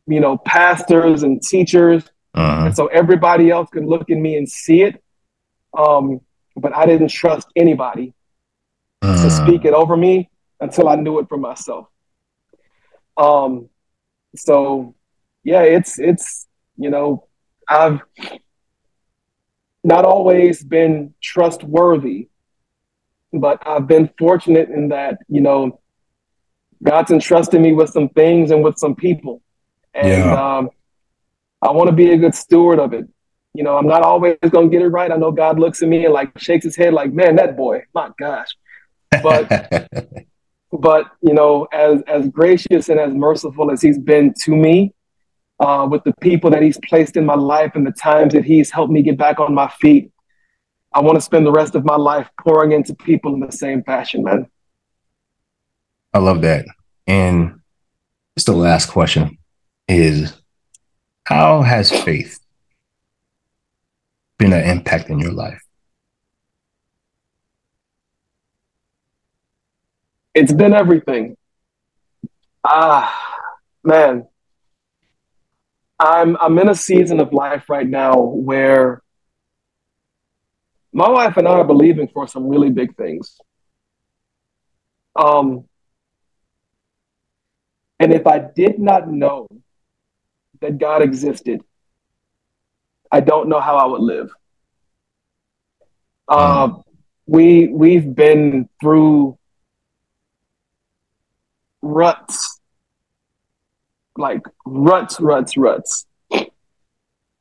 you 0.08 0.20
know, 0.20 0.38
pastors 0.38 1.24
and 1.24 1.42
teachers. 1.42 2.04
Uh-huh. 2.34 2.66
And 2.66 2.76
so 2.76 2.88
everybody 2.88 3.52
else 3.52 3.70
could 3.70 3.86
look 3.86 4.10
at 4.10 4.18
me 4.18 4.38
and 4.38 4.50
see 4.50 4.82
it. 4.82 5.04
Um, 5.78 6.22
but 6.56 6.76
I 6.76 6.86
didn't 6.86 7.10
trust 7.10 7.48
anybody 7.56 8.14
uh-huh. 9.02 9.24
to 9.24 9.30
speak 9.30 9.66
it 9.66 9.74
over 9.74 9.96
me 9.96 10.30
until 10.60 10.90
I 10.90 10.96
knew 10.96 11.20
it 11.20 11.30
for 11.30 11.38
myself. 11.38 11.88
Um, 13.18 13.70
so 14.36 14.96
yeah, 15.44 15.62
it's, 15.62 16.00
it's, 16.00 16.48
you 16.82 16.90
know, 16.90 17.28
I've 17.68 18.00
not 19.84 20.06
always 20.06 20.64
been 20.64 21.14
trustworthy 21.22 22.30
but 23.34 23.66
I've 23.66 23.88
been 23.88 24.10
fortunate 24.18 24.70
in 24.70 24.90
that, 24.90 25.20
you 25.30 25.42
know, 25.42 25.80
God's 26.84 27.12
entrusted 27.12 27.62
me 27.62 27.74
with 27.74 27.90
some 27.90 28.10
things 28.10 28.52
and 28.52 28.64
with 28.64 28.78
some 28.78 28.96
people. 28.96 29.42
And 29.94 30.08
yeah. 30.08 30.58
um, 30.58 30.70
I 31.62 31.72
want 31.72 31.90
to 31.90 31.96
be 31.96 32.12
a 32.12 32.18
good 32.18 32.36
steward 32.36 32.80
of 32.80 32.94
it. 32.94 33.08
You 33.54 33.64
know, 33.64 33.78
I'm 33.78 33.88
not 33.88 34.02
always 34.02 34.38
going 34.50 34.70
to 34.70 34.76
get 34.76 34.82
it 34.82 34.90
right. 34.90 35.12
I 35.12 35.18
know 35.18 35.32
God 35.32 35.60
looks 35.60 35.82
at 35.82 35.90
me 35.90 36.06
and 36.06 36.14
like 36.14 36.38
shakes 36.40 36.66
his 36.66 36.76
head 36.76 36.94
like, 36.94 37.14
man, 37.14 37.36
that 37.36 37.56
boy, 37.56 37.84
my 37.94 38.10
gosh. 38.18 38.48
But, 39.22 39.90
but, 40.72 41.06
you 41.22 41.34
know, 41.34 41.68
as, 41.72 42.02
as 42.08 42.28
gracious 42.30 42.90
and 42.90 43.00
as 43.00 43.14
merciful 43.14 43.72
as 43.72 43.82
he's 43.82 44.00
been 44.00 44.34
to 44.44 44.56
me, 44.56 44.94
uh, 45.62 45.88
with 45.90 46.04
the 46.04 46.14
people 46.22 46.50
that 46.50 46.64
he's 46.64 46.80
placed 46.90 47.16
in 47.16 47.26
my 47.26 47.36
life 47.36 47.74
and 47.76 47.86
the 47.86 47.92
times 47.92 48.34
that 48.34 48.44
he's 48.44 48.72
helped 48.72 48.92
me 48.92 49.04
get 49.04 49.16
back 49.16 49.40
on 49.40 49.54
my 49.54 49.68
feet, 49.80 50.12
I 50.92 51.00
want 51.02 51.18
to 51.18 51.22
spend 51.22 51.46
the 51.46 51.52
rest 51.52 51.76
of 51.76 51.86
my 51.86 51.96
life 51.96 52.28
pouring 52.44 52.72
into 52.72 52.96
people 52.96 53.36
in 53.36 53.40
the 53.40 53.52
same 53.52 53.84
fashion, 53.84 54.24
man. 54.24 54.48
I 56.14 56.18
love 56.18 56.42
that. 56.42 56.66
And 57.06 57.60
just 58.36 58.48
the 58.48 58.54
last 58.54 58.90
question 58.90 59.38
is 59.88 60.34
how 61.26 61.62
has 61.62 61.92
faith 61.92 62.40
been 64.40 64.54
an 64.54 64.68
impact 64.68 65.12
in 65.12 65.20
your 65.20 65.32
life? 65.32 65.62
It's 70.34 70.52
been 70.52 70.74
everything. 70.74 71.38
Ah, 72.64 73.14
man. 73.84 74.26
I'm 76.02 76.36
I'm 76.38 76.58
in 76.58 76.70
a 76.70 76.76
season 76.76 77.20
of 77.20 77.32
life 77.32 77.70
right 77.70 77.88
now 77.88 78.20
where 78.20 79.04
my 80.92 81.08
wife 81.08 81.38
and 81.38 81.48
I 81.48 81.52
are 81.52 81.64
believing 81.64 82.08
for 82.08 82.28
some 82.28 82.48
really 82.48 82.72
big 82.72 82.98
things. 82.98 83.40
Um, 85.16 85.66
and 88.00 88.12
if 88.12 88.26
I 88.26 88.40
did 88.40 88.80
not 88.80 89.12
know 89.12 89.48
that 90.60 90.80
God 90.80 91.04
existed, 91.04 91.62
I 93.12 93.20
don't 93.20 93.48
know 93.48 93.60
how 93.60 93.78
I 93.78 93.86
would 93.86 94.02
live. 94.02 94.32
Uh, 96.28 96.74
we 97.28 97.68
we've 97.68 98.16
been 98.16 98.68
through 98.82 99.38
ruts, 101.84 102.51
like 104.18 104.42
ruts, 104.66 105.20
ruts, 105.20 105.58
ruts. 105.58 106.06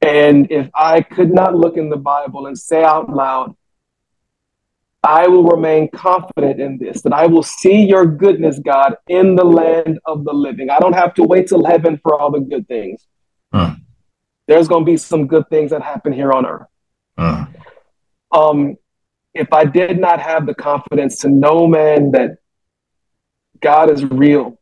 And 0.02 0.50
if 0.50 0.70
I 0.74 1.02
could 1.02 1.32
not 1.32 1.54
look 1.54 1.76
in 1.76 1.90
the 1.90 1.96
Bible 1.96 2.46
and 2.46 2.58
say 2.58 2.82
out 2.82 3.10
loud, 3.10 3.54
I 5.02 5.28
will 5.28 5.44
remain 5.44 5.88
confident 5.90 6.60
in 6.60 6.78
this, 6.78 7.02
that 7.02 7.12
I 7.12 7.26
will 7.26 7.42
see 7.42 7.86
your 7.86 8.04
goodness, 8.04 8.58
God, 8.58 8.96
in 9.08 9.34
the 9.34 9.44
land 9.44 9.98
of 10.04 10.24
the 10.24 10.32
living. 10.32 10.68
I 10.68 10.78
don't 10.78 10.92
have 10.92 11.14
to 11.14 11.22
wait 11.22 11.48
till 11.48 11.64
heaven 11.64 11.98
for 12.02 12.18
all 12.18 12.30
the 12.30 12.40
good 12.40 12.68
things. 12.68 13.06
Uh. 13.52 13.76
There's 14.46 14.68
going 14.68 14.84
to 14.84 14.90
be 14.90 14.96
some 14.96 15.26
good 15.26 15.48
things 15.48 15.70
that 15.70 15.82
happen 15.82 16.12
here 16.12 16.32
on 16.32 16.44
earth. 16.44 16.66
Uh. 17.16 17.46
Um, 18.32 18.76
if 19.32 19.52
I 19.52 19.64
did 19.64 19.98
not 19.98 20.20
have 20.20 20.46
the 20.46 20.54
confidence 20.54 21.18
to 21.20 21.28
know, 21.28 21.66
man, 21.66 22.10
that 22.12 22.38
God 23.60 23.90
is 23.90 24.04
real 24.04 24.59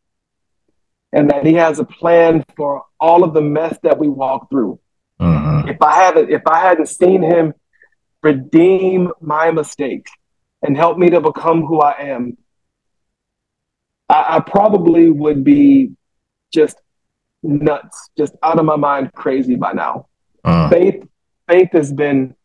and 1.11 1.29
that 1.29 1.45
He 1.45 1.53
has 1.53 1.79
a 1.79 1.85
plan 1.85 2.43
for 2.55 2.83
all 2.99 3.23
of 3.23 3.33
the 3.33 3.41
mess 3.41 3.77
that 3.83 3.97
we 3.97 4.07
walk 4.07 4.49
through, 4.49 4.79
uh-huh. 5.19 5.63
If 5.67 5.81
I 5.81 5.95
haven't, 5.95 6.29
if 6.29 6.47
I 6.47 6.59
hadn't 6.59 6.87
seen 6.87 7.21
him 7.21 7.53
redeem 8.23 9.11
my 9.19 9.51
mistakes 9.51 10.11
and 10.61 10.77
help 10.77 10.97
me 10.97 11.09
to 11.09 11.19
become 11.19 11.63
who 11.63 11.81
I 11.81 11.99
am, 11.99 12.37
I, 14.07 14.37
I 14.37 14.39
probably 14.39 15.09
would 15.09 15.43
be 15.43 15.91
just 16.53 16.77
nuts, 17.43 18.09
just 18.17 18.33
out 18.43 18.59
of 18.59 18.65
my 18.65 18.77
mind, 18.77 19.13
crazy 19.13 19.55
by 19.55 19.73
now. 19.73 20.07
Uh-huh. 20.43 20.69
Faith, 20.69 21.03
faith 21.49 21.69
has 21.73 21.91
been 21.91 22.35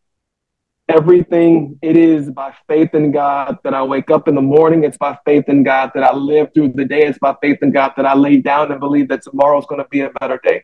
everything 0.87 1.79
it 1.81 1.97
is 1.97 2.29
by 2.29 2.53
faith 2.67 2.93
in 2.93 3.11
God 3.11 3.57
that 3.63 3.73
I 3.73 3.83
wake 3.83 4.11
up 4.11 4.27
in 4.27 4.35
the 4.35 4.41
morning. 4.41 4.83
It's 4.83 4.97
by 4.97 5.17
faith 5.25 5.45
in 5.47 5.63
God 5.63 5.91
that 5.95 6.03
I 6.03 6.13
live 6.13 6.53
through 6.53 6.73
the 6.73 6.85
day. 6.85 7.03
It's 7.03 7.17
by 7.17 7.35
faith 7.41 7.59
in 7.61 7.71
God 7.71 7.93
that 7.97 8.05
I 8.05 8.13
lay 8.13 8.37
down 8.37 8.71
and 8.71 8.79
believe 8.79 9.07
that 9.09 9.23
tomorrow's 9.23 9.65
going 9.65 9.81
to 9.81 9.89
be 9.89 10.01
a 10.01 10.11
better 10.19 10.39
day. 10.43 10.63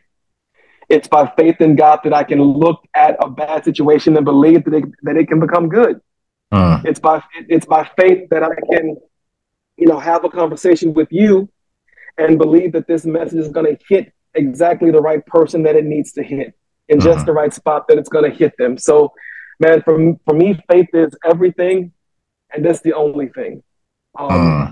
It's 0.88 1.08
by 1.08 1.32
faith 1.36 1.60
in 1.60 1.74
God 1.74 2.00
that 2.04 2.12
I 2.12 2.22
can 2.22 2.40
look 2.42 2.84
at 2.94 3.16
a 3.20 3.28
bad 3.28 3.64
situation 3.64 4.16
and 4.16 4.24
believe 4.24 4.64
that 4.64 4.74
it, 4.74 4.84
that 5.02 5.16
it 5.16 5.28
can 5.28 5.40
become 5.40 5.68
good. 5.68 6.00
Uh. 6.50 6.82
It's 6.84 7.00
by 7.00 7.22
it's 7.48 7.66
by 7.66 7.88
faith 7.96 8.28
that 8.30 8.42
I 8.42 8.54
can, 8.70 8.96
you 9.76 9.86
know, 9.86 9.98
have 9.98 10.24
a 10.24 10.28
conversation 10.28 10.92
with 10.92 11.08
you 11.10 11.48
and 12.18 12.38
believe 12.38 12.72
that 12.72 12.86
this 12.86 13.06
message 13.06 13.38
is 13.38 13.48
going 13.48 13.74
to 13.74 13.82
hit 13.88 14.12
exactly 14.34 14.90
the 14.90 15.00
right 15.00 15.24
person 15.26 15.62
that 15.62 15.76
it 15.76 15.84
needs 15.84 16.12
to 16.12 16.22
hit 16.22 16.54
in 16.88 16.98
uh-huh. 16.98 17.12
just 17.12 17.26
the 17.26 17.32
right 17.32 17.52
spot 17.52 17.88
that 17.88 17.98
it's 17.98 18.08
going 18.08 18.30
to 18.30 18.36
hit 18.36 18.56
them. 18.58 18.76
So, 18.76 19.12
man, 19.62 19.82
for 19.82 19.94
for 20.24 20.34
me, 20.34 20.48
faith 20.70 20.90
is 20.92 21.16
everything, 21.24 21.92
and 22.52 22.64
that's 22.64 22.80
the 22.80 22.94
only 23.04 23.28
thing. 23.28 23.62
Um, 24.18 24.28
uh. 24.30 24.68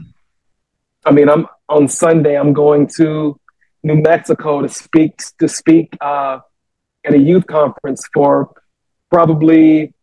I 1.07 1.13
mean, 1.13 1.29
I'm 1.31 1.47
on 1.69 1.89
Sunday. 1.89 2.35
I'm 2.39 2.53
going 2.53 2.87
to 2.99 3.39
New 3.83 3.97
Mexico 3.97 4.61
to 4.61 4.69
speak 4.69 5.13
to 5.39 5.49
speak 5.49 5.97
uh, 6.01 6.41
at 7.07 7.15
a 7.15 7.19
youth 7.19 7.47
conference 7.47 8.03
for 8.13 8.53
probably 9.09 9.95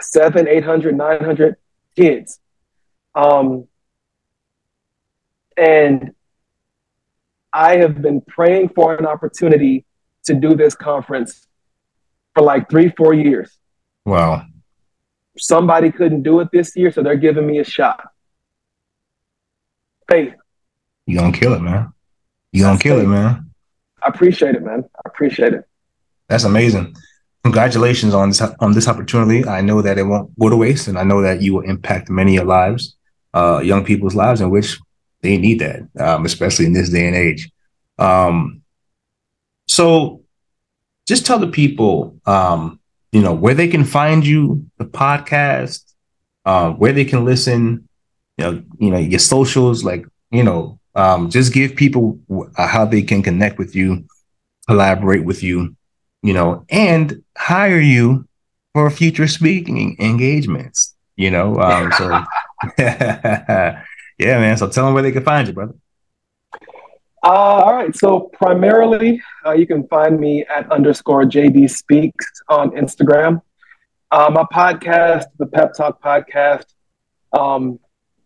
seven, 0.00 0.48
800, 0.48 0.96
900 0.96 1.56
kids. 1.96 2.40
Um, 3.14 3.66
and 5.56 6.14
I 7.52 7.76
have 7.78 8.02
been 8.02 8.20
praying 8.20 8.70
for 8.70 8.94
an 8.94 9.06
opportunity 9.06 9.84
to 10.24 10.34
do 10.34 10.54
this 10.54 10.74
conference 10.74 11.46
for 12.34 12.42
like 12.42 12.68
three, 12.68 12.92
four 12.96 13.14
years. 13.14 13.58
Wow. 14.06 14.46
Somebody 15.36 15.90
couldn't 15.90 16.22
do 16.22 16.40
it 16.40 16.48
this 16.52 16.74
year, 16.76 16.92
so 16.92 17.02
they're 17.02 17.16
giving 17.16 17.46
me 17.46 17.58
a 17.58 17.64
shot. 17.64 18.08
Faith. 20.08 20.32
You 21.06 21.18
gonna 21.18 21.36
kill 21.36 21.52
it, 21.52 21.60
man. 21.60 21.92
You 22.52 22.62
gonna 22.62 22.78
kill 22.78 22.96
faith. 22.96 23.04
it, 23.04 23.08
man. 23.08 23.50
I 24.00 24.08
appreciate 24.08 24.54
it, 24.54 24.62
man. 24.62 24.84
I 24.96 25.00
appreciate 25.04 25.52
it. 25.52 25.64
That's 26.28 26.44
amazing. 26.44 26.96
Congratulations 27.42 28.14
on 28.14 28.30
this 28.30 28.40
on 28.40 28.72
this 28.72 28.88
opportunity. 28.88 29.46
I 29.46 29.60
know 29.60 29.82
that 29.82 29.98
it 29.98 30.04
won't 30.04 30.36
go 30.38 30.48
to 30.48 30.56
waste, 30.56 30.86
and 30.86 30.98
I 30.98 31.02
know 31.02 31.20
that 31.22 31.42
you 31.42 31.54
will 31.54 31.62
impact 31.62 32.08
many 32.08 32.38
lives, 32.38 32.96
uh, 33.34 33.60
young 33.62 33.84
people's 33.84 34.14
lives, 34.14 34.40
in 34.40 34.50
which 34.50 34.78
they 35.20 35.36
need 35.36 35.58
that, 35.58 35.80
um, 35.98 36.24
especially 36.24 36.66
in 36.66 36.72
this 36.72 36.90
day 36.90 37.08
and 37.08 37.16
age. 37.16 37.50
Um, 37.98 38.62
so, 39.66 40.22
just 41.06 41.26
tell 41.26 41.40
the 41.40 41.48
people, 41.48 42.18
um, 42.24 42.78
you 43.12 43.22
know, 43.22 43.34
where 43.34 43.54
they 43.54 43.68
can 43.68 43.84
find 43.84 44.26
you, 44.26 44.66
the 44.78 44.84
podcast, 44.84 45.94
uh, 46.44 46.70
where 46.72 46.92
they 46.92 47.04
can 47.04 47.24
listen, 47.24 47.88
you 48.38 48.44
know, 48.44 48.62
you 48.78 48.90
know, 48.90 48.98
your 48.98 49.18
socials, 49.18 49.84
like 49.84 50.06
you 50.30 50.42
know, 50.42 50.78
um, 50.94 51.30
just 51.30 51.52
give 51.52 51.76
people 51.76 52.18
how 52.56 52.84
they 52.84 53.02
can 53.02 53.22
connect 53.22 53.58
with 53.58 53.74
you, 53.74 54.04
collaborate 54.66 55.24
with 55.24 55.42
you, 55.42 55.76
you 56.22 56.32
know, 56.32 56.64
and 56.68 57.22
hire 57.36 57.80
you 57.80 58.26
for 58.74 58.90
future 58.90 59.28
speaking 59.28 59.96
engagements. 60.00 60.94
You 61.16 61.30
know, 61.30 61.58
um, 61.60 61.92
so 61.92 62.08
yeah, 62.78 63.82
man. 64.18 64.56
So 64.56 64.68
tell 64.68 64.86
them 64.86 64.94
where 64.94 65.02
they 65.02 65.12
can 65.12 65.24
find 65.24 65.46
you, 65.46 65.54
brother. 65.54 65.74
Uh, 67.22 67.28
all 67.28 67.74
right. 67.74 67.94
So 67.96 68.30
primarily, 68.34 69.20
uh, 69.46 69.52
you 69.52 69.66
can 69.66 69.86
find 69.88 70.18
me 70.18 70.44
at 70.44 70.70
underscore 70.72 71.24
JB 71.24 71.70
Speaks 71.70 72.26
on 72.48 72.70
Instagram. 72.72 73.40
Uh, 74.10 74.30
my 74.32 74.44
podcast, 74.52 75.24
the 75.38 75.46
Pep 75.46 75.74
Talk 75.74 76.02
Podcast, 76.02 76.66
um, 77.32 77.78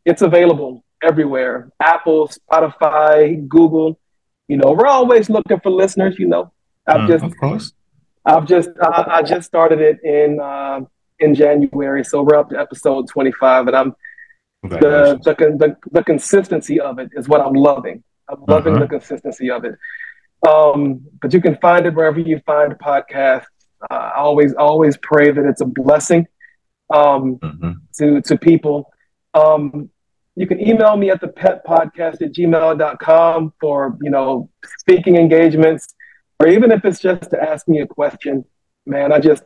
it's 0.05 0.23
available 0.23 0.85
everywhere 1.03 1.71
Apple, 1.81 2.29
Spotify, 2.29 3.47
Google. 3.49 3.99
You 4.49 4.57
know, 4.57 4.73
we're 4.73 4.87
always 4.87 5.29
looking 5.29 5.61
for 5.61 5.71
listeners. 5.71 6.19
You 6.19 6.29
know, 6.29 6.53
I've 6.87 7.03
uh, 7.03 7.07
just, 7.07 7.25
of 7.25 7.37
course. 7.39 7.73
I've 8.25 8.47
just, 8.47 8.71
I, 8.83 9.05
I 9.09 9.23
just 9.23 9.47
started 9.47 9.81
it 9.81 10.03
in 10.03 10.41
uh, 10.41 10.81
in 11.19 11.35
January, 11.35 12.05
so 12.05 12.23
we're 12.23 12.37
up 12.37 12.51
to 12.51 12.59
episode 12.59 13.09
twenty 13.09 13.33
five, 13.33 13.67
and 13.67 13.77
I'm 13.77 13.95
the, 14.63 15.19
the 15.23 15.57
the 15.59 15.77
the 15.91 16.05
consistency 16.05 16.81
of 16.81 16.99
it 16.99 17.11
is 17.15 17.29
what 17.29 17.41
I'm 17.41 17.55
loving. 17.55 18.03
I'm 18.29 18.45
loving 18.47 18.75
uh-huh. 18.75 18.85
the 18.85 18.89
consistency 18.89 19.51
of 19.51 19.65
it. 19.65 19.77
Um, 20.47 21.07
but 21.21 21.33
you 21.33 21.41
can 21.41 21.57
find 21.59 21.87
it 21.87 21.95
wherever 21.95 22.19
you 22.19 22.41
find 22.47 22.73
podcasts. 22.75 23.47
Uh, 23.91 23.95
I 23.95 24.19
always 24.19 24.55
always 24.55 24.97
pray 25.03 25.31
that 25.31 25.45
it's 25.45 25.61
a 25.61 25.67
blessing 25.67 26.27
um, 26.93 27.37
mm-hmm. 27.37 27.73
to 27.99 28.21
to 28.23 28.39
people. 28.39 28.91
Um, 29.35 29.91
you 30.37 30.47
can 30.47 30.61
email 30.61 30.97
me 30.97 31.11
at 31.11 31.21
the 31.21 31.29
pep 31.29 31.65
podcast 31.67 32.23
at 32.23 32.33
gmail.com 32.33 33.53
for, 33.61 33.99
you 34.01 34.11
know, 34.11 34.49
speaking 34.79 35.17
engagements, 35.17 35.95
or 36.39 36.49
even 36.49 36.73
if 36.73 36.85
it's 36.85 37.01
just 37.01 37.31
to 37.31 37.43
ask 37.43 37.69
me 37.69 37.81
a 37.81 37.87
question, 37.87 38.45
man, 38.87 39.13
I 39.13 39.19
just, 39.19 39.43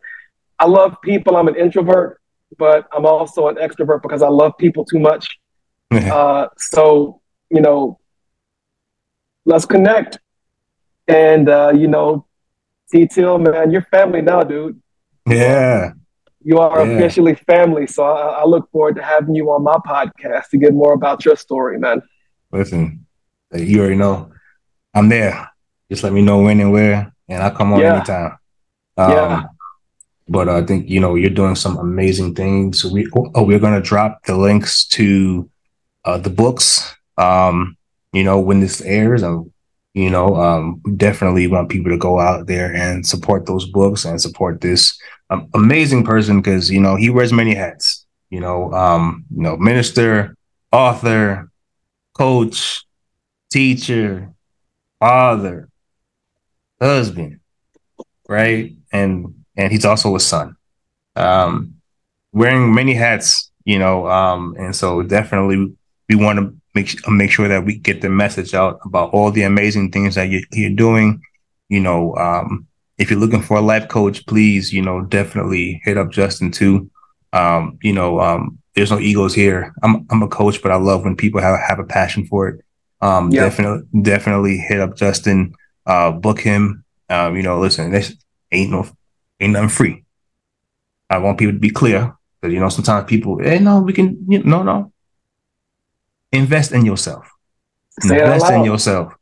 I 0.59 0.67
love 0.67 0.97
people. 1.03 1.37
I'm 1.37 1.49
an 1.49 1.57
introvert, 1.57 2.21
but 2.59 2.87
I'm 2.93 3.07
also 3.07 3.49
an 3.49 3.57
extrovert 3.57 4.03
because 4.03 4.23
I 4.23 4.29
love 4.29 4.53
people 4.59 4.85
too 4.85 5.01
much. 5.01 5.39
uh, 5.91 6.47
so, 6.57 7.21
you 7.51 7.61
know, 7.61 7.99
let's 9.47 9.67
connect. 9.67 10.19
And, 11.07 11.49
uh, 11.49 11.73
you 11.75 11.89
know, 11.89 12.27
T-Till, 12.91 13.39
man, 13.39 13.71
you're 13.71 13.83
family 13.83 14.23
now, 14.23 14.43
dude. 14.43 14.81
Yeah 15.27 15.93
you 16.45 16.59
are 16.59 16.87
yeah. 16.87 16.93
officially 16.93 17.35
family. 17.35 17.87
So 17.87 18.05
I, 18.05 18.43
I, 18.43 18.45
look 18.45 18.71
forward 18.71 18.97
to 18.97 19.03
having 19.03 19.35
you 19.35 19.51
on 19.51 19.65
my 19.65 19.77
podcast 19.87 20.51
to 20.51 20.59
get 20.59 20.75
more 20.75 20.93
about 20.93 21.25
your 21.25 21.37
story, 21.37 21.79
man. 21.79 22.03
Listen, 22.53 23.07
you 23.53 23.81
already 23.81 23.97
know 23.97 24.31
I'm 24.93 25.09
there. 25.09 25.51
Just 25.91 26.05
let 26.05 26.13
me 26.13 26.23
know 26.23 26.43
when 26.43 26.61
and 26.61 26.71
where, 26.71 27.13
and 27.29 27.43
I'll 27.43 27.51
come 27.51 27.73
on 27.73 27.81
yeah. 27.81 27.97
anytime. 27.97 28.39
Um, 28.97 29.11
yeah. 29.11 29.43
But 30.29 30.49
I 30.49 30.65
think 30.65 30.89
you 30.89 31.01
know 31.01 31.17
you're 31.17 31.31
doing 31.31 31.57
some 31.57 31.79
amazing 31.79 32.35
things. 32.35 32.85
We 32.85 33.07
oh, 33.15 33.43
we're 33.43 33.59
gonna 33.59 33.83
drop 33.83 34.25
the 34.25 34.37
links 34.37 34.85
to 34.89 35.51
uh, 36.05 36.19
the 36.19 36.31
books. 36.31 36.95
Um, 37.19 37.77
you 38.13 38.25
know 38.25 38.41
when 38.41 38.61
this 38.61 38.81
airs, 38.81 39.23
and 39.23 39.53
you 39.95 40.11
know 40.11 40.37
um, 40.37 40.81
definitely 40.97 41.47
want 41.47 41.71
people 41.71 41.91
to 41.91 41.99
go 41.99 42.21
out 42.21 42.47
there 42.47 42.75
and 42.75 43.07
support 43.07 43.47
those 43.47 43.67
books 43.67 44.05
and 44.05 44.21
support 44.21 44.61
this 44.61 44.99
um, 45.31 45.49
amazing 45.55 46.05
person 46.05 46.41
because 46.41 46.71
you 46.71 46.81
know 46.81 46.97
he 46.97 47.11
wears 47.11 47.33
many 47.33 47.55
hats. 47.55 48.07
You 48.31 48.41
know, 48.41 48.73
um, 48.73 49.25
you 49.31 49.43
know, 49.43 49.57
minister, 49.57 50.37
author, 50.73 51.51
coach, 52.15 52.85
teacher, 53.51 54.33
father, 54.99 55.69
husband, 56.81 57.41
right? 58.29 58.73
And 58.93 59.35
and 59.57 59.73
he's 59.73 59.85
also 59.85 60.17
a 60.17 60.21
son. 60.21 60.57
Um, 61.17 61.75
wearing 62.33 62.75
many 62.75 62.95
hats, 62.95 63.51
you 63.65 63.79
know, 63.79 64.09
um, 64.09 64.57
and 64.59 64.75
so 64.75 65.03
definitely 65.03 65.75
we 66.09 66.17
want 66.17 66.39
to 66.39 66.57
make 66.75 67.09
make 67.09 67.31
sure 67.31 67.49
that 67.49 67.65
we 67.65 67.77
get 67.77 68.01
the 68.01 68.09
message 68.09 68.55
out 68.55 68.81
about 68.85 69.11
all 69.11 69.31
the 69.31 69.43
amazing 69.43 69.91
things 69.91 70.15
that 70.15 70.29
you, 70.29 70.45
you're 70.53 70.71
doing. 70.71 71.23
You 71.69 71.81
know, 71.81 72.15
um, 72.17 72.67
if 72.99 73.11
you're 73.11 73.21
looking 73.21 73.43
for 73.43 73.57
a 73.57 73.63
life 73.63 73.89
coach, 73.89 74.27
please, 74.27 74.73
you 74.73 74.83
know, 74.83 75.03
definitely 75.03 75.81
hit 75.85 75.97
up 75.97 76.11
Justin 76.11 76.51
too. 76.51 76.91
Um, 77.33 77.79
you 77.83 77.93
know, 77.93 78.21
um, 78.21 78.59
there's 78.75 78.91
no 78.91 78.99
egos 78.99 79.35
here. 79.35 79.73
I'm 79.83 80.07
I'm 80.11 80.23
a 80.23 80.29
coach, 80.29 80.63
but 80.63 80.73
I 80.73 80.77
love 80.77 81.05
when 81.05 81.17
people 81.17 81.41
have 81.41 81.59
have 81.61 81.79
a 81.79 81.85
passion 81.85 82.27
for 82.27 82.49
it. 82.49 82.61
Um, 83.01 83.31
yeah. 83.31 83.43
definitely 83.43 84.03
definitely 84.03 84.59
hit 84.59 84.81
up 84.81 84.97
Justin, 84.97 85.55
uh, 85.87 86.13
book 86.13 86.41
him. 86.41 86.85
Um, 87.09 87.37
you 87.37 87.43
know, 87.43 87.61
listen, 87.61 87.91
this 87.91 88.15
ain't 88.51 88.71
no 88.71 88.87
ain't 89.41 89.53
nothing 89.53 89.69
free. 89.69 90.05
I 91.11 91.19
want 91.19 91.39
people 91.39 91.53
to 91.53 91.59
be 91.59 91.71
clear 91.71 92.15
because 92.41 92.53
you 92.53 92.61
know 92.61 92.69
sometimes 92.69 93.07
people, 93.07 93.39
hey, 93.39 93.59
no, 93.59 93.81
we 93.81 93.93
can, 93.93 94.25
you 94.29 94.43
know, 94.43 94.63
no, 94.63 94.81
no. 94.81 94.93
Invest 96.35 96.73
in 96.73 96.85
yourself. 96.85 97.31
Say 98.01 98.19
Invest 98.21 98.51
in 98.51 98.65
yourself. 98.65 99.15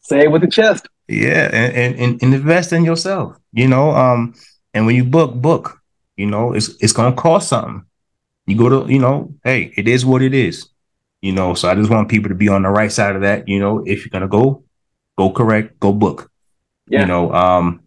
Say 0.00 0.20
it 0.20 0.30
with 0.30 0.42
the 0.42 0.48
chest. 0.50 0.86
Yeah, 1.08 1.50
and, 1.52 1.96
and, 1.96 2.22
and 2.22 2.34
invest 2.34 2.72
in 2.72 2.84
yourself. 2.84 3.36
You 3.52 3.66
know, 3.66 3.90
um, 3.90 4.34
and 4.74 4.86
when 4.86 4.94
you 4.94 5.04
book, 5.04 5.34
book. 5.34 5.80
You 6.16 6.26
know, 6.26 6.52
it's 6.52 6.68
it's 6.80 6.92
gonna 6.92 7.16
cost 7.16 7.48
something. 7.48 7.82
You 8.46 8.56
go 8.56 8.68
to, 8.68 8.92
you 8.92 8.98
know, 8.98 9.32
hey, 9.42 9.72
it 9.76 9.88
is 9.88 10.04
what 10.04 10.20
it 10.20 10.34
is. 10.34 10.68
You 11.22 11.32
know, 11.32 11.54
so 11.54 11.68
I 11.68 11.74
just 11.74 11.90
want 11.90 12.10
people 12.10 12.28
to 12.28 12.34
be 12.34 12.48
on 12.48 12.62
the 12.62 12.68
right 12.68 12.92
side 12.92 13.16
of 13.16 13.22
that. 13.22 13.48
You 13.48 13.58
know, 13.58 13.82
if 13.86 14.04
you're 14.04 14.10
gonna 14.10 14.28
go, 14.28 14.62
go 15.16 15.30
correct, 15.30 15.80
go 15.80 15.92
book. 15.92 16.30
Yeah. 16.88 17.00
You 17.00 17.06
know, 17.06 17.32
um, 17.32 17.80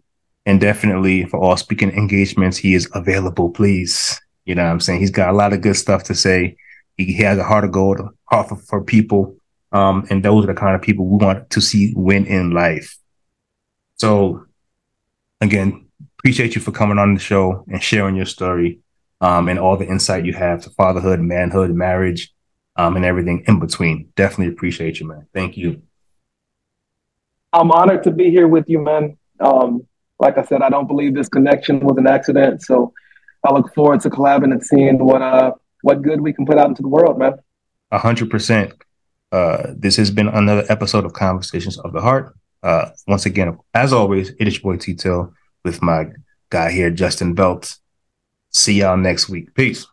and 0.46 0.60
definitely 0.60 1.26
for 1.26 1.38
all 1.38 1.56
speaking 1.56 1.92
engagements, 1.92 2.56
he 2.56 2.74
is 2.74 2.88
available. 2.92 3.50
Please, 3.50 4.20
you 4.46 4.56
know, 4.56 4.64
I'm 4.64 4.80
saying 4.80 4.98
he's 4.98 5.10
got 5.10 5.30
a 5.30 5.36
lot 5.36 5.52
of 5.52 5.60
good 5.60 5.76
stuff 5.76 6.02
to 6.04 6.14
say. 6.14 6.56
He, 6.96 7.14
has 7.22 7.38
a 7.38 7.44
heart 7.44 7.64
of 7.64 7.72
gold, 7.72 8.00
heart 8.24 8.48
for, 8.48 8.56
for 8.56 8.84
people, 8.84 9.36
um, 9.72 10.06
and 10.10 10.24
those 10.24 10.44
are 10.44 10.48
the 10.48 10.54
kind 10.54 10.74
of 10.74 10.82
people 10.82 11.06
we 11.06 11.24
want 11.24 11.50
to 11.50 11.60
see 11.60 11.92
win 11.96 12.26
in 12.26 12.50
life. 12.50 12.96
So, 13.98 14.46
again, 15.40 15.86
appreciate 16.18 16.54
you 16.54 16.60
for 16.60 16.72
coming 16.72 16.98
on 16.98 17.14
the 17.14 17.20
show 17.20 17.64
and 17.68 17.82
sharing 17.82 18.16
your 18.16 18.26
story 18.26 18.80
um, 19.20 19.48
and 19.48 19.58
all 19.58 19.76
the 19.76 19.86
insight 19.86 20.24
you 20.24 20.32
have 20.34 20.62
to 20.62 20.70
fatherhood, 20.70 21.20
manhood, 21.20 21.70
marriage, 21.70 22.32
um, 22.76 22.96
and 22.96 23.04
everything 23.04 23.44
in 23.46 23.58
between. 23.60 24.12
Definitely 24.16 24.54
appreciate 24.54 25.00
you, 25.00 25.06
man. 25.06 25.26
Thank 25.32 25.56
you. 25.56 25.82
I'm 27.52 27.70
honored 27.70 28.02
to 28.04 28.10
be 28.10 28.30
here 28.30 28.48
with 28.48 28.68
you, 28.68 28.80
man. 28.80 29.16
Um, 29.40 29.86
like 30.18 30.38
I 30.38 30.42
said, 30.42 30.62
I 30.62 30.70
don't 30.70 30.88
believe 30.88 31.14
this 31.14 31.28
connection 31.28 31.80
was 31.80 31.96
an 31.98 32.06
accident. 32.06 32.62
So 32.62 32.92
I 33.44 33.52
look 33.52 33.72
forward 33.74 34.00
to 34.00 34.10
collabing 34.10 34.52
and 34.52 34.64
seeing 34.64 35.04
what 35.04 35.22
uh 35.22 35.52
what 35.84 36.00
good 36.00 36.20
we 36.20 36.32
can 36.32 36.46
put 36.46 36.58
out 36.58 36.68
into 36.68 36.82
the 36.82 36.88
world, 36.88 37.18
man. 37.18 37.34
A 37.90 37.98
hundred 37.98 38.30
percent. 38.30 38.72
Uh, 39.30 39.74
this 39.76 39.96
has 39.96 40.10
been 40.10 40.28
another 40.28 40.64
episode 40.68 41.04
of 41.04 41.12
Conversations 41.12 41.78
of 41.78 41.92
the 41.92 42.00
Heart. 42.00 42.34
Uh, 42.62 42.90
once 43.06 43.26
again, 43.26 43.58
as 43.74 43.92
always, 43.92 44.30
it 44.40 44.48
is 44.48 44.54
your 44.54 44.72
boy 44.72 44.78
T-Till 44.78 45.34
with 45.64 45.82
my 45.82 46.06
guy 46.48 46.70
here, 46.72 46.90
Justin 46.90 47.34
Belt. 47.34 47.76
See 48.50 48.80
y'all 48.80 48.96
next 48.96 49.28
week. 49.28 49.54
Peace. 49.54 49.86